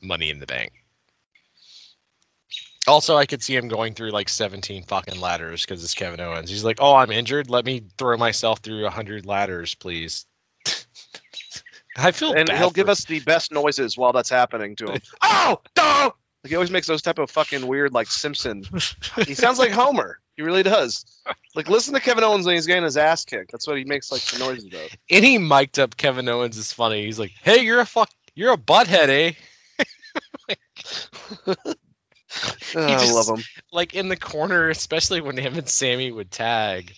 [0.00, 0.72] Money in the Bank.
[2.90, 6.50] Also, I could see him going through like 17 fucking ladders because it's Kevin Owens.
[6.50, 7.48] He's like, "Oh, I'm injured.
[7.48, 10.26] Let me throw myself through 100 ladders, please."
[11.96, 15.00] I feel and he'll give us the best noises while that's happening to him.
[15.22, 16.14] oh, no!
[16.42, 18.64] Like he always makes those type of fucking weird, like Simpson.
[19.26, 20.18] he sounds like Homer.
[20.36, 21.04] He really does.
[21.54, 23.52] Like listen to Kevin Owens when he's getting his ass kicked.
[23.52, 24.96] That's what he makes like the noises of.
[25.08, 27.04] any mic'd up Kevin Owens is funny.
[27.04, 29.36] He's like, "Hey, you're a fuck, you're a butthead,
[30.48, 31.74] eh?"
[32.74, 33.44] Oh, I love him.
[33.72, 36.94] like in the corner, especially when him and Sami would tag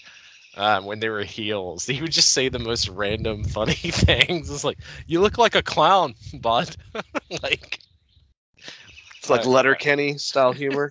[0.54, 4.50] um, when they were heels, he would just say the most random funny things.
[4.50, 6.76] It's like, "You look like a clown, bud."
[7.42, 7.78] like,
[9.18, 10.90] It's like uh, Letterkenny style humor.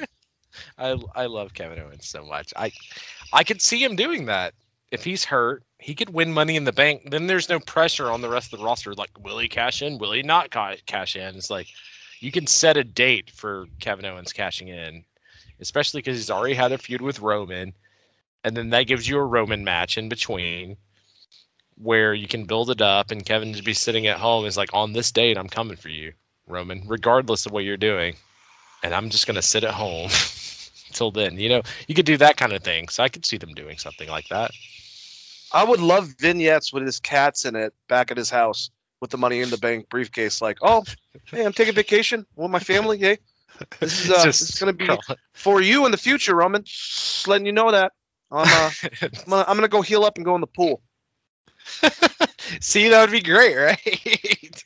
[0.77, 2.53] I I love Kevin Owens so much.
[2.55, 2.71] I
[3.31, 4.53] I could see him doing that.
[4.91, 7.09] If he's hurt, he could win Money in the Bank.
[7.09, 8.93] Then there's no pressure on the rest of the roster.
[8.93, 9.99] Like, will he cash in?
[9.99, 11.35] Will he not ca- cash in?
[11.35, 11.67] It's like
[12.21, 15.03] you can set a date for Kevin Owens cashing in,
[15.59, 17.73] especially because he's already had a feud with Roman,
[18.43, 20.77] and then that gives you a Roman match in between
[21.77, 23.09] where you can build it up.
[23.09, 25.89] And Kevin to be sitting at home is like, on this date, I'm coming for
[25.89, 26.13] you,
[26.47, 28.15] Roman, regardless of what you're doing,
[28.83, 30.09] and I'm just gonna sit at home.
[30.91, 32.89] Till then, you know, you could do that kind of thing.
[32.89, 34.51] So I could see them doing something like that.
[35.51, 38.69] I would love vignettes with his cats in it back at his house
[39.01, 40.41] with the money in the bank briefcase.
[40.41, 40.83] Like, oh,
[41.25, 42.99] hey, I'm taking vacation with my family.
[42.99, 43.17] Hey,
[43.79, 44.87] this is uh, Just this is gonna be
[45.33, 46.63] for you in the future, Roman.
[46.63, 47.91] Just letting you know that.
[48.31, 48.71] I'm uh,
[49.01, 50.81] I'm gonna, I'm gonna go heal up and go in the pool.
[52.61, 54.63] See, that would be great, right?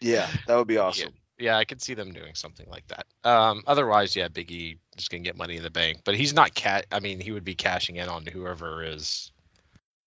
[0.00, 1.12] Yeah, that would be awesome.
[1.38, 3.06] yeah, I could see them doing something like that.
[3.24, 6.86] Um, otherwise, yeah, Biggie just gonna get money in the bank, but he's not cat.
[6.90, 9.30] I mean, he would be cashing in on whoever is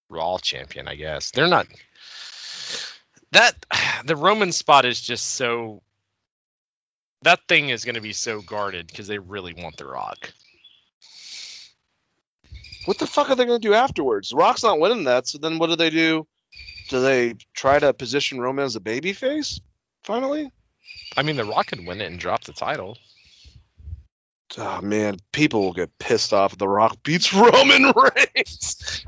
[0.09, 1.31] Raw champion, I guess.
[1.31, 1.67] They're not.
[3.31, 3.55] That
[4.05, 5.81] the Roman spot is just so.
[7.23, 10.31] That thing is gonna be so guarded because they really want the Rock.
[12.85, 14.33] What the fuck are they gonna do afterwards?
[14.33, 16.27] Rock's not winning that, so then what do they do?
[16.89, 19.59] Do they try to position Roman as a babyface?
[20.03, 20.51] Finally?
[21.17, 22.97] I mean, the Rock could win it and drop the title.
[24.57, 29.03] Oh man, people will get pissed off if The Rock beats Roman Reigns.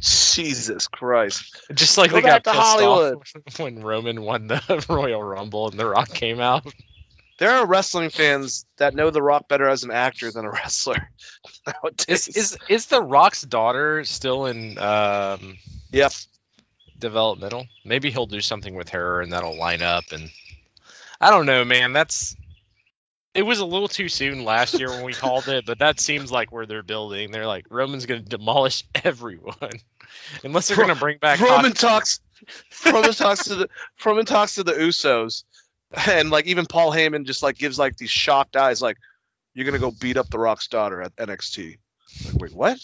[0.00, 1.56] Jesus Christ.
[1.74, 3.18] Just like Go they got back to pissed Hollywood.
[3.48, 6.66] off when Roman won the Royal Rumble and The Rock came out.
[7.38, 11.08] There are wrestling fans that know The Rock better as an actor than a wrestler.
[12.08, 15.58] Is is is The Rock's daughter still in um,
[15.90, 16.12] yep.
[16.98, 17.66] developmental?
[17.84, 20.04] Maybe he'll do something with her and that'll line up.
[20.12, 20.30] And
[21.20, 21.92] I don't know, man.
[21.92, 22.36] That's
[23.34, 26.30] it was a little too soon last year when we called it, but that seems
[26.30, 27.30] like where they're building.
[27.30, 29.70] They're like Roman's going to demolish everyone,
[30.44, 32.20] unless they're going to bring back Roman talks.
[32.84, 33.68] Roman talks to the
[34.04, 35.44] Roman talks to the Usos,
[36.08, 38.96] and like even Paul Heyman just like gives like these shocked eyes, like
[39.54, 41.78] you're gonna go beat up the Rock's daughter at NXT.
[42.26, 42.78] Like, wait, what?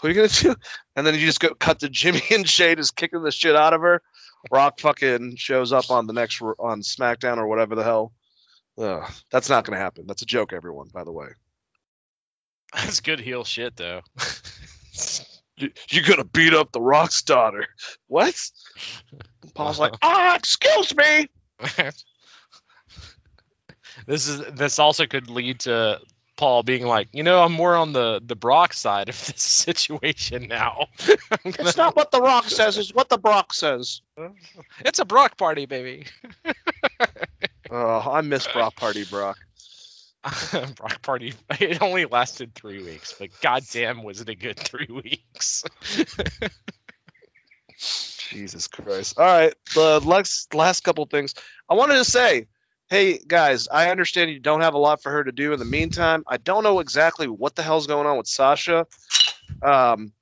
[0.00, 0.54] What are you gonna do?
[0.94, 3.72] And then you just go cut to Jimmy and Jey just kicking the shit out
[3.72, 4.02] of her.
[4.52, 8.12] Rock fucking shows up on the next on SmackDown or whatever the hell.
[8.78, 10.06] Ugh, that's not gonna happen.
[10.06, 10.88] That's a joke, everyone.
[10.92, 11.28] By the way,
[12.74, 14.02] That's good heel shit though.
[15.56, 17.66] you, you're gonna beat up the Rock's daughter.
[18.06, 18.34] What?
[19.54, 21.28] Paul's like, ah, excuse me.
[24.06, 26.00] this is this also could lead to
[26.36, 30.46] Paul being like, you know, I'm more on the the Brock side of this situation
[30.46, 30.86] now.
[31.06, 32.78] Gonna- It's not what the Rock says.
[32.78, 34.02] It's what the Brock says.
[34.84, 36.06] it's a Brock party, baby.
[37.70, 39.38] Oh, I miss Brock Party, Brock.
[40.76, 41.34] Brock party.
[41.60, 45.64] It only lasted three weeks, but goddamn, was it a good three weeks?
[48.30, 49.18] Jesus Christ.
[49.18, 51.34] All right, the last last couple things
[51.68, 52.46] I wanted to say.
[52.90, 55.64] Hey guys, I understand you don't have a lot for her to do in the
[55.64, 56.24] meantime.
[56.26, 58.86] I don't know exactly what the hell's going on with Sasha,
[59.62, 60.12] um,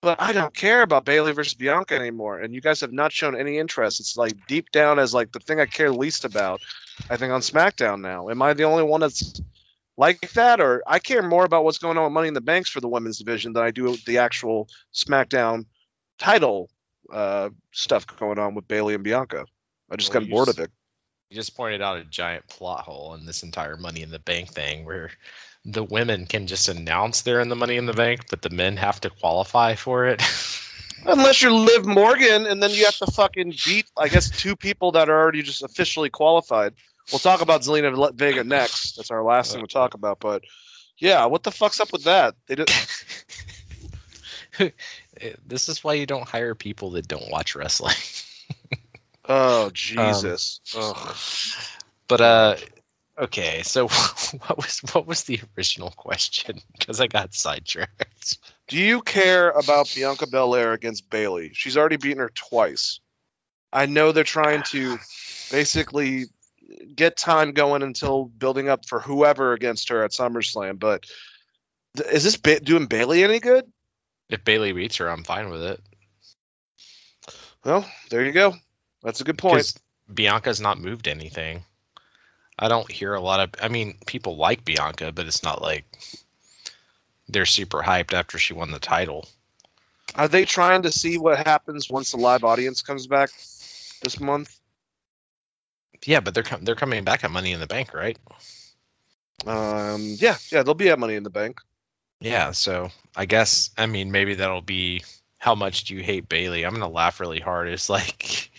[0.00, 2.40] but I don't care about Bayley versus Bianca anymore.
[2.40, 4.00] And you guys have not shown any interest.
[4.00, 6.60] It's like deep down as like the thing I care least about.
[7.10, 8.30] I think on SmackDown now.
[8.30, 9.40] Am I the only one that's
[9.96, 12.68] like that, or I care more about what's going on with Money in the Banks
[12.68, 15.64] for the women's division than I do with the actual SmackDown
[16.18, 16.70] title
[17.12, 19.46] uh, stuff going on with Bayley and Bianca.
[19.90, 20.70] I just Well, got bored of it.
[21.30, 24.50] You just pointed out a giant plot hole in this entire Money in the Bank
[24.50, 25.10] thing, where
[25.66, 28.76] the women can just announce they're in the Money in the Bank, but the men
[28.76, 30.22] have to qualify for it.
[31.04, 34.92] Unless you're Liv Morgan, and then you have to fucking beat, I guess, two people
[34.92, 36.74] that are already just officially qualified.
[37.10, 38.96] We'll talk about Zelina Vega next.
[38.96, 40.20] That's our last thing we'll talk about.
[40.20, 40.42] But
[40.98, 42.34] Yeah, what the fuck's up with that?
[42.46, 42.70] They did.
[45.46, 47.94] this is why you don't hire people that don't watch wrestling.
[49.28, 50.60] Oh Jesus.
[50.78, 50.94] Um,
[52.06, 52.56] But uh
[53.18, 56.60] okay, so what was what was the original question?
[56.78, 58.38] Because I got sidetracked.
[58.68, 61.50] Do you care about Bianca Belair against Bayley?
[61.52, 63.00] She's already beaten her twice.
[63.72, 64.98] I know they're trying to
[65.50, 66.26] basically
[66.94, 71.06] get time going until building up for whoever against her at SummerSlam, but
[71.96, 73.64] th- is this ba- doing Bayley any good?
[74.28, 75.80] If Bayley beats her, I'm fine with it.
[77.64, 78.54] Well, there you go.
[79.02, 79.72] That's a good point.
[80.12, 81.64] Bianca's not moved anything.
[82.58, 83.50] I don't hear a lot of.
[83.62, 85.84] I mean, people like Bianca, but it's not like
[87.28, 89.28] they're super hyped after she won the title.
[90.14, 93.30] Are they trying to see what happens once the live audience comes back
[94.02, 94.58] this month?
[96.04, 98.18] Yeah, but they're com- they're coming back at Money in the Bank, right?
[99.46, 101.60] Um, yeah, yeah, they'll be at Money in the Bank.
[102.20, 105.02] Yeah, so I guess I mean maybe that'll be
[105.38, 106.64] how much do you hate Bayley?
[106.64, 107.68] I'm gonna laugh really hard.
[107.68, 108.50] It's like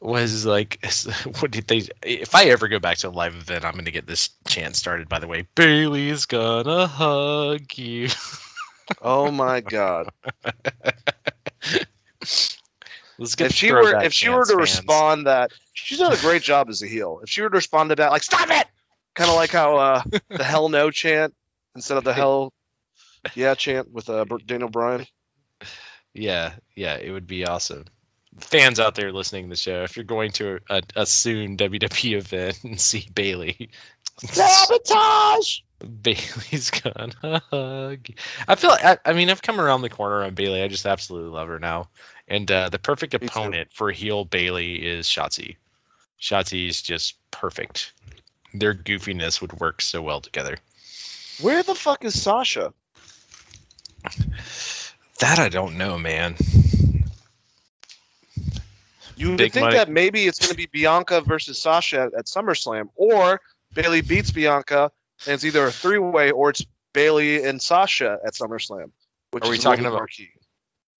[0.00, 0.84] was like
[1.40, 4.06] what did they if I ever go back to a live event, I'm gonna get
[4.06, 5.46] this chant started by the way.
[5.54, 8.08] Bayley's gonna hug you.
[9.02, 10.10] Oh my God!
[13.18, 14.60] Let's get if she were if she were to fans.
[14.60, 17.20] respond that she's done a great job as a heel.
[17.22, 18.66] If she were to respond to that like stop it,
[19.14, 21.34] kind of like how uh, the hell no chant
[21.74, 22.52] instead of the hell
[23.34, 25.06] yeah chant with uh, Daniel Bryan.
[26.14, 27.86] Yeah, yeah, it would be awesome.
[28.38, 32.16] Fans out there listening to the show, if you're going to a, a soon WWE
[32.18, 33.70] event and see Bayley,
[34.18, 35.60] Sabotage.
[36.02, 38.06] Bayley's gonna hug.
[38.48, 40.62] I feel I, I mean I've come around the corner on Bayley.
[40.62, 41.88] I just absolutely love her now.
[42.26, 45.56] And uh, the perfect opponent for heel Bayley is Shotzi.
[46.20, 47.92] Shotzi is just perfect.
[48.54, 50.56] Their goofiness would work so well together.
[51.40, 52.72] Where the fuck is Sasha?
[55.18, 56.36] That I don't know, man.
[59.16, 59.76] You would think money.
[59.76, 63.40] that maybe it's going to be Bianca versus Sasha at, at SummerSlam, or
[63.74, 64.90] Bayley beats Bianca
[65.26, 68.90] and it's either a three way or it's Bayley and Sasha at SummerSlam.
[69.30, 70.30] Which Are we is talking really about- marquee.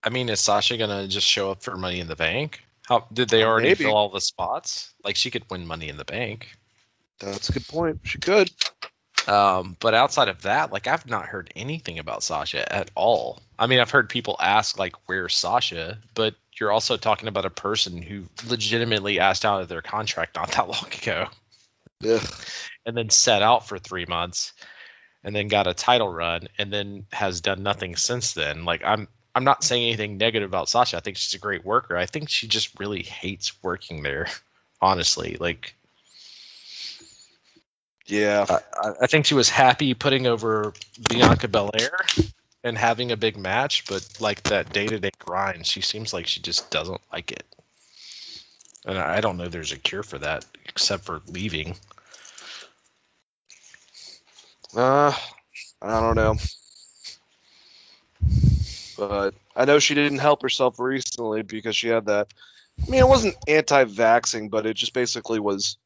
[0.02, 2.60] I mean, is Sasha gonna just show up for Money in the Bank?
[2.86, 3.84] How did they uh, already Maybe.
[3.84, 4.94] fill all the spots?
[5.02, 6.48] Like she could win Money in the Bank.
[7.18, 8.00] That's a good point.
[8.04, 8.50] She could.
[9.28, 13.42] Um, but outside of that, like I've not heard anything about Sasha at all.
[13.58, 17.50] I mean, I've heard people ask like, "Where's Sasha?" But you're also talking about a
[17.50, 21.28] person who legitimately asked out of their contract not that long ago,
[22.00, 22.20] Yeah.
[22.86, 24.52] and then set out for three months,
[25.24, 28.64] and then got a title run, and then has done nothing since then.
[28.64, 30.96] Like I'm, I'm not saying anything negative about Sasha.
[30.96, 31.96] I think she's a great worker.
[31.96, 34.28] I think she just really hates working there.
[34.80, 35.74] Honestly, like
[38.06, 38.46] Yeah.
[38.48, 40.72] I, I think she was happy putting over
[41.08, 41.98] Bianca Belair
[42.62, 46.26] and having a big match, but like that day to day grind, she seems like
[46.26, 47.44] she just doesn't like it.
[48.84, 51.74] And I don't know there's a cure for that except for leaving.
[54.76, 55.12] Uh,
[55.82, 56.36] I don't know.
[58.96, 62.28] But I know she didn't help herself recently because she had that.
[62.86, 65.76] I mean, it wasn't anti-vaxxing, but it just basically was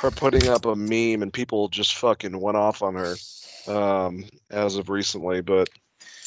[0.00, 3.14] her putting up a meme and people just fucking went off on her
[3.66, 5.40] um, as of recently.
[5.40, 5.68] But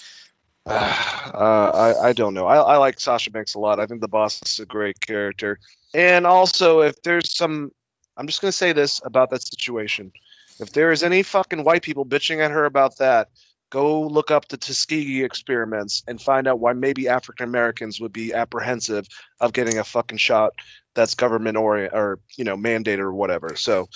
[0.66, 2.48] uh, I, I don't know.
[2.48, 3.80] I, I like Sasha Banks a lot.
[3.80, 5.60] I think the boss is a great character.
[5.94, 7.72] And also, if there's some,
[8.18, 10.12] I'm just going to say this about that situation.
[10.60, 13.30] If there is any fucking white people bitching at her about that,
[13.70, 18.34] go look up the Tuskegee experiments and find out why maybe African Americans would be
[18.34, 19.08] apprehensive
[19.40, 20.54] of getting a fucking shot
[20.98, 23.56] that's government or or you know mandated or whatever.
[23.56, 23.88] So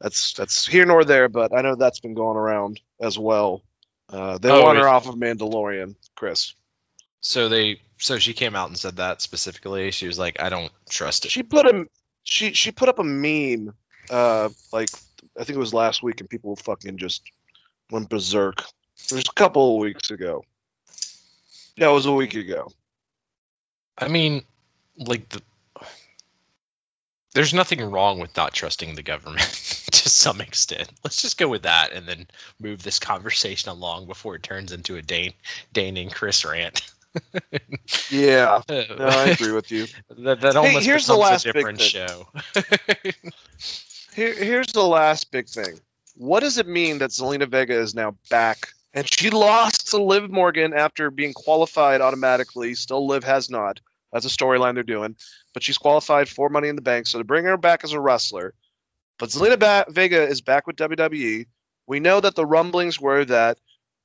[0.00, 3.62] that's that's here nor there, but I know that's been going around as well.
[4.10, 6.54] Uh, they Oh, want her off of Mandalorian, Chris.
[7.20, 9.90] So they so she came out and said that specifically.
[9.90, 11.30] She was like, I don't trust it.
[11.30, 11.86] She put a
[12.22, 13.74] she she put up a meme,
[14.10, 14.90] uh, like
[15.40, 17.22] I think it was last week, and people fucking just
[17.90, 18.60] went berserk.
[19.10, 20.44] It was a couple of weeks ago.
[21.76, 22.70] Yeah, it was a week ago.
[23.96, 24.42] I mean,
[24.98, 25.40] like the
[27.34, 29.40] there's nothing wrong with not trusting the government
[29.92, 30.90] to some extent.
[31.02, 32.26] Let's just go with that and then
[32.60, 35.34] move this conversation along before it turns into a Dane
[35.72, 36.90] Dane and Chris rant.
[38.10, 39.86] Yeah, uh, no, I agree with you.
[40.18, 41.88] that that Hey, almost here's the last a different thing.
[41.88, 42.26] show.
[44.14, 45.78] Here, here's the last big thing.
[46.16, 48.68] What does it mean that Zelina Vega is now back?
[48.92, 52.74] And she lost to Liv Morgan after being qualified automatically.
[52.74, 53.80] Still, Liv has not.
[54.14, 55.16] That's a storyline they're doing.
[55.52, 58.00] But she's qualified for Money in the Bank, so to bring her back as a
[58.00, 58.54] wrestler.
[59.18, 61.46] But Zelina ba- Vega is back with WWE.
[61.88, 63.58] We know that the rumblings were that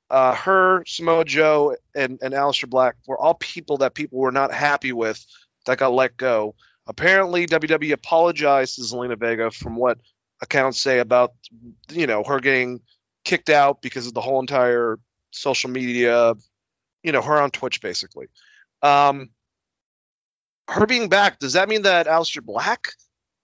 [0.10, 4.52] uh, her, Samoa Joe, and, and Aleister Black were all people that people were not
[4.52, 5.24] happy with
[5.68, 6.56] that got let go.
[6.88, 10.00] Apparently, WWE apologized to Zelina Vega from what
[10.42, 11.34] accounts say about,
[11.92, 12.82] you know, her getting
[13.24, 14.98] kicked out because of the whole entire
[15.30, 16.34] social media,
[17.04, 18.28] you know, her on Twitch basically.
[18.82, 19.30] Um,
[20.70, 22.90] her being back, does that mean that Aleister Black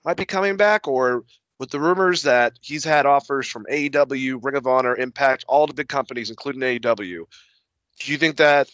[0.04, 1.24] might be coming back, or
[1.60, 5.74] with the rumors that he's had offers from AEW, Ring of Honor, Impact, all the
[5.74, 7.26] big companies, including AEW.
[8.00, 8.70] Do you think that,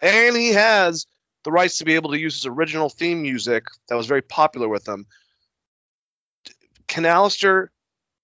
[0.00, 1.06] and he has
[1.44, 4.68] the rights to be able to use his original theme music that was very popular
[4.68, 5.06] with him?
[6.86, 7.68] Can Aleister,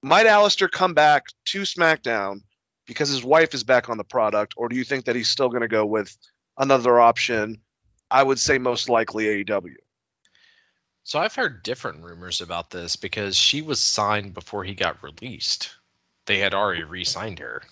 [0.02, 2.40] might Aleister come back to SmackDown
[2.86, 5.48] because his wife is back on the product, or do you think that he's still
[5.48, 6.16] going to go with
[6.56, 7.60] another option?
[8.10, 9.76] I would say most likely AEW.
[11.04, 15.70] So I've heard different rumors about this because she was signed before he got released.
[16.26, 17.62] They had already re-signed her.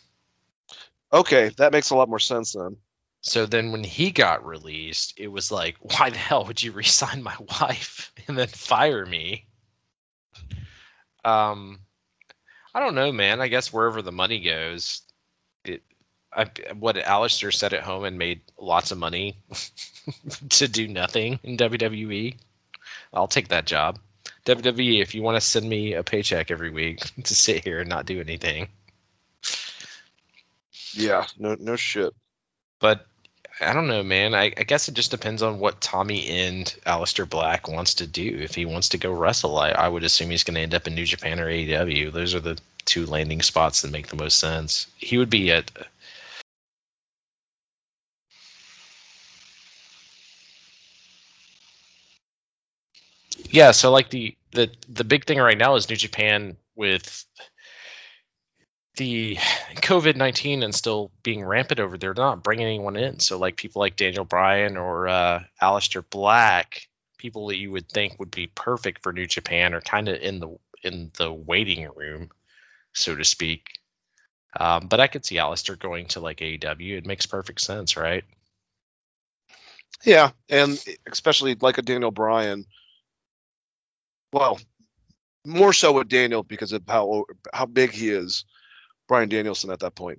[1.13, 2.77] Okay, that makes a lot more sense then.
[3.23, 7.23] So then when he got released, it was like, why the hell would you re-sign
[7.23, 9.47] my wife and then fire me?
[11.25, 11.81] Um,
[12.75, 13.41] I don't know, man.
[13.41, 15.03] I guess wherever the money goes.
[16.37, 16.47] I,
[16.79, 19.37] what Aleister said at home and made lots of money
[20.51, 22.37] to do nothing in WWE.
[23.13, 23.99] I'll take that job.
[24.45, 27.89] WWE, if you want to send me a paycheck every week to sit here and
[27.89, 28.69] not do anything.
[30.93, 32.15] Yeah, no, no shit.
[32.79, 33.07] But
[33.61, 34.35] I don't know, man.
[34.35, 38.39] I, I guess it just depends on what Tommy and Aleister Black wants to do.
[38.41, 40.87] If he wants to go wrestle, I, I would assume he's going to end up
[40.87, 42.13] in New Japan or AEW.
[42.13, 44.87] Those are the two landing spots that make the most sense.
[44.97, 45.71] He would be at.
[53.55, 57.25] Yeah, so like the the the big thing right now is New Japan with
[58.97, 59.37] the
[59.77, 63.21] COVID nineteen and still being rampant over there, they're not bringing anyone in.
[63.21, 68.19] So like people like Daniel Bryan or uh, Aleister Black, people that you would think
[68.19, 72.31] would be perfect for New Japan, are kind of in the in the waiting room,
[72.95, 73.81] so to speak.
[74.59, 76.99] Um, but I could see Aleister going to like AEW.
[76.99, 78.25] It makes perfect sense, right?
[80.05, 82.67] Yeah, and especially like a Daniel Bryan.
[84.35, 84.59] Well,
[85.47, 88.45] more so with Daniel because of how how big he is,
[89.07, 90.19] Bryan Danielson at that point.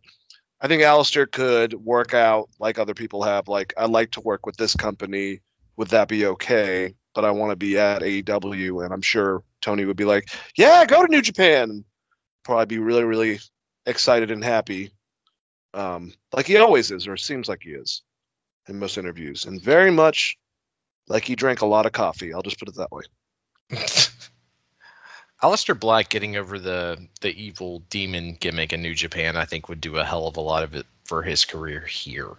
[0.62, 3.50] I think Aleister could work out like other people have.
[3.50, 5.42] Like I like to work with this company.
[5.76, 6.96] Would that be okay?
[7.14, 10.86] But I want to be at AEW, and I'm sure Tony would be like, "Yeah,
[10.86, 11.84] go to New Japan."
[12.46, 13.42] Probably be really, really
[13.86, 14.92] excited and happy,
[15.74, 18.02] um, like he always is, or seems like he is
[18.70, 20.38] in most interviews, and very much
[21.10, 22.34] like he drank a lot of coffee.
[22.34, 23.04] I'll just put it that way.
[25.42, 29.82] Aleister Black getting over the the evil demon gimmick in New Japan, I think, would
[29.82, 32.32] do a hell of a lot of it for his career here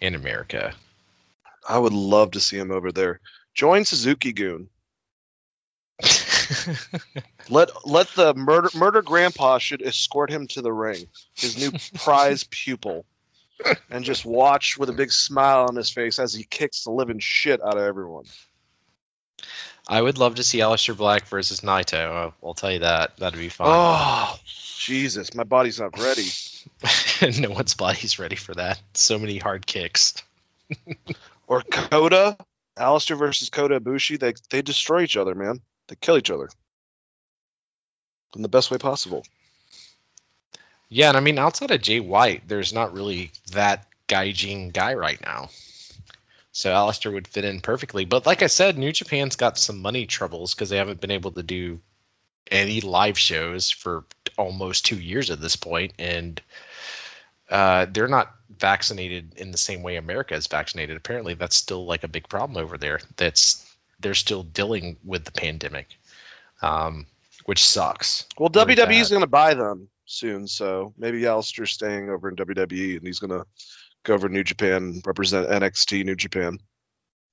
[0.00, 0.74] in America.
[1.68, 3.20] I would love to see him over there.
[3.54, 4.68] Join Suzuki-gun.
[7.48, 12.44] Let let the murder murder grandpa should escort him to the ring, his new prize
[12.50, 13.04] pupil,
[13.90, 17.18] and just watch with a big smile on his face as he kicks the living
[17.18, 18.24] shit out of everyone.
[19.90, 21.98] I would love to see Aleister Black versus Naito.
[21.98, 23.16] I'll, I'll tell you that.
[23.16, 23.66] That'd be fun.
[23.68, 24.38] Oh,
[24.78, 26.28] Jesus, my body's not ready.
[27.40, 28.80] no one's body's ready for that.
[28.94, 30.14] So many hard kicks.
[31.48, 32.36] Or Kota,
[32.78, 34.20] Aleister versus Kota Ibushi.
[34.20, 35.60] They they destroy each other, man.
[35.88, 36.48] They kill each other
[38.36, 39.26] in the best way possible.
[40.88, 45.20] Yeah, and I mean outside of Jay White, there's not really that gaijin guy right
[45.20, 45.48] now.
[46.60, 48.04] So Aleister would fit in perfectly.
[48.04, 51.32] But like I said, New Japan's got some money troubles because they haven't been able
[51.32, 51.80] to do
[52.50, 54.04] any live shows for
[54.36, 56.40] almost two years at this point, and
[57.48, 60.98] uh, they're not vaccinated in the same way America is vaccinated.
[60.98, 63.00] Apparently, that's still like a big problem over there.
[63.16, 63.66] That's
[63.98, 65.86] they're still dealing with the pandemic,
[66.60, 67.06] um,
[67.46, 68.26] which sucks.
[68.38, 72.98] Well, WWE is going to buy them soon, so maybe Aleister's staying over in WWE
[72.98, 73.46] and he's going to
[74.04, 76.58] go over New Japan, represent NXT New Japan.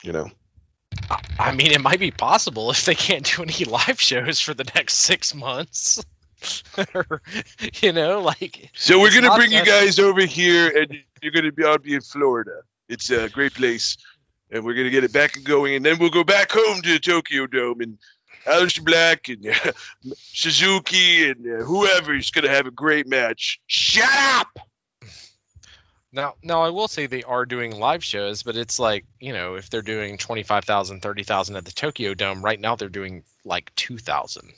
[0.03, 0.29] You know,
[1.39, 4.69] I mean, it might be possible if they can't do any live shows for the
[4.75, 6.03] next six months.
[7.81, 11.31] You know, like so we're going to not bring you guys over here, and you're
[11.31, 12.61] to be out in Florida.
[12.87, 13.97] It's a great place,
[14.51, 16.81] and we're going to get it back and going, and then we'll go back home
[16.83, 17.97] to the Tokyo Dome and.
[18.45, 19.71] Aleister Black and uh,
[20.15, 23.59] Suzuki and uh, whoever is going to have a great match.
[23.67, 24.66] Shut up!
[26.17, 29.53] Now, now I will say they are doing live shows, but it's like, you know,
[29.53, 34.51] if they're doing 25,000, 30,000 at the Tokyo Dome, right now they're doing like 2,000.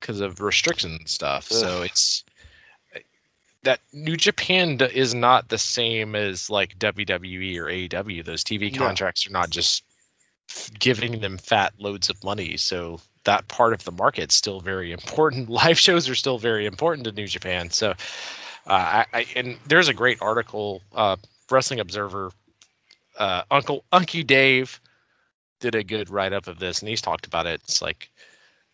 [0.00, 1.46] because of restrictions and stuff.
[1.48, 2.24] So it's
[3.64, 8.24] that New Japan is not the same as like WWE or AEW.
[8.24, 8.86] Those TV No.
[8.86, 9.82] contracts are not just
[10.78, 12.56] giving them fat loads of money.
[12.56, 15.48] So that part of the market's still very important.
[15.64, 17.70] Live shows are still very important to New Japan.
[17.70, 17.94] So
[18.66, 21.16] uh, I, I and there's a great article, uh,
[21.50, 22.32] Wrestling Observer.
[23.18, 24.80] Uh, Uncle Unky Dave
[25.60, 27.60] did a good write up of this, and he's talked about it.
[27.64, 28.10] It's like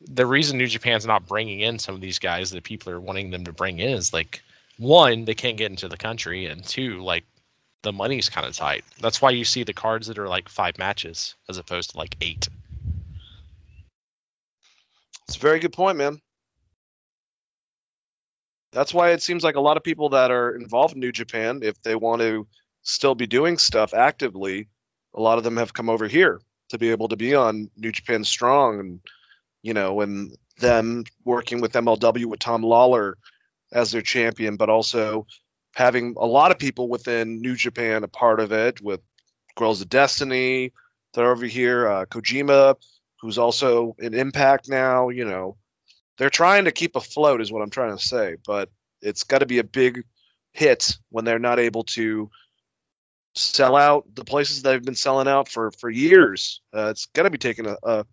[0.01, 3.31] the reason New Japan's not bringing in some of these guys that people are wanting
[3.31, 4.43] them to bring in is like
[4.79, 7.25] one, they can't get into the country, and two, like
[7.83, 8.85] the money's kind of tight.
[9.01, 12.17] That's why you see the cards that are like five matches as opposed to like
[12.21, 12.49] eight.
[15.29, 16.21] It's a very good point, man.
[18.73, 21.61] That's why it seems like a lot of people that are involved in New Japan,
[21.63, 22.47] if they want to
[22.83, 24.69] still be doing stuff actively,
[25.15, 27.93] a lot of them have come over here to be able to be on New
[27.93, 29.01] Japan Strong and
[29.63, 33.15] you know, and them working with MLW with Tom Lawlor
[33.73, 35.27] as their champion, but also
[35.75, 39.01] having a lot of people within New Japan a part of it with
[39.57, 40.73] Guerrillas of Destiny.
[41.15, 42.77] They're over here, uh, Kojima,
[43.21, 45.09] who's also in Impact now.
[45.09, 45.57] You know,
[46.19, 48.37] they're trying to keep afloat, is what I'm trying to say.
[48.47, 50.05] But it's got to be a big
[50.53, 52.31] hit when they're not able to
[53.35, 56.61] sell out the places they've been selling out for for years.
[56.75, 58.07] Uh, it's got to be taking a, a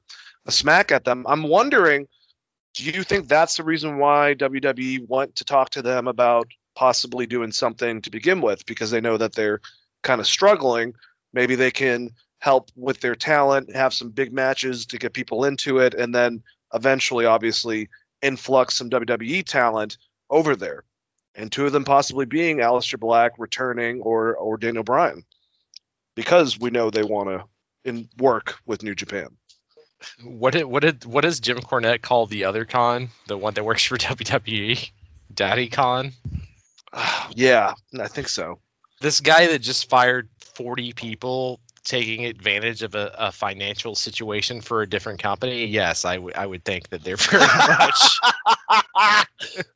[0.46, 1.26] a smack at them.
[1.28, 2.08] I'm wondering,
[2.76, 7.26] do you think that's the reason why WWE want to talk to them about possibly
[7.26, 9.60] doing something to begin with because they know that they're
[10.02, 10.94] kind of struggling?
[11.34, 15.80] Maybe they can help with their talent, have some big matches to get people into
[15.80, 16.42] it, and then
[16.74, 17.90] eventually, obviously,
[18.22, 19.98] influx some WWE talent
[20.30, 20.84] over there.
[21.36, 25.24] And two of them possibly being Aleister Black returning or or Daniel Bryan,
[26.16, 27.46] because we know they want to
[27.86, 29.30] in work with New Japan.
[30.24, 33.10] What did what did what does Jim Cornette call the other Khan?
[33.28, 34.90] The one that works for WWE?
[35.34, 36.14] Daddy Con?
[37.36, 38.60] yeah, I think so.
[39.02, 41.60] This guy that just fired 40 people
[41.90, 45.66] taking advantage of a, a financial situation for a different company.
[45.66, 47.42] Yes, I would would think that they're very
[47.80, 48.20] much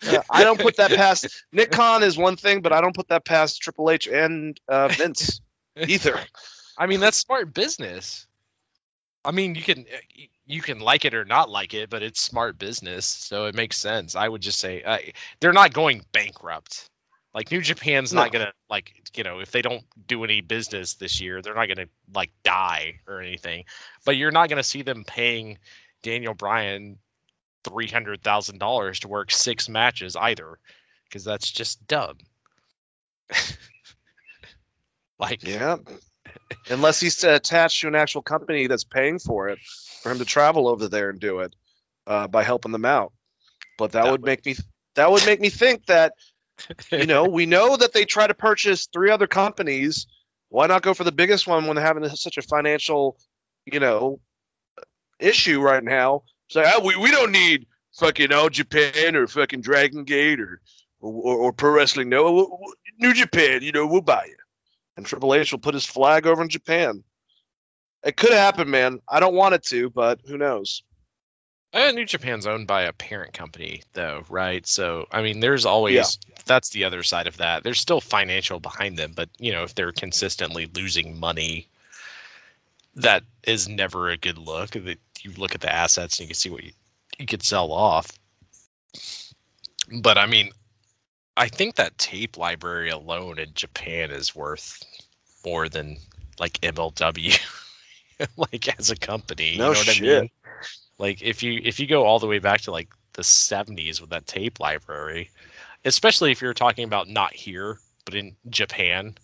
[0.04, 3.08] Yeah, I don't put that past Nick Khan is one thing, but I don't put
[3.08, 5.42] that past Triple H and uh, Vince
[5.76, 6.20] either.
[6.78, 8.28] I mean, that's smart business.
[9.26, 9.86] I mean, you can
[10.46, 13.78] you can like it or not like it, but it's smart business, so it makes
[13.78, 14.16] sense.
[14.16, 15.00] I would just say uh,
[15.40, 16.90] they're not going bankrupt.
[17.34, 21.20] Like New Japan's not gonna like you know if they don't do any business this
[21.20, 23.66] year, they're not gonna like die or anything.
[24.06, 25.58] But you're not gonna see them paying
[26.04, 27.00] Daniel Bryan
[27.64, 30.60] three hundred thousand dollars to work six matches either,
[31.06, 32.18] because that's just dumb.
[35.20, 35.78] like Yeah,
[36.70, 39.60] unless he's attached to an actual company that's paying for it
[40.02, 41.56] for him to travel over there and do it
[42.08, 43.14] uh, by helping them out.
[43.78, 44.56] But that, That would would- make me
[44.96, 46.14] that would make me think that
[46.92, 50.08] you know we know that they try to purchase three other companies.
[50.50, 53.18] Why not go for the biggest one when they're having such a financial,
[53.66, 54.20] you know,
[55.20, 56.24] issue right now?
[56.54, 60.62] Like, oh, ah, we, we don't need fucking All Japan or fucking Dragon Gate or
[61.00, 62.10] or, or Pro Wrestling.
[62.10, 62.60] No,
[63.00, 63.62] New Japan.
[63.62, 64.36] You know, we'll buy you.
[64.96, 67.04] And Triple H will put his flag over in Japan.
[68.04, 69.00] It could happen, man.
[69.10, 70.84] I don't want it to, but who knows?
[71.74, 74.66] Uh, New Japan's owned by a parent company, though, right?
[74.68, 77.64] So, I mean, there's always that's the other side of that.
[77.64, 81.68] There's still financial behind them, but you know, if they're consistently losing money,
[82.96, 84.72] that is never a good look.
[84.72, 86.74] That you look at the assets and you can see what you,
[87.18, 88.12] you could sell off.
[89.92, 90.52] But I mean,
[91.36, 94.84] I think that tape library alone in Japan is worth
[95.44, 95.98] more than
[96.40, 97.40] like MLW,
[98.38, 99.58] like as a company.
[99.58, 100.22] No you know what I shit.
[100.22, 100.30] mean?
[101.04, 104.12] Like if you if you go all the way back to like the 70s with
[104.12, 105.32] that tape library,
[105.84, 109.16] especially if you're talking about not here but in Japan,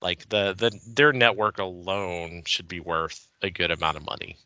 [0.00, 4.36] like the the their network alone should be worth a good amount of money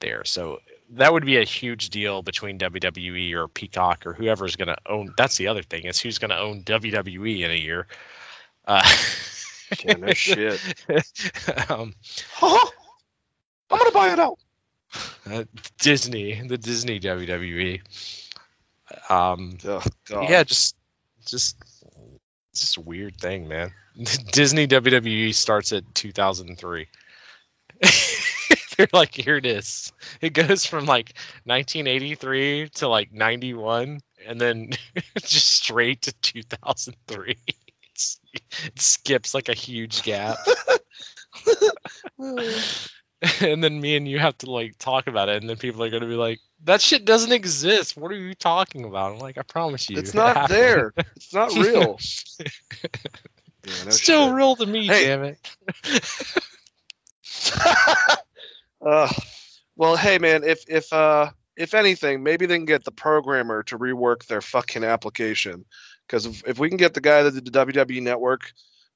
[0.00, 0.24] there.
[0.24, 0.58] So
[0.94, 5.14] that would be a huge deal between WWE or Peacock or whoever's going to own.
[5.16, 7.86] That's the other thing is who's going to own WWE in a year.
[8.66, 8.82] Uh,
[9.84, 10.60] Yeah, no shit.
[11.70, 11.94] um,
[12.42, 14.38] I'm gonna buy it out.
[15.30, 15.44] Uh,
[15.78, 17.80] Disney, the Disney WWE.
[19.08, 20.28] Um, Oh, God.
[20.28, 20.76] yeah, just
[21.26, 21.56] just
[22.54, 23.72] just a weird thing, man.
[24.32, 26.88] Disney WWE starts at 2003.
[28.76, 29.92] They're like, here it is.
[30.20, 34.70] It goes from like 1983 to like 91, and then
[35.18, 37.36] just straight to 2003.
[37.92, 40.38] It's, it skips like a huge gap.
[43.40, 45.90] and then me and you have to like talk about it, and then people are
[45.90, 47.96] gonna be like, that shit doesn't exist.
[47.96, 49.12] What are you talking about?
[49.12, 50.58] I'm like, I promise you, It's not happened.
[50.58, 50.94] there.
[51.16, 51.98] It's not real.
[53.62, 54.34] Yeah, Still shit.
[54.36, 55.04] real to me, Hey.
[55.04, 55.38] damn it.
[58.80, 59.08] uh,
[59.76, 63.78] well, hey man, if if uh if anything, maybe they can get the programmer to
[63.78, 65.64] rework their fucking application.
[66.06, 68.52] Because if, if we can get the guy that did the WWE Network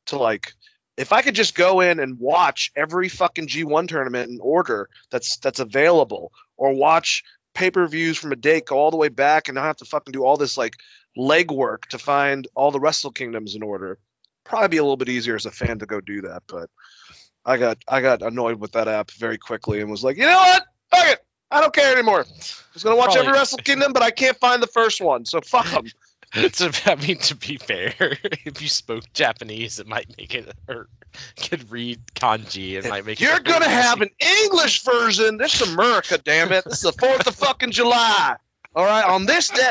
[0.07, 0.55] to like,
[0.97, 5.39] if I could just go in and watch every fucking G1 tournament in order that's
[5.39, 7.25] that's available, or watch
[7.55, 9.85] pay per views from a date go all the way back and not have to
[9.85, 10.75] fucking do all this like
[11.17, 13.99] legwork to find all the Wrestle Kingdoms in order,
[14.45, 16.43] probably be a little bit easier as a fan to go do that.
[16.47, 16.71] But
[17.45, 20.37] I got I got annoyed with that app very quickly and was like, you know
[20.37, 20.65] what?
[20.91, 21.25] Fuck it.
[21.51, 22.21] I don't care anymore.
[22.21, 22.25] I
[22.73, 25.41] was gonna watch Probably- every Wrestle Kingdom, but I can't find the first one, so
[25.41, 25.87] fuck them.
[26.53, 30.89] to, I mean, to be fair, if you spoke Japanese, it might make it, or
[31.41, 33.45] could read kanji, it might make it You're it.
[33.45, 34.11] gonna have an
[34.43, 35.37] English version.
[35.37, 36.65] This is America, damn it.
[36.65, 38.37] This is the Fourth of fucking July.
[38.75, 39.71] All right, on this day,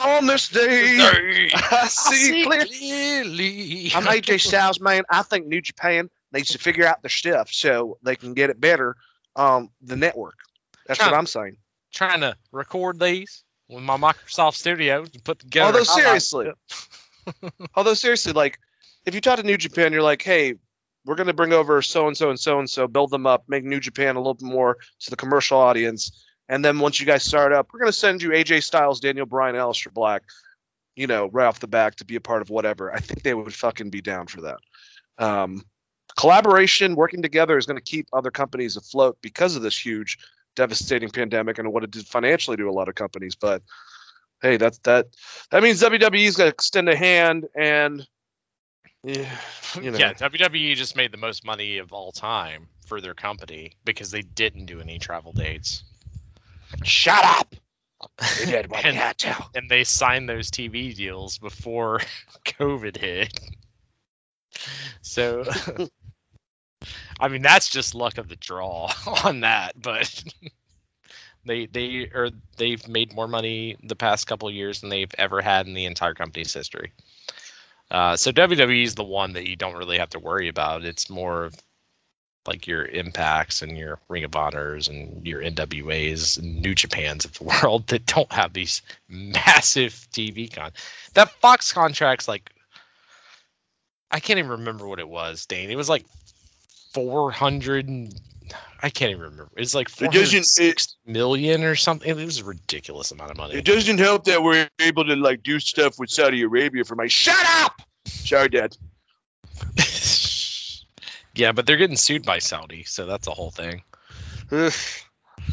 [0.00, 2.64] on this day, I see clear.
[2.64, 3.92] clearly.
[3.94, 5.04] I'm AJ Styles, man.
[5.08, 8.60] I think New Japan needs to figure out their stuff so they can get it
[8.60, 8.96] better
[9.36, 10.38] on the network.
[10.86, 11.58] That's what I'm saying.
[11.92, 15.78] trying to record these with my Microsoft Studio to put together.
[15.78, 16.50] Although seriously,
[17.74, 18.58] although seriously, like
[19.04, 20.54] if you talk to New Japan, you're like, hey,
[21.04, 23.64] we're gonna bring over so and so and so and so, build them up, make
[23.64, 27.22] New Japan a little bit more to the commercial audience, and then once you guys
[27.22, 30.22] start up, we're gonna send you AJ Styles, Daniel Bryan, Aleister Black,
[30.96, 32.92] you know, right off the back to be a part of whatever.
[32.92, 34.58] I think they would fucking be down for that.
[35.18, 35.62] Um,
[36.16, 40.18] collaboration, working together is going to keep other companies afloat because of this huge,
[40.56, 43.36] devastating pandemic and what it did financially to a lot of companies.
[43.36, 43.62] But
[44.42, 45.06] hey, that's that.
[45.50, 48.06] That means WWE's going to extend a hand and.
[49.04, 49.30] Yeah,
[49.80, 49.98] you know.
[49.98, 54.22] Yeah, WWE just made the most money of all time for their company because they
[54.22, 55.84] didn't do any travel dates.
[56.82, 57.54] Shut up.
[58.38, 59.34] They did what they and, had to.
[59.54, 62.00] and they signed those TV deals before
[62.44, 63.40] COVID hit.
[65.00, 65.44] So,
[67.20, 68.90] I mean, that's just luck of the draw
[69.24, 69.80] on that.
[69.80, 70.24] But
[71.44, 75.66] they they or they've made more money the past couple years than they've ever had
[75.66, 76.92] in the entire company's history.
[77.90, 80.84] Uh, so WWE is the one that you don't really have to worry about.
[80.84, 81.50] It's more
[82.46, 87.32] like your impacts and your Ring of Honors and your NWAs and New Japans of
[87.34, 90.72] the world that don't have these massive TV con.
[91.14, 92.50] That Fox contract's like
[94.10, 95.70] I can't even remember what it was, Dane.
[95.70, 96.04] It was like
[96.96, 98.14] 400
[98.82, 99.48] I can't even remember.
[99.56, 102.08] It's like It doesn't- 460 million or something.
[102.08, 103.54] It was a ridiculous amount of money.
[103.54, 107.06] It doesn't help that we're able to like do stuff with Saudi Arabia for my.
[107.06, 107.82] Shut up.
[108.06, 108.76] Sorry, Dad.
[111.34, 113.82] yeah, but they're getting sued by Saudi, so that's a whole thing.
[114.50, 114.70] I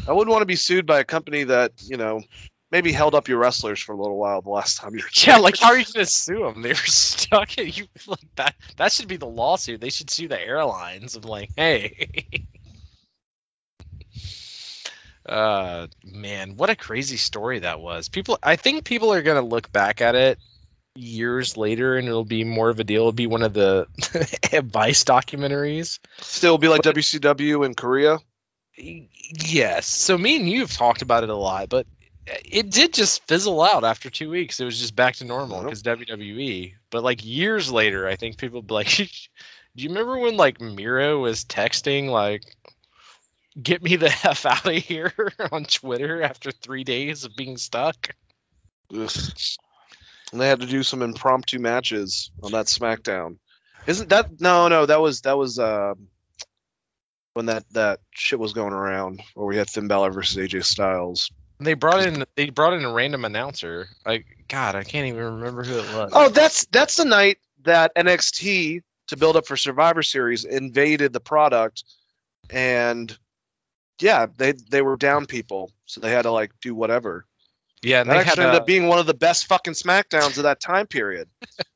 [0.08, 2.22] wouldn't want to be sued by a company that you know
[2.74, 5.08] maybe held up your wrestlers for a little while the last time you were.
[5.24, 6.60] Yeah, like how are you gonna sue them?
[6.60, 8.56] They were stuck at you like that.
[8.76, 9.80] That should be the lawsuit.
[9.80, 12.48] They should sue the airlines of like, hey.
[15.28, 18.08] uh, man, what a crazy story that was.
[18.08, 20.40] People, I think people are gonna look back at it
[20.96, 23.02] years later, and it'll be more of a deal.
[23.02, 23.86] It'll be one of the
[24.52, 26.00] advice documentaries.
[26.22, 28.18] Still be like WCW in Korea.
[28.76, 29.86] Yes.
[29.86, 31.86] So me and you have talked about it a lot, but
[32.26, 34.60] it did just fizzle out after two weeks.
[34.60, 36.74] It was just back to normal because WWE.
[36.90, 39.06] But like years later, I think people be like, "Do
[39.82, 42.44] you remember when like Miro was texting like,
[43.60, 45.12] get me the f out of here
[45.52, 48.14] on Twitter after three days of being stuck?"
[48.94, 49.10] Ugh.
[50.32, 53.36] And they had to do some impromptu matches on that SmackDown.
[53.86, 55.94] Isn't that no no that was that was uh
[57.34, 61.30] when that that shit was going around where we had Finn Balor versus AJ Styles.
[61.60, 63.88] They brought in they brought in a random announcer.
[64.04, 66.12] Like God, I can't even remember who it was.
[66.14, 71.20] Oh, that's that's the night that NXT to build up for Survivor Series invaded the
[71.20, 71.84] product,
[72.50, 73.16] and
[74.00, 77.24] yeah, they they were down people, so they had to like do whatever.
[77.82, 80.44] yeah, and That they actually ended up being one of the best fucking Smackdowns of
[80.44, 81.28] that time period,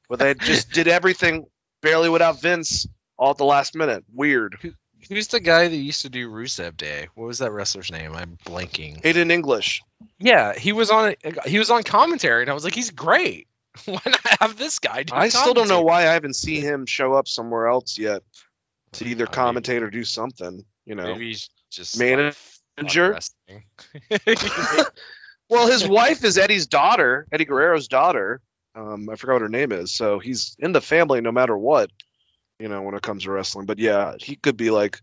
[0.08, 1.46] where they just did everything
[1.82, 4.04] barely without Vince all at the last minute.
[4.12, 4.74] Weird.
[5.08, 7.08] Who's the guy that used to do Rusev Day?
[7.14, 8.14] What was that wrestler's name?
[8.14, 9.00] I'm blanking.
[9.02, 9.82] Aiden English.
[10.18, 11.14] Yeah, he was on
[11.46, 13.46] he was on commentary, and I was like, he's great.
[13.84, 15.04] Why not have this guy?
[15.04, 18.22] Do I still don't know why I haven't seen him show up somewhere else yet
[18.92, 20.64] to either commentate or do something.
[20.84, 22.34] You know, Maybe he's just Manager?
[25.50, 28.42] Well, his wife is Eddie's daughter, Eddie Guerrero's daughter.
[28.74, 29.94] Um, I forgot what her name is.
[29.94, 31.90] So he's in the family no matter what,
[32.58, 33.66] you know, when it comes to wrestling.
[33.66, 35.00] But yeah, he could be like,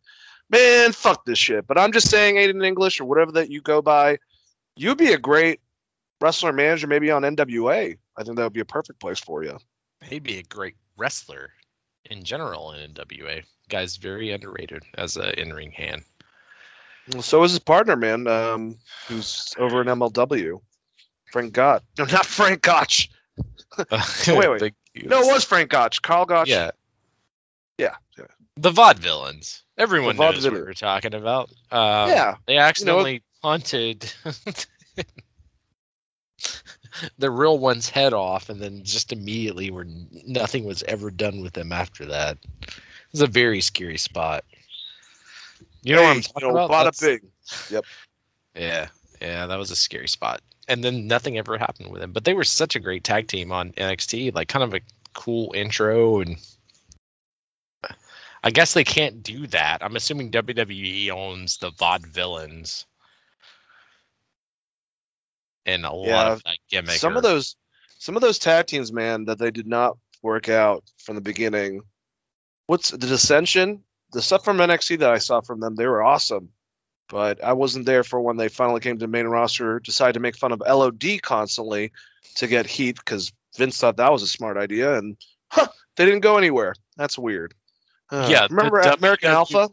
[0.49, 1.67] man, fuck this shit.
[1.67, 4.17] But I'm just saying, Aiden English or whatever that you go by,
[4.77, 5.61] You'd be a great
[6.19, 7.97] wrestler manager, maybe on NWA.
[8.17, 9.57] I think that would be a perfect place for you.
[10.03, 11.51] He'd be a great wrestler
[12.09, 13.43] in general in NWA.
[13.69, 16.03] Guy's very underrated as a in-ring hand.
[17.13, 18.77] Well, So is his partner, man, um,
[19.07, 20.59] who's over in MLW.
[21.31, 21.83] Frank Gotch.
[21.97, 23.09] No, not Frank Gotch.
[24.27, 24.73] wait, wait.
[25.03, 26.01] No, it was Frank Gotch.
[26.01, 26.49] Carl Gotch.
[26.49, 26.71] yeah,
[27.77, 27.95] Yeah.
[28.17, 28.25] yeah.
[28.57, 29.61] the vaudevillains.
[29.77, 31.49] Everyone The knows what we're talking about.
[31.71, 32.35] Um, yeah.
[32.47, 34.11] They accidentally punted
[37.17, 39.85] the real one's head off, and then just immediately, where
[40.25, 42.37] nothing was ever done with them after that.
[42.61, 42.73] It
[43.11, 44.45] was a very scary spot.
[45.83, 46.71] You know what I'm Hey, talking you know, about?
[46.71, 47.19] Bada That's-
[47.71, 47.81] Bing.
[48.55, 48.87] Yeah,
[49.21, 50.41] yeah, that was a scary spot.
[50.67, 52.11] And then nothing ever happened with them.
[52.13, 54.79] But they were such a great tag team on NXT, like kind of a
[55.13, 56.37] cool intro and
[58.45, 59.79] I guess they can't do that.
[59.81, 62.85] I'm assuming WWE owns the Vaudevillains.
[65.65, 66.91] And a lot Yeah, of that gimmick.
[66.99, 67.55] Some or- of those,
[67.97, 71.81] some of those tag teams, man, that they did not work out from the beginning.
[72.67, 73.83] What's the Ascension?
[74.11, 76.49] The stuff from NXT that I saw from them, they were awesome.
[77.09, 79.79] But I wasn't there for when they finally came to the main roster.
[79.79, 81.91] Decided to make fun of LOD constantly
[82.35, 85.17] to get heat because Vince thought that was a smart idea, and
[85.51, 86.73] huh, they didn't go anywhere.
[86.97, 87.53] That's weird.
[88.11, 89.69] Uh, Yeah, remember American Alpha?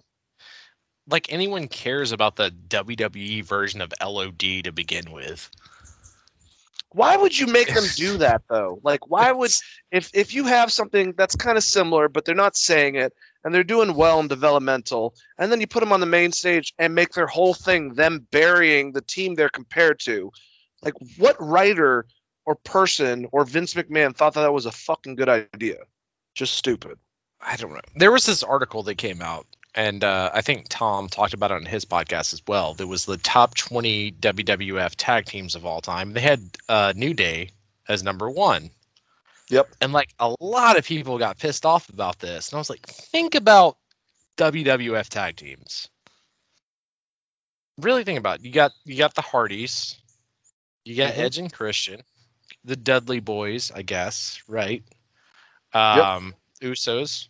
[1.09, 5.51] like anyone cares about the WWE version of LOD to begin with.
[6.91, 8.81] Why would you make them do that though?
[8.83, 9.51] Like why would
[9.91, 13.13] if if you have something that's kind of similar but they're not saying it
[13.45, 16.75] and they're doing well in developmental and then you put them on the main stage
[16.79, 20.31] and make their whole thing them burying the team they're compared to.
[20.83, 22.07] Like what writer
[22.45, 25.79] or person or Vince McMahon thought that that was a fucking good idea?
[26.35, 26.99] Just stupid.
[27.43, 27.81] I don't know.
[27.97, 31.55] There was this article that came out, and uh, I think Tom talked about it
[31.55, 32.75] on his podcast as well.
[32.75, 36.13] There was the top 20 WWF tag teams of all time.
[36.13, 37.51] They had uh, New Day
[37.89, 38.71] as number one.
[39.49, 39.69] Yep.
[39.81, 42.87] And like a lot of people got pissed off about this, and I was like,
[42.87, 43.77] think about
[44.37, 45.89] WWF tag teams.
[47.79, 48.45] Really think about it.
[48.45, 49.99] You got you got the Hardys,
[50.85, 51.19] you got Mhm.
[51.19, 52.03] Edge and Christian,
[52.65, 54.85] the Dudley Boys, I guess, right?
[55.73, 57.29] Um, Usos.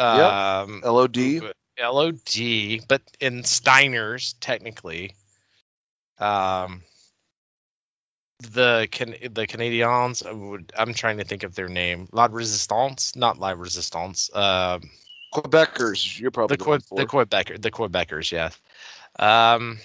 [0.00, 1.52] Um, LOD.
[1.78, 5.14] LOD, but in Steiner's technically.
[6.18, 6.82] Um,
[8.52, 12.08] the can the Canadians I'm trying to think of their name.
[12.12, 14.30] La Resistance, not La Resistance.
[14.34, 14.82] Um,
[15.32, 17.24] Quebecers, you're probably the Que- the for.
[17.24, 18.50] Quebecer the Quebecers, yeah.
[19.18, 19.78] Um,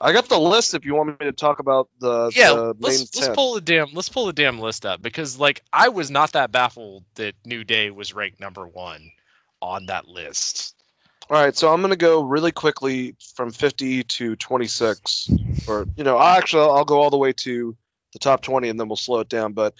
[0.00, 2.74] I got the list if you want me to talk about the, yeah, the main
[2.80, 3.34] let's let's 10.
[3.34, 6.50] pull the damn let's pull the damn list up because like I was not that
[6.50, 9.10] baffled that New Day was ranked number one
[9.62, 10.74] on that list.
[11.30, 15.30] All right, so I'm going to go really quickly from 50 to 26,
[15.66, 17.74] or you know, I actually I'll go all the way to
[18.12, 19.54] the top 20, and then we'll slow it down.
[19.54, 19.74] But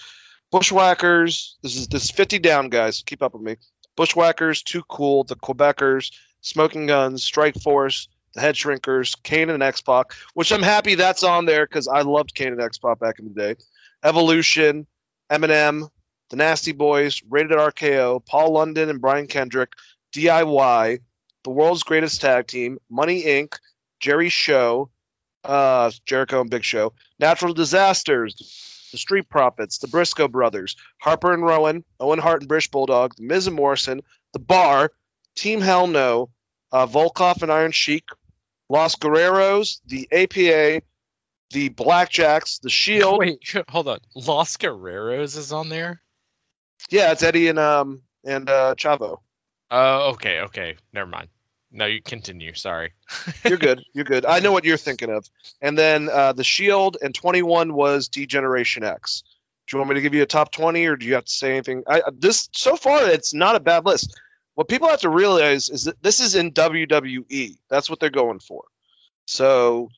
[0.50, 3.02] Bushwhackers, this is this is 50 down, guys.
[3.04, 3.56] Keep up with me.
[3.94, 9.80] Bushwhackers, Too Cool, the Quebecers, Smoking Guns, Strike Force, the Head Shrinkers, Kane and X
[9.80, 13.18] Pac, which I'm happy that's on there because I loved Kane and X Pac back
[13.18, 13.56] in the day.
[14.02, 14.86] Evolution,
[15.30, 15.88] MNM,
[16.30, 19.72] the Nasty Boys, Rated RKO, Paul London and Brian Kendrick,
[20.14, 21.00] DIY,
[21.44, 23.58] the world's greatest tag team, Money Inc.,
[24.00, 24.90] Jerry Show,
[25.44, 31.44] uh, Jericho and Big Show, Natural Disasters, the Street Profits, the Briscoe Brothers, Harper and
[31.44, 34.00] Rowan, Owen Hart and British Bulldog, the Miz and Morrison,
[34.32, 34.90] the Bar,
[35.36, 36.30] Team Hell No,
[36.72, 38.04] uh, Volkoff and Iron Sheik,
[38.68, 40.84] Los Guerreros, the APA,
[41.50, 43.18] the Blackjacks, the Shield.
[43.18, 44.00] Wait, hold on.
[44.14, 46.00] Los Guerreros is on there.
[46.90, 49.18] Yeah, it's Eddie and um and uh, Chavo.
[49.70, 50.76] Oh, okay, okay.
[50.92, 51.28] Never mind.
[51.70, 52.54] No, you continue.
[52.54, 52.92] Sorry.
[53.44, 53.82] You're good.
[53.92, 54.24] You're good.
[54.24, 55.28] I know what you're thinking of.
[55.60, 59.24] And then uh, the Shield and 21 was Degeneration X.
[59.66, 61.32] Do you want me to give you a top 20, or do you have to
[61.32, 61.82] say anything?
[61.88, 64.20] I, this so far, it's not a bad list.
[64.54, 67.56] What people have to realize is that this is in WWE.
[67.68, 68.64] That's what they're going for.
[69.26, 69.88] So,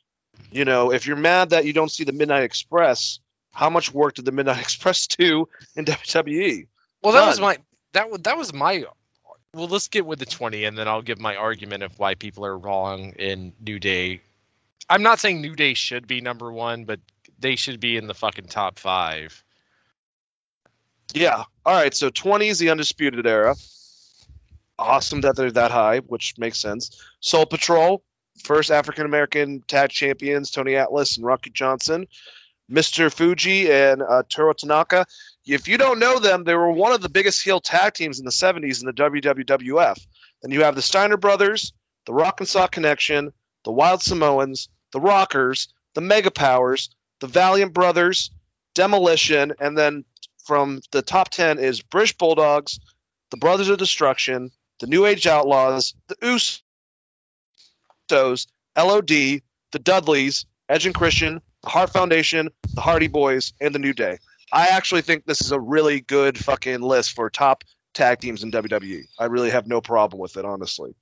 [0.50, 3.20] you know, if you're mad that you don't see the Midnight Express,
[3.52, 5.84] how much work did the Midnight Express do in?
[5.84, 6.68] WWE?
[7.02, 7.58] Well, that was my
[7.92, 8.84] that was that was my.
[9.54, 12.44] Well, let's get with the twenty, and then I'll give my argument of why people
[12.44, 14.20] are wrong in New Day.
[14.88, 17.00] I'm not saying New Day should be number one, but
[17.38, 19.42] they should be in the fucking top five.
[21.14, 21.44] Yeah.
[21.64, 21.94] All right.
[21.94, 23.56] So 20 is the Undisputed Era.
[24.78, 27.02] Awesome that they're that high, which makes sense.
[27.20, 28.04] Soul Patrol,
[28.44, 32.06] first African American tag champions, Tony Atlas and Rocky Johnson.
[32.70, 33.12] Mr.
[33.12, 35.06] Fuji and uh, Toru Tanaka.
[35.46, 38.24] If you don't know them, they were one of the biggest heel tag teams in
[38.24, 40.06] the 70s in the WWF.
[40.42, 41.72] Then you have the Steiner Brothers,
[42.06, 43.32] the Rock and Sock Connection,
[43.64, 46.90] the Wild Samoans, the Rockers, the Mega Powers,
[47.20, 48.30] the Valiant Brothers,
[48.74, 50.04] Demolition, and then
[50.44, 52.78] from the top 10 is British Bulldogs,
[53.30, 56.60] the Brothers of Destruction, the New Age Outlaws, the Usos,
[58.76, 63.92] LOD, the Dudleys, Edge and Christian, the Hart Foundation, the Hardy Boys, and the New
[63.92, 64.18] Day.
[64.52, 67.64] I actually think this is a really good fucking list for top
[67.94, 69.02] tag teams in WWE.
[69.18, 70.94] I really have no problem with it, honestly.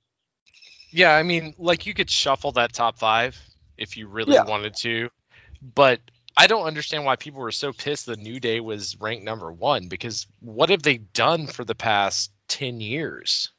[0.91, 3.39] Yeah, I mean, like you could shuffle that top five
[3.77, 4.45] if you really Yeah.
[4.45, 5.09] wanted to,
[5.61, 5.99] but
[6.37, 9.87] I don't understand why people were so pissed the New Day was ranked number one
[9.87, 13.51] because what have they done for the past ten years?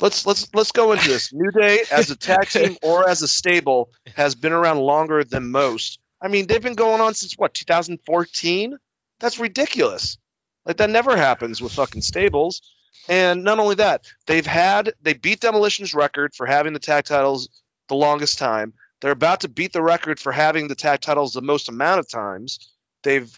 [0.00, 1.32] Let's let's let's go into this.
[1.32, 5.50] New Day as a tag team or as a stable has been around longer than
[5.50, 6.00] most.
[6.20, 8.76] I mean, they've been going on since what 2014.
[9.18, 10.18] That's ridiculous.
[10.64, 12.62] Like that never happens with fucking stables.
[13.08, 17.48] And not only that, they've had they beat Demolition's record for having the tag titles
[17.88, 18.72] the longest time.
[19.00, 22.08] They're about to beat the record for having the tag titles the most amount of
[22.08, 22.70] times.
[23.02, 23.30] They've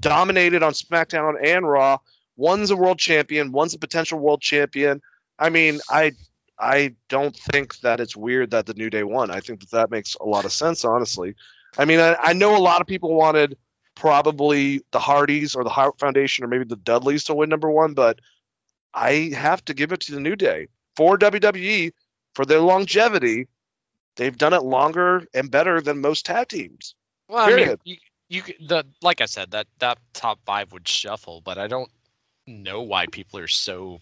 [0.00, 1.98] dominated on SmackDown and Raw.
[2.36, 5.00] One's a world champion, one's a potential world champion.
[5.38, 6.12] I mean, I
[6.58, 9.30] I don't think that it's weird that the New Day won.
[9.30, 11.34] I think that that makes a lot of sense, honestly.
[11.76, 13.56] I mean, I, I know a lot of people wanted
[13.94, 17.94] probably the Hardys or the Hart Foundation or maybe the Dudleys to win number one,
[17.94, 18.20] but
[18.94, 21.92] I have to give it to the New Day for WWE
[22.34, 23.48] for their longevity.
[24.16, 26.94] They've done it longer and better than most tag teams.
[27.28, 27.96] Well, I mean, you,
[28.28, 31.90] you the like I said that that top five would shuffle, but I don't
[32.46, 34.00] know why people are so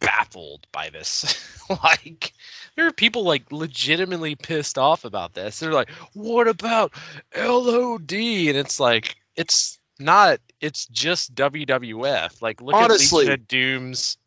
[0.00, 1.38] baffled by this.
[1.84, 2.32] like,
[2.76, 5.60] there are people like legitimately pissed off about this.
[5.60, 6.92] They're like, "What about
[7.36, 10.40] LOD?" And it's like, it's not.
[10.60, 12.42] It's just WWF.
[12.42, 13.26] Like, look Honestly.
[13.26, 14.18] at Legion of Doom's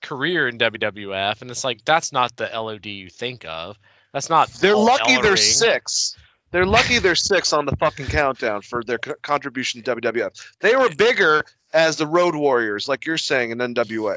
[0.00, 3.78] career in WWF, and it's like that's not the LOD you think of.
[4.12, 4.48] That's not.
[4.48, 6.16] They're Paul lucky they're six.
[6.50, 10.56] They're lucky they're six on the fucking countdown for their co- contribution to WWF.
[10.58, 14.16] They were bigger as the Road Warriors, like you're saying in NWA.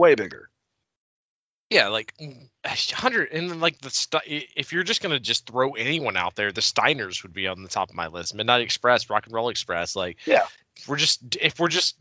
[0.00, 0.48] Way bigger.
[1.68, 2.14] Yeah, like
[2.92, 7.22] hundred, and like the if you're just gonna just throw anyone out there, the Steiners
[7.22, 8.34] would be on the top of my list.
[8.34, 10.46] Midnight Express, Rock and Roll Express, like Yeah.
[10.76, 11.96] if we're just if we're just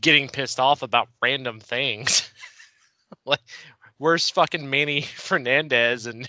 [0.00, 2.30] getting pissed off about random things,
[3.26, 3.40] like
[3.98, 6.28] where's fucking Manny Fernandez and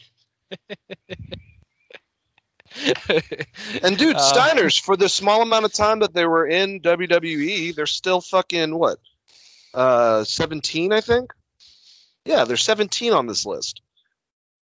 [3.81, 7.73] And dude, Uh, Steiners, for the small amount of time that they were in WWE,
[7.75, 8.97] they're still fucking what?
[9.75, 11.33] Uh 17, I think?
[12.23, 13.81] Yeah, they're 17 on this list.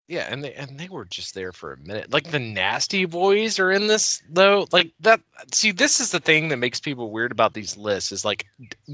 [0.07, 2.11] Yeah, and they and they were just there for a minute.
[2.11, 4.67] Like the Nasty Boys are in this though.
[4.71, 5.21] Like that.
[5.53, 8.11] See, this is the thing that makes people weird about these lists.
[8.11, 8.45] Is like,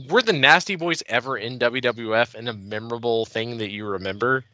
[0.07, 4.45] were the Nasty Boys ever in WWF in a memorable thing that you remember?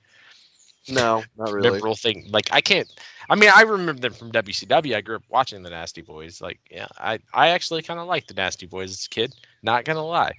[0.88, 1.72] No, not really.
[1.72, 2.30] Memorable thing.
[2.30, 2.88] Like I can't.
[3.30, 4.95] I mean, I remember them from WCW.
[4.95, 6.40] I grew up watching the Nasty Boys.
[6.40, 9.35] Like, yeah, I I actually kind of liked the Nasty Boys as a kid.
[9.61, 10.35] Not gonna lie.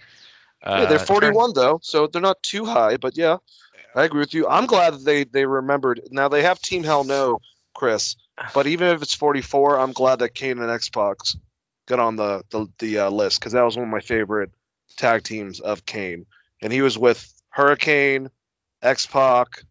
[0.62, 2.97] Uh, Yeah, they're trying- 41 though, so they're not too high.
[2.97, 3.36] But yeah,
[3.94, 4.49] I agree with you.
[4.49, 6.01] I'm glad that they they remembered.
[6.10, 7.39] Now they have Team Hell No,
[7.75, 8.17] Chris.
[8.52, 11.17] But even if it's 44, I'm glad that Kane and X Pac
[11.86, 14.51] got on the the, the uh, list because that was one of my favorite
[14.97, 16.26] tag teams of Kane,
[16.62, 18.28] and he was with Hurricane,
[18.83, 19.62] X Pac,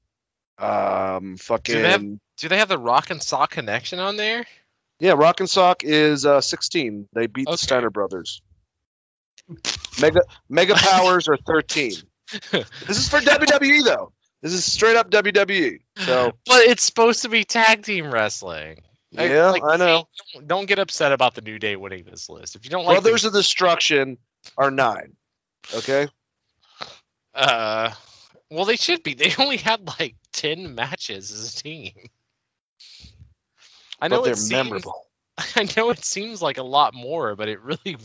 [0.58, 2.02] um, fucking they have-
[2.38, 4.46] Do they have the Rock and Sock connection on there?
[5.00, 5.12] yeah.
[5.14, 7.08] Rock and Sock is uh, 16.
[7.14, 7.54] They beat Okay.
[7.54, 8.42] the Steiner brothers.
[10.02, 11.94] Mega Mega Powers are 13.
[12.52, 14.12] This is for WWE though.
[14.42, 15.80] This is straight up WWE.
[15.98, 18.82] So But it's supposed to be tag team wrestling.
[19.12, 20.08] Yeah, like, I know.
[20.34, 22.56] Don't, don't get upset about the New Day winning this list.
[22.56, 24.18] If you don't like Brothers the, of Destruction
[24.58, 25.14] are nine.
[25.74, 26.08] Okay.
[27.34, 27.92] uh,
[28.52, 29.14] well, they should be.
[29.14, 31.94] They only had like ten matches as a team.
[34.00, 35.08] I know but they're seems, memorable.
[35.56, 37.98] I know it seems like a lot more, but it really.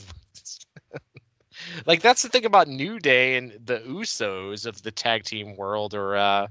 [1.86, 5.94] Like that's the thing about New Day and the Usos of the tag team world,
[5.94, 6.46] or uh,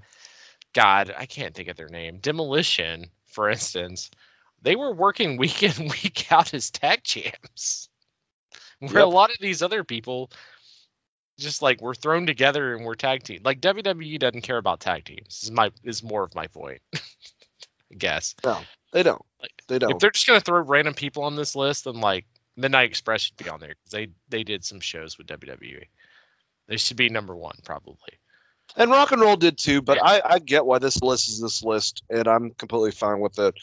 [0.73, 2.19] God, I can't think of their name.
[2.19, 4.11] Demolition, for instance,
[4.61, 7.89] they were working week in week out as tag champs.
[8.80, 10.31] Where a lot of these other people
[11.38, 13.41] just like we're thrown together and we're tag team.
[13.43, 15.41] Like WWE doesn't care about tag teams.
[15.43, 16.81] Is my is more of my point.
[16.95, 18.35] I guess.
[18.43, 18.59] No,
[18.91, 19.22] they don't.
[19.41, 19.91] Like, They don't.
[19.91, 22.25] If they're just gonna throw random people on this list, then like
[22.59, 25.85] Midnight Express should be on there because they they did some shows with WWE.
[26.67, 28.19] They should be number one probably.
[28.75, 31.63] And rock and roll did too, but I, I get why this list is this
[31.63, 33.55] list, and I'm completely fine with it.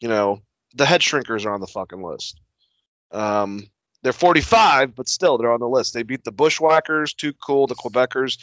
[0.00, 0.42] You know,
[0.74, 2.40] the head shrinkers are on the fucking list.
[3.12, 3.70] Um,
[4.02, 5.94] they're 45, but still they're on the list.
[5.94, 8.38] They beat the Bushwhackers, Too Cool, the Quebecers,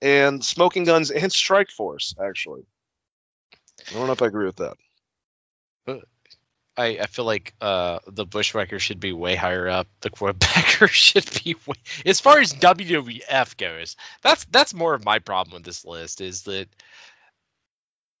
[0.00, 2.14] and Smoking Guns and Strike Force.
[2.22, 2.62] Actually,
[3.90, 4.76] I don't know if I agree with that.
[6.76, 9.88] I, I feel like uh, the Bushwhacker should be way higher up.
[10.00, 11.76] The Quebecer should be way,
[12.06, 13.96] as far as WWF goes.
[14.22, 16.68] That's that's more of my problem with this list is that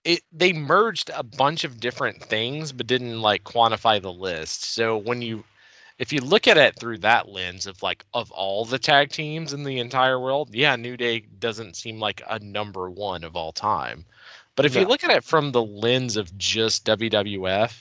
[0.04, 4.64] it they merged a bunch of different things but didn't like quantify the list.
[4.64, 5.44] So when you
[5.98, 9.52] if you look at it through that lens of like of all the tag teams
[9.52, 13.52] in the entire world, yeah, New Day doesn't seem like a number one of all
[13.52, 14.06] time.
[14.56, 17.72] But if you look at it from the lens of just WWF,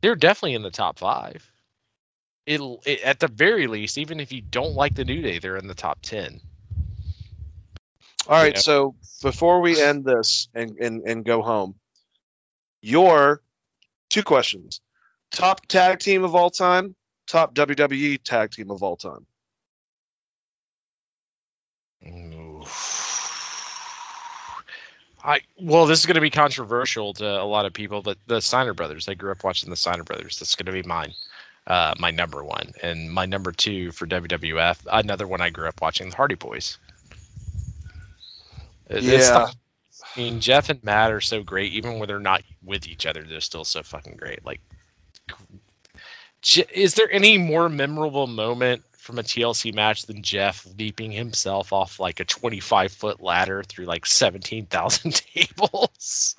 [0.00, 1.50] they're definitely in the top five.
[2.46, 5.56] It'll it, at the very least, even if you don't like the New Day, they're
[5.56, 6.40] in the top ten.
[8.28, 8.60] All right, Yeah.
[8.60, 11.74] so before we end this and, and, and go home,
[12.82, 13.42] your
[14.08, 14.80] two questions.
[15.30, 16.94] Top tag team of all time,
[17.26, 19.26] top WWE tag team of all time.
[25.22, 28.40] I well, this is going to be controversial to a lot of people, but the
[28.40, 29.08] Steiner brothers.
[29.08, 30.38] I grew up watching the Steiner brothers.
[30.38, 31.12] That's going to be mine,
[31.66, 34.78] uh, my number one, and my number two for WWF.
[34.90, 36.78] Another one I grew up watching, the Hardy Boys.
[38.88, 39.28] It- Yeah.
[39.30, 39.56] not-
[40.16, 43.22] I mean, Jeff and Matt are so great, even when they're not with each other,
[43.22, 44.44] they're still so fucking great.
[44.44, 44.60] Like,
[46.72, 51.98] is there any more memorable moment from a TLC match than Jeff leaping himself off
[51.98, 56.36] like a 25 foot ladder through like 17,000 tables?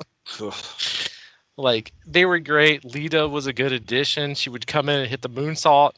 [1.58, 2.86] like, they were great.
[2.86, 4.36] Lita was a good addition.
[4.36, 5.92] She would come in and hit the moonsault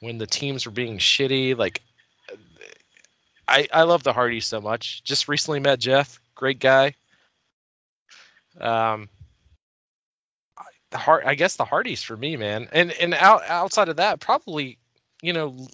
[0.00, 1.56] when the teams were being shitty.
[1.56, 1.80] Like,
[3.46, 5.04] I, I love the Hardy so much.
[5.04, 6.96] Just recently met Jeff, great guy.
[8.60, 9.08] Um,
[10.58, 12.68] I- the heart, I guess the Hardys for me, man.
[12.72, 14.78] And and out, outside of that, probably,
[15.22, 15.68] you know,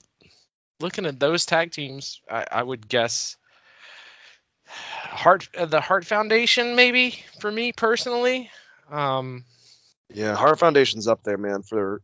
[0.80, 3.36] looking at those tag teams, I, I would guess
[4.66, 8.50] Hart, uh, the Hart Foundation, maybe for me personally.
[8.90, 9.44] Um,
[10.12, 11.62] Yeah, Hart Foundation's up there, man.
[11.62, 12.02] For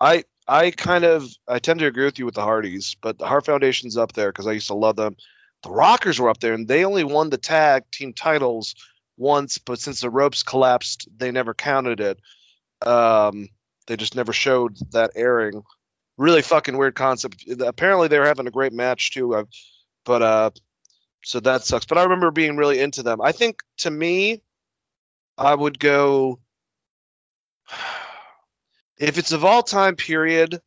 [0.00, 3.26] I I kind of I tend to agree with you with the Hardys, but the
[3.26, 5.16] Hart Foundation's up there because I used to love them.
[5.62, 8.74] The Rockers were up there, and they only won the tag team titles
[9.16, 12.18] once, but since the ropes collapsed, they never counted it.
[12.86, 13.48] Um,
[13.86, 15.62] they just never showed that airing.
[16.20, 17.46] Really fucking weird concept.
[17.60, 19.46] Apparently, they were having a great match too,
[20.04, 20.50] but uh,
[21.24, 21.86] so that sucks.
[21.86, 23.20] But I remember being really into them.
[23.22, 24.42] I think to me,
[25.38, 26.40] I would go
[28.98, 30.60] if it's of all time period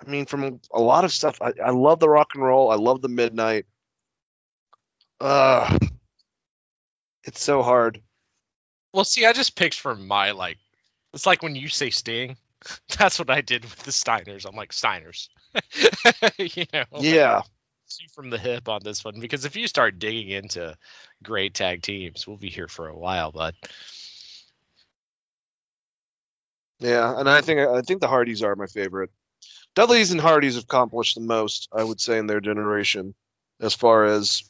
[0.00, 2.76] i mean from a lot of stuff i, I love the rock and roll i
[2.76, 3.66] love the midnight
[5.20, 5.78] uh
[7.24, 8.00] it's so hard
[8.94, 10.56] well, see, I just picked from my like.
[11.12, 12.36] It's like when you say Sting.
[12.98, 14.46] That's what I did with the Steiners.
[14.46, 15.28] I'm like Steiners.
[16.38, 16.84] you know.
[17.00, 17.42] yeah
[17.86, 20.76] shoot from the hip on this one because if you start digging into
[21.22, 23.30] great tag teams, we'll be here for a while.
[23.30, 23.54] But
[26.84, 29.10] yeah and i think i think the hardys are my favorite
[29.74, 33.14] dudleys and hardys have accomplished the most i would say in their generation
[33.60, 34.42] as far as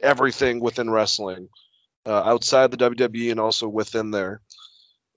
[0.00, 1.48] everything within wrestling
[2.06, 4.40] uh, outside the wwe and also within there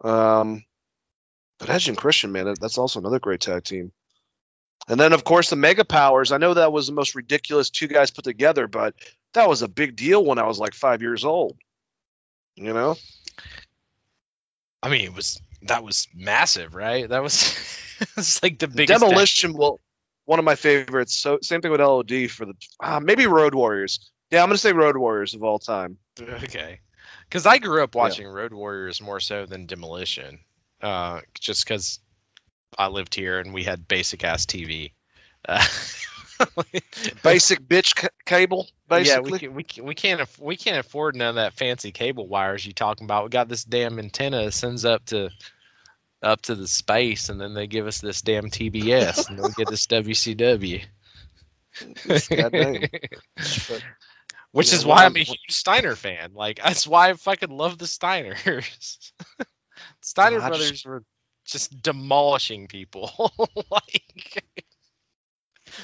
[0.02, 0.64] um
[1.62, 3.94] but edge and christian man that's also another great tag team
[4.88, 6.32] And then, of course, the Mega Powers.
[6.32, 8.96] I know that was the most ridiculous two guys put together, but
[9.34, 11.56] that was a big deal when I was like five years old.
[12.56, 12.98] You know?
[14.84, 17.08] I mean, it was that was massive, right?
[17.08, 17.56] That was
[18.18, 19.80] it's like the biggest Demolition will
[20.26, 21.16] one of my favorites.
[21.16, 24.12] So same thing with LOD for the uh, maybe Road Warriors.
[24.32, 25.98] Yeah, I'm gonna say Road Warriors of all time.
[26.20, 26.80] Okay.
[27.30, 30.40] Because I grew up watching Road Warriors more so than Demolition,
[30.82, 32.00] uh, just because
[32.78, 34.92] I lived here and we had basic ass TV.
[35.48, 35.66] Uh,
[37.24, 38.68] Basic bitch ca- cable,
[39.16, 41.92] Yeah, we can, we can, we can't aff- we can't afford none of that fancy
[41.92, 43.26] cable wires you talking about.
[43.26, 45.30] We got this damn antenna that sends up to
[46.24, 49.52] up to the space, and then they give us this damn TBS, and then we
[49.52, 50.84] get this WCW.
[53.70, 53.84] But,
[54.52, 56.32] Which is why I'm a huge Steiner fan.
[56.34, 59.12] Like that's why I fucking love the Steiners.
[60.12, 61.04] Steiner brothers were
[61.46, 63.32] just demolishing people.
[63.72, 64.44] like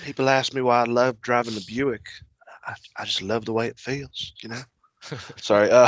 [0.03, 2.07] people ask me why I love driving the Buick.
[2.65, 4.61] I, I just love the way it feels, you know.
[5.37, 5.71] Sorry.
[5.71, 5.87] Uh,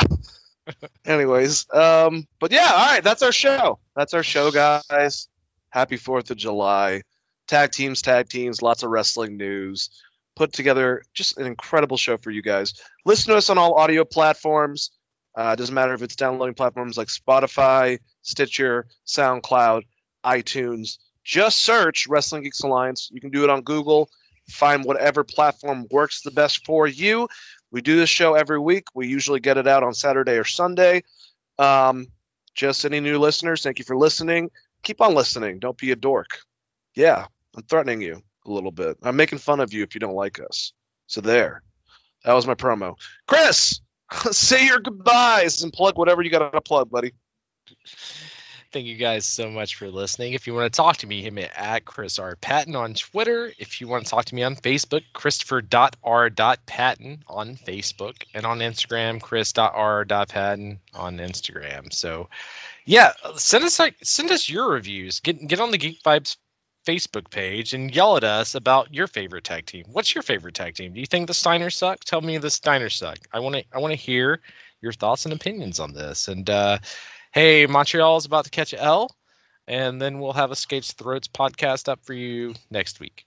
[1.06, 3.80] anyways, um, but yeah, all right, that's our show.
[3.94, 5.28] That's our show, guys.
[5.70, 7.02] Happy Fourth of July.
[7.50, 9.90] Tag teams, tag teams, lots of wrestling news.
[10.38, 12.74] Put together just an incredible show for you guys.
[13.06, 14.92] Listen to us on all audio platforms.
[15.40, 19.84] Uh, doesn't matter if it's downloading platforms like Spotify, Stitcher, SoundCloud,
[20.26, 20.98] iTunes.
[21.24, 23.10] Just search Wrestling Geeks Alliance.
[23.10, 24.10] You can do it on Google.
[24.50, 27.30] Find whatever platform works the best for you.
[27.72, 28.88] We do this show every week.
[28.94, 31.04] We usually get it out on Saturday or Sunday.
[31.58, 32.08] Um,
[32.54, 34.52] Just any new listeners, thank you for listening.
[34.84, 35.60] Keep on listening.
[35.60, 36.40] Don't be a dork.
[36.96, 38.98] Yeah, I'm threatening you a little bit.
[39.04, 40.74] I'm making fun of you if you don't like us.
[41.08, 41.64] So there.
[42.26, 42.96] That was my promo.
[43.26, 43.80] Chris,
[44.32, 47.14] say your goodbyes and plug whatever you got to plug, buddy.
[48.72, 50.34] Thank you guys so much for listening.
[50.34, 52.36] If you want to talk to me, hit me at Chris R.
[52.36, 53.52] Patton on Twitter.
[53.58, 58.24] If you want to talk to me on Facebook, Christopher.R.Patton on Facebook.
[58.36, 61.92] And on Instagram, Chris.R.Patton on Instagram.
[61.92, 62.30] So
[62.86, 65.20] yeah, send us like send us your reviews.
[65.20, 66.38] Get get on the Geek Vibes
[66.86, 69.86] Facebook page and yell at us about your favorite tag team.
[69.92, 70.94] What's your favorite tag team?
[70.94, 72.00] Do you think the Steiners suck?
[72.00, 73.18] Tell me the Steiners suck.
[73.32, 74.40] I want to I want to hear
[74.82, 76.28] your thoughts and opinions on this.
[76.28, 76.80] And uh
[77.32, 79.16] hey, Montreal is about to catch L,
[79.68, 83.26] and then we'll have a Skates Throats podcast up for you next week.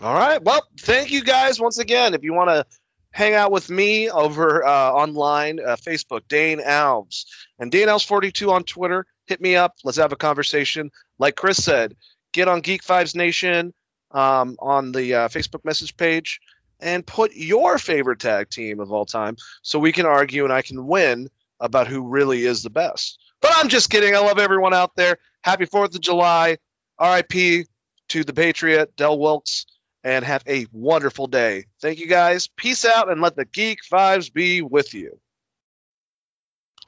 [0.00, 0.42] All right.
[0.42, 2.14] Well, thank you guys once again.
[2.14, 2.66] If you want to
[3.14, 7.26] hang out with me over uh, online, uh, Facebook, Dane Alves,
[7.60, 9.06] and Dane Alves42 on Twitter.
[9.26, 9.76] Hit me up.
[9.84, 10.90] Let's have a conversation.
[11.20, 11.94] Like Chris said,
[12.32, 13.72] get on Geek Vibes Nation
[14.10, 16.40] um, on the uh, Facebook message page
[16.80, 20.62] and put your favorite tag team of all time so we can argue and I
[20.62, 21.28] can win
[21.60, 23.20] about who really is the best.
[23.40, 24.16] But I'm just kidding.
[24.16, 25.18] I love everyone out there.
[25.40, 26.58] Happy 4th of July.
[27.00, 27.66] RIP
[28.08, 29.66] to the Patriot, Del Wilkes,
[30.04, 31.64] and have a wonderful day.
[31.80, 32.46] Thank you guys.
[32.46, 35.18] Peace out and let the geek vibes be with you.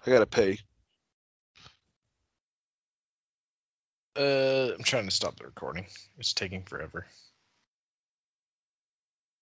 [0.06, 0.58] I got to pay.
[4.16, 5.86] Uh, I'm trying to stop the recording.
[6.18, 7.06] It's taking forever.